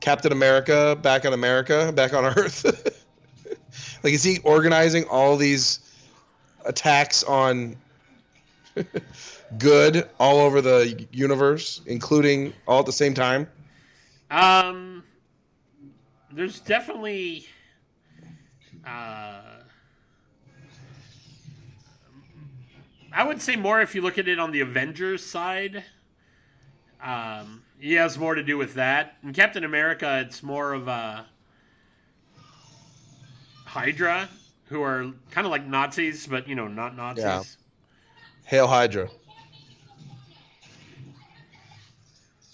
Captain 0.01 0.33
America 0.33 0.97
back 1.01 1.25
on 1.25 1.33
America, 1.33 1.93
back 1.93 2.13
on 2.13 2.25
Earth? 2.25 2.65
like, 4.05 4.13
is 4.13 4.23
he 4.23 4.39
organizing 4.45 5.05
all 5.05 5.37
these 5.37 5.81
attacks 6.65 7.23
on 7.25 7.77
good 9.59 10.09
all 10.19 10.39
over 10.39 10.61
the 10.61 11.07
universe, 11.11 11.81
including 11.87 12.53
all 12.67 12.81
at 12.81 12.87
the 12.87 12.93
same 12.93 13.15
time? 13.15 13.49
Um, 14.31 15.05
there's 16.31 16.61
definitely 16.61 17.47
uh, 18.87 19.44
I 23.15 23.23
would 23.23 23.41
say 23.41 23.55
more 23.55 23.81
if 23.81 23.95
you 23.95 24.03
look 24.03 24.19
at 24.19 24.27
it 24.27 24.41
on 24.41 24.51
the 24.51 24.61
Avengers 24.61 25.25
side. 25.25 25.85
Um, 27.03 27.63
he 27.79 27.93
has 27.95 28.19
more 28.19 28.35
to 28.35 28.43
do 28.43 28.59
with 28.59 28.75
that. 28.75 29.17
In 29.23 29.33
Captain 29.33 29.63
America, 29.63 30.25
it's 30.27 30.43
more 30.43 30.73
of 30.73 30.89
a 30.89 31.27
Hydra, 33.67 34.29
who 34.67 34.83
are 34.83 35.13
kind 35.31 35.47
of 35.47 35.51
like 35.51 35.67
Nazis, 35.67 36.27
but 36.27 36.49
you 36.49 36.55
know, 36.55 36.67
not 36.67 36.97
Nazis. 36.97 37.25
Yeah. 37.25 37.43
Hail 38.47 38.67
Hydra. 38.67 39.09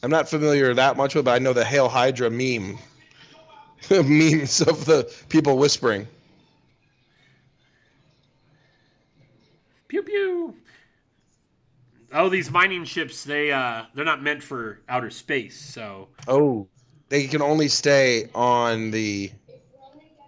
I'm 0.03 0.11
not 0.11 0.29
familiar 0.29 0.75
that 0.75 0.97
much 0.97 1.15
with, 1.15 1.25
but 1.25 1.33
I 1.33 1.39
know 1.39 1.53
the 1.53 1.65
Hail 1.65 1.89
Hydra 1.89 2.31
meme. 2.31 2.79
Memes 3.91 4.61
of 4.61 4.85
the 4.85 5.11
people 5.31 5.57
whispering. 5.57 6.07
Pew 9.91 10.03
pew. 10.05 10.55
Oh, 12.13 12.29
these 12.29 12.49
mining 12.49 12.85
ships, 12.85 13.25
they 13.25 13.51
uh 13.51 13.87
they're 13.93 14.05
not 14.05 14.23
meant 14.23 14.41
for 14.41 14.79
outer 14.89 15.11
space, 15.11 15.59
so 15.61 16.11
Oh, 16.29 16.69
they 17.09 17.27
can 17.27 17.43
only 17.43 17.67
stay 17.67 18.31
on 18.33 18.93
the 18.93 19.33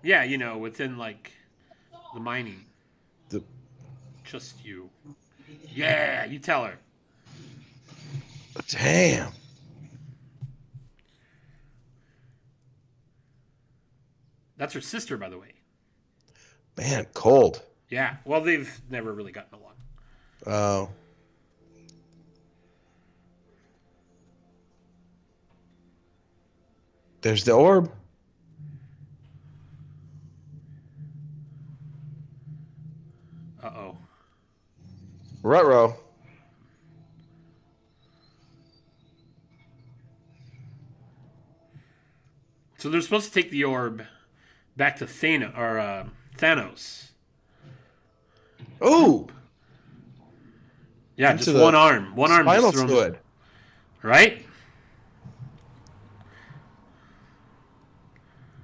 yeah, 0.02 0.24
you 0.24 0.36
know, 0.36 0.58
within 0.58 0.98
like 0.98 1.30
the 2.12 2.18
mining. 2.18 2.64
the. 3.28 3.40
Just 4.24 4.64
you. 4.64 4.90
Yeah, 5.72 6.24
you 6.24 6.40
tell 6.40 6.64
her. 6.64 6.76
Damn. 8.66 9.30
That's 14.56 14.74
her 14.74 14.80
sister, 14.80 15.16
by 15.16 15.28
the 15.28 15.38
way. 15.38 15.52
Man, 16.76 17.06
cold. 17.14 17.62
Yeah. 17.92 18.16
Well, 18.24 18.40
they've 18.40 18.80
never 18.88 19.12
really 19.12 19.32
gotten 19.32 19.58
along. 19.58 19.74
Oh. 20.46 20.88
There's 27.20 27.44
the 27.44 27.52
orb. 27.52 27.92
Uh 33.62 33.66
oh. 33.66 33.98
Rutro. 35.42 35.94
So 42.78 42.88
they're 42.88 43.02
supposed 43.02 43.34
to 43.34 43.42
take 43.42 43.50
the 43.50 43.64
orb 43.64 44.02
back 44.78 44.96
to 44.96 45.06
Thana 45.06 45.52
or 45.54 45.78
uh, 45.78 46.06
Thanos. 46.38 47.10
Ooh. 48.84 49.26
Yeah, 51.16 51.34
just 51.36 51.52
one 51.54 51.74
arm. 51.74 52.14
One 52.16 52.30
arm. 52.32 52.44
Spinal 52.46 52.72
just 52.72 52.84
fluid. 52.86 53.18
Right? 54.02 54.44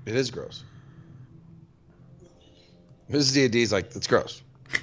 It 0.07 0.16
is 0.16 0.31
gross. 0.31 0.65
Mrs. 3.11 3.35
D&D's 3.35 3.73
like, 3.73 3.95
it's 3.95 4.07
gross. 4.07 4.43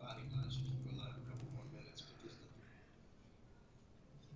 body 0.00 0.22
monsters 0.34 0.62
will 0.84 0.94
allow 0.98 1.10
a 1.10 1.22
couple 1.26 1.46
more 1.54 1.66
minutes, 1.74 2.02
but 2.02 2.16
just 2.22 2.38
the 2.42 2.48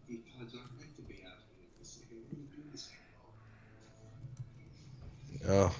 the 0.08 0.20
odds 0.40 0.54
aren't 0.54 0.74
meant 0.78 0.94
to 0.96 1.02
be 1.02 1.22
out 1.26 1.38
here 1.54 1.66
at 1.66 1.74
the 1.78 1.86
second. 1.86 2.18
We're 2.18 2.36
gonna 2.36 2.50
do 2.54 2.62
this 2.70 2.88
anymore. 2.90 3.32
Oh. 5.48 5.74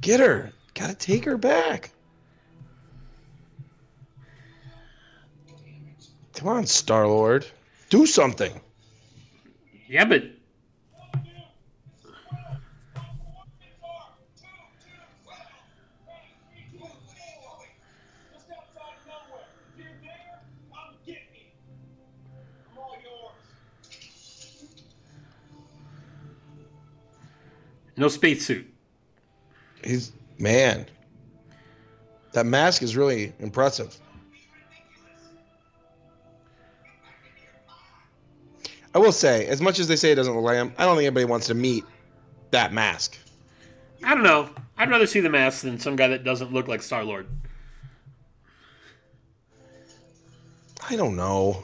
Get 0.00 0.20
her. 0.20 0.52
Gotta 0.74 0.94
take 0.94 1.24
her 1.24 1.36
back. 1.36 1.90
Come 6.34 6.48
on, 6.48 6.66
Star 6.66 7.06
Lord. 7.06 7.46
Do 7.88 8.04
something. 8.04 8.52
yeah, 9.86 10.04
but 10.04 10.24
no 28.02 28.08
spacesuit. 28.08 28.66
He's 29.84 30.12
man. 30.38 30.86
That 32.32 32.46
mask 32.46 32.82
is 32.82 32.96
really 32.96 33.32
impressive. 33.38 33.96
I 38.94 38.98
will 38.98 39.12
say, 39.12 39.46
as 39.46 39.62
much 39.62 39.78
as 39.78 39.86
they 39.88 39.96
say 39.96 40.10
it 40.10 40.16
doesn't 40.16 40.34
look 40.34 40.44
like 40.44 40.56
him, 40.56 40.74
I 40.76 40.84
don't 40.84 40.96
think 40.96 41.06
anybody 41.06 41.24
wants 41.24 41.46
to 41.46 41.54
meet 41.54 41.84
that 42.50 42.72
mask. 42.72 43.16
I 44.02 44.14
don't 44.14 44.24
know. 44.24 44.50
I'd 44.76 44.90
rather 44.90 45.06
see 45.06 45.20
the 45.20 45.30
mask 45.30 45.62
than 45.62 45.78
some 45.78 45.94
guy 45.94 46.08
that 46.08 46.24
doesn't 46.24 46.52
look 46.52 46.66
like 46.66 46.82
Star 46.82 47.04
Lord. 47.04 47.28
I 50.90 50.96
don't 50.96 51.14
know. 51.14 51.62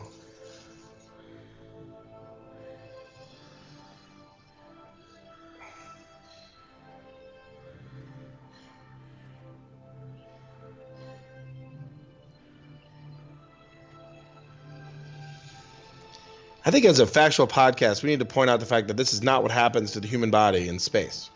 I 16.68 16.70
think 16.70 16.84
as 16.84 17.00
a 17.00 17.06
factual 17.06 17.46
podcast, 17.46 18.02
we 18.02 18.10
need 18.10 18.18
to 18.18 18.26
point 18.26 18.50
out 18.50 18.60
the 18.60 18.66
fact 18.66 18.88
that 18.88 18.98
this 18.98 19.14
is 19.14 19.22
not 19.22 19.42
what 19.42 19.50
happens 19.50 19.92
to 19.92 20.00
the 20.00 20.06
human 20.06 20.30
body 20.30 20.68
in 20.68 20.78
space. 20.78 21.30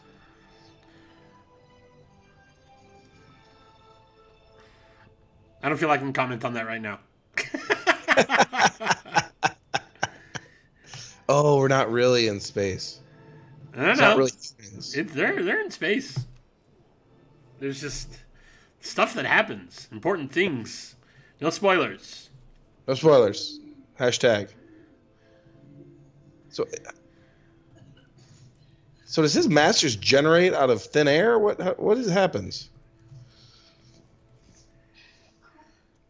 I 5.62 5.70
don't 5.70 5.78
feel 5.78 5.88
like 5.88 6.00
I 6.00 6.02
can 6.02 6.12
comment 6.12 6.44
on 6.44 6.52
that 6.52 6.66
right 6.66 6.82
now. 6.82 6.98
Oh, 11.28 11.56
we're 11.56 11.68
not 11.68 11.90
really 11.90 12.26
in 12.28 12.38
space. 12.40 13.00
I 13.74 13.80
don't 13.80 13.90
It's 13.90 14.00
know. 14.00 14.18
really. 14.18 14.32
It, 14.94 15.14
they're 15.14 15.42
they're 15.42 15.62
in 15.62 15.70
space. 15.70 16.18
There's 17.58 17.80
just 17.80 18.08
stuff 18.82 19.14
that 19.14 19.24
happens, 19.24 19.88
important 19.92 20.30
things. 20.30 20.96
No 21.40 21.48
spoilers. 21.48 22.28
No 22.86 22.92
spoilers. 22.92 23.60
Hashtag. 23.98 24.50
So, 26.52 26.66
so 29.06 29.22
does 29.22 29.32
his 29.32 29.48
masters 29.48 29.96
generate 29.96 30.54
out 30.54 30.70
of 30.70 30.82
thin 30.82 31.08
air? 31.08 31.38
What 31.38 31.80
what 31.80 31.98
is 31.98 32.08
happens? 32.10 32.68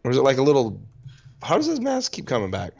Or 0.05 0.11
is 0.11 0.17
it 0.17 0.23
like 0.23 0.39
a 0.39 0.43
little? 0.43 0.81
How 1.43 1.57
does 1.57 1.67
his 1.67 1.81
mask 1.81 2.13
keep 2.13 2.27
coming 2.27 2.51
back? 2.51 2.73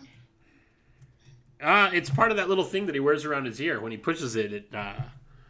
Uh, 1.61 1.91
it's 1.93 2.11
part 2.11 2.33
of 2.33 2.37
that 2.37 2.49
little 2.49 2.65
thing 2.65 2.87
that 2.87 2.95
he 2.95 3.01
wears 3.01 3.25
around 3.25 3.47
his 3.47 3.61
ear. 3.61 3.81
When 3.81 3.93
he 3.93 3.99
pushes 3.99 4.35
it, 4.35 4.53
it 4.53 4.75
uh, 4.75 4.95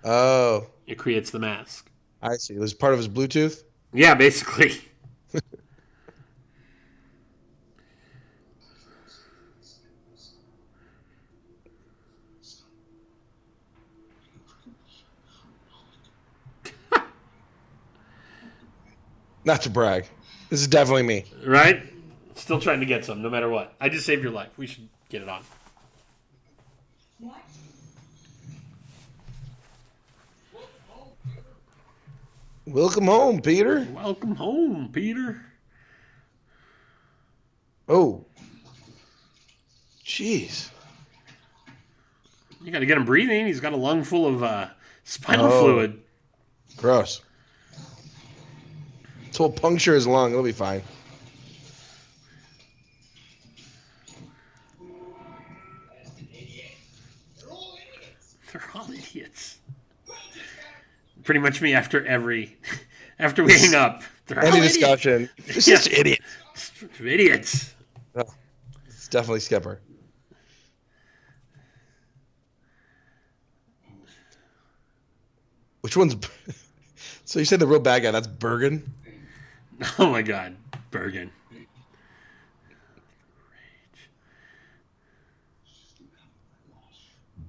Oh, 0.05 0.67
it 0.87 0.99
creates 0.99 1.31
the 1.31 1.39
mask. 1.39 1.91
I 2.21 2.37
see. 2.37 2.55
It 2.55 2.61
was 2.61 2.75
part 2.75 2.93
of 2.93 2.99
his 2.99 3.09
Bluetooth. 3.09 3.63
Yeah, 3.93 4.15
basically. 4.15 4.73
Not 19.45 19.63
to 19.63 19.71
brag. 19.71 20.07
This 20.51 20.61
is 20.61 20.69
definitely 20.69 21.03
me. 21.05 21.25
Right? 21.45 21.83
Still 22.35 22.61
trying 22.61 22.81
to 22.81 22.87
get 22.87 23.05
some, 23.05 23.23
no 23.23 23.31
matter 23.31 23.49
what. 23.49 23.75
I 23.81 23.89
just 23.89 24.07
saved 24.07 24.23
your 24.23 24.33
life. 24.33 24.51
We 24.57 24.67
should 24.67 24.89
get 25.09 25.23
it 25.23 25.29
on. 25.29 25.43
What? 27.19 27.37
Welcome 32.67 33.07
home, 33.07 33.41
Peter. 33.43 33.87
Welcome 33.93 34.37
home, 34.37 34.91
Peter. 34.93 35.45
Oh, 37.89 38.25
jeez. 40.05 40.71
You 42.63 42.71
got 42.71 42.79
to 42.79 42.87
get 42.87 42.97
him 42.97 43.05
breathing. 43.05 43.47
He's 43.47 43.59
got 43.61 43.73
a 43.73 43.77
lung 43.77 44.05
full 44.05 44.27
of 44.27 44.43
uh, 44.43 44.69
spinal 45.03 45.47
Oh. 45.47 45.61
fluid. 45.63 46.01
Gross. 46.77 47.21
So 49.33 49.45
we'll 49.45 49.53
puncture 49.53 49.95
his 49.95 50.07
lung. 50.07 50.31
It'll 50.33 50.45
be 50.45 50.53
fine. 50.53 50.83
They're 58.53 58.63
all 58.75 58.91
idiots. 58.91 59.59
Pretty 61.25 61.41
much 61.41 61.63
me 61.63 61.73
after 61.73 62.05
every, 62.07 62.57
after 63.19 63.43
we 63.45 63.53
hang 63.55 63.75
up. 63.75 64.03
They're 64.27 64.41
all 64.41 64.47
Any 64.47 64.59
idiots. 64.59 64.75
discussion. 64.75 65.31
It's 65.47 65.67
Yeah. 65.67 65.77
just 65.77 65.89
idiot. 65.91 66.21
Idiots. 67.01 67.75
It's 68.87 69.09
definitely 69.09 69.41
Skipper. 69.41 69.81
Which 75.81 75.97
one's? 75.97 76.17
So 77.25 77.39
you 77.39 77.45
said 77.47 77.61
the 77.61 77.67
real 77.67 77.81
bad 77.81 78.03
guy? 78.03 78.11
That's 78.11 78.27
Bergen. 78.27 78.93
Oh 79.99 80.11
my 80.11 80.23
God, 80.23 80.57
Bergen. 80.91 81.31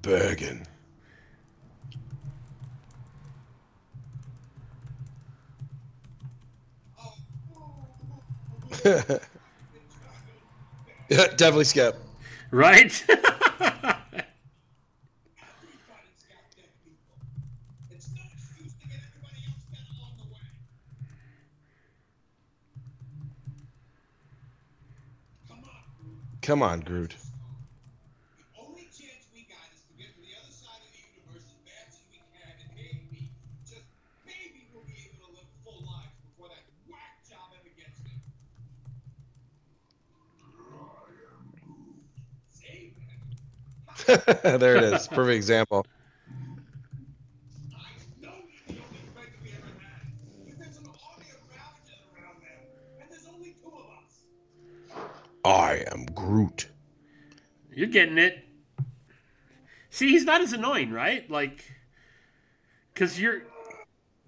Bergen. 0.02 0.66
yeah, 8.84 9.20
definitely 11.10 11.64
Skip. 11.66 11.98
Right? 12.52 13.06
job 26.44 26.62
on, 26.62 26.82
gets 37.78 38.00
there. 38.04 38.20
See, 42.50 42.94
man? 42.98 44.60
there 44.60 44.76
it 44.78 44.84
is. 44.84 45.08
Perfect 45.08 45.36
example. 45.36 45.86
I 47.74 47.98
know 48.22 48.36
you're 48.50 48.66
the 48.68 48.82
only 48.84 49.04
friend 49.14 49.32
we 49.42 49.50
ever 49.52 49.74
had. 49.80 50.04
But 50.48 50.58
there's 50.60 50.78
an 50.78 50.88
army 50.88 51.30
of 51.32 51.42
Ravagers 51.50 52.04
around 52.14 52.42
there, 52.42 52.64
and 53.02 53.12
there's 53.12 53.28
only 53.28 53.56
two 53.62 53.70
of 53.70 53.88
us. 54.04 55.24
I 55.46 55.84
am 55.92 56.06
Groot. 56.06 56.70
You're 57.72 57.88
getting 57.88 58.18
it. 58.18 58.46
See, 59.90 60.10
he's 60.10 60.26
not 60.26 60.42
as 60.42 60.54
annoying, 60.54 60.92
right? 60.92 61.30
Like, 61.30 61.64
because 62.94 63.20
you're. 63.20 63.44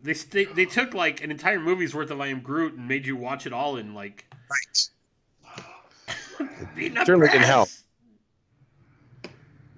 They, 0.04 0.14
they, 0.14 0.46
they 0.46 0.66
took 0.66 0.94
like 0.94 1.24
an 1.24 1.32
entire 1.32 1.60
movie's 1.60 1.96
worth 1.96 2.12
of 2.12 2.22
I 2.22 2.28
Am 2.28 2.42
Groot 2.42 2.76
and 2.76 2.88
made 2.88 3.08
you 3.08 3.16
watch 3.16 3.48
it 3.48 3.54
all 3.54 3.78
in 3.78 3.96
like 3.96 4.26
Right. 4.50 4.90
beating 6.76 6.98
up 6.98 7.06
Certainly 7.08 7.30
didn't 7.30 7.44
help. 7.46 7.70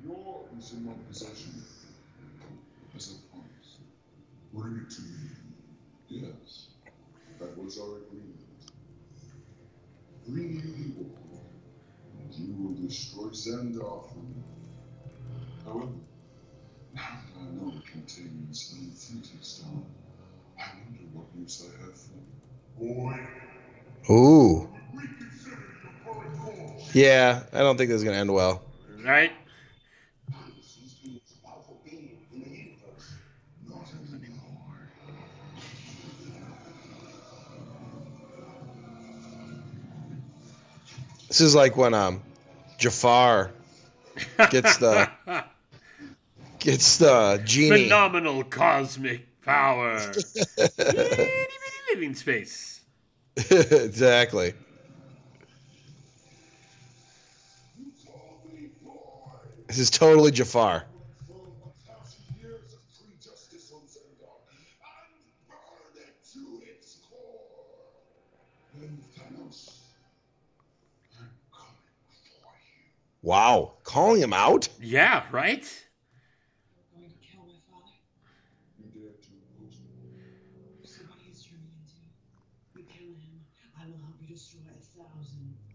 Yours 0.05 0.45
is 0.59 0.73
in 0.73 0.85
my 0.85 0.91
possession. 1.07 1.64
As 2.95 3.14
I 3.14 3.15
promised. 3.31 3.80
Bring 4.53 4.84
it 4.85 4.89
to 4.95 5.01
me. 5.01 5.07
Yes. 6.09 6.68
That 7.39 7.57
was 7.57 7.80
our 7.80 7.97
agreement. 7.97 8.35
Bring 10.27 10.55
me 10.55 10.61
the 10.61 11.03
ore, 11.03 11.16
and 11.16 11.16
you 12.39 12.53
will 12.57 12.88
destroy 12.88 13.26
Xandar 13.30 14.07
for 14.09 14.18
me. 14.18 14.43
However, 15.65 15.88
now 16.93 17.01
that 17.34 17.39
I 17.39 17.43
know 17.55 17.73
it 17.77 17.85
contains 17.85 18.73
an 18.73 18.85
infinity 18.85 19.38
stone, 19.41 19.85
I 20.57 20.69
wonder 20.85 21.03
what 21.14 21.26
use 21.38 21.65
I 21.65 21.85
have 21.85 21.97
for 21.97 23.14
it. 23.14 23.27
Boy, 24.07 24.14
Ooh. 24.14 24.69
reconsider 24.93 25.57
your 25.84 26.14
current 26.14 26.38
course. 26.38 26.95
Yeah, 26.95 27.43
I 27.53 27.59
don't 27.59 27.77
think 27.77 27.89
this 27.89 27.97
is 27.97 28.03
gonna 28.03 28.18
end 28.18 28.34
well. 28.34 28.61
Right? 29.03 29.31
He's 30.55 30.95
the 31.03 31.09
most 31.09 31.43
powerful 31.43 31.81
being 31.84 32.18
in 32.34 32.41
the 32.41 32.49
universe. 32.49 33.18
Not 33.68 33.91
anymore. 34.14 34.91
This 41.27 41.41
is 41.41 41.55
like 41.55 41.76
when 41.76 41.93
um 41.93 42.22
Jafar 42.78 43.52
gets 44.49 44.78
the 44.78 45.10
gets 46.60 46.98
the 46.98 47.41
genie. 47.44 47.84
Phenomenal 47.86 48.44
cosmic 48.44 49.41
power. 49.41 50.14
Living 51.94 52.14
space. 52.14 52.82
exactly. 53.38 54.54
This 59.68 59.80
is 59.80 59.90
totally 59.90 60.32
Jafar. 60.32 60.86
Wow, 73.28 73.74
calling 73.84 74.22
him 74.22 74.32
out? 74.32 74.70
Yeah, 74.80 75.26
right? 75.34 75.60
Is 75.60 75.84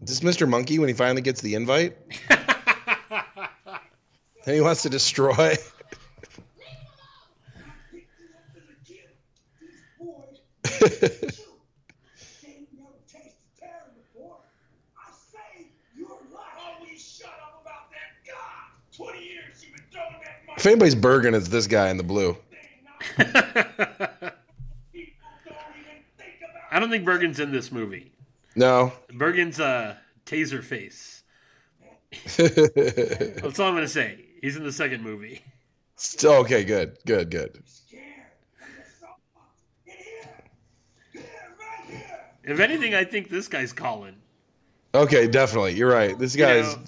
this 0.01 0.21
Mr. 0.21 0.49
Monkey 0.49 0.79
when 0.79 0.87
he 0.89 0.95
finally 0.95 1.21
gets 1.21 1.41
the 1.41 1.53
invite? 1.53 1.95
and 2.31 2.41
he 4.47 4.59
wants 4.59 4.81
to 4.81 4.89
destroy. 4.89 5.55
If 20.63 20.67
anybody's 20.67 20.95
Bergen, 20.95 21.33
it's 21.33 21.49
this 21.49 21.67
guy 21.67 21.89
in 21.89 21.97
the 21.97 22.03
blue. 22.03 22.37
I 23.19 24.31
don't 26.79 26.89
think 26.89 27.03
Bergen's 27.03 27.41
in 27.41 27.51
this 27.51 27.69
movie. 27.69 28.13
No. 28.55 28.93
Bergen's 29.09 29.59
a 29.59 29.99
taser 30.25 30.63
face. 30.63 31.23
That's 32.37 33.59
all 33.59 33.67
I'm 33.67 33.73
gonna 33.73 33.89
say. 33.89 34.23
He's 34.41 34.55
in 34.55 34.63
the 34.63 34.71
second 34.71 35.03
movie. 35.03 35.41
Still, 35.97 36.35
okay, 36.35 36.63
good, 36.63 36.97
good, 37.05 37.29
good. 37.29 37.61
If 42.45 42.61
anything, 42.61 42.95
I 42.95 43.03
think 43.03 43.29
this 43.29 43.49
guy's 43.49 43.73
Colin. 43.73 44.15
Okay, 44.95 45.27
definitely. 45.27 45.73
You're 45.73 45.91
right. 45.91 46.17
This 46.17 46.37
guy's. 46.37 46.71
You 46.71 46.77
know, 46.77 46.83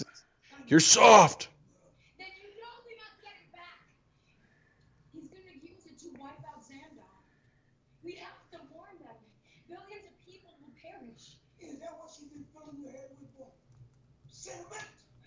you're 0.67 0.79
soft. 0.79 1.49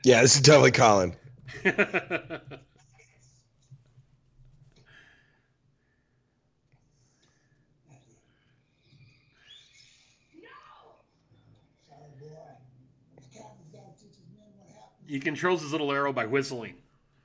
Yeah, 0.08 0.22
this 0.22 0.36
is 0.36 0.40
definitely 0.40 0.70
Colin. 0.70 1.14
he 15.06 15.20
controls 15.20 15.60
his 15.60 15.72
little 15.72 15.92
arrow 15.92 16.14
by 16.14 16.24
whistling. 16.24 16.76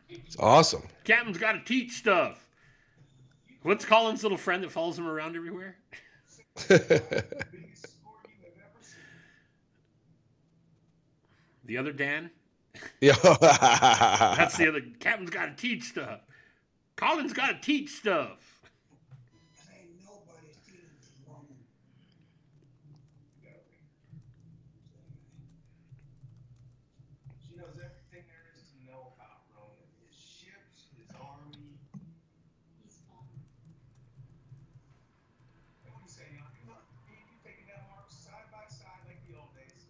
It's 0.10 0.36
awesome. 0.38 0.84
Captain's 1.06 1.38
got 1.38 1.54
to 1.54 1.64
teach 1.64 1.94
stuff. 1.94 2.46
What's 3.62 3.86
Colin's 3.86 4.24
little 4.24 4.38
friend 4.38 4.62
that 4.62 4.74
follows 4.74 5.00
him 5.00 5.08
around 5.08 5.38
everywhere? 5.38 5.78
the 6.68 7.24
other 11.78 11.94
Dan? 11.94 12.30
Yeah. 13.00 13.16
That's 13.42 14.58
the 14.58 14.68
other. 14.68 14.82
Captain's 15.00 15.30
got 15.30 15.46
to 15.46 15.62
teach 15.62 15.84
stuff. 15.84 16.22
Colin's 16.96 17.34
got 17.34 17.48
to 17.48 17.60
teach 17.62 17.90
stuff. 17.90 18.54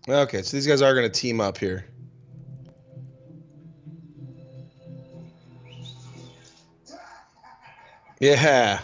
Okay, 0.06 0.42
so 0.42 0.58
these 0.58 0.68
guys 0.68 0.82
are 0.82 0.94
going 0.94 1.10
to 1.10 1.20
team 1.20 1.40
up 1.40 1.58
here. 1.58 1.86
Yeah. 8.24 8.80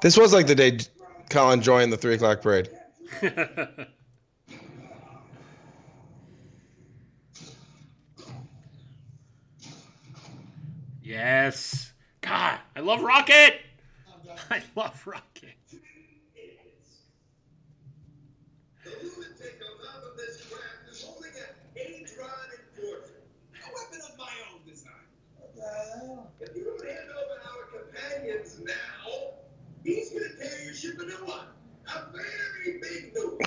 This 0.00 0.16
was 0.16 0.32
like 0.32 0.48
the 0.48 0.56
day 0.56 0.78
Colin 1.30 1.62
joined 1.62 1.92
the 1.92 1.96
three 1.96 2.14
o'clock 2.14 2.42
parade. 2.42 2.68
yes. 11.00 11.92
God, 12.22 12.58
I 12.74 12.80
love 12.80 13.02
Rocket. 13.04 13.60
I 14.50 14.62
love 14.74 15.00
Rocket. 15.06 15.61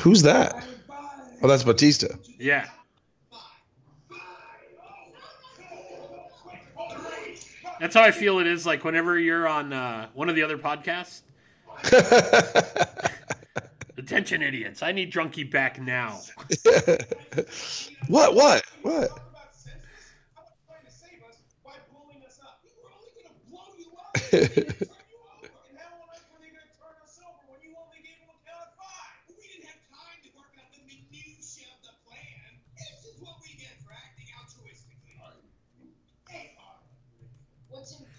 Who's 0.01 0.21
that? 0.23 0.65
Oh, 1.41 1.47
that's 1.47 1.63
Bautista. 1.63 2.19
Yeah. 2.37 2.65
That's 7.79 7.93
how 7.93 8.03
I 8.03 8.11
feel 8.11 8.39
it 8.39 8.47
is 8.47 8.65
like 8.65 8.83
whenever 8.83 9.19
you're 9.19 9.47
on 9.47 9.73
uh, 9.73 10.07
one 10.13 10.29
of 10.29 10.35
the 10.35 10.43
other 10.43 10.57
podcasts. 10.57 11.21
Attention, 13.97 14.41
idiots. 14.41 14.81
I 14.83 14.91
need 14.91 15.11
Drunky 15.11 15.49
back 15.49 15.81
now. 15.81 16.21
what? 18.07 18.35
What? 18.35 18.63
What? 18.81 19.09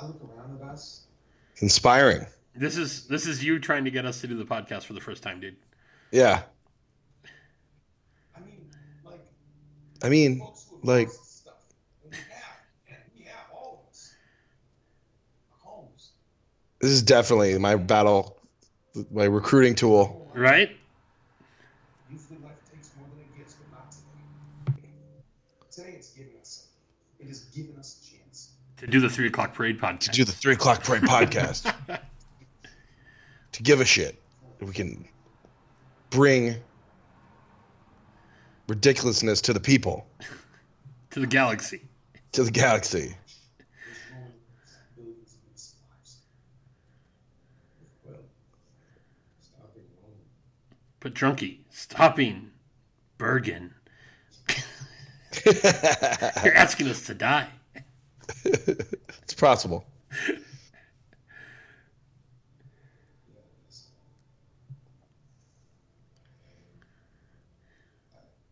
I 0.00 0.06
look 0.06 0.20
around 0.36 0.60
at 0.60 0.68
us. 0.68 1.06
Inspiring. 1.58 2.26
this 2.54 2.76
is 2.76 3.06
this 3.06 3.26
is 3.26 3.44
you 3.44 3.58
trying 3.58 3.84
to 3.84 3.90
get 3.90 4.06
us 4.06 4.20
to 4.22 4.26
do 4.26 4.36
the 4.36 4.44
podcast 4.44 4.84
for 4.84 4.94
the 4.94 5.00
first 5.00 5.22
time, 5.22 5.40
dude. 5.40 5.56
Yeah. 6.10 6.42
I 8.36 8.40
mean, 8.40 8.70
like, 9.04 9.20
I 10.02 10.08
mean, 10.08 10.38
folks 10.40 10.66
who 10.70 10.76
have 10.76 10.84
like- 10.84 11.08
lost 11.08 11.38
stuff. 11.38 11.54
And 12.04 12.12
we 12.12 12.18
have, 12.18 12.56
and 12.88 12.98
we 13.16 13.24
have 13.24 13.44
all 13.52 13.82
of 13.84 13.90
us. 13.90 14.14
Our 15.52 15.70
homes. 15.72 16.10
this 16.80 16.90
is 16.90 17.02
definitely 17.02 17.58
my 17.58 17.76
battle, 17.76 18.38
my 19.10 19.24
recruiting 19.24 19.74
tool. 19.74 20.30
Right? 20.34 20.70
Usually 22.10 22.38
life 22.42 22.52
takes 22.72 22.90
more 22.98 23.06
than 23.10 23.20
it 23.20 23.36
gives, 23.38 23.54
but 23.54 23.78
not 23.78 23.92
today. 23.92 24.80
Today 25.70 25.96
it's 25.96 26.10
giving 26.10 26.32
us 26.40 26.48
something. 26.48 27.26
It 27.26 27.28
has 27.28 27.40
given 27.44 27.76
us 27.78 28.00
a 28.02 28.10
chance. 28.16 28.50
To 28.80 28.86
do 28.86 28.98
the 29.00 29.10
three 29.10 29.26
o'clock 29.26 29.52
parade 29.52 29.78
podcast. 29.78 30.00
To 30.00 30.10
do 30.10 30.24
the 30.24 30.32
three 30.32 30.54
o'clock 30.54 30.82
parade 30.82 31.02
podcast. 31.02 31.70
to 33.52 33.62
give 33.62 33.80
a 33.82 33.84
shit. 33.84 34.18
that 34.58 34.64
We 34.64 34.72
can 34.72 35.06
bring 36.08 36.56
ridiculousness 38.68 39.42
to 39.42 39.52
the 39.52 39.60
people, 39.60 40.06
to 41.10 41.20
the 41.20 41.26
galaxy. 41.26 41.82
to 42.32 42.42
the 42.42 42.50
galaxy. 42.50 43.14
There's 43.58 43.98
no 44.12 44.26
billions 44.96 45.34
of 45.34 45.40
innocent 45.50 45.82
lives. 45.90 46.16
Well, 48.06 48.14
stop 49.40 49.72
it 49.76 49.82
alone. 50.00 50.16
But 51.00 51.12
Drunky, 51.14 51.58
stopping 51.68 52.50
Bergen. 53.18 53.74
You're 55.44 56.54
asking 56.56 56.88
us 56.88 57.04
to 57.06 57.14
die. 57.14 57.48
it's 58.44 59.34
possible. 59.34 59.84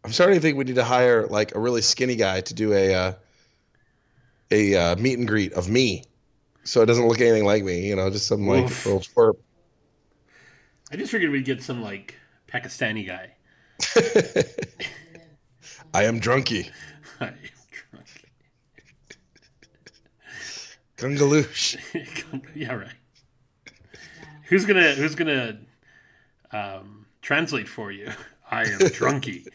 I'm 0.05 0.13
starting 0.13 0.37
to 0.37 0.41
think 0.41 0.57
we 0.57 0.65
need 0.65 0.77
to 0.77 0.85
hire 0.85 1.27
like 1.27 1.55
a 1.55 1.59
really 1.59 1.83
skinny 1.83 2.17
guy 2.17 2.41
to 2.41 2.55
do 2.55 2.73
a 2.73 2.95
uh, 2.95 3.13
a 4.51 4.75
uh, 4.75 4.97
meet 4.97 5.19
and 5.19 5.29
greet 5.29 5.53
of 5.53 5.69
me, 5.69 6.05
so 6.65 6.81
it 6.81 6.87
doesn't 6.87 7.07
look 7.07 7.21
anything 7.21 7.45
like 7.45 7.63
me. 7.63 7.87
You 7.87 7.97
know, 7.97 8.09
just 8.09 8.27
some 8.27 8.47
like 8.47 8.65
Oof. 8.65 8.87
little 8.87 9.01
twerp. 9.03 9.35
I 10.91 10.97
just 10.97 11.11
figured 11.11 11.31
we'd 11.31 11.45
get 11.45 11.63
some 11.63 11.83
like 11.83 12.15
Pakistani 12.51 13.07
guy. 13.07 13.35
I 15.93 16.05
am 16.05 16.21
drunky, 16.21 16.71
I'm 17.21 17.37
drunk. 17.93 18.07
Gungaloosh. 20.99 21.79
yeah, 22.55 22.75
right. 22.75 22.89
Who's 24.45 24.65
gonna 24.65 24.95
Who's 24.95 25.15
gonna 25.15 25.59
um, 26.53 27.07
translate 27.23 27.69
for 27.69 27.91
you? 27.91 28.11
I 28.51 28.62
am 28.62 28.79
drunky. 28.81 29.47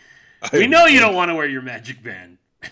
we 0.52 0.68
know 0.68 0.86
you 0.86 1.00
don't 1.00 1.16
want 1.16 1.30
to 1.30 1.36
wear 1.36 1.48
your 1.48 1.62
magic 1.62 2.04
band. 2.04 2.38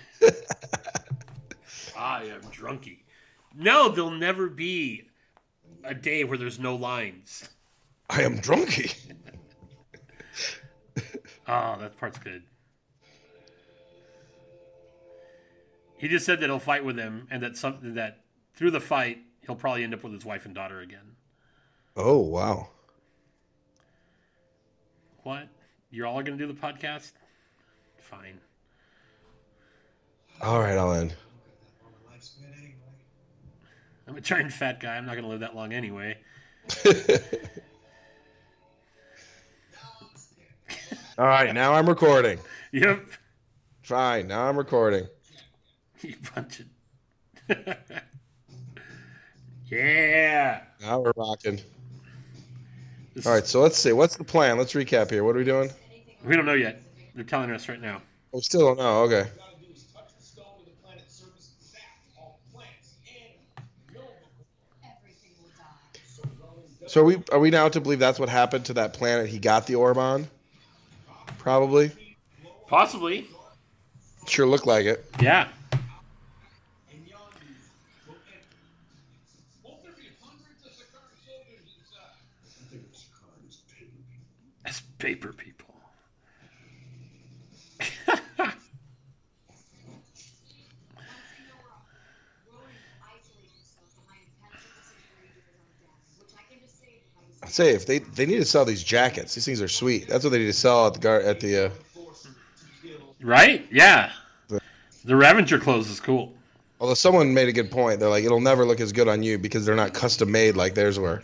I 1.98 2.23
am 2.26 2.41
drunky. 2.52 2.99
No, 3.56 3.89
there'll 3.89 4.11
never 4.11 4.48
be 4.48 5.10
a 5.84 5.93
day 5.93 6.23
where 6.23 6.38
there's 6.38 6.60
no 6.60 6.76
lines. 6.76 7.49
I 8.10 8.23
am 8.23 8.39
drunky. 8.39 8.95
Oh, 11.48 11.76
that 11.80 11.98
part's 11.98 12.18
good. 12.18 12.43
He 15.98 16.07
just 16.07 16.26
said 16.26 16.39
that 16.39 16.45
he'll 16.48 16.60
fight 16.60 16.85
with 16.85 16.98
him, 16.98 17.27
and 17.30 17.43
that 17.43 17.57
something 17.57 17.95
that 17.95 18.22
through 18.61 18.69
the 18.69 18.79
fight 18.79 19.17
he'll 19.47 19.55
probably 19.55 19.83
end 19.83 19.91
up 19.91 20.03
with 20.03 20.13
his 20.13 20.23
wife 20.23 20.45
and 20.45 20.53
daughter 20.53 20.81
again. 20.81 21.15
Oh 21.97 22.19
wow. 22.19 22.67
What? 25.23 25.47
You're 25.89 26.05
all 26.05 26.21
gonna 26.21 26.38
do 26.38 26.45
the 26.45 26.53
podcast? 26.53 27.13
Fine. 27.97 28.39
All 30.43 30.59
right, 30.59 30.77
I'll 30.77 30.93
end. 30.93 31.09
Look 31.09 31.17
at 31.17 31.63
that 31.79 31.85
on 31.85 31.91
my 32.07 32.15
lifespan 32.15 32.55
anyway. 32.55 32.75
I'm 34.07 34.15
a 34.15 34.21
giant 34.21 34.53
fat 34.53 34.79
guy. 34.79 34.95
I'm 34.95 35.07
not 35.07 35.15
gonna 35.15 35.27
live 35.27 35.39
that 35.39 35.55
long 35.55 35.73
anyway. 35.73 36.19
All 41.17 41.25
right, 41.25 41.51
now 41.51 41.73
I'm 41.73 41.89
recording. 41.89 42.38
Yep. 42.73 43.07
Fine, 43.81 44.27
now 44.27 44.47
I'm 44.47 44.55
recording. 44.55 45.07
You 46.03 46.15
bunch 46.35 46.61
of. 47.49 47.67
yeah. 49.72 50.61
Now 50.81 50.99
we're 50.99 51.14
rocking. 51.15 51.60
This 53.14 53.26
All 53.26 53.34
right, 53.34 53.45
so 53.45 53.61
let's 53.61 53.77
see. 53.77 53.91
What's 53.91 54.15
the 54.15 54.23
plan? 54.23 54.57
Let's 54.57 54.73
recap 54.73 55.10
here. 55.10 55.23
What 55.23 55.35
are 55.35 55.39
we 55.39 55.45
doing? 55.45 55.69
We 56.23 56.35
don't 56.35 56.45
know 56.45 56.53
yet. 56.53 56.81
They're 57.15 57.23
telling 57.23 57.52
us 57.52 57.68
right 57.68 57.81
now. 57.81 58.02
Oh, 58.34 58.38
we 58.38 58.41
still 58.41 58.61
don't 58.61 58.77
know. 58.77 59.02
Okay. 59.03 59.22
What 59.22 59.26
you 59.26 59.39
gotta 59.39 59.65
do 59.65 59.73
is 59.73 59.84
touch 59.84 60.15
the 60.18 60.23
stone 60.23 60.45
of 60.60 60.65
the 60.65 60.72
planet's 60.84 61.15
surface 61.15 61.52
and 61.60 61.69
zap 61.69 61.81
all 62.18 62.39
plants 62.53 62.95
and 63.06 63.95
no 63.95 64.02
Everything 64.84 65.31
will 65.41 65.49
die. 65.57 65.68
So 66.84 66.88
So 66.88 67.02
are 67.02 67.03
we 67.03 67.18
are 67.31 67.39
we 67.39 67.49
now 67.49 67.68
to 67.68 67.81
believe 67.81 67.99
that's 67.99 68.19
what 68.19 68.30
happened 68.30 68.65
to 68.65 68.73
that 68.76 68.93
planet 68.93 69.27
he 69.27 69.39
got 69.39 69.68
the 69.68 69.76
orb 69.76 69.98
on? 69.98 70.27
Probably. 71.38 71.91
Possibly. 72.68 73.27
Sure 74.27 74.45
looked 74.45 74.68
like 74.68 74.85
it. 74.85 75.03
Yeah. 75.19 75.48
How 85.02 85.32
people. 85.32 85.73
I'd 97.44 97.49
say 97.49 97.72
if 97.72 97.86
they 97.86 97.99
they 97.99 98.26
need 98.26 98.38
to 98.38 98.45
sell 98.45 98.65
these 98.65 98.84
jackets. 98.84 99.34
These 99.36 99.45
things 99.45 99.61
are 99.61 99.68
sweet. 99.68 100.07
That's 100.07 100.23
what 100.23 100.30
they 100.30 100.38
need 100.40 100.45
to 100.45 100.53
sell 100.53 100.88
at 100.88 100.94
the 100.94 100.99
gar 100.99 101.19
at 101.19 101.40
the. 101.40 101.65
Uh, 101.65 101.69
Force 101.94 102.23
to 102.23 102.30
kill. 102.88 103.15
right? 103.22 103.65
Yeah. 103.72 104.11
The 105.03 105.15
Ravager 105.15 105.57
clothes 105.57 105.90
is 105.90 105.99
cool. 105.99 106.32
although 106.80 106.94
someone 106.94 107.34
made 107.34 107.48
a 107.49 107.53
good 107.53 107.72
point. 107.72 107.99
They're 107.99 108.10
like, 108.10 108.23
it'll 108.23 108.40
never 108.40 108.65
look 108.65 108.80
as 108.80 108.91
good 108.91 109.07
on 109.07 109.23
you 109.23 109.40
because 109.40 109.65
they're 109.65 109.76
not 109.76 109.94
custom 109.95 110.32
made 110.32 110.56
like 110.56 110.76
theirs 110.76 110.99
were. 110.99 111.23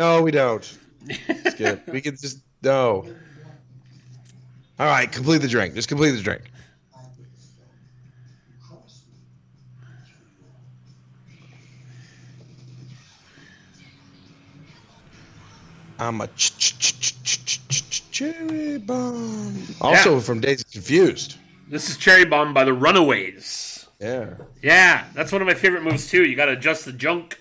No, 0.00 0.22
we 0.22 0.30
don't. 0.30 0.64
Skip. 1.50 1.86
we 1.88 2.00
can 2.00 2.16
just 2.16 2.38
no. 2.62 3.04
All 4.78 4.86
right, 4.86 5.12
complete 5.12 5.42
the 5.42 5.48
drink. 5.48 5.74
Just 5.74 5.88
complete 5.88 6.12
the 6.12 6.22
drink. 6.22 6.50
I'm 15.98 16.22
a 16.22 16.28
cherry 18.10 18.78
bomb. 18.78 19.62
Also 19.82 20.14
yeah. 20.14 20.20
from 20.20 20.40
Days 20.40 20.64
Confused. 20.64 21.36
This 21.68 21.90
is 21.90 21.98
Cherry 21.98 22.24
Bomb 22.24 22.54
by 22.54 22.64
the 22.64 22.72
Runaways. 22.72 23.86
Yeah. 24.00 24.30
Yeah, 24.62 25.04
that's 25.12 25.30
one 25.30 25.42
of 25.42 25.46
my 25.46 25.52
favorite 25.52 25.82
moves 25.82 26.08
too. 26.08 26.24
You 26.24 26.36
got 26.36 26.46
to 26.46 26.52
adjust 26.52 26.86
the 26.86 26.92
junk 26.94 27.39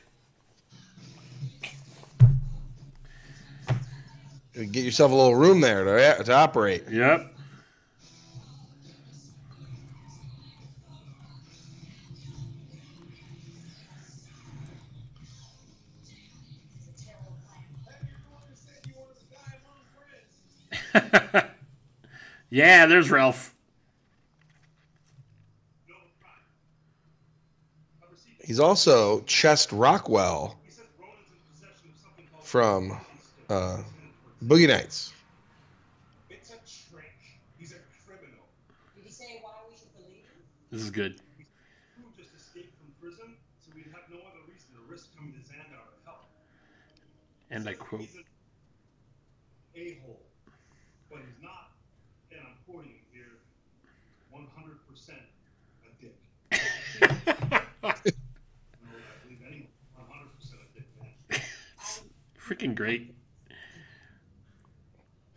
Get 4.66 4.84
yourself 4.84 5.12
a 5.12 5.16
little 5.16 5.36
room 5.36 5.62
there 5.62 5.84
to, 5.86 6.24
to 6.24 6.34
operate. 6.34 6.84
Yep. 6.90 7.34
yeah, 22.50 22.86
there's 22.86 23.10
Ralph. 23.10 23.54
He's 28.44 28.60
also 28.60 29.22
Chest 29.22 29.72
Rockwell 29.72 30.58
from 32.42 33.00
uh, 33.48 33.78
Boogie 34.46 34.70
Nights. 34.70 35.12
It's 36.30 36.50
a 36.50 36.60
trick. 36.64 37.12
He's 37.58 37.74
a 37.74 37.82
criminal. 38.08 38.48
Did 38.96 39.04
he 39.04 39.12
say 39.12 39.40
why 39.42 39.52
we 39.70 39.76
should 39.76 39.94
believe 39.94 40.24
him? 40.24 40.40
This 40.72 40.82
is 40.82 40.90
good. 40.90 41.20
Just 42.18 42.34
escaped 42.34 42.74
from 42.80 42.88
prison, 43.02 43.36
so 43.60 43.72
we'd 43.76 43.92
have 43.92 44.08
no 44.10 44.20
other 44.24 44.40
reason 44.48 44.72
to 44.76 44.80
risk 44.90 45.14
coming 45.18 45.34
to 45.34 45.40
Xandar 45.40 45.84
to 45.84 46.00
help. 46.06 46.24
And 47.52 47.68
I 47.68 47.74
quote. 47.74 48.02
He's 48.02 48.16
a-hole, 49.76 50.22
but 51.10 51.20
he's 51.20 51.44
not, 51.44 51.72
and 52.32 52.40
I'm 52.40 52.56
quoting 52.66 52.92
him 52.92 53.04
here, 53.12 53.44
100% 54.34 55.20
a 55.84 55.92
dick. 56.02 56.16
no, 56.52 57.90
I 57.92 57.94
believe 59.24 59.44
anyone 59.46 59.68
100% 60.00 60.54
a 60.54 60.68
dick, 60.74 60.88
man. 60.98 61.42
Freaking 62.40 62.74
great. 62.74 63.14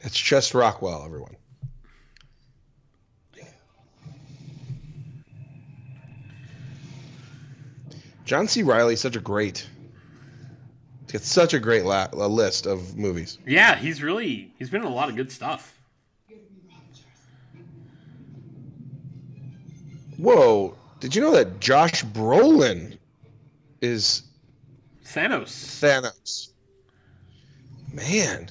It's 0.03 0.19
just 0.19 0.55
Rockwell, 0.55 1.05
everyone. 1.05 1.37
John 8.24 8.49
C. 8.49 8.62
Reilly 8.62 8.97
such 8.97 9.16
a 9.16 9.20
great. 9.20 9.69
It's 11.12 11.29
such 11.29 11.53
a 11.53 11.59
great 11.59 11.85
la- 11.85 12.09
a 12.12 12.29
list 12.29 12.66
of 12.66 12.97
movies. 12.97 13.37
Yeah, 13.47 13.77
he's 13.77 14.03
really 14.03 14.53
he's 14.59 14.70
been 14.70 14.81
in 14.81 14.87
a 14.87 14.95
lot 14.95 15.11
of 15.11 15.16
good 15.16 15.31
stuff. 15.31 15.79
Whoa! 20.16 20.77
Did 21.01 21.15
you 21.15 21.20
know 21.20 21.33
that 21.33 21.61
Josh 21.61 22.05
Brolin 22.05 22.97
is 23.81 24.23
Thanos. 25.05 25.51
Thanos? 25.83 26.49
Man, 27.93 28.49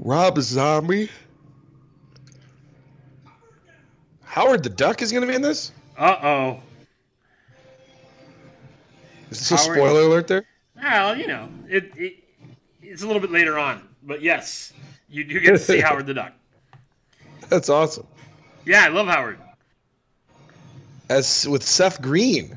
Rob 0.00 0.40
Zombie. 0.40 1.10
Howard 4.24 4.62
the 4.62 4.70
Duck 4.70 5.02
is 5.02 5.12
going 5.12 5.22
to 5.22 5.28
be 5.28 5.34
in 5.34 5.42
this. 5.42 5.72
Uh 5.98 6.16
oh. 6.22 6.60
Is 9.30 9.40
this 9.40 9.50
a 9.52 9.58
spoiler 9.58 10.00
alert 10.00 10.26
there? 10.26 10.44
Well, 10.74 11.16
you 11.16 11.26
know, 11.26 11.48
it, 11.68 11.92
it 11.96 12.14
it's 12.82 13.02
a 13.02 13.06
little 13.06 13.20
bit 13.20 13.30
later 13.30 13.58
on, 13.58 13.86
but 14.02 14.22
yes, 14.22 14.72
you 15.08 15.24
do 15.24 15.38
get 15.38 15.50
to 15.50 15.58
see 15.58 15.80
Howard 15.80 16.06
the 16.06 16.14
Duck. 16.14 16.32
That's 17.48 17.68
awesome. 17.68 18.06
Yeah, 18.64 18.84
I 18.84 18.88
love 18.88 19.06
Howard. 19.06 19.38
As 21.10 21.46
with 21.46 21.62
Seth 21.62 22.00
Green 22.00 22.56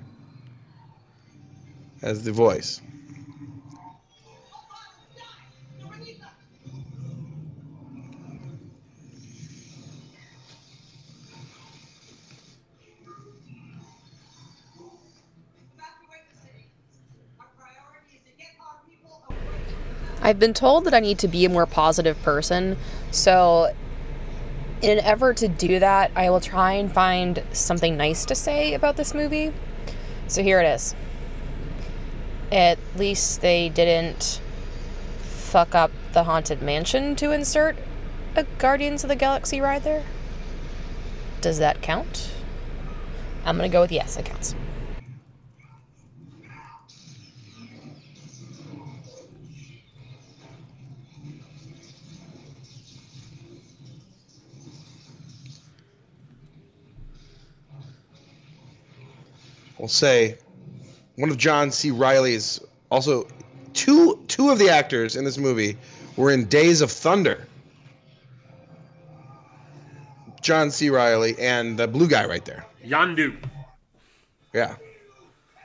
as 2.01 2.23
the 2.23 2.31
voice. 2.31 2.81
I've 20.23 20.39
been 20.39 20.53
told 20.53 20.85
that 20.85 20.93
I 20.93 21.01
need 21.01 21.19
to 21.19 21.27
be 21.27 21.43
a 21.43 21.49
more 21.49 21.65
positive 21.65 22.19
person, 22.23 22.77
so 23.11 23.75
in 24.81 24.97
an 24.97 25.03
effort 25.03 25.35
to 25.37 25.49
do 25.49 25.79
that, 25.79 26.11
I 26.15 26.29
will 26.29 26.39
try 26.39 26.73
and 26.73 26.91
find 26.91 27.43
something 27.51 27.97
nice 27.97 28.23
to 28.25 28.33
say 28.33 28.73
about 28.73 28.95
this 28.95 29.13
movie. 29.13 29.51
So 30.27 30.41
here 30.41 30.61
it 30.61 30.65
is. 30.65 30.95
At 32.53 32.79
least 32.95 33.41
they 33.41 33.67
didn't 33.67 34.39
fuck 35.19 35.75
up 35.75 35.91
the 36.13 36.23
Haunted 36.23 36.61
Mansion 36.61 37.17
to 37.17 37.31
insert 37.31 37.75
a 38.33 38.43
Guardians 38.57 39.03
of 39.03 39.09
the 39.09 39.17
Galaxy 39.17 39.59
ride 39.59 39.83
there. 39.83 40.03
Does 41.41 41.59
that 41.59 41.81
count? 41.81 42.31
I'm 43.45 43.57
gonna 43.57 43.67
go 43.67 43.81
with 43.81 43.91
yes, 43.91 44.15
it 44.15 44.23
counts. 44.23 44.55
We'll 59.83 59.89
say 59.89 60.37
one 61.17 61.29
of 61.29 61.37
John 61.37 61.69
C. 61.69 61.91
Reilly's 61.91 62.61
also 62.89 63.27
two 63.73 64.23
two 64.29 64.49
of 64.49 64.57
the 64.57 64.69
actors 64.69 65.17
in 65.17 65.25
this 65.25 65.37
movie 65.37 65.77
were 66.15 66.31
in 66.31 66.45
Days 66.45 66.79
of 66.79 66.89
Thunder. 66.89 67.45
John 70.41 70.71
C. 70.71 70.89
Reilly 70.89 71.35
and 71.37 71.77
the 71.77 71.85
blue 71.85 72.07
guy 72.07 72.25
right 72.25 72.45
there. 72.45 72.65
Yondu. 72.81 73.35
Yeah. 74.53 74.77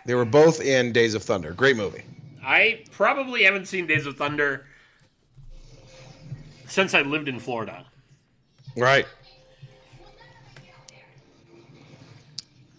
They 0.04 0.16
were 0.16 0.24
both 0.24 0.60
in 0.60 0.90
Days 0.90 1.14
of 1.14 1.22
Thunder. 1.22 1.52
Great 1.52 1.76
movie. 1.76 2.02
I 2.42 2.82
probably 2.90 3.44
haven't 3.44 3.66
seen 3.66 3.86
Days 3.86 4.04
of 4.04 4.16
Thunder 4.16 4.66
since 6.66 6.92
I 6.92 7.02
lived 7.02 7.28
in 7.28 7.38
Florida. 7.38 7.86
Right. 8.76 9.06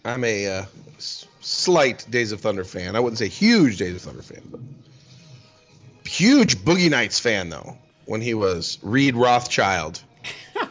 I'm 0.04 0.22
a 0.24 0.46
uh, 0.46 0.64
slight 1.50 2.06
Days 2.10 2.32
of 2.32 2.40
Thunder 2.40 2.64
fan. 2.64 2.96
I 2.96 3.00
wouldn't 3.00 3.18
say 3.18 3.28
huge 3.28 3.76
Days 3.78 3.96
of 3.96 4.02
Thunder 4.02 4.22
fan, 4.22 4.42
but 4.50 4.60
huge 6.08 6.56
Boogie 6.58 6.90
Nights 6.90 7.18
fan 7.18 7.50
though. 7.50 7.76
When 8.06 8.20
he 8.20 8.34
was 8.34 8.78
Reed 8.82 9.14
Rothschild, 9.14 10.02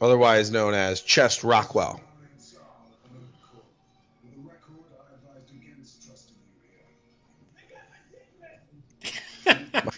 otherwise 0.00 0.50
known 0.50 0.74
as 0.74 1.00
Chest 1.00 1.44
Rockwell. 1.44 2.00
With 4.22 4.34
a 4.36 4.40
record, 4.40 4.84
I 4.92 5.14
advised 5.14 5.50
against 5.54 6.06
trusting 6.06 6.36
you 9.46 9.54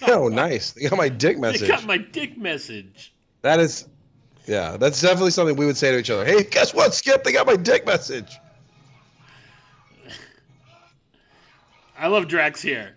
here. 0.07 0.15
Oh, 0.15 0.29
nice! 0.29 0.73
They 0.73 0.89
got 0.89 0.97
my 0.97 1.09
dick 1.09 1.39
message. 1.39 1.63
They 1.63 1.69
got 1.69 1.85
my 1.85 1.99
dick 1.99 2.39
message. 2.39 3.13
That 3.43 3.59
is, 3.59 3.89
yeah, 4.47 4.77
that's 4.77 5.01
definitely 5.01 5.33
something 5.33 5.57
we 5.57 5.67
would 5.67 5.77
say 5.77 5.91
to 5.91 5.99
each 5.99 6.11
other. 6.11 6.25
Hey, 6.25 6.45
guess 6.45 6.73
what, 6.73 6.95
Skip? 6.95 7.25
They 7.25 7.33
got 7.33 7.47
my 7.47 7.57
dick 7.57 7.85
message. 7.85 8.39
I 11.99 12.07
love 12.07 12.29
Drax 12.29 12.63
here. 12.63 12.95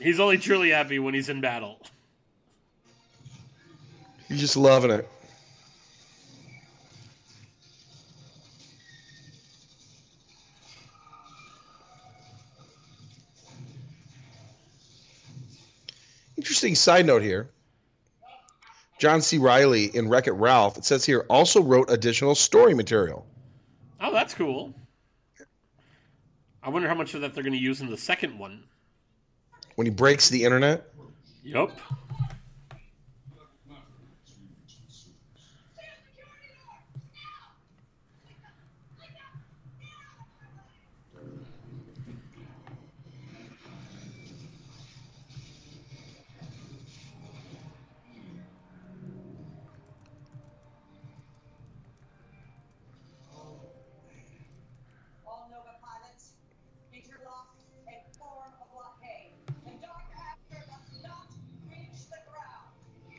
He's 0.00 0.18
only 0.18 0.38
truly 0.38 0.70
happy 0.70 0.98
when 0.98 1.14
he's 1.14 1.28
in 1.28 1.40
battle. 1.40 1.80
You're 4.28 4.38
just 4.38 4.56
loving 4.56 4.90
it. 4.90 5.08
Interesting 16.36 16.74
side 16.74 17.06
note 17.06 17.22
here. 17.22 17.48
John 19.04 19.20
C. 19.20 19.36
Reilly 19.36 19.94
in 19.94 20.08
Wreck 20.08 20.28
It 20.28 20.32
Ralph, 20.32 20.78
it 20.78 20.86
says 20.86 21.04
here, 21.04 21.26
also 21.28 21.62
wrote 21.62 21.90
additional 21.90 22.34
story 22.34 22.72
material. 22.72 23.26
Oh, 24.00 24.10
that's 24.10 24.32
cool. 24.32 24.72
I 26.62 26.70
wonder 26.70 26.88
how 26.88 26.94
much 26.94 27.12
of 27.12 27.20
that 27.20 27.34
they're 27.34 27.42
going 27.42 27.52
to 27.52 27.58
use 27.58 27.82
in 27.82 27.90
the 27.90 27.98
second 27.98 28.38
one. 28.38 28.64
When 29.74 29.86
he 29.86 29.90
breaks 29.90 30.30
the 30.30 30.42
internet, 30.42 30.88
Yup. 31.42 31.78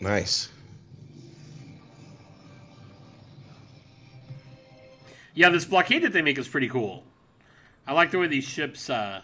Nice. 0.06 0.50
Yeah, 5.34 5.50
this 5.50 5.66
blockade 5.66 6.04
that 6.04 6.14
they 6.14 6.22
make 6.22 6.38
is 6.38 6.48
pretty 6.48 6.70
cool. 6.70 7.04
I 7.88 7.94
like 7.94 8.12
the 8.12 8.20
way 8.20 8.28
these 8.28 8.44
ships 8.44 8.88
uh, 8.90 9.22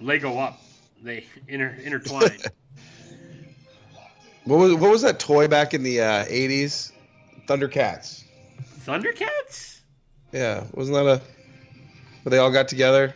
Lego 0.00 0.38
up. 0.38 0.62
They 1.02 1.26
inter- 1.46 1.76
intertwine. 1.82 2.30
What 4.44 4.56
was 4.56 4.74
what 4.74 4.90
was 4.90 5.02
that 5.02 5.20
toy 5.20 5.46
back 5.46 5.72
in 5.72 5.84
the 5.84 6.00
uh, 6.00 6.24
80s? 6.24 6.90
Thundercats. 7.46 8.24
Thundercats? 8.80 9.82
Yeah, 10.32 10.64
wasn't 10.72 10.96
that 10.96 11.06
a 11.06 11.22
where 12.24 12.30
they 12.30 12.38
all 12.38 12.50
got 12.50 12.66
together? 12.66 13.14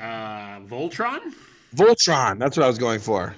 Uh, 0.00 0.60
Voltron? 0.60 1.34
Voltron. 1.74 2.38
That's 2.38 2.56
what 2.56 2.62
I 2.62 2.68
was 2.68 2.78
going 2.78 3.00
for. 3.00 3.34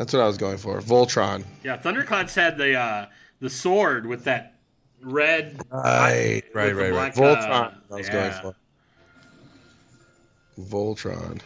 That's 0.00 0.14
what 0.14 0.22
I 0.22 0.26
was 0.26 0.38
going 0.38 0.56
for. 0.56 0.80
Voltron. 0.80 1.44
Yeah, 1.62 1.76
Thundercats 1.76 2.34
had 2.34 2.56
the 2.56 2.74
uh, 2.74 3.06
the 3.40 3.50
sword 3.50 4.06
with 4.06 4.24
that 4.24 4.54
red. 5.02 5.60
Right, 5.70 6.42
right, 6.54 6.74
right, 6.74 6.90
right. 6.90 7.14
black, 7.14 7.18
uh, 7.18 7.20
Voltron. 7.20 7.74
I 7.90 7.94
was 7.96 8.08
going 8.08 8.32
for. 8.32 8.56
Voltron. 10.58 11.42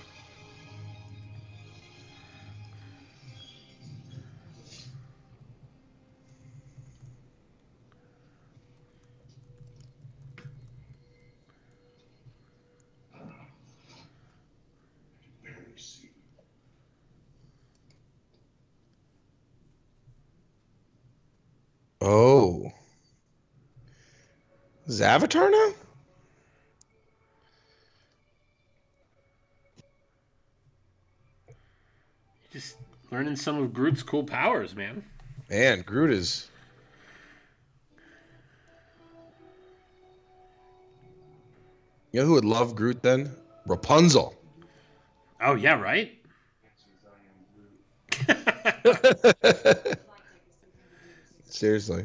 Oh. 22.07 22.71
Is 24.87 25.01
Avatar 25.01 25.51
now? 25.51 25.71
Just 32.53 32.77
learning 33.11 33.37
some 33.37 33.59
of 33.59 33.73
Groot's 33.73 34.03
cool 34.03 34.23
powers, 34.23 34.77
man. 34.77 35.03
Man, 35.49 35.81
Groot 35.81 36.11
is. 36.11 36.51
You 42.13 42.21
know 42.21 42.27
who 42.27 42.35
would 42.35 42.45
love 42.45 42.77
Groot 42.77 43.03
then? 43.03 43.35
Rapunzel. 43.67 44.35
Oh 45.41 45.55
yeah, 45.55 45.81
right. 45.81 46.13
Seriously. 51.55 52.05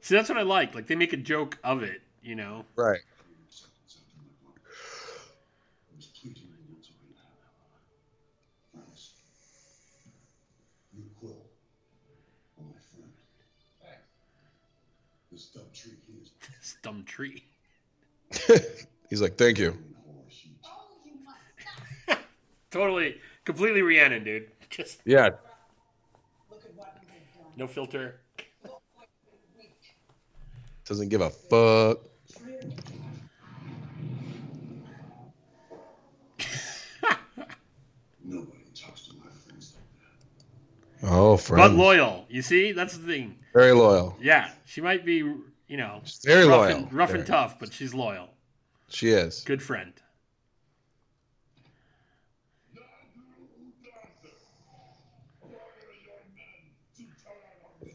See, 0.00 0.16
that's 0.16 0.28
what 0.28 0.36
I 0.36 0.42
like. 0.42 0.74
Like 0.74 0.88
they 0.88 0.96
make 0.96 1.12
a 1.12 1.16
joke 1.16 1.58
of 1.62 1.84
it, 1.84 2.02
you 2.22 2.34
know. 2.34 2.64
Right. 2.74 2.98
I 4.58 4.66
was 5.96 6.06
pleading 6.06 6.42
ignorance 6.42 6.90
right 6.90 7.14
now. 7.14 8.80
Promise. 8.82 9.12
You 10.96 11.04
Quill. 11.20 11.36
Are 12.58 12.64
my 12.64 12.80
friend. 12.90 13.12
This 15.30 15.46
dumb 15.46 15.62
tree 15.72 15.92
here 16.08 16.16
is 16.20 16.32
This 16.60 16.76
dumb 16.82 17.04
tree. 17.04 17.44
He's 19.08 19.22
like, 19.22 19.36
thank 19.38 19.58
you. 19.60 19.68
in 19.68 19.94
horror 20.04 20.24
sheet. 20.28 20.56
Oh, 20.64 20.88
you 21.04 21.12
must 21.24 21.38
stop. 22.06 22.18
Totally, 22.72 23.20
completely 23.44 23.82
Rhiannon, 23.82 24.24
dude. 24.24 24.48
Just 24.68 25.00
Yeah. 25.04 25.30
Look 26.50 26.64
at 26.64 26.74
what 26.74 26.96
we 27.00 27.06
have 27.08 27.34
done. 27.34 27.44
No 27.58 27.66
filter. 27.66 28.20
Look 28.62 28.80
what 28.94 29.08
we 29.58 29.68
Doesn't 30.84 31.08
give 31.08 31.20
a 31.20 31.30
fuck. 31.30 31.98
Nobody 38.24 38.58
talks 38.74 39.08
to 39.08 39.14
my 39.16 39.30
friends 39.46 39.74
like 39.74 41.00
that. 41.02 41.08
Oh, 41.08 41.36
friend. 41.36 41.76
But 41.76 41.82
loyal. 41.82 42.26
You 42.28 42.42
see, 42.42 42.72
that's 42.72 42.96
the 42.96 43.06
thing. 43.06 43.38
Very 43.52 43.72
loyal. 43.72 44.16
Yeah, 44.20 44.50
she 44.66 44.80
might 44.80 45.04
be, 45.04 45.16
you 45.16 45.76
know, 45.76 46.00
She's 46.04 46.20
very 46.24 46.46
rough, 46.46 46.68
loyal. 46.68 46.76
and, 46.76 46.92
rough 46.92 47.14
and 47.14 47.26
tough, 47.26 47.58
but 47.58 47.72
she's 47.72 47.92
loyal. 47.92 48.28
She 48.88 49.08
is. 49.08 49.42
Good 49.44 49.62
friend. 49.62 49.92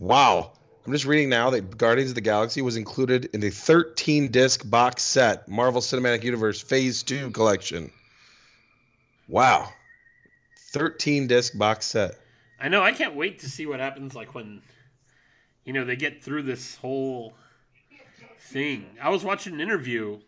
Wow. 0.04 0.52
I'm 0.86 0.92
just 0.92 1.06
reading 1.06 1.30
now 1.30 1.52
that 1.52 1.78
Guardians 1.78 2.12
of 2.12 2.16
the 2.16 2.22
Galaxy 2.22 2.62
was 2.62 2.76
included 2.76 3.30
in 3.34 3.40
the 3.40 3.50
13 3.50 4.32
disc 4.32 4.70
box 4.70 5.02
set 5.02 5.48
Marvel 5.48 5.80
Cinematic 5.80 6.26
Universe 6.26 6.62
Phase 6.62 7.04
2 7.04 7.32
collection. 7.32 7.90
Wow. 9.30 9.70
13 10.74 11.28
disc 11.28 11.58
box 11.58 11.86
set. 11.86 12.20
I 12.60 12.68
know. 12.68 12.84
I 12.84 12.92
can't 12.92 13.16
wait 13.16 13.40
to 13.40 13.50
see 13.50 13.66
what 13.66 13.80
happens. 13.80 14.14
Like 14.14 14.36
when, 14.36 14.62
you 15.64 15.72
know, 15.72 15.86
they 15.86 15.96
get 15.96 16.22
through 16.22 16.44
this 16.44 16.76
whole 16.76 17.34
thing. 18.38 18.86
I 19.02 19.08
was 19.08 19.24
watching 19.24 19.54
an 19.54 19.62
interview, 19.62 20.20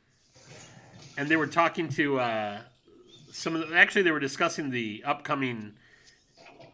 and 1.17 1.27
they 1.27 1.35
were 1.35 1.47
talking 1.47 1.89
to 1.89 2.21
uh, 2.21 2.59
some 3.29 3.57
of 3.57 3.67
the. 3.67 3.75
Actually, 3.75 4.03
they 4.03 4.11
were 4.11 4.21
discussing 4.21 4.69
the 4.69 5.03
upcoming 5.05 5.73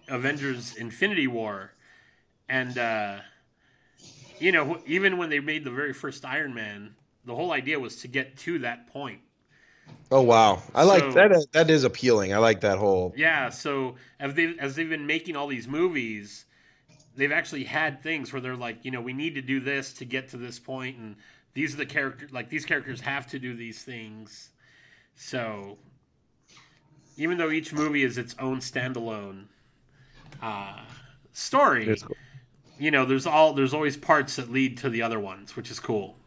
Avengers: 0.08 0.76
Infinity 0.76 1.26
War, 1.26 1.72
and 2.52 2.78
uh, 2.78 3.20
you 4.40 4.52
know, 4.52 4.80
even 4.86 5.18
when 5.18 5.30
they 5.30 5.40
made 5.40 5.64
the 5.64 5.72
very 5.72 5.94
first 5.94 6.26
Iron 6.26 6.54
Man, 6.54 6.94
the 7.26 7.34
whole 7.34 7.52
idea 7.54 7.80
was 7.80 7.96
to 8.02 8.08
get 8.08 8.38
to 8.40 8.60
that 8.60 8.88
point. 8.88 9.22
Oh 10.12 10.22
wow. 10.22 10.62
I 10.76 10.84
like 10.84 11.02
So- 11.02 11.12
that 11.14 11.46
that 11.54 11.70
is 11.70 11.86
appealing. 11.86 12.34
I 12.34 12.38
like 12.38 12.62
that 12.62 12.78
whole 12.78 13.14
Yeah, 13.16 13.50
so 13.50 13.96
as 14.20 14.34
they 14.36 14.56
as 14.60 14.76
they've 14.76 14.90
been 14.90 15.08
making 15.08 15.36
all 15.36 15.48
these 15.48 15.68
movies, 15.68 16.46
they've 17.16 17.32
actually 17.32 17.64
had 17.64 18.04
things 18.04 18.34
where 18.34 18.42
they're 18.42 18.56
like, 18.56 18.84
you 18.84 18.92
know, 18.92 19.02
we 19.02 19.14
need 19.14 19.34
to 19.36 19.42
do 19.42 19.60
this 19.60 19.94
to 19.94 20.06
get 20.06 20.30
to 20.30 20.38
this 20.38 20.60
point, 20.60 20.98
and 20.98 21.16
these 21.54 21.74
are 21.74 21.78
the 21.78 21.86
characters. 21.86 22.32
Like 22.32 22.50
these 22.50 22.66
characters 22.66 23.00
have 23.02 23.28
to 23.28 23.40
do 23.40 23.56
these 23.56 23.84
things. 23.84 24.50
So, 25.16 25.78
even 27.16 27.38
though 27.38 27.52
each 27.52 27.72
movie 27.74 28.04
is 28.04 28.18
its 28.18 28.36
own 28.40 28.60
standalone 28.60 29.46
uh, 30.42 30.80
story, 31.34 31.86
cool. 32.02 32.16
You 32.82 32.90
know, 32.90 33.06
there's 33.06 33.28
all 33.28 33.54
there's 33.54 33.76
always 33.76 33.96
parts 33.96 34.38
that 34.38 34.52
lead 34.52 34.78
to 34.80 34.90
the 34.90 35.04
other 35.04 35.20
ones, 35.20 35.56
which 35.56 35.70
is 35.70 35.80
cool. 35.80 36.18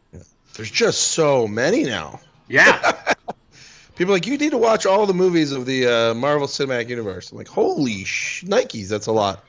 There's 0.53 0.71
just 0.71 1.09
so 1.09 1.47
many 1.49 1.83
now. 1.83 2.21
Yeah, 2.47 3.13
People 3.95 4.13
are 4.13 4.15
like 4.15 4.25
you 4.25 4.37
need 4.37 4.51
to 4.51 4.57
watch 4.57 4.85
all 4.85 5.05
the 5.05 5.13
movies 5.13 5.51
of 5.51 5.65
the 5.65 5.85
uh, 5.85 6.13
Marvel 6.13 6.47
Cinematic 6.47 6.87
Universe. 6.87 7.31
I'm 7.31 7.37
like, 7.37 7.49
holy 7.49 8.05
sh- 8.05 8.45
Nikes, 8.45 8.87
that's 8.87 9.07
a 9.07 9.11
lot. 9.11 9.43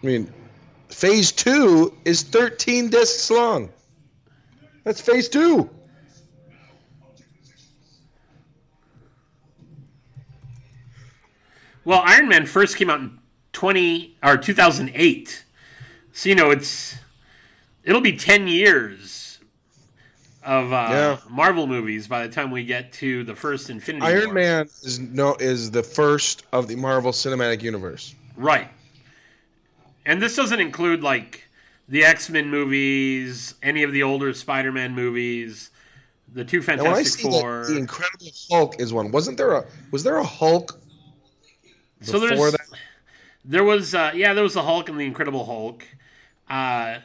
I 0.00 0.06
mean, 0.06 0.32
Phase 0.90 1.32
Two 1.32 1.92
is 2.04 2.22
13 2.22 2.88
discs 2.88 3.30
long. 3.32 3.70
That's 4.84 5.00
Phase 5.00 5.28
Two. 5.28 5.68
Well, 11.84 12.02
Iron 12.04 12.28
Man 12.28 12.46
first 12.46 12.76
came 12.76 12.90
out 12.90 13.00
in 13.00 13.18
twenty 13.58 14.16
or 14.22 14.36
two 14.36 14.54
thousand 14.54 14.92
eight, 14.94 15.44
so 16.12 16.28
you 16.28 16.34
know 16.36 16.50
it's 16.50 16.96
it'll 17.82 18.00
be 18.00 18.16
ten 18.16 18.46
years 18.46 19.40
of 20.44 20.72
uh, 20.72 20.86
Yeah. 20.90 21.16
Marvel 21.28 21.66
movies 21.66 22.06
by 22.06 22.24
the 22.26 22.32
time 22.32 22.52
we 22.52 22.64
get 22.64 22.92
to 22.94 23.24
the 23.24 23.34
first 23.34 23.68
Infinity 23.68 24.06
Iron 24.06 24.26
War. 24.26 24.34
Man 24.34 24.66
is 24.84 25.00
no 25.00 25.34
is 25.40 25.72
the 25.72 25.82
first 25.82 26.44
of 26.52 26.68
the 26.68 26.76
Marvel 26.76 27.10
Cinematic 27.10 27.62
Universe. 27.62 28.14
right? 28.36 28.68
And 30.06 30.22
this 30.22 30.36
doesn't 30.36 30.60
include 30.60 31.02
like 31.02 31.48
the 31.88 32.04
X 32.04 32.30
Men 32.30 32.48
movies, 32.50 33.54
any 33.62 33.82
of 33.82 33.92
the 33.92 34.04
older 34.04 34.32
Spider 34.34 34.70
Man 34.70 34.94
movies, 34.94 35.70
the 36.32 36.44
two 36.44 36.60
Now, 36.60 36.66
when 36.66 36.86
I 36.86 36.94
Fantastic 37.02 37.22
Four. 37.22 37.64
that 37.66 37.72
the 37.72 37.78
Incredible 37.78 38.30
Hulk 38.50 38.80
is 38.80 38.92
one, 38.92 39.10
wasn't 39.10 39.36
there 39.36 39.52
a 39.54 39.66
was 39.90 40.04
there 40.04 40.16
a 40.18 40.24
Hulk 40.24 40.78
so 42.00 42.20
there's 42.20 42.38
that? 42.52 42.57
There 43.48 43.64
was 43.64 43.94
uh, 43.94 44.12
yeah 44.14 44.34
there 44.34 44.44
was 44.44 44.54
the 44.54 44.62
Hulk 44.62 44.88
and 44.88 45.00
the 45.00 45.06
Incredible 45.06 45.44
Hulk. 45.46 45.84
Uh, 46.48 46.98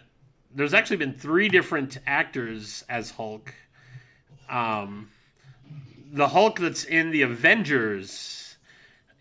there's 0.53 0.73
actually 0.73 0.97
been 0.97 1.13
three 1.13 1.49
different 1.49 1.97
actors 2.05 2.83
as 2.87 3.11
Hulk. 3.11 3.55
Um, 4.49 5.09
the 6.11 6.27
Hulk 6.27 6.59
that's 6.59 6.83
in 6.83 7.09
the 7.09 7.23
Avengers 7.23 8.57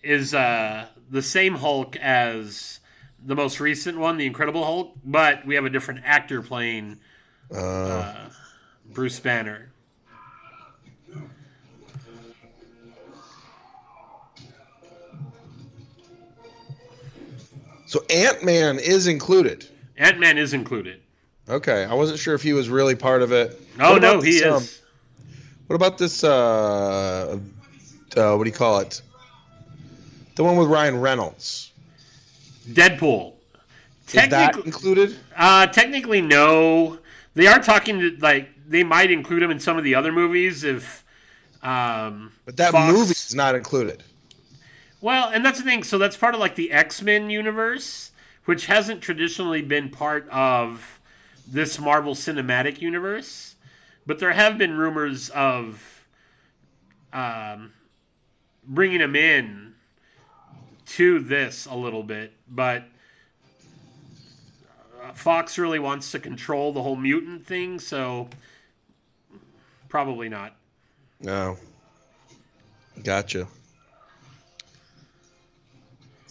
is 0.02 0.34
uh, 0.34 0.86
the 1.10 1.22
same 1.22 1.54
Hulk 1.54 1.96
as 1.96 2.80
the 3.24 3.34
most 3.34 3.60
recent 3.60 3.98
one, 3.98 4.18
the 4.18 4.26
Incredible 4.26 4.64
Hulk, 4.64 4.92
but 5.04 5.46
we 5.46 5.54
have 5.54 5.64
a 5.64 5.70
different 5.70 6.00
actor 6.04 6.42
playing 6.42 6.98
Uh, 7.50 7.56
uh, 7.56 8.30
Bruce 8.92 9.20
Banner. 9.20 9.71
So 17.92 18.02
Ant 18.08 18.42
Man 18.42 18.78
is 18.78 19.06
included. 19.06 19.66
Ant 19.98 20.18
Man 20.18 20.38
is 20.38 20.54
included. 20.54 21.02
Okay, 21.46 21.84
I 21.84 21.92
wasn't 21.92 22.18
sure 22.18 22.34
if 22.34 22.40
he 22.42 22.54
was 22.54 22.70
really 22.70 22.94
part 22.94 23.20
of 23.20 23.32
it. 23.32 23.60
Oh 23.78 23.98
no, 23.98 24.18
he 24.22 24.40
this, 24.40 24.46
um, 24.46 24.62
is. 24.62 24.80
what 25.66 25.76
about 25.76 25.98
this? 25.98 26.24
Uh, 26.24 27.38
uh, 28.16 28.34
what 28.34 28.44
do 28.44 28.48
you 28.48 28.56
call 28.56 28.78
it? 28.78 29.02
The 30.36 30.42
one 30.42 30.56
with 30.56 30.68
Ryan 30.68 31.00
Reynolds. 31.02 31.70
Deadpool. 32.66 33.34
Is 34.06 34.12
that 34.14 34.30
Technically, 34.30 34.62
included? 34.64 35.16
uh, 35.36 35.66
technically, 35.66 36.22
no. 36.22 36.98
They 37.34 37.46
are 37.46 37.58
talking 37.60 37.98
to 37.98 38.16
like 38.22 38.48
they 38.66 38.84
might 38.84 39.10
include 39.10 39.42
him 39.42 39.50
in 39.50 39.60
some 39.60 39.76
of 39.76 39.84
the 39.84 39.94
other 39.96 40.12
movies 40.12 40.64
if. 40.64 41.04
Um, 41.62 42.32
But 42.46 42.56
that 42.56 42.72
Fox- 42.72 42.90
movie 42.90 43.10
is 43.12 43.34
not 43.34 43.54
included. 43.54 44.02
Well, 45.02 45.28
and 45.28 45.44
that's 45.44 45.58
the 45.58 45.64
thing. 45.64 45.82
So 45.82 45.98
that's 45.98 46.16
part 46.16 46.32
of 46.32 46.40
like 46.40 46.54
the 46.54 46.72
X 46.72 47.02
Men 47.02 47.28
universe, 47.28 48.12
which 48.46 48.66
hasn't 48.66 49.02
traditionally 49.02 49.60
been 49.60 49.90
part 49.90 50.26
of 50.30 51.00
this 51.46 51.78
Marvel 51.78 52.14
Cinematic 52.14 52.80
Universe. 52.80 53.56
But 54.06 54.20
there 54.20 54.32
have 54.32 54.56
been 54.56 54.78
rumors 54.78 55.28
of 55.30 56.06
um, 57.12 57.72
bringing 58.64 59.00
him 59.00 59.16
in 59.16 59.74
to 60.86 61.18
this 61.18 61.66
a 61.66 61.74
little 61.74 62.02
bit, 62.02 62.32
but 62.48 62.84
uh, 65.02 65.12
Fox 65.12 65.58
really 65.58 65.78
wants 65.78 66.12
to 66.12 66.18
control 66.18 66.72
the 66.72 66.82
whole 66.82 66.96
mutant 66.96 67.46
thing, 67.46 67.78
so 67.78 68.28
probably 69.88 70.28
not. 70.28 70.54
No. 71.20 71.56
Gotcha. 73.02 73.46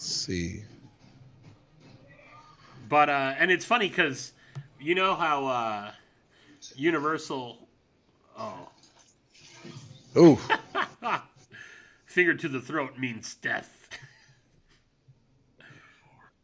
Let's 0.02 0.10
see. 0.16 0.64
But 2.88 3.08
uh, 3.08 3.34
and 3.38 3.52
it's 3.52 3.64
funny 3.64 3.88
because 3.88 4.32
you 4.80 4.96
know 4.96 5.14
how 5.14 5.46
uh, 5.46 5.92
Universal, 6.74 7.56
oh, 8.36 8.68
Ooh, 10.16 10.38
finger 12.06 12.34
to 12.34 12.48
the 12.48 12.60
throat 12.60 12.98
means 12.98 13.36
death, 13.36 13.88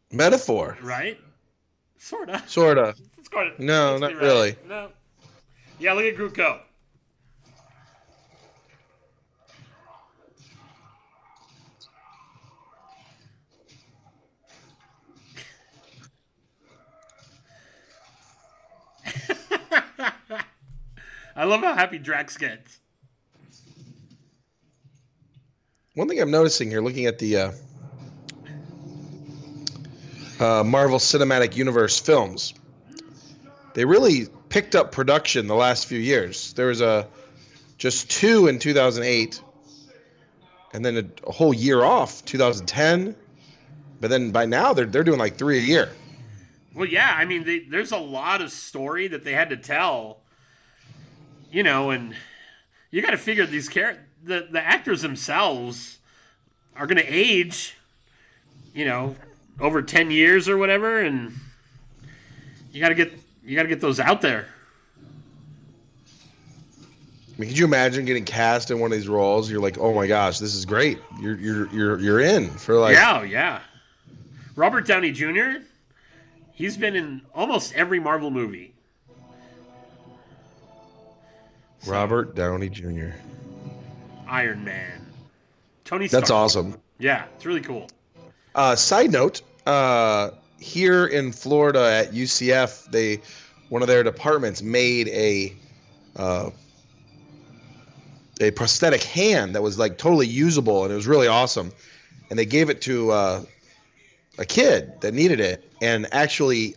metaphor. 0.09 0.77
right? 0.81 1.19
Sorta. 1.97 2.41
Sorta. 2.47 2.95
It's 3.17 3.27
quite 3.27 3.59
a- 3.59 3.61
No, 3.61 3.97
not 3.97 4.13
right. 4.13 4.21
really. 4.21 4.55
No. 4.69 4.87
Yeah, 5.79 5.91
look 5.93 6.05
at 6.05 6.15
Groot 6.15 6.33
go. 6.33 6.61
I 21.39 21.45
love 21.45 21.61
how 21.61 21.73
happy 21.73 21.99
Drax 21.99 22.35
gets. 22.35 22.81
One 25.95 26.09
thing 26.09 26.19
I'm 26.19 26.31
noticing 26.31 26.69
here, 26.69 26.81
looking 26.81 27.05
at 27.05 27.17
the 27.17 27.37
uh, 27.37 27.51
uh, 30.37 30.63
Marvel 30.65 30.99
Cinematic 30.99 31.55
Universe 31.55 31.97
films, 31.97 32.53
they 33.73 33.85
really 33.85 34.27
picked 34.49 34.75
up 34.75 34.91
production 34.91 35.47
the 35.47 35.55
last 35.55 35.85
few 35.85 35.97
years. 35.97 36.51
There 36.55 36.67
was 36.67 36.81
a 36.81 37.07
just 37.77 38.11
two 38.11 38.47
in 38.47 38.59
2008, 38.59 39.41
and 40.73 40.83
then 40.83 40.97
a, 40.97 41.05
a 41.25 41.31
whole 41.31 41.53
year 41.53 41.85
off 41.85 42.25
2010. 42.25 43.15
But 44.01 44.09
then 44.09 44.31
by 44.31 44.45
now 44.45 44.73
they're 44.73 44.85
they're 44.85 45.05
doing 45.05 45.19
like 45.19 45.37
three 45.37 45.59
a 45.59 45.61
year. 45.61 45.89
Well, 46.75 46.85
yeah, 46.85 47.15
I 47.17 47.23
mean, 47.23 47.45
they, 47.45 47.59
there's 47.59 47.93
a 47.93 47.97
lot 47.97 48.41
of 48.41 48.51
story 48.51 49.07
that 49.07 49.23
they 49.23 49.31
had 49.31 49.51
to 49.51 49.57
tell, 49.57 50.19
you 51.51 51.63
know, 51.63 51.89
and 51.89 52.15
you 52.91 53.01
got 53.01 53.11
to 53.11 53.17
figure 53.17 53.45
these 53.45 53.69
char- 53.69 53.97
the 54.23 54.47
the 54.51 54.61
actors 54.61 55.01
themselves 55.01 55.99
are 56.75 56.87
going 56.87 56.97
to 56.97 57.07
age, 57.07 57.75
you 58.73 58.85
know, 58.85 59.15
over 59.59 59.81
ten 59.81 60.11
years 60.11 60.47
or 60.47 60.57
whatever, 60.57 60.99
and 60.99 61.33
you 62.71 62.79
got 62.81 62.89
to 62.89 62.95
get 62.95 63.13
you 63.43 63.55
got 63.55 63.63
to 63.63 63.69
get 63.69 63.81
those 63.81 63.99
out 63.99 64.21
there. 64.21 64.47
I 67.39 67.41
mean, 67.41 67.49
could 67.49 67.57
you 67.57 67.65
imagine 67.65 68.03
getting 68.03 68.25
cast 68.25 68.69
in 68.69 68.79
one 68.79 68.91
of 68.91 68.97
these 68.97 69.07
roles? 69.07 69.49
You're 69.49 69.61
like, 69.61 69.77
oh 69.77 69.93
my 69.93 70.07
gosh, 70.07 70.39
this 70.39 70.55
is 70.55 70.65
great. 70.65 70.99
You're 71.21 71.35
you're 71.37 71.67
you're 71.69 71.99
you're 71.99 72.19
in 72.19 72.49
for 72.49 72.75
like 72.75 72.95
yeah, 72.95 73.19
oh, 73.19 73.23
yeah. 73.23 73.61
Robert 74.55 74.85
Downey 74.85 75.11
Jr. 75.11 75.63
He's 76.51 76.75
been 76.75 76.97
in 76.97 77.21
almost 77.33 77.73
every 77.75 78.01
Marvel 78.01 78.29
movie. 78.29 78.68
Robert 81.85 82.35
Downey 82.35 82.69
Jr. 82.69 83.09
Iron 84.27 84.63
Man, 84.63 85.05
Tony. 85.85 86.07
Stark. 86.07 86.21
That's 86.21 86.31
awesome. 86.31 86.79
Yeah, 86.97 87.25
it's 87.35 87.45
really 87.45 87.61
cool. 87.61 87.87
Uh, 88.53 88.75
side 88.75 89.11
note: 89.11 89.41
uh, 89.65 90.31
here 90.59 91.05
in 91.05 91.31
Florida 91.31 92.05
at 92.05 92.13
UCF, 92.13 92.91
they 92.91 93.21
one 93.69 93.81
of 93.81 93.87
their 93.87 94.03
departments 94.03 94.61
made 94.61 95.07
a 95.09 95.55
uh, 96.15 96.49
a 98.41 98.51
prosthetic 98.51 99.03
hand 99.03 99.55
that 99.55 99.61
was 99.61 99.77
like 99.77 99.97
totally 99.97 100.27
usable, 100.27 100.83
and 100.83 100.91
it 100.91 100.95
was 100.95 101.07
really 101.07 101.27
awesome. 101.27 101.71
And 102.29 102.37
they 102.37 102.45
gave 102.45 102.69
it 102.69 102.81
to 102.83 103.11
uh, 103.11 103.43
a 104.37 104.45
kid 104.45 105.01
that 105.01 105.13
needed 105.13 105.39
it, 105.39 105.71
and 105.81 106.07
actually, 106.11 106.75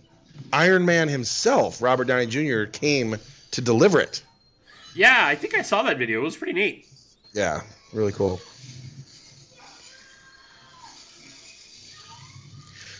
Iron 0.52 0.86
Man 0.86 1.08
himself, 1.08 1.82
Robert 1.82 2.04
Downey 2.04 2.26
Jr., 2.26 2.64
came 2.64 3.16
to 3.50 3.60
deliver 3.60 4.00
it. 4.00 4.22
Yeah, 4.94 5.27
I 5.27 5.35
think 5.35 5.55
I 5.55 5.62
saw 5.62 5.82
that 5.82 5.98
video. 5.98 6.20
It 6.20 6.24
was 6.24 6.36
pretty 6.36 6.52
neat. 6.52 6.86
Yeah, 7.32 7.62
really 7.93 8.12
cool. 8.12 8.40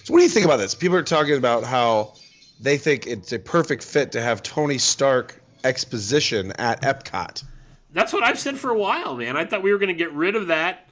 So, 0.05 0.13
what 0.13 0.19
do 0.19 0.25
you 0.25 0.31
think 0.31 0.45
about 0.47 0.57
this? 0.57 0.75
People 0.75 0.97
are 0.97 1.03
talking 1.03 1.37
about 1.37 1.65
how 1.65 2.15
they 2.61 2.77
think 2.77 3.07
it's 3.07 3.33
a 3.33 3.39
perfect 3.39 3.85
fit 3.85 4.13
to 4.13 4.23
have 4.23 4.43
Tony 4.43 4.79
Stark 4.79 5.41
exposition 5.65 6.53
at 6.59 6.83
Epcot. 6.83 7.45
That's 7.93 8.13
what 8.13 8.23
I've 8.23 8.39
said 8.39 8.59
for 8.59 8.71
a 8.71 8.79
while, 8.79 9.17
man. 9.17 9.37
I 9.37 9.45
thought 9.45 9.63
we 9.63 9.71
were 9.73 9.79
going 9.79 9.89
to 9.89 9.95
get 9.95 10.13
rid 10.13 10.35
of 10.35 10.47
that 10.49 10.89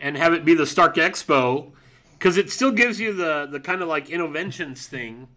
and 0.00 0.16
have 0.16 0.32
it 0.32 0.44
be 0.44 0.54
the 0.54 0.66
Stark 0.66 0.96
Expo 0.96 1.72
because 2.18 2.36
it 2.36 2.50
still 2.50 2.70
gives 2.70 3.00
you 3.00 3.12
the 3.12 3.46
the 3.50 3.60
kind 3.60 3.82
of 3.82 3.88
like 3.88 4.08
innovations 4.08 4.86
thing. 4.86 5.28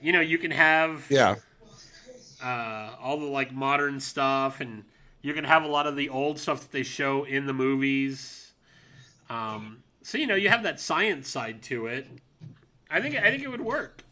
You 0.00 0.12
know, 0.12 0.20
you 0.20 0.36
can 0.36 0.50
have 0.50 1.06
Yeah, 1.08 1.36
uh, 2.42 2.90
all 3.00 3.18
the 3.18 3.26
like 3.26 3.52
modern 3.52 4.00
stuff, 4.00 4.60
and 4.60 4.84
you 5.22 5.34
can 5.34 5.44
have 5.44 5.64
a 5.64 5.68
lot 5.68 5.86
of 5.86 5.96
the 5.96 6.08
old 6.08 6.38
stuff 6.38 6.60
that 6.60 6.72
they 6.72 6.82
show 6.82 7.24
in 7.24 7.46
the 7.46 7.52
movies. 7.52 8.52
Um, 9.30 9.82
so 10.02 10.18
you 10.18 10.26
know, 10.26 10.34
you 10.34 10.48
have 10.48 10.62
that 10.64 10.80
science 10.80 11.28
side 11.28 11.62
to 11.64 11.86
it. 11.86 12.06
I 12.90 13.00
think 13.00 13.16
I 13.16 13.30
think 13.30 13.42
it 13.42 13.48
would 13.48 13.60
work. 13.60 14.02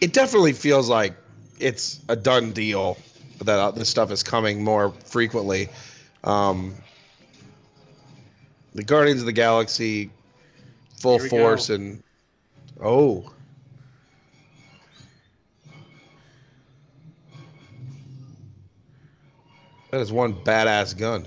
it 0.00 0.12
definitely 0.12 0.52
feels 0.52 0.88
like 0.88 1.14
it's 1.58 2.00
a 2.08 2.16
done 2.16 2.52
deal 2.52 2.96
that 3.44 3.58
uh, 3.58 3.70
this 3.70 3.88
stuff 3.88 4.10
is 4.10 4.22
coming 4.22 4.62
more 4.62 4.90
frequently. 5.04 5.68
Um, 6.24 6.74
the 8.74 8.84
Guardians 8.84 9.20
of 9.20 9.26
the 9.26 9.32
Galaxy, 9.32 10.10
full 11.00 11.18
force, 11.18 11.68
go. 11.68 11.74
and 11.74 12.02
oh. 12.82 13.32
That 19.98 20.02
is 20.02 20.12
one 20.12 20.32
badass 20.32 20.96
gun. 20.96 21.26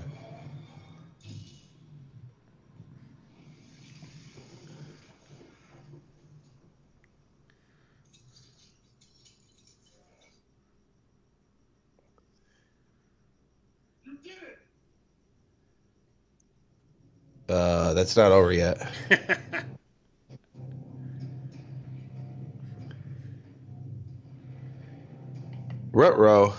You 14.06 14.16
did 14.24 14.38
it! 14.42 14.58
Uh, 17.52 17.92
that's 17.92 18.16
not 18.16 18.32
over 18.32 18.54
yet. 18.54 18.90
Rutro. 25.92 26.54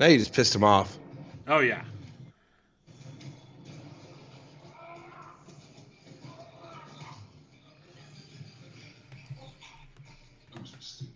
Now 0.00 0.06
you 0.06 0.16
just 0.16 0.32
pissed 0.32 0.54
him 0.54 0.64
off. 0.64 0.96
Oh 1.46 1.58
yeah. 1.58 1.82
I 10.56 10.58
was 10.58 10.74
mistaken. 10.74 11.12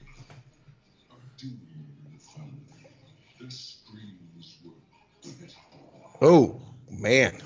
Our 1.10 1.16
doom 1.38 1.58
found 2.36 2.52
me. 2.52 2.86
The 3.40 3.50
screams 3.50 4.58
were 4.62 4.72
with 5.24 5.42
it. 5.44 5.54
Oh, 6.20 6.60
man. 6.90 7.40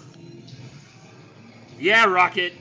Yeah, 1.78 2.06
Rocket. 2.06 2.52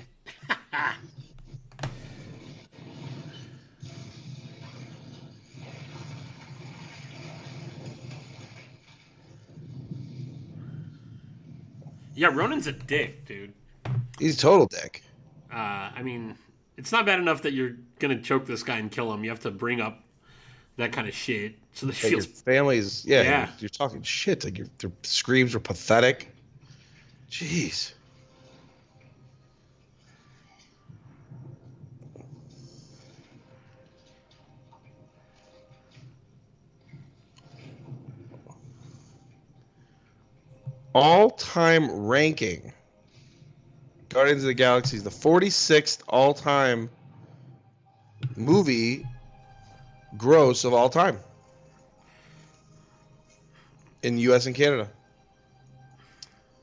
Yeah, 12.17 12.29
Ronan's 12.33 12.65
a 12.65 12.71
dick, 12.71 13.25
dude. 13.25 13.53
He's 14.19 14.35
a 14.35 14.39
total 14.39 14.65
dick. 14.65 15.03
Uh, 15.53 15.91
I 15.95 16.01
mean, 16.01 16.35
it's 16.75 16.91
not 16.91 17.05
bad 17.05 17.19
enough 17.19 17.43
that 17.43 17.53
you're 17.53 17.75
gonna 17.99 18.19
choke 18.19 18.45
this 18.45 18.63
guy 18.63 18.79
and 18.79 18.91
kill 18.91 19.13
him. 19.13 19.23
You 19.23 19.29
have 19.29 19.39
to 19.41 19.51
bring 19.51 19.79
up 19.79 20.03
that 20.77 20.91
kind 20.91 21.07
of 21.07 21.13
shit 21.13 21.55
so 21.73 21.85
that 21.85 22.01
Like 22.03 22.11
your 22.11 22.21
family's 22.21 23.05
yeah, 23.05 23.21
Yeah. 23.21 23.39
You're, 23.39 23.49
you're 23.59 23.69
talking 23.69 24.01
shit. 24.01 24.43
Like 24.43 24.57
your 24.57 24.67
their 24.79 24.91
screams 25.03 25.53
were 25.53 25.59
pathetic. 25.59 26.29
Jeez. 27.29 27.93
All-time 40.97 41.91
ranking. 42.07 42.73
Guardians 44.09 44.41
of 44.41 44.47
the 44.47 44.55
Galaxy 44.55 44.97
is 44.97 45.03
the 45.03 45.11
46th 45.11 46.01
all-time 46.09 46.89
movie 48.35 49.05
gross 50.17 50.63
of 50.63 50.73
all 50.73 50.89
time 50.89 51.19
in 54.01 54.15
the 54.15 54.23
U.S. 54.23 54.47
and 54.47 54.55
Canada. 54.55 54.89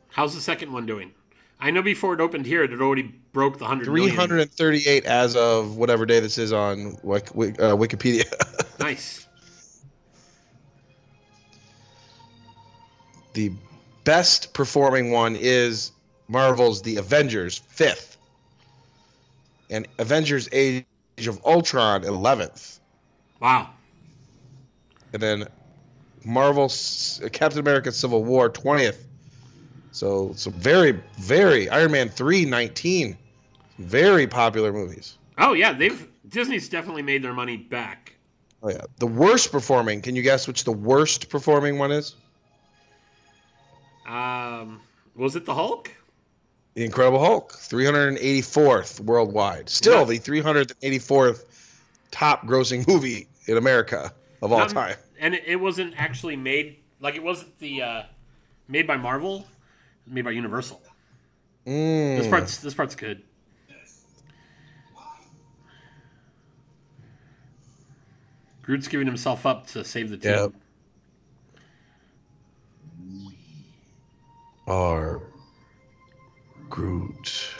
How's 0.09 0.35
the 0.35 0.41
second 0.41 0.73
one 0.73 0.85
doing? 0.85 1.13
I 1.61 1.71
know 1.71 1.83
before 1.83 2.13
it 2.15 2.21
opened 2.21 2.45
here, 2.45 2.65
it 2.65 2.73
had 2.73 2.81
already 2.81 3.03
broke 3.33 3.59
the 3.59 3.67
hundred 3.67 3.87
million. 3.93 4.17
338 4.17 5.05
as 5.05 5.37
of 5.37 5.77
whatever 5.77 6.05
day 6.07 6.19
this 6.19 6.39
is 6.39 6.53
on 6.53 6.97
Wik- 7.05 7.31
uh, 7.31 7.77
Wikipedia. 7.77 8.25
Nice. 8.81 9.29
the 13.35 13.53
best 14.05 14.53
performing 14.53 15.11
one 15.11 15.37
is 15.37 15.93
Marvel's 16.29 16.83
The 16.83 16.97
Avengers, 16.97 17.59
fifth, 17.69 18.17
and 19.71 19.89
Avengers: 19.99 20.49
Age 20.53 20.85
of 21.27 21.41
Ultron, 21.45 22.03
11th, 22.03 22.79
Wow. 23.41 23.71
and 25.13 25.23
then 25.23 25.47
Marvel's 26.25 27.21
Captain 27.33 27.61
America: 27.61 27.93
Civil 27.93 28.25
War, 28.25 28.51
20th. 28.51 28.99
So 29.93 30.33
some 30.35 30.53
very, 30.55 31.01
very 31.19 31.69
Iron 31.69 31.93
Man 31.93 32.09
3, 32.09 32.45
19. 32.47 33.17
Very 33.79 34.27
popular 34.27 34.73
movies. 34.73 35.19
Oh 35.39 35.53
yeah, 35.53 35.73
they've 35.73 36.09
Disney's 36.29 36.69
definitely 36.69 37.03
made 37.03 37.23
their 37.23 37.33
money 37.33 37.57
back. 37.57 38.15
Oh 38.63 38.71
yeah. 38.71 38.83
The 38.99 39.07
worst 39.07 39.51
performing. 39.53 40.01
Can 40.01 40.17
you 40.17 40.23
guess 40.23 40.47
which 40.47 40.65
the 40.65 40.73
worst 40.73 41.29
performing 41.29 41.79
one 41.79 41.91
is? 41.91 42.15
Um, 44.07 44.81
was 45.15 45.37
it 45.37 45.45
the 45.45 45.55
Hulk? 45.55 45.91
The 46.75 46.85
Incredible 46.85 47.21
Hulk, 47.21 47.53
384th 47.53 49.01
worldwide. 49.01 49.69
Still 49.69 50.01
Yeah. 50.01 50.05
the 50.05 50.19
384th 50.19 51.45
top 52.11 52.43
grossing 52.47 52.87
movie 52.89 53.29
in 53.47 53.57
America 53.57 54.13
of 54.43 54.53
all 54.53 54.59
Not- 54.59 54.71
time. 54.71 54.97
And 55.21 55.35
it, 55.35 55.57
wasn't 55.61 55.95
actually 55.97 56.37
made 56.37 56.79
like 57.01 57.15
it 57.15 57.23
wasn't 57.23 57.57
the 57.61 57.83
uh, 57.83 58.03
made 58.69 58.87
by 58.87 58.97
Marvel, 58.97 59.47
made 60.07 60.23
by 60.23 60.33
Universal. 60.33 60.83
This 61.65 62.27
Mm. 62.27 62.31
part's 62.31 62.59
this 62.59 62.75
part's 62.75 62.95
good. 62.95 63.23
Groot's 68.63 68.89
giving 68.89 69.07
himself 69.07 69.45
up 69.45 69.67
to 69.69 69.85
save 69.85 70.11
the 70.11 70.17
team. 70.17 70.31
Yep. 70.33 70.53
Are 74.67 75.21
Groot. 76.71 77.55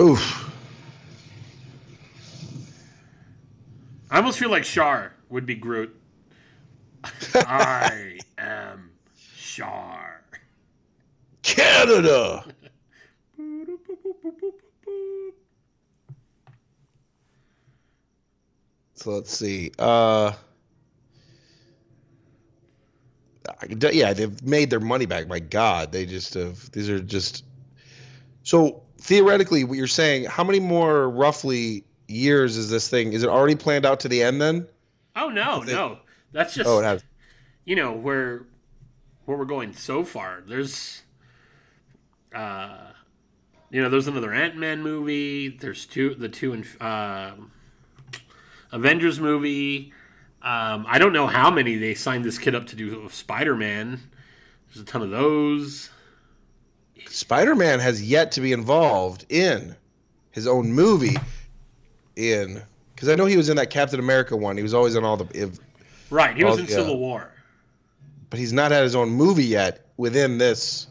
Oof. 0.00 0.50
I 4.10 4.16
almost 4.18 4.38
feel 4.38 4.50
like 4.50 4.64
Shar 4.64 5.14
would 5.28 5.46
be 5.46 5.54
Groot. 5.54 5.94
I 7.34 8.18
am 8.36 8.90
Shar. 9.36 10.22
Canada. 11.42 12.44
So 19.06 19.12
let's 19.12 19.38
see. 19.38 19.70
Uh, 19.78 20.32
I 23.60 23.66
can 23.68 23.78
tell- 23.78 23.94
yeah, 23.94 24.12
they've 24.12 24.42
made 24.42 24.68
their 24.68 24.80
money 24.80 25.06
back. 25.06 25.28
My 25.28 25.38
God, 25.38 25.92
they 25.92 26.06
just 26.06 26.34
have. 26.34 26.68
These 26.72 26.90
are 26.90 26.98
just. 26.98 27.44
So 28.42 28.82
theoretically, 28.98 29.62
what 29.62 29.78
you're 29.78 29.86
saying? 29.86 30.24
How 30.24 30.42
many 30.42 30.58
more 30.58 31.08
roughly 31.08 31.84
years 32.08 32.56
is 32.56 32.68
this 32.68 32.88
thing? 32.88 33.12
Is 33.12 33.22
it 33.22 33.28
already 33.28 33.54
planned 33.54 33.86
out 33.86 34.00
to 34.00 34.08
the 34.08 34.24
end 34.24 34.40
then? 34.42 34.66
Oh 35.14 35.28
no, 35.28 35.62
They- 35.62 35.72
no. 35.74 36.00
That's 36.32 36.52
just 36.56 36.68
Oh, 36.68 36.80
it 36.80 36.82
has. 36.82 37.04
you 37.64 37.76
know 37.76 37.92
where 37.92 38.46
where 39.24 39.38
we're 39.38 39.44
going 39.44 39.72
so 39.72 40.02
far. 40.02 40.42
There's 40.44 41.02
uh 42.34 42.90
you 43.70 43.80
know, 43.80 43.88
there's 43.88 44.08
another 44.08 44.32
Ant 44.32 44.56
Man 44.56 44.82
movie. 44.82 45.46
There's 45.46 45.86
two 45.86 46.16
the 46.16 46.28
two 46.28 46.52
and 46.52 46.66
um 46.80 47.52
Avengers 48.76 49.18
movie. 49.18 49.92
Um, 50.42 50.84
I 50.88 50.98
don't 50.98 51.12
know 51.12 51.26
how 51.26 51.50
many 51.50 51.76
they 51.76 51.94
signed 51.94 52.24
this 52.24 52.38
kid 52.38 52.54
up 52.54 52.66
to 52.66 52.76
do 52.76 53.00
with 53.02 53.14
Spider 53.14 53.56
Man. 53.56 54.00
There's 54.68 54.82
a 54.82 54.84
ton 54.84 55.02
of 55.02 55.10
those. 55.10 55.90
Spider-Man 57.08 57.78
has 57.80 58.02
yet 58.02 58.32
to 58.32 58.40
be 58.40 58.52
involved 58.52 59.24
in 59.28 59.74
his 60.32 60.46
own 60.46 60.72
movie. 60.72 61.16
In 62.16 62.62
because 62.94 63.08
I 63.08 63.14
know 63.14 63.26
he 63.26 63.36
was 63.36 63.48
in 63.48 63.56
that 63.56 63.70
Captain 63.70 63.98
America 64.00 64.36
one. 64.36 64.56
He 64.56 64.62
was 64.62 64.74
always 64.74 64.94
in 64.96 65.04
all 65.04 65.16
the. 65.16 65.26
If, 65.38 65.58
Right, 66.10 66.36
he 66.36 66.44
was 66.44 66.56
Oh, 66.56 66.60
in 66.60 66.64
yeah. 66.66 66.76
Civil 66.76 66.98
War. 66.98 67.30
but 68.30 68.38
he's 68.38 68.52
not 68.52 68.70
had 68.70 68.82
his 68.84 68.94
own 68.94 69.10
movie 69.10 69.44
yet 69.44 69.86
within 69.96 70.38
this. 70.38 70.86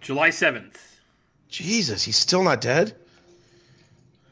July 0.00 0.28
7th. 0.30 0.76
Jesus, 1.48 2.02
he's 2.02 2.16
still 2.16 2.42
not 2.42 2.60
dead. 2.60 2.94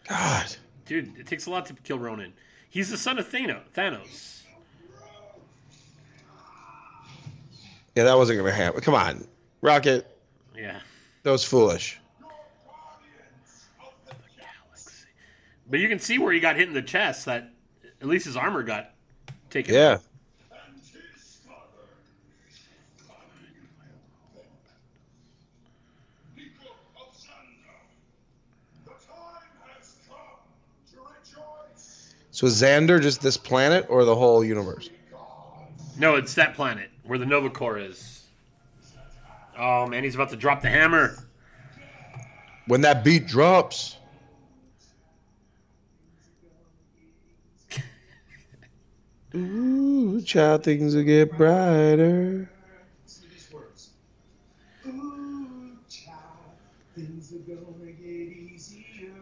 God, 0.08 0.56
Dude, 0.86 1.16
it 1.18 1.26
takes 1.26 1.46
a 1.46 1.50
lot 1.50 1.66
to 1.66 1.74
kill 1.74 1.98
Ronan. 1.98 2.32
He's 2.72 2.88
the 2.90 2.96
son 2.96 3.18
of 3.18 3.28
Thano- 3.30 3.60
Thanos. 3.74 4.40
yeah, 7.94 8.04
that 8.04 8.16
wasn't 8.16 8.38
gonna 8.38 8.50
happen. 8.50 8.80
Come 8.80 8.94
on, 8.94 9.26
Rocket, 9.60 10.06
Yeah. 10.56 10.80
that 11.22 11.30
was 11.30 11.44
foolish. 11.44 11.98
But 15.68 15.80
you 15.80 15.88
can 15.88 15.98
see 15.98 16.18
where 16.18 16.32
he 16.32 16.40
got 16.40 16.56
hit 16.56 16.66
in 16.68 16.74
the 16.74 16.80
chest 16.82 17.26
that 17.26 17.50
at 18.00 18.06
least 18.08 18.24
his 18.24 18.36
armor 18.38 18.62
got 18.62 18.90
taken. 19.50 19.74
Yeah, 19.74 19.98
Nico 26.36 26.68
of 26.96 27.14
Xandar, 27.14 27.82
the 28.84 28.90
time 28.90 29.48
has 29.76 29.96
come 30.08 30.40
to 30.90 30.98
rejoice. 31.00 32.14
So 32.42 32.48
is 32.48 32.60
Xandar 32.60 33.00
just 33.00 33.22
this 33.22 33.36
planet 33.36 33.86
or 33.88 34.04
the 34.04 34.16
whole 34.16 34.44
universe? 34.44 34.90
No, 35.96 36.16
it's 36.16 36.34
that 36.34 36.54
planet 36.54 36.90
where 37.04 37.16
the 37.16 37.24
Nova 37.24 37.48
Corps 37.48 37.78
is. 37.78 38.24
Oh 39.56 39.86
man, 39.86 40.02
he's 40.02 40.16
about 40.16 40.30
to 40.30 40.36
drop 40.36 40.60
the 40.60 40.68
hammer. 40.68 41.24
When 42.66 42.80
that 42.80 43.04
beat 43.04 43.28
drops. 43.28 43.96
Ooh, 49.36 50.20
child, 50.22 50.64
things 50.64 50.96
will 50.96 51.04
get 51.04 51.36
brighter. 51.36 52.50
Listen 53.04 53.22
to 53.22 53.30
these 53.30 53.52
words. 53.52 53.90
Ooh, 54.84 55.76
child, 55.88 56.18
things 56.96 57.32
are 57.34 57.54
gonna 57.54 57.92
get 57.92 58.04
easier. 58.04 59.12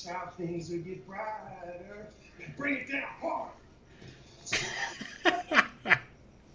Ooh, 0.00 0.08
child, 0.08 0.28
things 0.36 0.70
will 0.70 0.78
get 0.78 1.06
brighter. 1.06 2.08
And 2.42 2.56
bring 2.56 2.76
it 2.76 2.90
down 2.90 3.02
hard. 3.20 3.50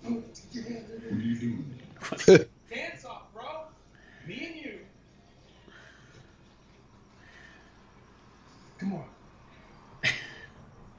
Put 0.03 0.13
it 0.13 0.35
together. 0.35 1.01
What 1.09 1.17
are 1.17 1.21
you 1.21 1.35
doing? 1.35 1.79
Dance 2.69 3.05
off, 3.05 3.33
bro. 3.33 3.43
Me 4.27 4.47
and 4.47 4.55
you. 4.55 4.79
Come 8.77 8.93
on. 8.93 9.05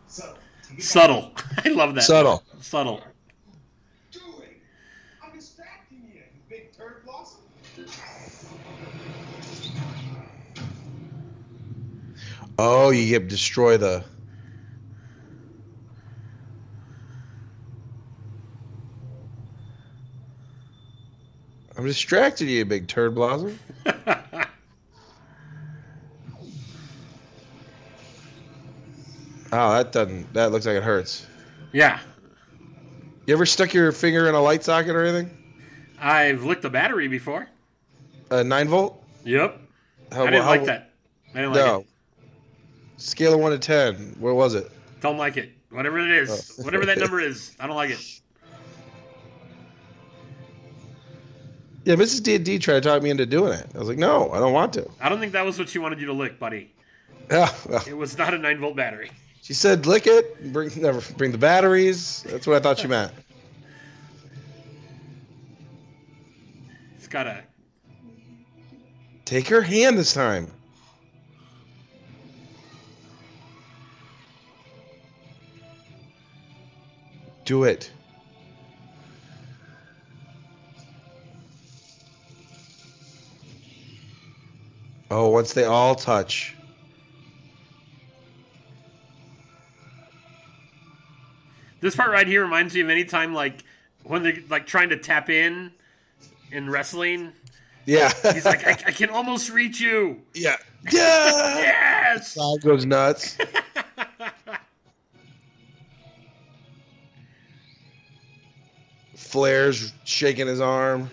So, 0.09 0.35
Subtle. 0.78 1.32
I 1.64 1.68
love 1.68 1.94
that. 1.94 2.02
Subtle. 2.02 2.43
Subtle. 2.60 3.02
Doing? 4.10 4.24
I'm 5.23 5.36
distracting 5.36 6.10
you, 6.12 6.20
you 6.20 6.23
big 6.48 6.77
turd 6.77 7.05
blossom. 7.05 7.40
Oh, 12.58 12.90
you 12.90 13.08
get 13.08 13.28
destroy 13.28 13.76
the. 13.76 14.04
I'm 21.76 21.84
distracted, 21.84 22.46
you 22.48 22.64
big 22.64 22.88
turd 22.88 23.14
blossom. 23.14 23.58
Oh, 29.52 29.72
that 29.76 29.92
doesn't. 29.92 30.32
That 30.34 30.52
looks 30.52 30.66
like 30.66 30.76
it 30.76 30.82
hurts. 30.82 31.26
yeah. 31.72 32.00
You 33.26 33.34
ever 33.34 33.46
stuck 33.46 33.74
your 33.74 33.90
finger 33.90 34.28
in 34.28 34.36
a 34.36 34.40
light 34.40 34.62
socket 34.62 34.94
or 34.94 35.04
anything? 35.04 35.36
I've 36.00 36.44
licked 36.44 36.64
a 36.64 36.70
battery 36.70 37.08
before. 37.08 37.48
A 38.30 38.44
nine 38.44 38.68
volt? 38.68 39.02
Yep. 39.24 39.60
How, 40.12 40.22
I 40.22 40.30
didn't 40.30 40.42
how- 40.44 40.50
like 40.50 40.64
that. 40.66 40.92
I 41.34 41.38
didn't 41.38 41.52
like 41.54 41.64
No. 41.66 41.80
it. 41.80 41.86
Scale 42.98 43.35
of 43.35 43.40
one 43.40 43.52
to 43.52 43.59
ten. 43.59 44.16
Where 44.18 44.35
was 44.35 44.55
it? 44.55 44.70
Don't 45.01 45.18
like 45.18 45.36
it. 45.36 45.51
Whatever 45.70 45.98
it 45.98 46.10
is. 46.10 46.56
Oh. 46.59 46.64
Whatever 46.64 46.86
that 46.86 46.98
number 46.98 47.20
is. 47.20 47.55
I 47.60 47.66
don't 47.66 47.77
like 47.77 47.90
it. 47.90 48.20
Yeah, 51.85 51.94
Mrs. 51.94 52.23
D 52.23 52.35
and 52.35 52.44
D 52.44 52.59
tried 52.59 52.82
to 52.82 52.89
talk 52.89 53.02
me 53.02 53.10
into 53.10 53.27
doing 53.27 53.52
it. 53.52 53.66
I 53.74 53.78
was 53.78 53.89
like, 53.89 53.98
no, 53.98 54.32
I 54.32 54.39
don't 54.40 54.52
want 54.52 54.73
to. 54.73 54.89
I 55.01 55.09
don't 55.09 55.20
think 55.20 55.32
that 55.32 55.44
was 55.44 55.56
what 55.59 55.68
she 55.68 55.78
wanted 55.78 56.01
you 56.01 56.06
to 56.06 56.12
lick, 56.12 56.39
buddy. 56.40 56.73
Yeah, 57.31 57.52
well, 57.68 57.85
It 57.86 57.97
was 57.97 58.16
not 58.18 58.35
a 58.35 58.39
9 58.39 58.59
volt 58.59 58.74
battery. 58.77 59.10
she 59.43 59.52
said, 59.55 59.86
lick 59.86 60.06
it. 60.06 60.52
Bring 60.52 60.70
never 60.81 61.01
bring 61.16 61.31
the 61.32 61.39
batteries. 61.39 62.24
That's 62.24 62.47
what 62.47 62.56
I 62.56 62.60
thought 62.60 62.78
she 62.81 62.89
meant. 62.89 63.12
It's 66.97 67.06
gotta 67.09 67.43
Take 69.24 69.48
her 69.48 69.60
hand 69.60 69.97
this 69.98 70.12
time. 70.14 70.51
Do 77.47 77.62
it. 77.62 77.90
Oh, 85.10 85.28
once 85.28 85.52
they 85.52 85.64
all 85.64 85.94
touch. 85.94 86.56
This 91.81 91.94
part 91.94 92.10
right 92.10 92.27
here 92.27 92.43
reminds 92.43 92.74
me 92.74 92.81
of 92.81 92.90
any 92.90 93.05
time 93.05 93.32
like 93.32 93.62
when 94.02 94.24
they're 94.24 94.39
like 94.51 94.66
trying 94.66 94.89
to 94.89 94.97
tap 94.97 95.31
in 95.31 95.70
in 96.51 96.68
wrestling. 96.68 97.32
Yeah. 97.85 98.10
He's 98.32 98.44
like, 98.44 98.66
I, 98.66 98.70
I 98.89 98.90
can 98.90 99.09
almost 99.09 99.51
reach 99.51 99.81
you. 99.81 100.20
yeah. 100.35 100.56
Yeah. 100.90 101.59
Yes. 102.16 102.36
Goes 102.62 102.86
nuts. 102.86 103.39
Flair's 109.27 109.93
shaking 110.05 110.47
his 110.47 110.61
arm. 110.61 111.11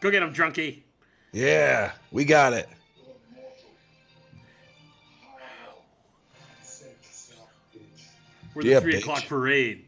Go 0.00 0.10
get 0.10 0.22
him, 0.22 0.34
drunkie. 0.34 0.82
Yeah, 1.32 1.92
we 2.12 2.24
got 2.24 2.52
it. 2.52 2.68
Save 6.62 6.88
yourself, 7.02 7.48
bitch. 7.74 7.80
We're 8.54 8.62
the 8.64 8.68
Yeah, 8.68 8.80
three 8.80 8.94
bitch. 8.94 8.98
o'clock 8.98 9.26
parade. 9.26 9.83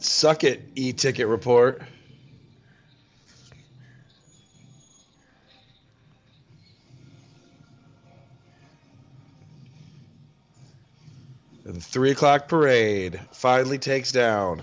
Suck 0.00 0.44
it, 0.44 0.62
e-ticket 0.74 1.26
report. 1.26 1.82
The 11.64 11.78
three 11.78 12.10
o'clock 12.10 12.48
parade 12.48 13.20
finally 13.32 13.78
takes 13.78 14.10
down. 14.10 14.62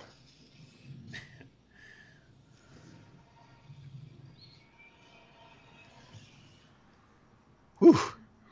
Whew, 7.79 7.97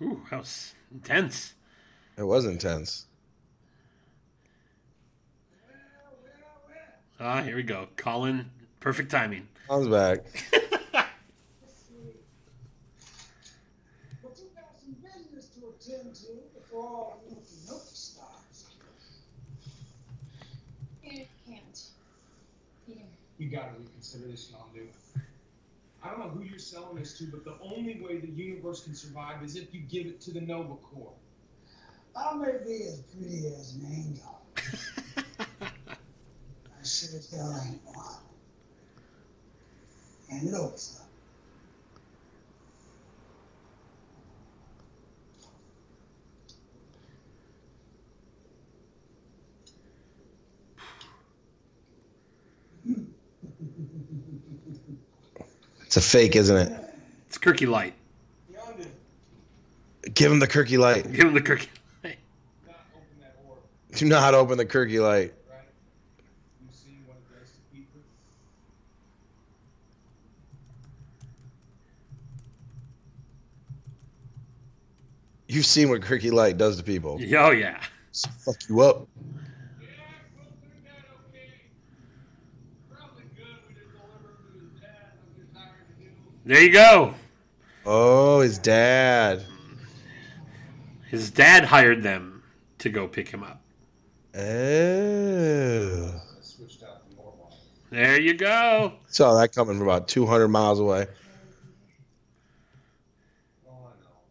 Ooh, 0.02 0.22
that 0.30 0.40
was 0.40 0.76
intense. 0.91 1.53
it 2.18 2.24
was 2.24 2.45
intense. 2.45 3.07
Ah, 7.27 7.41
here 7.41 7.56
we 7.56 7.64
go. 7.64 7.88
Colin, 7.97 8.52
perfect 8.80 9.10
timing. 9.10 9.47
Comes 9.68 9.88
back. 9.88 10.19
You 10.93 10.99
gotta 15.02 15.97
attend 15.97 16.14
to 16.18 16.27
before 16.53 16.84
all 16.84 17.23
the 17.27 17.34
nookie 17.34 17.65
nookie 17.68 17.95
starts. 17.95 18.65
You 21.03 21.26
can't. 21.47 21.81
Here. 22.85 22.97
You 23.39 23.49
gotta 23.49 23.72
reconsider 23.80 24.27
this, 24.27 24.52
Yondu. 24.52 24.85
I 26.03 26.10
don't 26.11 26.19
know 26.19 26.30
who 26.30 26.43
you're 26.43 26.60
selling 26.60 26.95
this 26.95 27.18
to, 27.18 27.23
but 27.26 27.43
the 27.43 27.56
only 27.60 27.99
way 28.07 28.19
the 28.19 28.27
universe 28.27 28.84
can 28.84 28.93
survive 28.93 29.41
is 29.43 29.56
if 29.56 29.73
you 29.73 29.81
give 29.81 30.06
it 30.06 30.22
to 30.22 30.31
the 30.31 30.41
Nova 30.41 30.76
Corps. 30.76 31.11
I 32.15 32.35
may 32.35 32.52
be 32.64 32.84
as 32.84 32.99
pretty 32.99 33.47
as 33.47 33.73
an 33.73 33.88
angel. 33.91 34.41
I 36.86 36.88
sure 36.88 37.18
as 37.18 37.32
hell 37.32 37.64
ain't 37.66 37.82
one. 37.84 38.06
And. 40.30 40.53
It's 55.86 55.98
a 55.98 56.02
fake, 56.02 56.36
isn't 56.36 56.56
it? 56.56 56.72
It's 57.28 57.40
Kirky 57.40 57.68
Light. 57.68 57.95
Give 60.14 60.32
him 60.32 60.40
the 60.40 60.48
Kirky 60.48 60.78
light. 60.78 61.12
Give 61.12 61.26
him 61.26 61.34
the 61.34 61.41
Kirky 61.41 61.68
Light. 62.03 62.18
not 62.66 62.76
open 62.94 63.20
that 63.20 63.36
orb, 63.48 63.60
Do 63.95 64.06
not 64.06 64.34
open 64.34 64.57
the 64.57 64.66
Kirky 64.66 65.02
light. 65.02 65.34
right? 65.49 65.62
You 66.62 66.72
see 66.72 66.99
what 67.06 67.18
it 67.18 67.40
does 67.40 67.52
to 67.52 67.60
people? 67.76 68.02
You've 75.56 75.65
seen 75.65 75.88
what 75.88 76.02
Kirky 76.02 76.34
light 76.34 76.57
does 76.57 76.76
to 76.77 76.84
people. 76.84 77.14
Oh, 77.14 77.52
yeah. 77.52 77.80
Fuck 78.40 78.57
you 78.68 78.82
up. 78.82 79.07
Yeah, 79.80 79.88
we'll 80.36 80.48
do 80.48 80.68
that, 80.84 81.06
okay. 81.30 81.49
Probably 82.91 83.23
good 83.38 83.45
we 83.69 83.76
didn't 83.76 83.94
deliver 83.94 84.36
him 84.36 84.52
to 84.52 84.60
his 84.60 84.72
dad. 84.82 85.14
I'm 85.15 85.22
just 85.38 85.56
hired 85.56 85.88
to 85.88 85.94
do. 86.03 86.10
There 86.44 86.61
you 86.61 86.73
go. 86.73 87.14
Oh, 87.86 88.41
his 88.41 88.57
dad. 88.57 89.45
His 91.10 91.32
dad 91.32 91.64
hired 91.64 92.03
them 92.03 92.44
to 92.80 92.90
go 92.90 93.07
pick 93.07 93.30
him 93.30 93.41
up. 93.41 93.61
Oh. 94.36 94.41
I 94.41 94.44
switched 96.41 96.84
out 96.84 97.10
the 97.10 97.15
normal. 97.15 97.53
There 97.91 98.19
you 98.19 98.34
go. 98.34 98.91
Saw 99.07 99.40
that 99.40 99.53
coming 99.53 99.77
from 99.77 99.88
about 99.88 100.10
200 100.10 100.49
miles 100.49 100.82
away. 100.82 101.07
Oh, 103.65 103.72
I 103.72 103.73
know. 103.73 103.82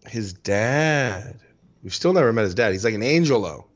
His 0.06 0.32
dad. 0.32 1.40
We've 1.82 1.94
still 1.94 2.12
never 2.12 2.32
met 2.32 2.44
his 2.44 2.54
dad. 2.54 2.72
He's 2.72 2.84
like 2.84 2.94
an 2.94 3.02
angel, 3.02 3.42
though. 3.42 3.66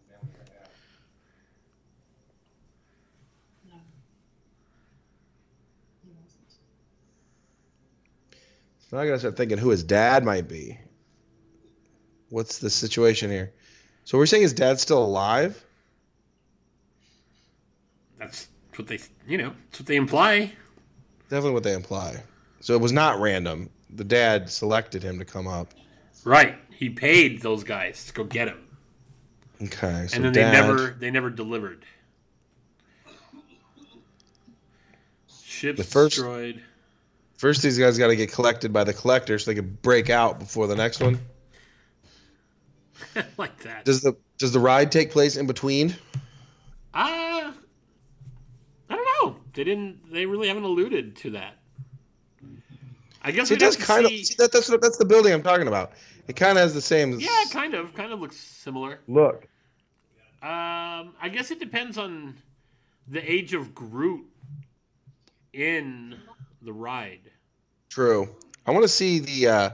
No. 3.66 3.74
Now 8.92 8.98
I 8.98 9.06
gotta 9.06 9.18
start 9.18 9.36
thinking 9.36 9.59
who 9.59 9.70
his 9.70 9.82
dad 9.82 10.24
might 10.24 10.48
be. 10.48 10.78
What's 12.30 12.59
the 12.59 12.70
situation 12.70 13.30
here? 13.30 13.52
So 14.05 14.16
we're 14.16 14.26
saying 14.26 14.42
his 14.42 14.52
dad's 14.52 14.80
still 14.80 15.05
alive? 15.05 15.62
That's 18.18 18.48
what 18.76 18.88
they, 18.88 18.98
you 19.26 19.38
know, 19.38 19.52
that's 19.70 19.80
what 19.80 19.86
they 19.86 19.96
imply. 19.96 20.52
Definitely 21.28 21.52
what 21.52 21.62
they 21.62 21.74
imply. 21.74 22.22
So 22.60 22.74
it 22.74 22.80
was 22.80 22.92
not 22.92 23.20
random. 23.20 23.70
The 23.90 24.05
dad 24.05 24.50
selected 24.50 25.02
him 25.02 25.18
to 25.18 25.24
come 25.24 25.46
up. 25.46 25.74
Right. 26.28 26.59
He 26.76 26.90
paid 26.90 27.40
those 27.40 27.64
guys 27.64 28.05
to 28.05 28.12
go 28.12 28.22
get 28.24 28.48
him. 28.48 28.62
Okay. 29.62 30.06
So 30.09 30.16
and 30.16 30.24
then 30.26 30.32
dad, 30.34 30.52
they 30.52 30.60
never 30.60 30.90
they 30.90 31.10
never 31.10 31.30
delivered. 31.30 31.86
Ships 35.42 35.78
The 35.78 35.84
first- 35.84 36.16
destroyed. 36.16 36.62
First, 37.38 37.62
these 37.62 37.78
guys 37.78 37.96
got 37.96 38.09
to 38.09 38.16
get 38.16 38.30
collected 38.32 38.72
by 38.72 38.84
the 38.84 38.92
collector 38.92 39.38
so 39.38 39.50
they 39.50 39.55
can 39.55 39.78
break 39.80 40.10
out 40.10 40.38
before 40.40 40.66
the 40.66 40.76
next 40.76 41.00
one. 41.00 41.18
like 43.38 43.56
that. 43.62 43.84
Does 43.86 44.02
the 44.02 44.14
does 44.38 44.52
the 44.52 44.60
ride 44.60 44.92
take 44.92 45.10
place 45.12 45.36
in 45.36 45.46
between? 45.46 45.96
Uh, 46.92 47.52
I 47.52 47.52
don't 48.90 49.06
know. 49.24 49.36
They 49.55 49.64
didn't. 49.64 50.12
They 50.12 50.26
really 50.26 50.48
haven't 50.48 50.64
alluded 50.64 51.16
to 51.18 51.30
that. 51.30 51.55
I 53.22 53.30
guess 53.30 53.50
it 53.50 53.60
does 53.60 53.76
kind 53.76 54.05
of. 54.05 54.10
see- 54.10 54.24
See, 54.24 54.34
that, 54.38 54.52
that's 54.52 54.66
that's 54.68 54.98
the 54.98 55.05
building 55.06 55.32
I'm 55.32 55.42
talking 55.42 55.68
about. 55.68 55.92
It 56.28 56.36
kind 56.36 56.59
of 56.59 56.62
has 56.62 56.74
the 56.74 56.80
same. 56.82 57.18
Yeah, 57.18 57.44
kind 57.50 57.74
of. 57.74 57.94
Kind 57.94 58.12
of 58.12 58.20
looks 58.20 58.36
similar. 58.36 59.00
Look. 59.09 59.48
Um, 60.42 61.14
I 61.20 61.30
guess 61.32 61.50
it 61.50 61.59
depends 61.59 61.98
on 61.98 62.36
the 63.09 63.28
age 63.30 63.55
of 63.55 63.74
Groot 63.74 64.24
in 65.52 66.16
the 66.62 66.72
ride. 66.72 67.30
True. 67.88 68.28
I 68.66 68.70
want 68.70 68.84
to 68.84 68.88
see 68.88 69.18
the 69.18 69.48
uh, 69.48 69.70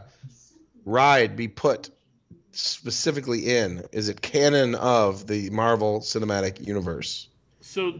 ride 0.85 1.36
be 1.36 1.48
put 1.48 1.90
specifically 2.52 3.56
in. 3.56 3.82
Is 3.93 4.09
it 4.09 4.22
canon 4.22 4.74
of 4.76 5.26
the 5.26 5.51
Marvel 5.51 6.01
Cinematic 6.01 6.64
Universe? 6.66 7.28
So 7.60 7.94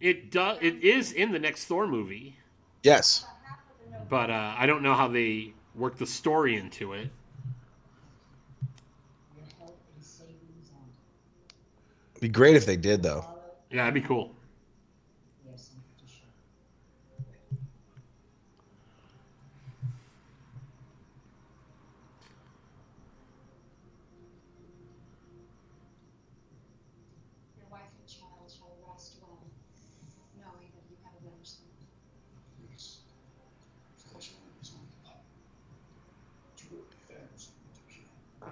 it 0.00 0.30
does. 0.32 0.58
It 0.62 0.82
is 0.82 1.12
in 1.12 1.32
the 1.32 1.38
next 1.38 1.66
Thor 1.66 1.86
movie, 1.86 2.36
Yes. 2.82 3.26
but 4.08 4.30
uh, 4.30 4.54
I 4.56 4.66
don't 4.66 4.82
know 4.82 4.94
how 4.94 5.08
they 5.08 5.52
work 5.74 5.98
the 5.98 6.06
story 6.06 6.56
into 6.56 6.94
it. 6.94 7.10
Be 12.20 12.28
great 12.28 12.56
if 12.56 12.66
they 12.66 12.76
did, 12.76 13.02
though. 13.02 13.26
Yeah, 13.70 13.84
that'd 13.84 13.94
be 13.94 14.00
cool. 14.06 14.34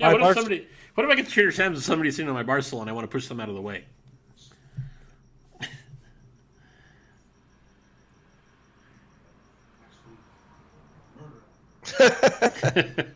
Yeah. 0.00 0.08
My 0.08 0.12
What 0.14 0.20
bar- 0.22 0.30
if 0.32 0.36
somebody? 0.36 0.66
What 0.96 1.04
if 1.04 1.10
I 1.12 1.14
get 1.14 1.26
to 1.26 1.30
Trader 1.30 1.52
Sam's 1.52 1.78
and 1.78 1.84
somebody's 1.84 2.16
sitting 2.16 2.28
on 2.28 2.34
my 2.34 2.42
bar 2.42 2.60
stool 2.60 2.80
and 2.80 2.90
I 2.90 2.92
want 2.92 3.04
to 3.04 3.08
push 3.08 3.28
them 3.28 3.38
out 3.38 3.48
of 3.48 3.54
the 3.54 3.60
way? 3.60 3.84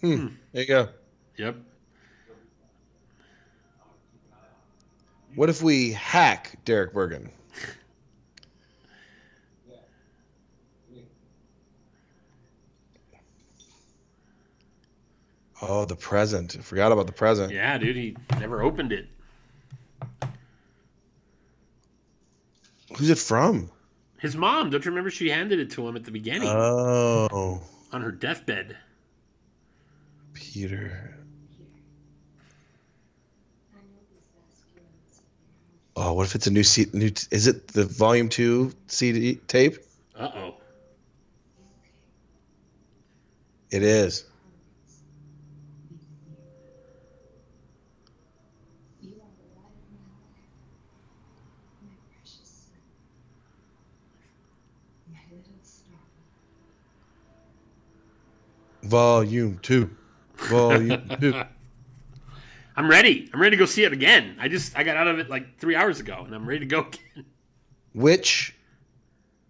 Hmm. 0.00 0.26
There 0.52 0.62
you 0.62 0.68
go. 0.68 0.88
Yep. 1.36 1.56
What 5.38 5.48
if 5.48 5.62
we 5.62 5.92
hack 5.92 6.58
Derek 6.64 6.92
Bergen? 6.92 7.30
Oh, 15.60 15.84
the 15.84 15.96
present. 15.96 16.56
I 16.58 16.62
forgot 16.62 16.92
about 16.92 17.06
the 17.06 17.12
present. 17.12 17.52
Yeah, 17.52 17.78
dude. 17.78 17.94
He 17.96 18.16
never 18.38 18.62
opened 18.62 18.92
it. 18.92 19.06
Who's 22.96 23.10
it 23.10 23.18
from? 23.18 23.70
His 24.18 24.36
mom. 24.36 24.70
Don't 24.70 24.84
you 24.84 24.90
remember? 24.90 25.10
She 25.10 25.30
handed 25.30 25.60
it 25.60 25.70
to 25.72 25.86
him 25.86 25.94
at 25.94 26.04
the 26.04 26.10
beginning 26.10 26.48
Oh, 26.48 27.62
on 27.92 28.02
her 28.02 28.10
deathbed. 28.10 28.76
Peter. 30.32 31.14
I 33.72 33.76
know 33.76 34.00
these 34.10 34.26
masculines. 34.34 35.22
Oh, 36.00 36.12
what 36.12 36.26
if 36.26 36.36
it's 36.36 36.46
a 36.46 36.52
new 36.52 36.62
C- 36.62 36.86
new? 36.92 37.10
Is 37.32 37.48
it 37.48 37.66
the 37.72 37.84
volume 37.84 38.28
two 38.28 38.72
CD 38.86 39.34
tape? 39.34 39.78
Uh 40.14 40.30
oh. 40.32 40.54
It 43.72 43.82
is. 43.82 44.24
You 49.00 49.14
are 49.14 49.32
the 49.36 49.48
light 49.56 49.74
of 49.82 49.90
my 49.90 50.06
life, 50.22 50.46
my 51.82 51.96
precious 52.14 52.68
son, 52.70 52.80
my 55.12 55.18
little 55.36 55.58
star. 55.64 55.98
Volume 58.84 59.58
two. 59.58 59.90
Volume 60.38 61.10
two. 61.20 61.34
I'm 62.78 62.88
ready. 62.88 63.28
I'm 63.34 63.40
ready 63.42 63.56
to 63.56 63.58
go 63.58 63.66
see 63.66 63.82
it 63.82 63.92
again. 63.92 64.36
I 64.38 64.46
just 64.46 64.78
I 64.78 64.84
got 64.84 64.96
out 64.96 65.08
of 65.08 65.18
it 65.18 65.28
like 65.28 65.58
three 65.58 65.74
hours 65.74 65.98
ago, 65.98 66.22
and 66.24 66.32
I'm 66.32 66.48
ready 66.48 66.60
to 66.60 66.66
go 66.66 66.86
again. 66.86 67.24
Which 67.92 68.54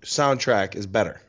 soundtrack 0.00 0.74
is 0.74 0.86
better? 0.86 1.20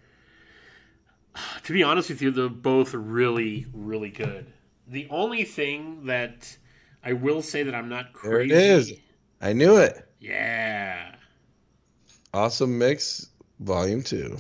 To 1.64 1.74
be 1.74 1.84
honest 1.84 2.08
with 2.08 2.22
you, 2.22 2.32
they're 2.32 2.48
both 2.48 2.94
really, 2.94 3.66
really 3.74 4.12
good. 4.12 4.46
The 4.88 5.08
only 5.10 5.44
thing 5.44 6.06
that 6.06 6.58
I 7.04 7.12
will 7.14 7.42
say 7.42 7.64
that 7.64 7.76
I'm 7.76 7.90
not 7.90 8.14
crazy. 8.14 8.48
There 8.54 8.60
it 8.60 8.80
is. 8.80 8.94
I 9.42 9.52
knew 9.52 9.76
it. 9.76 10.08
Yeah. 10.22 11.16
Awesome 12.34 12.78
mix. 12.78 13.28
Volume 13.60 14.04
two. 14.04 14.38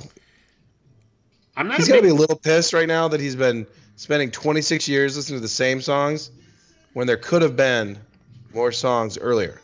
I'm 1.57 1.67
not 1.67 1.75
He's 1.75 1.89
gonna 1.89 2.01
big, 2.01 2.11
be 2.11 2.15
a 2.15 2.19
little 2.19 2.37
pissed 2.37 2.71
right 2.71 2.87
now 2.87 3.09
that 3.09 3.19
he's 3.19 3.35
been 3.35 3.67
spending 3.97 4.31
26 4.31 4.87
years 4.87 5.17
listening 5.17 5.39
to 5.39 5.41
the 5.41 5.49
same 5.49 5.81
songs 5.81 6.31
when 6.99 7.07
there 7.07 7.15
could 7.15 7.41
have 7.41 7.55
been 7.55 7.97
more 8.53 8.73
songs 8.73 9.17
earlier. 9.17 9.61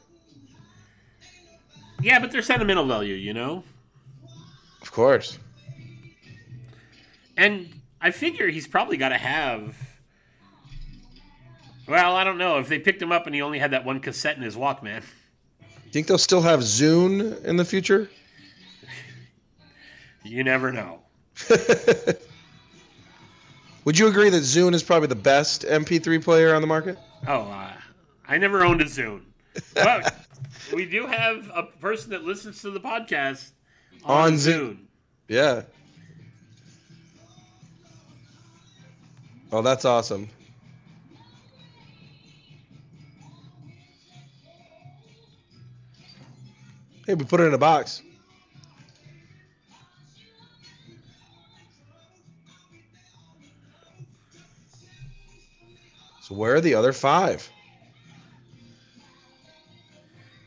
Yeah, 2.02 2.20
but 2.20 2.32
they're 2.32 2.42
sentimental 2.42 2.86
value, 2.86 3.14
you 3.14 3.34
know? 3.34 3.62
Of 4.82 4.94
course. 4.94 5.38
And 7.36 7.82
I 8.00 8.12
figure 8.12 8.48
he's 8.48 8.68
probably 8.68 8.96
got 8.96 9.10
to 9.10 9.18
have. 9.18 9.76
Well, 11.90 12.16
I 12.16 12.24
don't 12.24 12.38
know. 12.38 12.58
If 12.60 12.70
they 12.70 12.80
picked 12.80 13.02
him 13.02 13.12
up 13.12 13.26
and 13.26 13.36
he 13.36 13.42
only 13.42 13.60
had 13.60 13.72
that 13.72 13.84
one 13.84 14.00
cassette 14.00 14.38
in 14.38 14.42
his 14.42 14.56
Walkman. 14.56 15.04
Think 15.92 16.08
they'll 16.08 16.18
still 16.18 16.42
have 16.42 16.62
Zune 16.62 17.44
in 17.44 17.58
the 17.58 17.66
future? 17.66 18.10
You 20.24 20.46
never 20.46 20.72
know. 20.72 21.02
Would 23.86 24.00
you 24.00 24.08
agree 24.08 24.30
that 24.32 24.42
Zune 24.42 24.74
is 24.74 24.82
probably 24.82 25.08
the 25.08 25.16
best 25.16 25.62
MP3 25.64 26.24
player 26.24 26.56
on 26.56 26.62
the 26.62 26.68
market? 26.68 26.98
Oh, 27.28 27.42
uh, 27.42 27.72
I 28.28 28.38
never 28.40 28.64
owned 28.64 28.82
a 28.82 28.86
Zune. 28.86 29.22
But 29.76 30.16
we 30.74 30.88
do 30.88 31.06
have 31.06 31.52
a 31.54 31.64
person 31.64 32.10
that 32.10 32.24
listens 32.24 32.62
to 32.64 32.72
the 32.72 32.80
podcast 32.80 33.52
on, 34.04 34.24
On 34.24 34.34
Zune. 34.34 34.60
Zune. 34.60 34.78
Yeah. 35.28 35.62
Oh, 39.52 39.62
that's 39.62 39.86
awesome. 39.86 40.30
Hey, 47.06 47.14
we 47.14 47.24
put 47.24 47.40
it 47.40 47.44
in 47.44 47.54
a 47.54 47.60
box. 47.60 48.02
So 56.28 56.34
where 56.34 56.56
are 56.56 56.62
the 56.62 56.74
other 56.74 56.92
five? 56.92 57.48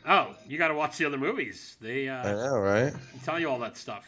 Oh, 0.05 0.35
you 0.49 0.59
got 0.59 0.69
to 0.69 0.75
watch 0.75 0.99
the 0.99 1.05
other 1.05 1.19
movies. 1.19 1.77
They 1.81 2.09
I 2.09 2.33
uh, 2.33 2.33
know, 2.33 2.59
right? 2.59 2.93
tell 3.25 3.39
you 3.39 3.49
all 3.49 3.61
that 3.61 3.77
stuff. 3.77 4.05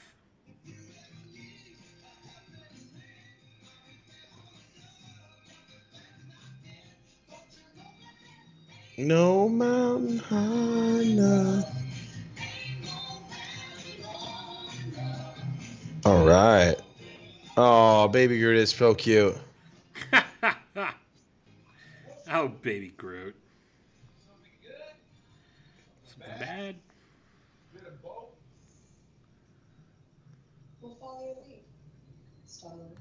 No 8.99 9.49
mountain 9.49 10.19
high 10.19 11.03
enough. 11.03 11.73
All 16.05 16.27
right. 16.27 16.75
Oh, 17.57 18.09
baby 18.09 18.41
Groot 18.41 18.57
is 18.57 18.71
so 18.71 18.93
cute. 18.93 19.37
Oh, 22.31 22.49
baby 22.49 22.93
Groot. 22.97 23.35
Something 26.05 26.39
bad. 26.39 26.77
We'll 30.81 30.95
follow 30.95 31.25
your 31.25 31.35
lead. 31.47 31.65
Star-Lord. 32.47 32.97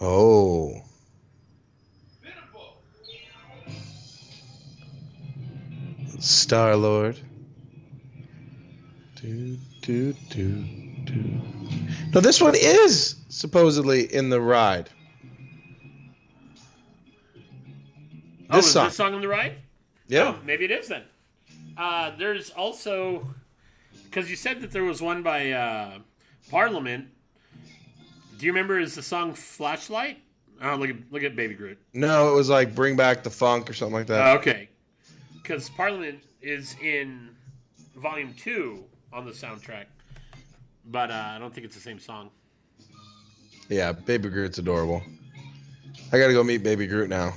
Oh. 0.00 0.82
Star 6.18 6.76
Lord. 6.76 7.18
Do, 9.16 9.56
do, 9.82 10.12
do, 10.30 10.64
do. 11.04 11.40
No, 12.14 12.20
this 12.20 12.40
one 12.40 12.54
is 12.54 13.16
supposedly 13.28 14.02
in 14.12 14.30
the 14.30 14.40
ride. 14.40 14.88
Oh, 18.52 18.56
This 18.56 18.66
is 18.66 18.72
song. 18.72 18.84
this 18.86 18.96
song 18.96 19.14
on 19.14 19.20
the 19.20 19.28
right? 19.28 19.54
Yeah. 20.08 20.34
Oh, 20.36 20.38
maybe 20.44 20.64
it 20.64 20.70
is 20.70 20.88
then. 20.88 21.02
Uh, 21.76 22.12
there's 22.18 22.50
also 22.50 23.26
because 24.04 24.28
you 24.28 24.36
said 24.36 24.60
that 24.60 24.70
there 24.70 24.84
was 24.84 25.00
one 25.00 25.22
by 25.22 25.52
uh, 25.52 25.98
Parliament. 26.50 27.06
Do 28.38 28.46
you 28.46 28.52
remember? 28.52 28.78
Is 28.78 28.94
the 28.94 29.02
song 29.02 29.32
"Flashlight"? 29.34 30.18
Oh, 30.62 30.76
look 30.76 30.90
at 30.90 30.96
look 31.10 31.22
at 31.22 31.34
Baby 31.34 31.54
Groot. 31.54 31.78
No, 31.94 32.30
it 32.30 32.34
was 32.34 32.48
like 32.50 32.74
Bring 32.74 32.94
Back 32.96 33.22
the 33.22 33.30
Funk 33.30 33.70
or 33.70 33.72
something 33.72 33.94
like 33.94 34.10
Uh, 34.10 34.14
that. 34.14 34.36
okay, 34.40 34.68
because 35.42 35.70
Parliament 35.70 36.18
is 36.42 36.76
in 36.82 37.30
Volume 37.96 38.34
Two 38.34 38.84
on 39.12 39.24
the 39.24 39.32
soundtrack, 39.32 39.84
but 40.90 41.10
uh, 41.10 41.14
I 41.34 41.38
don't 41.38 41.54
think 41.54 41.64
it's 41.64 41.74
the 41.74 41.80
same 41.80 41.98
song. 41.98 42.30
yeah, 43.68 43.92
Baby 43.92 44.28
Groot's 44.28 44.58
adorable. 44.58 45.02
I 46.12 46.18
gotta 46.18 46.32
go 46.34 46.42
meet 46.44 46.62
Baby 46.62 46.86
Groot 46.86 47.08
now. 47.08 47.32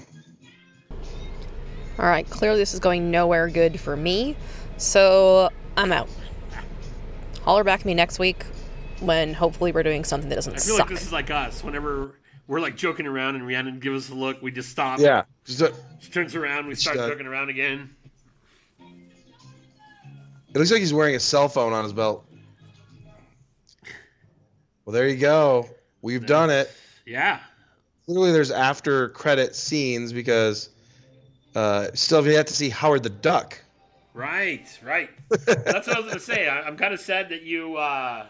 All 1.98 2.06
right, 2.06 2.30
clearly 2.30 2.58
this 2.60 2.74
is 2.74 2.80
going 2.80 3.10
nowhere 3.10 3.48
good 3.50 3.80
for 3.80 3.96
me, 3.96 4.36
so 4.78 5.50
I'm 5.78 5.92
out. 5.92 6.10
Holler 7.44 7.64
back 7.64 7.82
at 7.82 7.86
me 7.86 7.94
next 7.94 8.20
week 8.20 8.44
when 9.00 9.34
hopefully 9.34 9.72
we're 9.72 9.84
doing 9.84 10.04
something 10.04 10.30
that 10.30 10.36
doesn't 10.36 10.54
I 10.56 10.58
feel 10.58 10.78
suck. 10.78 10.90
like 10.90 10.98
this 11.00 11.08
is 11.08 11.14
like 11.14 11.30
us. 11.32 11.64
Whenever 11.64 12.16
we're 12.48 12.60
like 12.60 12.76
joking 12.76 13.06
around 13.08 13.36
and 13.36 13.48
Rhiannon 13.48 13.80
gives 13.80 14.06
us 14.06 14.12
a 14.12 14.16
look, 14.16 14.42
we 14.42 14.52
just 14.52 14.70
stop. 14.70 15.00
Yeah. 15.00 15.24
Just, 15.46 15.62
uh, 15.62 15.70
She 16.00 16.12
turns 16.12 16.36
around, 16.36 16.68
we 16.68 16.76
start 16.76 16.98
Shut- 16.98 17.10
joking 17.12 17.28
around 17.28 17.50
again. 17.50 17.90
It 20.54 20.58
looks 20.60 20.72
like 20.72 20.80
he's 20.80 20.94
wearing 20.94 21.16
a 21.16 21.20
cell 21.20 21.48
phone 21.50 21.74
on 21.74 21.84
his 21.84 21.94
belt. 21.94 22.26
Well, 24.86 24.94
there 24.94 25.08
you 25.08 25.18
go. 25.18 25.70
We've 26.02 26.26
done 26.26 26.50
it. 26.50 26.72
Yeah. 27.06 27.40
Literally, 28.08 28.32
there's 28.32 28.52
after 28.52 29.10
credit 29.10 29.56
scenes 29.56 30.14
because 30.14 30.70
uh, 31.56 31.88
still 31.94 32.20
you 32.20 32.26
have 32.30 32.34
yet 32.34 32.48
to 32.48 32.54
see 32.54 32.70
Howard 32.70 33.04
the 33.04 33.10
Duck. 33.10 33.60
Right, 34.14 34.68
right. 34.84 35.10
That's 35.30 35.88
what 35.88 35.98
I 35.98 36.00
was 36.00 36.08
gonna 36.08 36.20
say. 36.20 36.48
I, 36.48 36.62
I'm 36.62 36.78
kind 36.78 36.94
of 36.94 37.00
sad 37.00 37.30
that 37.30 37.42
you 37.44 37.76
uh, 37.78 38.26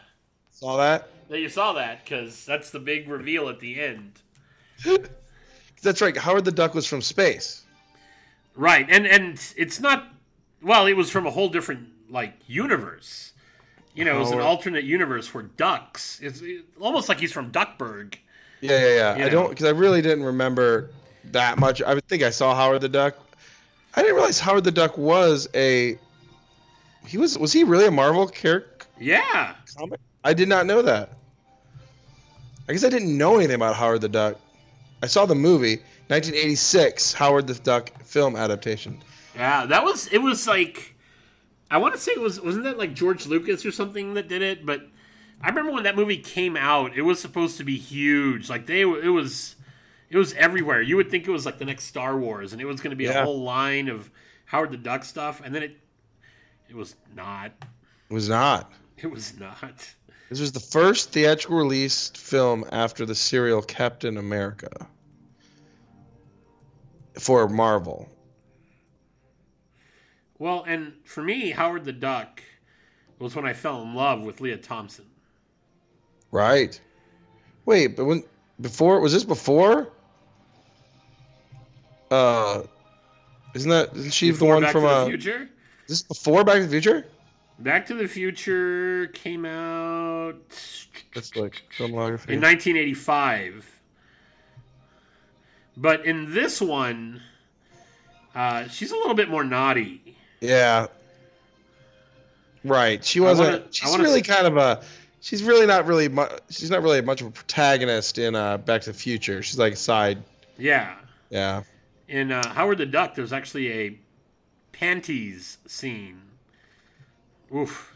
Saw 0.52 0.78
that? 0.78 1.10
that 1.30 1.40
you 1.40 1.50
saw 1.50 1.74
that 1.74 2.04
because 2.04 2.46
that's 2.46 2.70
the 2.70 2.80
big 2.80 3.08
reveal 3.10 3.50
at 3.50 3.60
the 3.60 3.80
end. 3.82 4.14
That's 5.82 6.02
right. 6.02 6.16
Howard 6.18 6.46
the 6.46 6.52
Duck 6.52 6.74
was 6.74 6.86
from 6.88 7.02
space. 7.02 7.64
Right, 8.56 8.86
and 8.90 9.06
and 9.06 9.40
it's 9.58 9.80
not. 9.80 10.08
Well, 10.62 10.88
it 10.88 10.94
was 10.94 11.12
from 11.12 11.28
a 11.28 11.32
whole 11.32 11.50
different 11.50 11.90
like 12.10 12.34
universe. 12.48 13.34
You 13.94 14.04
know, 14.06 14.16
it 14.18 14.20
was 14.20 14.32
an 14.32 14.40
alternate 14.40 14.84
universe 14.84 15.28
for 15.28 15.44
ducks. 15.44 16.20
It's 16.22 16.42
it- 16.42 16.66
almost 16.80 17.08
like 17.10 17.20
he's 17.20 17.32
from 17.32 17.52
Duckburg. 17.52 18.16
Yeah, 18.62 18.80
yeah, 18.80 18.96
yeah. 18.96 19.16
You 19.18 19.22
I 19.24 19.26
know. 19.26 19.30
don't 19.32 19.50
because 19.50 19.66
I 19.66 19.72
really 19.72 20.02
didn't 20.02 20.24
remember 20.24 20.90
that 21.32 21.58
much. 21.58 21.82
I 21.82 21.94
would 21.94 22.08
think 22.08 22.24
I 22.24 22.30
saw 22.30 22.56
Howard 22.56 22.82
the 22.82 22.90
Duck. 22.90 23.16
I 23.96 24.02
didn't 24.02 24.16
realize 24.16 24.40
Howard 24.40 24.64
the 24.64 24.72
Duck 24.72 24.98
was 24.98 25.48
a. 25.54 25.98
He 27.08 27.18
was 27.18 27.38
was 27.38 27.54
he 27.54 27.64
really 27.64 27.86
a 27.86 27.92
Marvel 27.92 28.28
character? 28.28 28.88
Yeah. 29.00 29.56
comic? 29.78 30.00
I 30.24 30.34
did 30.34 30.50
not 30.50 30.66
know 30.66 30.82
that. 30.82 31.10
I 32.68 32.74
guess 32.74 32.84
I 32.84 32.90
didn't 32.90 33.16
know 33.16 33.36
anything 33.36 33.56
about 33.56 33.76
Howard 33.76 34.02
the 34.02 34.10
Duck. 34.10 34.38
I 35.04 35.08
saw 35.08 35.26
the 35.26 35.36
movie, 35.36 35.78
1986 36.08 37.14
Howard 37.14 37.48
the 37.48 37.54
Duck 37.56 37.92
film 38.04 38.36
adaptation. 38.36 39.04
Yeah, 39.36 39.66
that 39.68 39.84
was 39.84 40.08
it. 40.08 40.20
Was 40.20 40.48
like, 40.48 40.96
I 41.70 41.78
want 41.78 41.94
to 41.94 42.00
say 42.00 42.14
it 42.14 42.22
was 42.22 42.42
wasn't 42.42 42.64
that 42.64 42.78
like 42.78 42.94
George 42.94 43.28
Lucas 43.28 43.66
or 43.66 43.72
something 43.72 44.16
that 44.16 44.28
did 44.28 44.42
it? 44.42 44.66
But 44.66 44.88
I 45.42 45.50
remember 45.50 45.72
when 45.72 45.84
that 45.84 45.96
movie 45.96 46.18
came 46.18 46.56
out, 46.56 46.96
it 46.96 47.02
was 47.02 47.20
supposed 47.20 47.58
to 47.58 47.64
be 47.64 47.78
huge. 47.78 48.50
Like 48.50 48.66
they, 48.66 48.82
it 48.82 49.12
was, 49.12 49.55
it 50.10 50.18
was 50.18 50.34
everywhere. 50.34 50.82
You 50.82 50.98
would 50.98 51.10
think 51.10 51.28
it 51.28 51.32
was 51.32 51.46
like 51.46 51.58
the 51.58 51.66
next 51.66 51.86
Star 51.86 52.18
Wars, 52.18 52.54
and 52.54 52.62
it 52.62 52.66
was 52.66 52.82
going 52.82 52.92
to 52.92 52.96
be 52.96 53.08
a 53.08 53.24
whole 53.24 53.42
line 53.42 53.88
of 53.88 54.10
Howard 54.46 54.72
the 54.72 54.78
Duck 54.78 55.04
stuff, 55.04 55.42
and 55.44 55.54
then 55.54 55.64
it, 55.64 55.78
it 56.70 56.76
was 56.76 56.96
not. 57.16 57.52
It 58.10 58.14
was 58.14 58.30
not. 58.30 58.72
It 58.98 59.08
was 59.08 59.38
not. 59.40 59.96
This 60.30 60.40
was 60.40 60.52
the 60.52 60.60
first 60.60 61.12
theatrical 61.12 61.58
released 61.58 62.18
film 62.18 62.66
after 62.72 63.06
the 63.06 63.16
serial 63.16 63.62
Captain 63.62 64.18
America 64.18 64.88
for 67.20 67.48
Marvel. 67.48 68.10
Well, 70.38 70.64
and 70.68 70.94
for 71.06 71.24
me, 71.24 71.52
Howard 71.52 71.86
the 71.86 71.94
Duck 71.94 72.42
was 73.20 73.36
when 73.36 73.46
I 73.46 73.54
fell 73.54 73.82
in 73.82 73.96
love 73.96 74.24
with 74.24 74.42
Lea 74.42 74.58
Thompson. 74.58 75.06
Right. 76.32 76.80
Wait, 77.66 77.96
but 77.96 78.06
when 78.06 78.24
before 78.60 79.00
was 79.00 79.14
this 79.14 79.24
before? 79.24 79.92
Uh, 82.12 82.64
isn't 83.54 83.70
that 83.70 83.94
isn't 83.96 84.14
she 84.14 84.32
Before 84.32 84.48
the 84.48 84.54
one 84.56 84.64
Back 84.64 84.72
from 84.74 84.82
to 84.84 84.88
the 84.88 84.94
uh? 84.94 85.06
Future? 85.06 85.50
Is 85.88 85.90
this 85.90 86.02
before 86.04 86.44
Back 86.44 86.56
to 86.56 86.64
the 86.64 86.70
Future? 86.70 87.06
Back 87.60 87.86
to 87.88 87.94
the 87.94 88.08
Future 88.08 89.08
came 89.14 89.46
out 89.46 90.36
That's 91.14 91.36
like 91.36 91.62
filmography. 91.78 92.30
in 92.30 92.42
1985. 92.42 93.72
But 95.78 96.06
in 96.06 96.34
this 96.34 96.62
one, 96.62 97.22
uh, 98.34 98.68
she's 98.68 98.92
a 98.92 98.96
little 98.96 99.14
bit 99.14 99.30
more 99.30 99.44
naughty. 99.44 100.18
Yeah. 100.42 100.88
Right. 102.64 103.04
She 103.04 103.20
wasn't. 103.20 103.50
wanna- 103.50 103.66
she's 103.72 103.98
really 103.98 104.22
s- 104.22 104.28
kind 104.28 104.48
of 104.48 104.58
a. 104.58 104.82
She's 105.22 105.44
really 105.44 105.66
not 105.66 105.86
really. 105.86 106.08
Mu- 106.08 106.28
she's 106.50 106.70
not 106.70 106.82
really 106.82 107.02
much 107.02 107.22
of 107.22 107.28
a 107.28 107.32
protagonist 107.32 108.18
in 108.18 108.36
uh, 108.36 108.58
Back 108.58 108.82
to 108.82 108.92
the 108.92 108.98
Future. 108.98 109.42
She's 109.44 109.58
like 109.60 109.74
a 109.74 109.78
side. 109.78 110.24
Yeah. 110.58 110.96
Yeah. 111.30 111.64
In 112.08 112.32
uh, 112.32 112.48
Howard 112.54 112.78
the 112.78 112.86
Duck, 112.86 113.16
there's 113.16 113.34
actually 113.34 113.72
a 113.72 114.00
panties 114.72 115.58
scene. 115.68 116.22
Oof. 117.54 117.94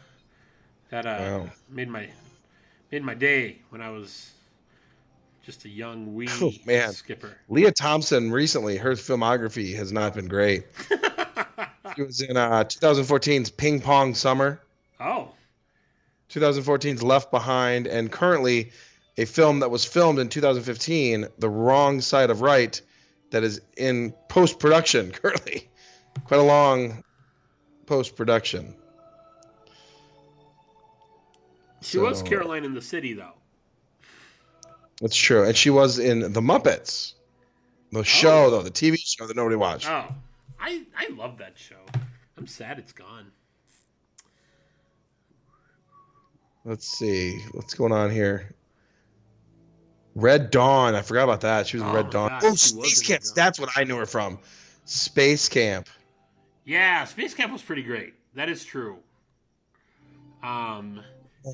That 0.90 1.06
uh, 1.06 1.18
Wow. 1.20 1.50
made 1.68 1.88
my 1.88 2.08
made 2.90 3.04
my 3.04 3.14
day 3.14 3.58
when 3.68 3.80
I 3.80 3.90
was 3.90 4.32
just 5.44 5.64
a 5.64 5.68
young 5.68 6.14
wee 6.14 6.28
Oh, 6.40 6.50
man. 6.66 6.92
skipper. 6.92 7.36
Lea 7.48 7.70
Thompson 7.70 8.32
recently, 8.32 8.76
her 8.76 8.92
filmography 8.92 9.74
has 9.76 9.92
not 9.92 10.14
been 10.14 10.28
great. 10.28 10.64
She 11.96 12.02
was 12.04 12.20
in 12.20 12.36
uh, 12.36 12.62
2014's 12.64 13.50
Ping 13.50 13.80
Pong 13.80 14.14
Summer, 14.14 14.60
oh, 15.00 15.30
2014's 16.30 17.02
Left 17.02 17.32
Behind, 17.32 17.88
and 17.88 18.12
currently 18.12 18.70
a 19.18 19.24
film 19.24 19.58
that 19.60 19.72
was 19.72 19.84
filmed 19.84 20.20
in 20.20 20.28
2015, 20.28 21.26
The 21.40 21.48
Wrong 21.50 22.00
Side 22.00 22.30
of 22.30 22.42
Right, 22.42 22.80
that 23.30 23.44
is 23.44 23.60
in 23.76 24.12
post 24.28 24.58
production 24.58 25.10
currently. 25.12 25.68
Quite 26.24 26.40
a 26.40 26.44
long 26.44 27.04
post 27.86 28.16
production. 28.16 28.74
she 31.80 31.98
was 31.98 32.22
Caroline 32.22 32.64
in 32.64 32.74
the 32.74 32.82
City, 32.82 33.14
though. 33.14 33.32
That's 35.00 35.16
true. 35.16 35.44
And 35.44 35.56
she 35.56 35.70
was 35.70 35.98
in 35.98 36.20
The 36.20 36.40
Muppets. 36.40 37.14
The 37.92 38.00
oh. 38.00 38.02
show, 38.02 38.50
though, 38.50 38.62
the 38.62 38.70
TV 38.70 38.96
show 38.98 39.26
that 39.26 39.36
nobody 39.36 39.56
watched. 39.56 39.88
Oh, 39.88 40.14
I 40.60 40.84
I 40.96 41.08
love 41.14 41.38
that 41.38 41.58
show. 41.58 41.80
I'm 42.36 42.46
sad 42.46 42.78
it's 42.78 42.92
gone. 42.92 43.32
Let's 46.64 46.86
see. 46.86 47.40
What's 47.52 47.74
going 47.74 47.92
on 47.92 48.10
here? 48.10 48.54
Red 50.20 50.50
Dawn. 50.50 50.94
I 50.94 51.02
forgot 51.02 51.24
about 51.24 51.40
that. 51.42 51.66
She 51.66 51.76
was 51.76 51.82
in 51.82 51.88
Oh, 51.88 51.94
Red 51.94 52.10
Dawn. 52.10 52.28
gosh, 52.28 52.42
oh, 52.44 52.54
Space 52.54 53.02
Camp. 53.02 53.22
That's 53.34 53.58
what 53.58 53.70
I 53.76 53.84
knew 53.84 53.96
her 53.96 54.06
from. 54.06 54.38
Space 54.84 55.48
Camp. 55.48 55.88
Yeah, 56.64 57.04
Space 57.04 57.34
Camp 57.34 57.52
was 57.52 57.62
pretty 57.62 57.82
great. 57.82 58.14
That 58.34 58.48
is 58.48 58.64
true. 58.64 58.98
Um, 60.42 61.00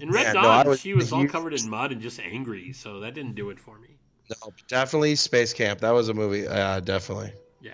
in 0.00 0.10
Red 0.10 0.34
no, 0.34 0.42
Dawn, 0.42 0.66
I 0.66 0.68
was 0.68 0.80
she 0.80 0.94
was 0.94 1.12
all 1.12 1.26
covered 1.26 1.54
in 1.54 1.68
mud 1.68 1.92
and 1.92 2.00
just 2.00 2.20
angry, 2.20 2.72
so 2.72 3.00
that 3.00 3.14
didn't 3.14 3.34
do 3.34 3.50
it 3.50 3.58
for 3.58 3.78
me. 3.78 3.96
No, 4.30 4.52
definitely 4.68 5.14
Space 5.16 5.52
Camp. 5.52 5.80
That 5.80 5.90
was 5.92 6.08
a 6.08 6.14
movie. 6.14 6.46
Uh, 6.46 6.80
definitely. 6.80 7.32
Yeah. 7.60 7.72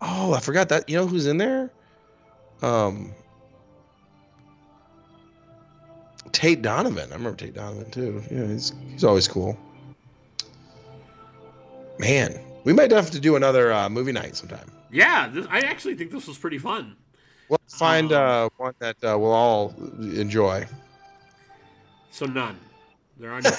Oh, 0.00 0.32
I 0.34 0.40
forgot 0.40 0.68
that. 0.70 0.88
You 0.88 0.96
know 0.96 1.06
who's 1.06 1.26
in 1.26 1.36
there? 1.36 1.70
Um, 2.62 3.12
Tate 6.32 6.62
Donovan. 6.62 7.10
I 7.10 7.14
remember 7.14 7.36
Tate 7.36 7.54
Donovan 7.54 7.90
too. 7.90 8.22
Yeah, 8.30 8.46
he's 8.46 8.72
he's 8.90 9.04
always 9.04 9.28
cool. 9.28 9.56
Man, 12.02 12.40
we 12.64 12.72
might 12.72 12.90
have 12.90 13.12
to 13.12 13.20
do 13.20 13.36
another 13.36 13.72
uh, 13.72 13.88
movie 13.88 14.10
night 14.10 14.34
sometime. 14.34 14.68
Yeah, 14.90 15.28
this, 15.28 15.46
I 15.48 15.60
actually 15.60 15.94
think 15.94 16.10
this 16.10 16.26
was 16.26 16.36
pretty 16.36 16.58
fun. 16.58 16.96
We'll 17.48 17.60
find 17.68 18.12
Um, 18.12 18.46
uh, 18.46 18.48
one 18.56 18.74
that 18.80 18.96
uh, 19.04 19.16
we'll 19.18 19.30
all 19.30 19.72
enjoy. 20.00 20.66
So 22.10 22.26
none. 22.26 22.58
There 23.20 23.30
are 23.32 23.40
no. 23.40 23.50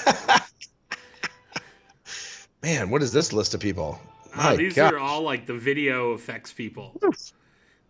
Man, 2.62 2.90
what 2.90 3.02
is 3.02 3.12
this 3.12 3.32
list 3.32 3.54
of 3.54 3.60
people? 3.60 3.98
Uh, 4.34 4.36
My 4.36 4.56
these 4.56 4.74
God. 4.74 4.92
are 4.92 4.98
all 4.98 5.22
like 5.22 5.46
the 5.46 5.54
video 5.54 6.12
effects 6.12 6.52
people. 6.52 7.00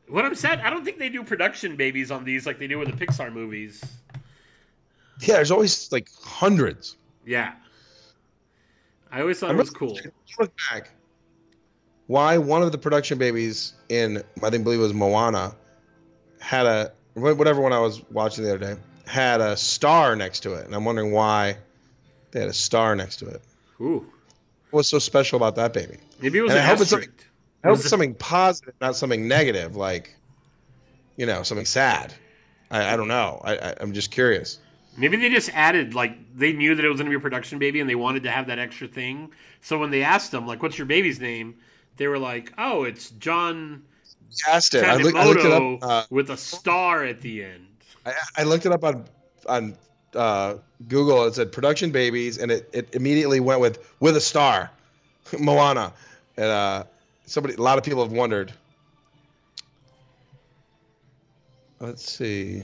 What 0.09 0.25
I'm 0.25 0.35
saying, 0.37 0.61
I 0.61 0.71
don't 0.71 0.85
think 0.85 0.99
they 0.99 1.09
do 1.09 1.25
production 1.25 1.75
babies 1.75 2.11
on 2.13 2.25
these 2.25 2.47
like 2.47 2.61
they 2.61 2.69
do 2.69 2.79
with 2.79 2.97
the 2.97 3.07
Pixar 3.07 3.33
movies. 3.33 3.83
Yeah, 5.21 5.35
there's 5.35 5.51
always 5.51 5.91
like 5.91 6.09
hundreds. 6.23 6.97
Yeah. 7.27 7.55
I 9.15 9.21
always 9.21 9.39
thought 9.39 9.51
I'm 9.51 9.57
it 9.57 9.61
was 9.61 9.71
cool. 9.71 9.97
Look 10.41 10.53
back. 10.71 10.91
Why 12.09 12.37
one 12.37 12.63
of 12.63 12.73
the 12.73 12.79
production 12.79 13.17
babies 13.17 13.75
in 13.89 14.25
I 14.43 14.51
think 14.51 14.65
believe 14.65 14.81
it 14.81 14.83
was 14.83 14.93
Moana 14.93 15.55
had 16.41 16.67
a 16.67 16.93
whatever 17.15 17.61
one 17.61 17.73
I 17.73 17.79
was 17.79 18.03
watching 18.11 18.43
the 18.43 18.51
other 18.51 18.75
day 18.75 18.81
had 19.07 19.41
a 19.41 19.57
star 19.57 20.17
next 20.17 20.41
to 20.41 20.55
it, 20.55 20.67
and 20.67 20.75
I'm 20.75 20.85
wondering 20.85 21.13
why 21.13 21.59
they 22.33 22.41
had 22.41 22.49
a 22.49 22.55
star 22.55 22.97
next 22.97 23.17
to 23.19 23.29
it. 23.29 23.43
Ooh. 23.81 24.05
What's 24.73 24.89
so 24.89 24.99
special 24.99 25.37
about 25.37 25.55
that 25.57 25.73
baby? 25.73 25.99
Maybe 26.21 26.39
it 26.39 26.43
was 26.43 26.51
And 26.51 26.59
an 26.59 26.65
I 26.65 26.69
hope 26.69 26.81
it's 26.81 26.93
asterisk. 26.93 27.11
I 27.63 27.69
hope 27.69 27.79
it's 27.79 27.89
something 27.89 28.15
positive, 28.15 28.75
not 28.81 28.97
something 28.97 29.29
negative, 29.29 29.77
like 29.77 30.17
you 31.17 31.27
know 31.27 31.45
something 31.45 31.67
sad. 31.67 32.13
I, 32.69 32.95
I 32.95 32.97
don't 32.97 33.09
know. 33.09 33.41
I, 33.45 33.57
I 33.59 33.75
I'm 33.81 33.93
just 33.93 34.11
curious. 34.11 34.59
Maybe 34.97 35.17
they 35.17 35.29
just 35.29 35.51
added 35.55 35.95
like 35.95 36.17
they 36.37 36.53
knew 36.53 36.75
that 36.75 36.85
it 36.85 36.89
was 36.89 36.99
going 36.99 37.07
to 37.07 37.11
be 37.11 37.17
a 37.17 37.21
production 37.21 37.59
baby 37.59 37.81
and 37.81 37.91
they 37.91 37.95
wanted 37.95 38.23
to 38.25 38.31
have 38.31 38.47
that 38.47 38.59
extra 38.59 38.87
thing. 38.87 39.33
So 39.61 39.79
when 39.79 39.91
they 39.91 40.03
asked 40.03 40.31
them 40.31 40.47
like, 40.47 40.63
"What's 40.63 40.79
your 40.79 40.87
baby's 40.87 41.21
name?" 41.21 41.57
they 41.97 42.07
were 42.07 42.19
like, 42.19 42.53
"Oh, 42.59 42.85
it's 42.85 43.11
John 43.11 43.83
Cast 44.45 44.75
it. 44.75 44.85
I, 44.85 44.97
look, 44.97 45.15
I 45.15 45.27
looked 45.27 45.45
it 45.45 45.53
up. 45.53 45.79
Uh, 45.83 46.05
with 46.11 46.31
a 46.31 46.37
star 46.37 47.05
at 47.05 47.21
the 47.21 47.45
end." 47.45 47.67
I, 48.07 48.13
I 48.39 48.43
looked 48.43 48.67
it 48.67 48.73
up 48.73 48.85
on 48.85 49.05
on 49.47 49.77
uh, 50.15 50.57
Google. 50.89 51.25
It 51.25 51.35
said 51.35 51.53
production 51.53 51.91
babies, 51.91 52.39
and 52.39 52.51
it, 52.51 52.69
it 52.73 52.95
immediately 52.95 53.41
went 53.41 53.61
with 53.61 53.95
with 54.01 54.17
a 54.17 54.21
star, 54.21 54.71
Moana, 55.39 55.93
and 56.37 56.47
uh, 56.47 56.85
somebody. 57.27 57.55
A 57.55 57.61
lot 57.61 57.79
of 57.79 57.85
people 57.85 58.03
have 58.03 58.13
wondered. 58.13 58.53
Let's 61.81 62.11
see. 62.11 62.63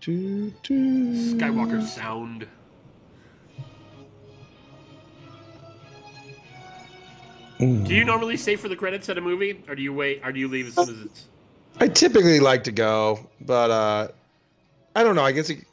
Do, 0.00 0.50
do, 0.50 0.54
do. 0.62 1.36
Skywalker 1.36 1.82
sound. 1.82 2.46
Mm. 7.58 7.86
Do 7.86 7.94
you 7.94 8.04
normally 8.04 8.36
stay 8.36 8.54
for 8.54 8.68
the 8.68 8.76
credits 8.76 9.08
at 9.08 9.18
a 9.18 9.20
movie, 9.20 9.62
or 9.68 9.74
do 9.74 9.82
you 9.82 9.92
wait, 9.92 10.20
or 10.24 10.30
do 10.30 10.38
you 10.38 10.46
leave 10.46 10.68
as 10.68 10.74
soon 10.74 11.00
as 11.00 11.06
it's? 11.06 11.26
I 11.80 11.88
typically 11.88 12.38
like 12.38 12.64
to 12.64 12.72
go, 12.72 13.28
but 13.40 13.70
uh, 13.70 14.08
I 14.94 15.02
don't 15.02 15.16
know. 15.16 15.24
I 15.24 15.32
guess 15.32 15.50
it, 15.50 15.64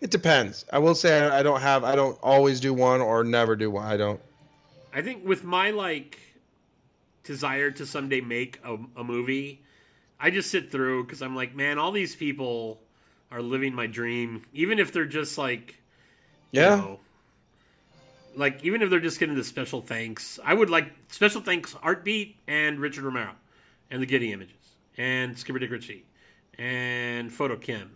it 0.00 0.10
depends. 0.10 0.66
I 0.72 0.78
will 0.78 0.94
say 0.94 1.20
I, 1.20 1.40
I 1.40 1.42
don't 1.42 1.60
have. 1.60 1.84
I 1.84 1.94
don't 1.94 2.18
always 2.22 2.60
do 2.60 2.74
one 2.74 3.00
or 3.00 3.24
never 3.24 3.56
do 3.56 3.70
one. 3.70 3.86
I 3.86 3.96
don't. 3.96 4.20
I 4.92 5.00
think 5.00 5.26
with 5.26 5.44
my 5.44 5.70
like 5.70 6.18
desire 7.24 7.70
to 7.70 7.86
someday 7.86 8.20
make 8.20 8.60
a, 8.64 8.76
a 8.96 9.04
movie, 9.04 9.62
I 10.20 10.30
just 10.30 10.50
sit 10.50 10.70
through 10.70 11.04
because 11.04 11.22
I'm 11.22 11.34
like, 11.34 11.54
man, 11.54 11.78
all 11.78 11.92
these 11.92 12.14
people 12.14 12.78
are 13.32 13.42
living 13.42 13.74
my 13.74 13.86
dream, 13.86 14.44
even 14.52 14.78
if 14.78 14.92
they're 14.92 15.04
just 15.06 15.38
like, 15.38 15.76
you 16.52 16.60
Yeah. 16.60 16.76
know, 16.76 17.00
like 18.36 18.62
even 18.64 18.82
if 18.82 18.90
they're 18.90 19.00
just 19.00 19.18
getting 19.18 19.34
the 19.34 19.44
special 19.44 19.80
thanks. 19.80 20.38
I 20.44 20.54
would 20.54 20.70
like 20.70 20.92
special 21.08 21.40
thanks 21.40 21.74
Art 21.82 22.04
Beat 22.04 22.36
and 22.46 22.78
Richard 22.78 23.04
Romero, 23.04 23.32
and 23.90 24.00
the 24.02 24.06
Getty 24.06 24.32
Images 24.32 24.54
and 24.98 25.36
Skipper 25.38 25.58
Dick 25.58 25.70
Ritchie 25.70 26.04
and 26.58 27.30
FotoKem. 27.30 27.88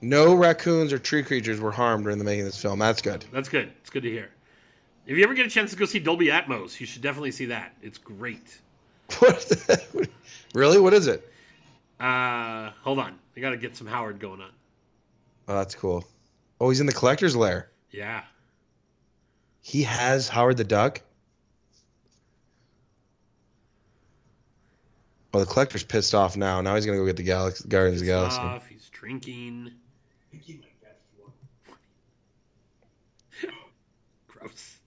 No 0.00 0.34
raccoons 0.34 0.92
or 0.92 0.98
tree 0.98 1.22
creatures 1.22 1.60
were 1.60 1.72
harmed 1.72 2.04
during 2.04 2.18
the 2.18 2.24
making 2.24 2.40
of 2.42 2.46
this 2.46 2.60
film. 2.60 2.78
That's 2.78 3.00
good. 3.00 3.24
That's 3.32 3.48
good. 3.48 3.72
It's 3.80 3.90
good 3.90 4.02
to 4.02 4.10
hear. 4.10 4.30
If 5.06 5.16
you 5.16 5.24
ever 5.24 5.34
get 5.34 5.46
a 5.46 5.50
chance 5.50 5.70
to 5.70 5.76
go 5.76 5.84
see 5.86 5.98
Dolby 5.98 6.26
Atmos, 6.26 6.78
you 6.80 6.86
should 6.86 7.02
definitely 7.02 7.30
see 7.30 7.46
that. 7.46 7.74
It's 7.82 7.98
great. 7.98 8.60
What? 9.18 10.08
really? 10.54 10.80
What 10.80 10.94
is 10.94 11.06
it? 11.06 11.30
Uh, 12.00 12.70
hold 12.82 12.98
on. 12.98 13.18
I 13.36 13.40
got 13.40 13.50
to 13.50 13.56
get 13.56 13.76
some 13.76 13.86
Howard 13.86 14.20
going 14.20 14.40
on. 14.40 14.50
Oh, 15.48 15.56
that's 15.56 15.74
cool. 15.74 16.04
Oh, 16.60 16.70
he's 16.70 16.80
in 16.80 16.86
the 16.86 16.92
collector's 16.92 17.34
lair. 17.36 17.70
Yeah. 17.90 18.22
He 19.60 19.82
has 19.82 20.28
Howard 20.28 20.56
the 20.56 20.64
Duck. 20.64 21.00
Oh, 25.32 25.40
the 25.40 25.46
collector's 25.46 25.82
pissed 25.82 26.14
off 26.14 26.36
now. 26.36 26.60
Now 26.60 26.76
he's 26.76 26.86
gonna 26.86 26.98
go 26.98 27.06
get 27.06 27.16
the 27.16 27.24
Galaxy 27.24 27.68
Guardians 27.68 28.00
of 28.00 28.06
the 28.06 28.12
Galaxy. 28.12 28.38
Off. 28.38 28.68
He's 28.68 28.88
drinking. 28.90 29.72
Pinky 30.30 30.60
like 30.62 30.80
that 30.82 31.00
for. 33.40 33.48
Gross. 34.28 34.78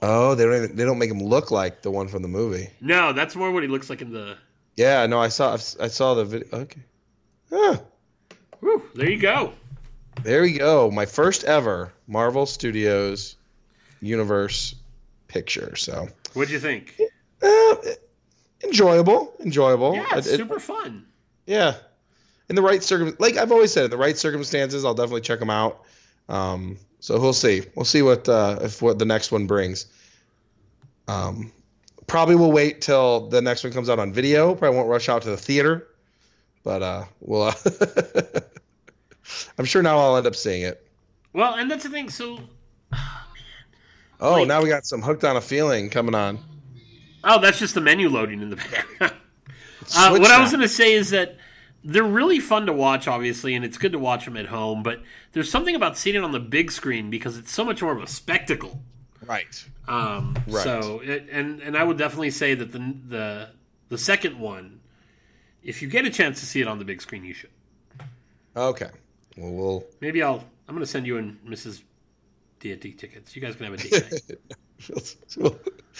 Oh, 0.00 0.36
they 0.36 0.44
don't 0.44 0.64
even, 0.64 0.76
they 0.76 0.84
don't 0.84 0.98
make 0.98 1.10
him 1.10 1.18
look 1.18 1.50
like 1.50 1.82
the 1.82 1.90
one 1.90 2.06
from 2.06 2.22
the 2.22 2.28
movie. 2.28 2.70
No, 2.80 3.12
that's 3.12 3.34
more 3.34 3.50
what 3.50 3.64
he 3.64 3.68
looks 3.68 3.90
like 3.90 4.00
in 4.00 4.12
the. 4.12 4.36
Yeah, 4.76 5.06
no, 5.06 5.18
I 5.18 5.28
saw 5.28 5.54
I 5.54 5.88
saw 5.88 6.14
the 6.14 6.24
video. 6.24 6.48
Okay. 6.52 6.80
Ah, 7.52 7.80
Whew, 8.60 8.82
there 8.94 9.10
you 9.10 9.18
go. 9.18 9.52
there 10.22 10.42
we 10.42 10.52
go. 10.58 10.90
My 10.90 11.04
first 11.06 11.44
ever 11.44 11.92
Marvel 12.06 12.46
Studios 12.46 13.36
universe 14.00 14.74
picture. 15.28 15.76
So, 15.76 16.08
What'd 16.34 16.50
you 16.52 16.58
think? 16.60 16.98
uh, 17.42 17.74
enjoyable, 18.64 19.34
enjoyable. 19.40 19.94
Yeah, 19.94 20.06
it's 20.18 20.26
It- 20.28 20.36
super 20.38 20.60
fun. 20.60 21.06
Yeah, 21.46 21.74
in 22.48 22.54
the 22.56 22.62
right 22.62 22.82
circum, 22.82 23.16
like 23.18 23.36
I've 23.36 23.50
always 23.52 23.72
said, 23.72 23.84
in 23.86 23.90
the 23.90 23.96
right 23.96 24.16
circumstances, 24.16 24.84
I'll 24.84 24.94
definitely 24.94 25.22
check 25.22 25.40
them 25.40 25.50
out. 25.50 25.82
Um, 26.28 26.78
so 27.00 27.18
we'll 27.20 27.32
see. 27.32 27.62
We'll 27.74 27.84
see 27.84 28.00
what 28.02 28.28
uh, 28.28 28.60
if 28.62 28.80
what 28.80 28.98
the 28.98 29.04
next 29.04 29.32
one 29.32 29.46
brings. 29.48 29.86
Um, 31.08 31.52
probably 32.06 32.36
will 32.36 32.52
wait 32.52 32.80
till 32.80 33.28
the 33.28 33.42
next 33.42 33.64
one 33.64 33.72
comes 33.72 33.90
out 33.90 33.98
on 33.98 34.12
video. 34.12 34.54
Probably 34.54 34.76
won't 34.76 34.88
rush 34.88 35.08
out 35.08 35.22
to 35.22 35.30
the 35.30 35.36
theater, 35.36 35.88
but 36.64 36.82
uh, 36.82 37.04
we'll. 37.20 37.42
Uh, 37.42 37.52
I'm 39.58 39.64
sure 39.64 39.82
now 39.82 39.98
I'll 39.98 40.16
end 40.16 40.26
up 40.26 40.34
seeing 40.36 40.62
it. 40.62 40.86
Well, 41.32 41.54
and 41.54 41.70
that's 41.70 41.84
the 41.84 41.90
thing. 41.90 42.10
So, 42.10 42.38
Oh, 44.20 44.32
Like- 44.40 44.48
now 44.48 44.62
we 44.62 44.68
got 44.68 44.86
some 44.86 45.02
hooked 45.02 45.24
on 45.24 45.36
a 45.36 45.40
feeling 45.40 45.90
coming 45.90 46.14
on. 46.14 46.38
oh, 47.24 47.40
that's 47.40 47.58
just 47.58 47.74
the 47.74 47.80
menu 47.80 48.08
loading 48.08 48.42
in 48.42 48.50
the 48.50 48.56
background. 48.56 49.14
Uh, 49.96 50.16
what 50.16 50.30
I 50.30 50.40
was 50.40 50.50
going 50.52 50.60
to 50.60 50.68
say 50.68 50.92
is 50.92 51.10
that 51.10 51.36
they're 51.82 52.04
really 52.04 52.38
fun 52.38 52.66
to 52.66 52.72
watch, 52.72 53.08
obviously, 53.08 53.56
and 53.56 53.64
it's 53.64 53.76
good 53.78 53.90
to 53.92 53.98
watch 53.98 54.24
them 54.26 54.36
at 54.36 54.46
home. 54.46 54.84
But 54.84 55.02
there's 55.32 55.50
something 55.50 55.74
about 55.74 55.98
seeing 55.98 56.14
it 56.14 56.22
on 56.22 56.30
the 56.30 56.38
big 56.38 56.70
screen 56.70 57.10
because 57.10 57.36
it's 57.36 57.50
so 57.50 57.64
much 57.64 57.82
more 57.82 57.90
of 57.90 58.00
a 58.00 58.06
spectacle. 58.06 58.80
right. 59.26 59.64
Um, 59.88 60.36
Right. 60.46 60.62
So, 60.62 61.00
it, 61.00 61.26
and 61.32 61.60
and 61.62 61.76
I 61.76 61.82
would 61.82 61.98
definitely 61.98 62.30
say 62.30 62.54
that 62.54 62.70
the 62.70 62.78
the 63.08 63.48
the 63.88 63.98
second 63.98 64.38
one, 64.38 64.78
if 65.62 65.82
you 65.82 65.88
get 65.88 66.04
a 66.04 66.10
chance 66.10 66.40
to 66.40 66.46
see 66.46 66.60
it 66.60 66.68
on 66.68 66.78
the 66.78 66.84
big 66.84 67.00
screen, 67.00 67.24
you 67.24 67.34
should. 67.34 67.50
Okay. 68.56 68.90
Well, 69.36 69.52
we'll 69.52 69.84
Maybe 70.00 70.22
I'll. 70.22 70.44
I'm 70.68 70.74
going 70.74 70.84
to 70.84 70.90
send 70.90 71.06
you 71.06 71.18
and 71.18 71.38
Mrs. 71.44 71.82
D&D 72.60 72.92
tickets. 72.92 73.34
You 73.34 73.42
guys 73.42 73.56
can 73.56 73.66
have 73.66 73.74
a 73.74 73.76
date 73.76 74.12
night. 75.42 75.54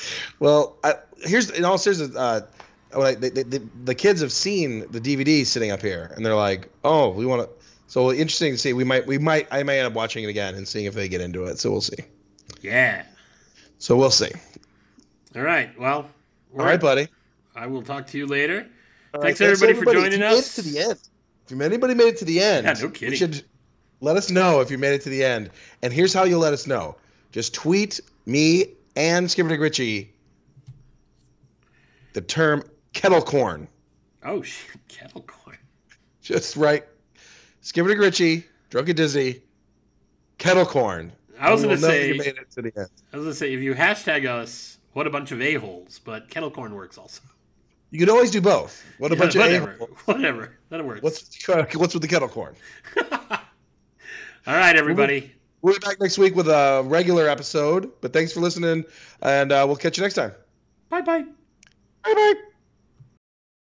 well, 0.39 0.77
I, 0.85 0.95
here's 1.25 1.51
in 1.51 1.65
all 1.65 1.79
seriousness, 1.79 2.17
uh, 2.17 2.47
when 2.93 3.07
I, 3.07 3.15
they, 3.15 3.31
they, 3.31 3.43
the, 3.43 3.63
the 3.85 3.95
kids 3.95 4.21
have 4.21 4.33
seen 4.33 4.81
the 4.91 5.01
DVD 5.01 5.45
sitting 5.45 5.71
up 5.71 5.83
here, 5.83 6.13
and 6.15 6.25
they're 6.25 6.37
like, 6.37 6.71
"Oh, 6.85 7.11
we 7.11 7.27
want 7.27 7.43
to." 7.43 7.67
So 7.89 8.11
interesting 8.11 8.53
to 8.53 8.59
see. 8.59 8.73
We 8.73 8.85
might, 8.85 9.07
we 9.07 9.19
might, 9.19 9.49
I 9.51 9.63
may 9.63 9.79
end 9.79 9.87
up 9.87 9.93
watching 9.93 10.25
it 10.25 10.29
again 10.29 10.55
and 10.55 10.67
seeing 10.67 10.87
if 10.87 10.95
they 10.95 11.09
get 11.09 11.21
into 11.21 11.45
it. 11.45 11.59
So 11.59 11.71
we'll 11.71 11.81
see. 11.81 11.99
yeah. 12.63 13.05
So 13.79 13.97
we'll 13.97 14.11
see. 14.11 14.31
All 15.35 15.43
right. 15.43 15.79
Well. 15.79 16.09
All 16.57 16.65
right, 16.65 16.81
buddy. 16.81 17.09
I 17.55 17.67
will 17.67 17.83
talk 17.83 18.07
to 18.09 18.19
you 18.19 18.27
later. 18.27 18.67
All 19.15 19.21
Thanks 19.21 19.41
right, 19.41 19.51
everybody 19.51 19.75
for 19.75 19.91
If 19.91 19.95
joining 20.03 20.21
you 20.21 20.27
us. 20.27 20.35
Made 20.59 20.63
it 20.63 20.65
to 20.67 20.73
the 20.73 20.91
end. 20.91 20.99
If 21.49 21.61
anybody 21.61 21.95
made 21.95 22.07
it 22.09 22.17
to 22.19 22.25
the 22.25 22.41
end, 22.41 22.67
Yeah, 22.67 22.73
no 22.75 22.87
we 22.87 22.93
kidding. 22.93 23.15
should 23.19 23.45
Let 24.01 24.17
us 24.17 24.31
know 24.31 24.61
if 24.61 24.71
you 24.71 24.79
made 24.79 24.95
it 24.95 25.03
to 25.03 25.11
the 25.11 25.23
end. 25.23 25.51
And 25.83 25.93
here's 25.93 26.15
how 26.15 26.25
you'll 26.25 26.41
let 26.41 26.53
us 26.53 26.67
know. 26.67 26.97
Just 27.31 27.53
tweet 27.55 28.01
me 28.27 28.67
and 28.97 29.31
Skipper 29.31 29.59
Richie 29.59 30.13
the 32.15 32.21
term 32.21 32.63
kettle 32.93 33.23
corn. 33.23 33.69
Oh 34.25 34.43
shit, 34.43 34.77
kettle 34.89 35.23
corn. 35.23 35.57
Just 36.23 36.57
right. 36.57 36.85
Skipper 37.63 37.97
Richie, 37.97 38.45
Drunken 38.71 38.97
Dizzy, 38.97 39.43
kettle 40.39 40.67
corn. 40.67 41.13
I 41.41 41.51
was 41.53 41.63
gonna 41.63 41.73
we'll 41.75 41.83
say- 41.83 42.09
you 42.09 42.15
made 42.19 42.27
it 42.39 42.51
to 42.53 42.63
the 42.63 42.73
end. 42.77 42.89
I 43.13 43.17
was 43.17 43.25
gonna 43.25 43.35
say 43.35 43.53
if 43.53 43.61
you 43.61 43.75
hashtag 43.75 44.27
us, 44.29 44.79
what 44.93 45.07
a 45.07 45.11
bunch 45.11 45.33
of 45.33 45.41
a 45.41 45.55
holes. 45.55 46.01
But 46.05 46.29
kettle 46.31 46.51
corn 46.51 46.75
works 46.75 46.99
also. 46.99 47.23
You 47.93 47.99
can 47.99 48.09
always 48.11 48.31
do 48.31 48.41
both. 48.41 48.83
What 48.99 49.13
a 49.13 49.15
Yeah, 49.15 49.21
bunch 49.21 49.35
of 49.37 49.41
whatever, 49.43 49.71
a-holes. 49.73 49.91
whatever. 50.07 50.59
That 50.71 50.85
works. 50.85 51.03
What's 51.03 51.47
what's 51.77 51.93
with 51.95 52.03
the 52.03 52.09
kettle 52.09 52.29
corn? 52.29 52.57
All 53.13 53.39
right, 54.47 54.75
everybody. 54.75 55.31
We'll 55.61 55.75
be 55.75 55.79
back 55.79 56.01
next 56.01 56.19
week 56.19 56.35
with 56.35 56.49
a 56.49 56.83
regular 56.87 57.29
episode. 57.29 57.93
But 58.01 58.13
thanks 58.13 58.33
for 58.33 58.41
listening, 58.41 58.85
and 59.21 59.53
uh, 59.53 59.65
we'll 59.67 59.77
catch 59.77 59.99
you 59.99 60.03
next 60.03 60.15
time. 60.15 60.33
Bye 60.89 61.03
bye. 61.03 61.23
Bye 62.03 62.15
bye. 62.15 62.35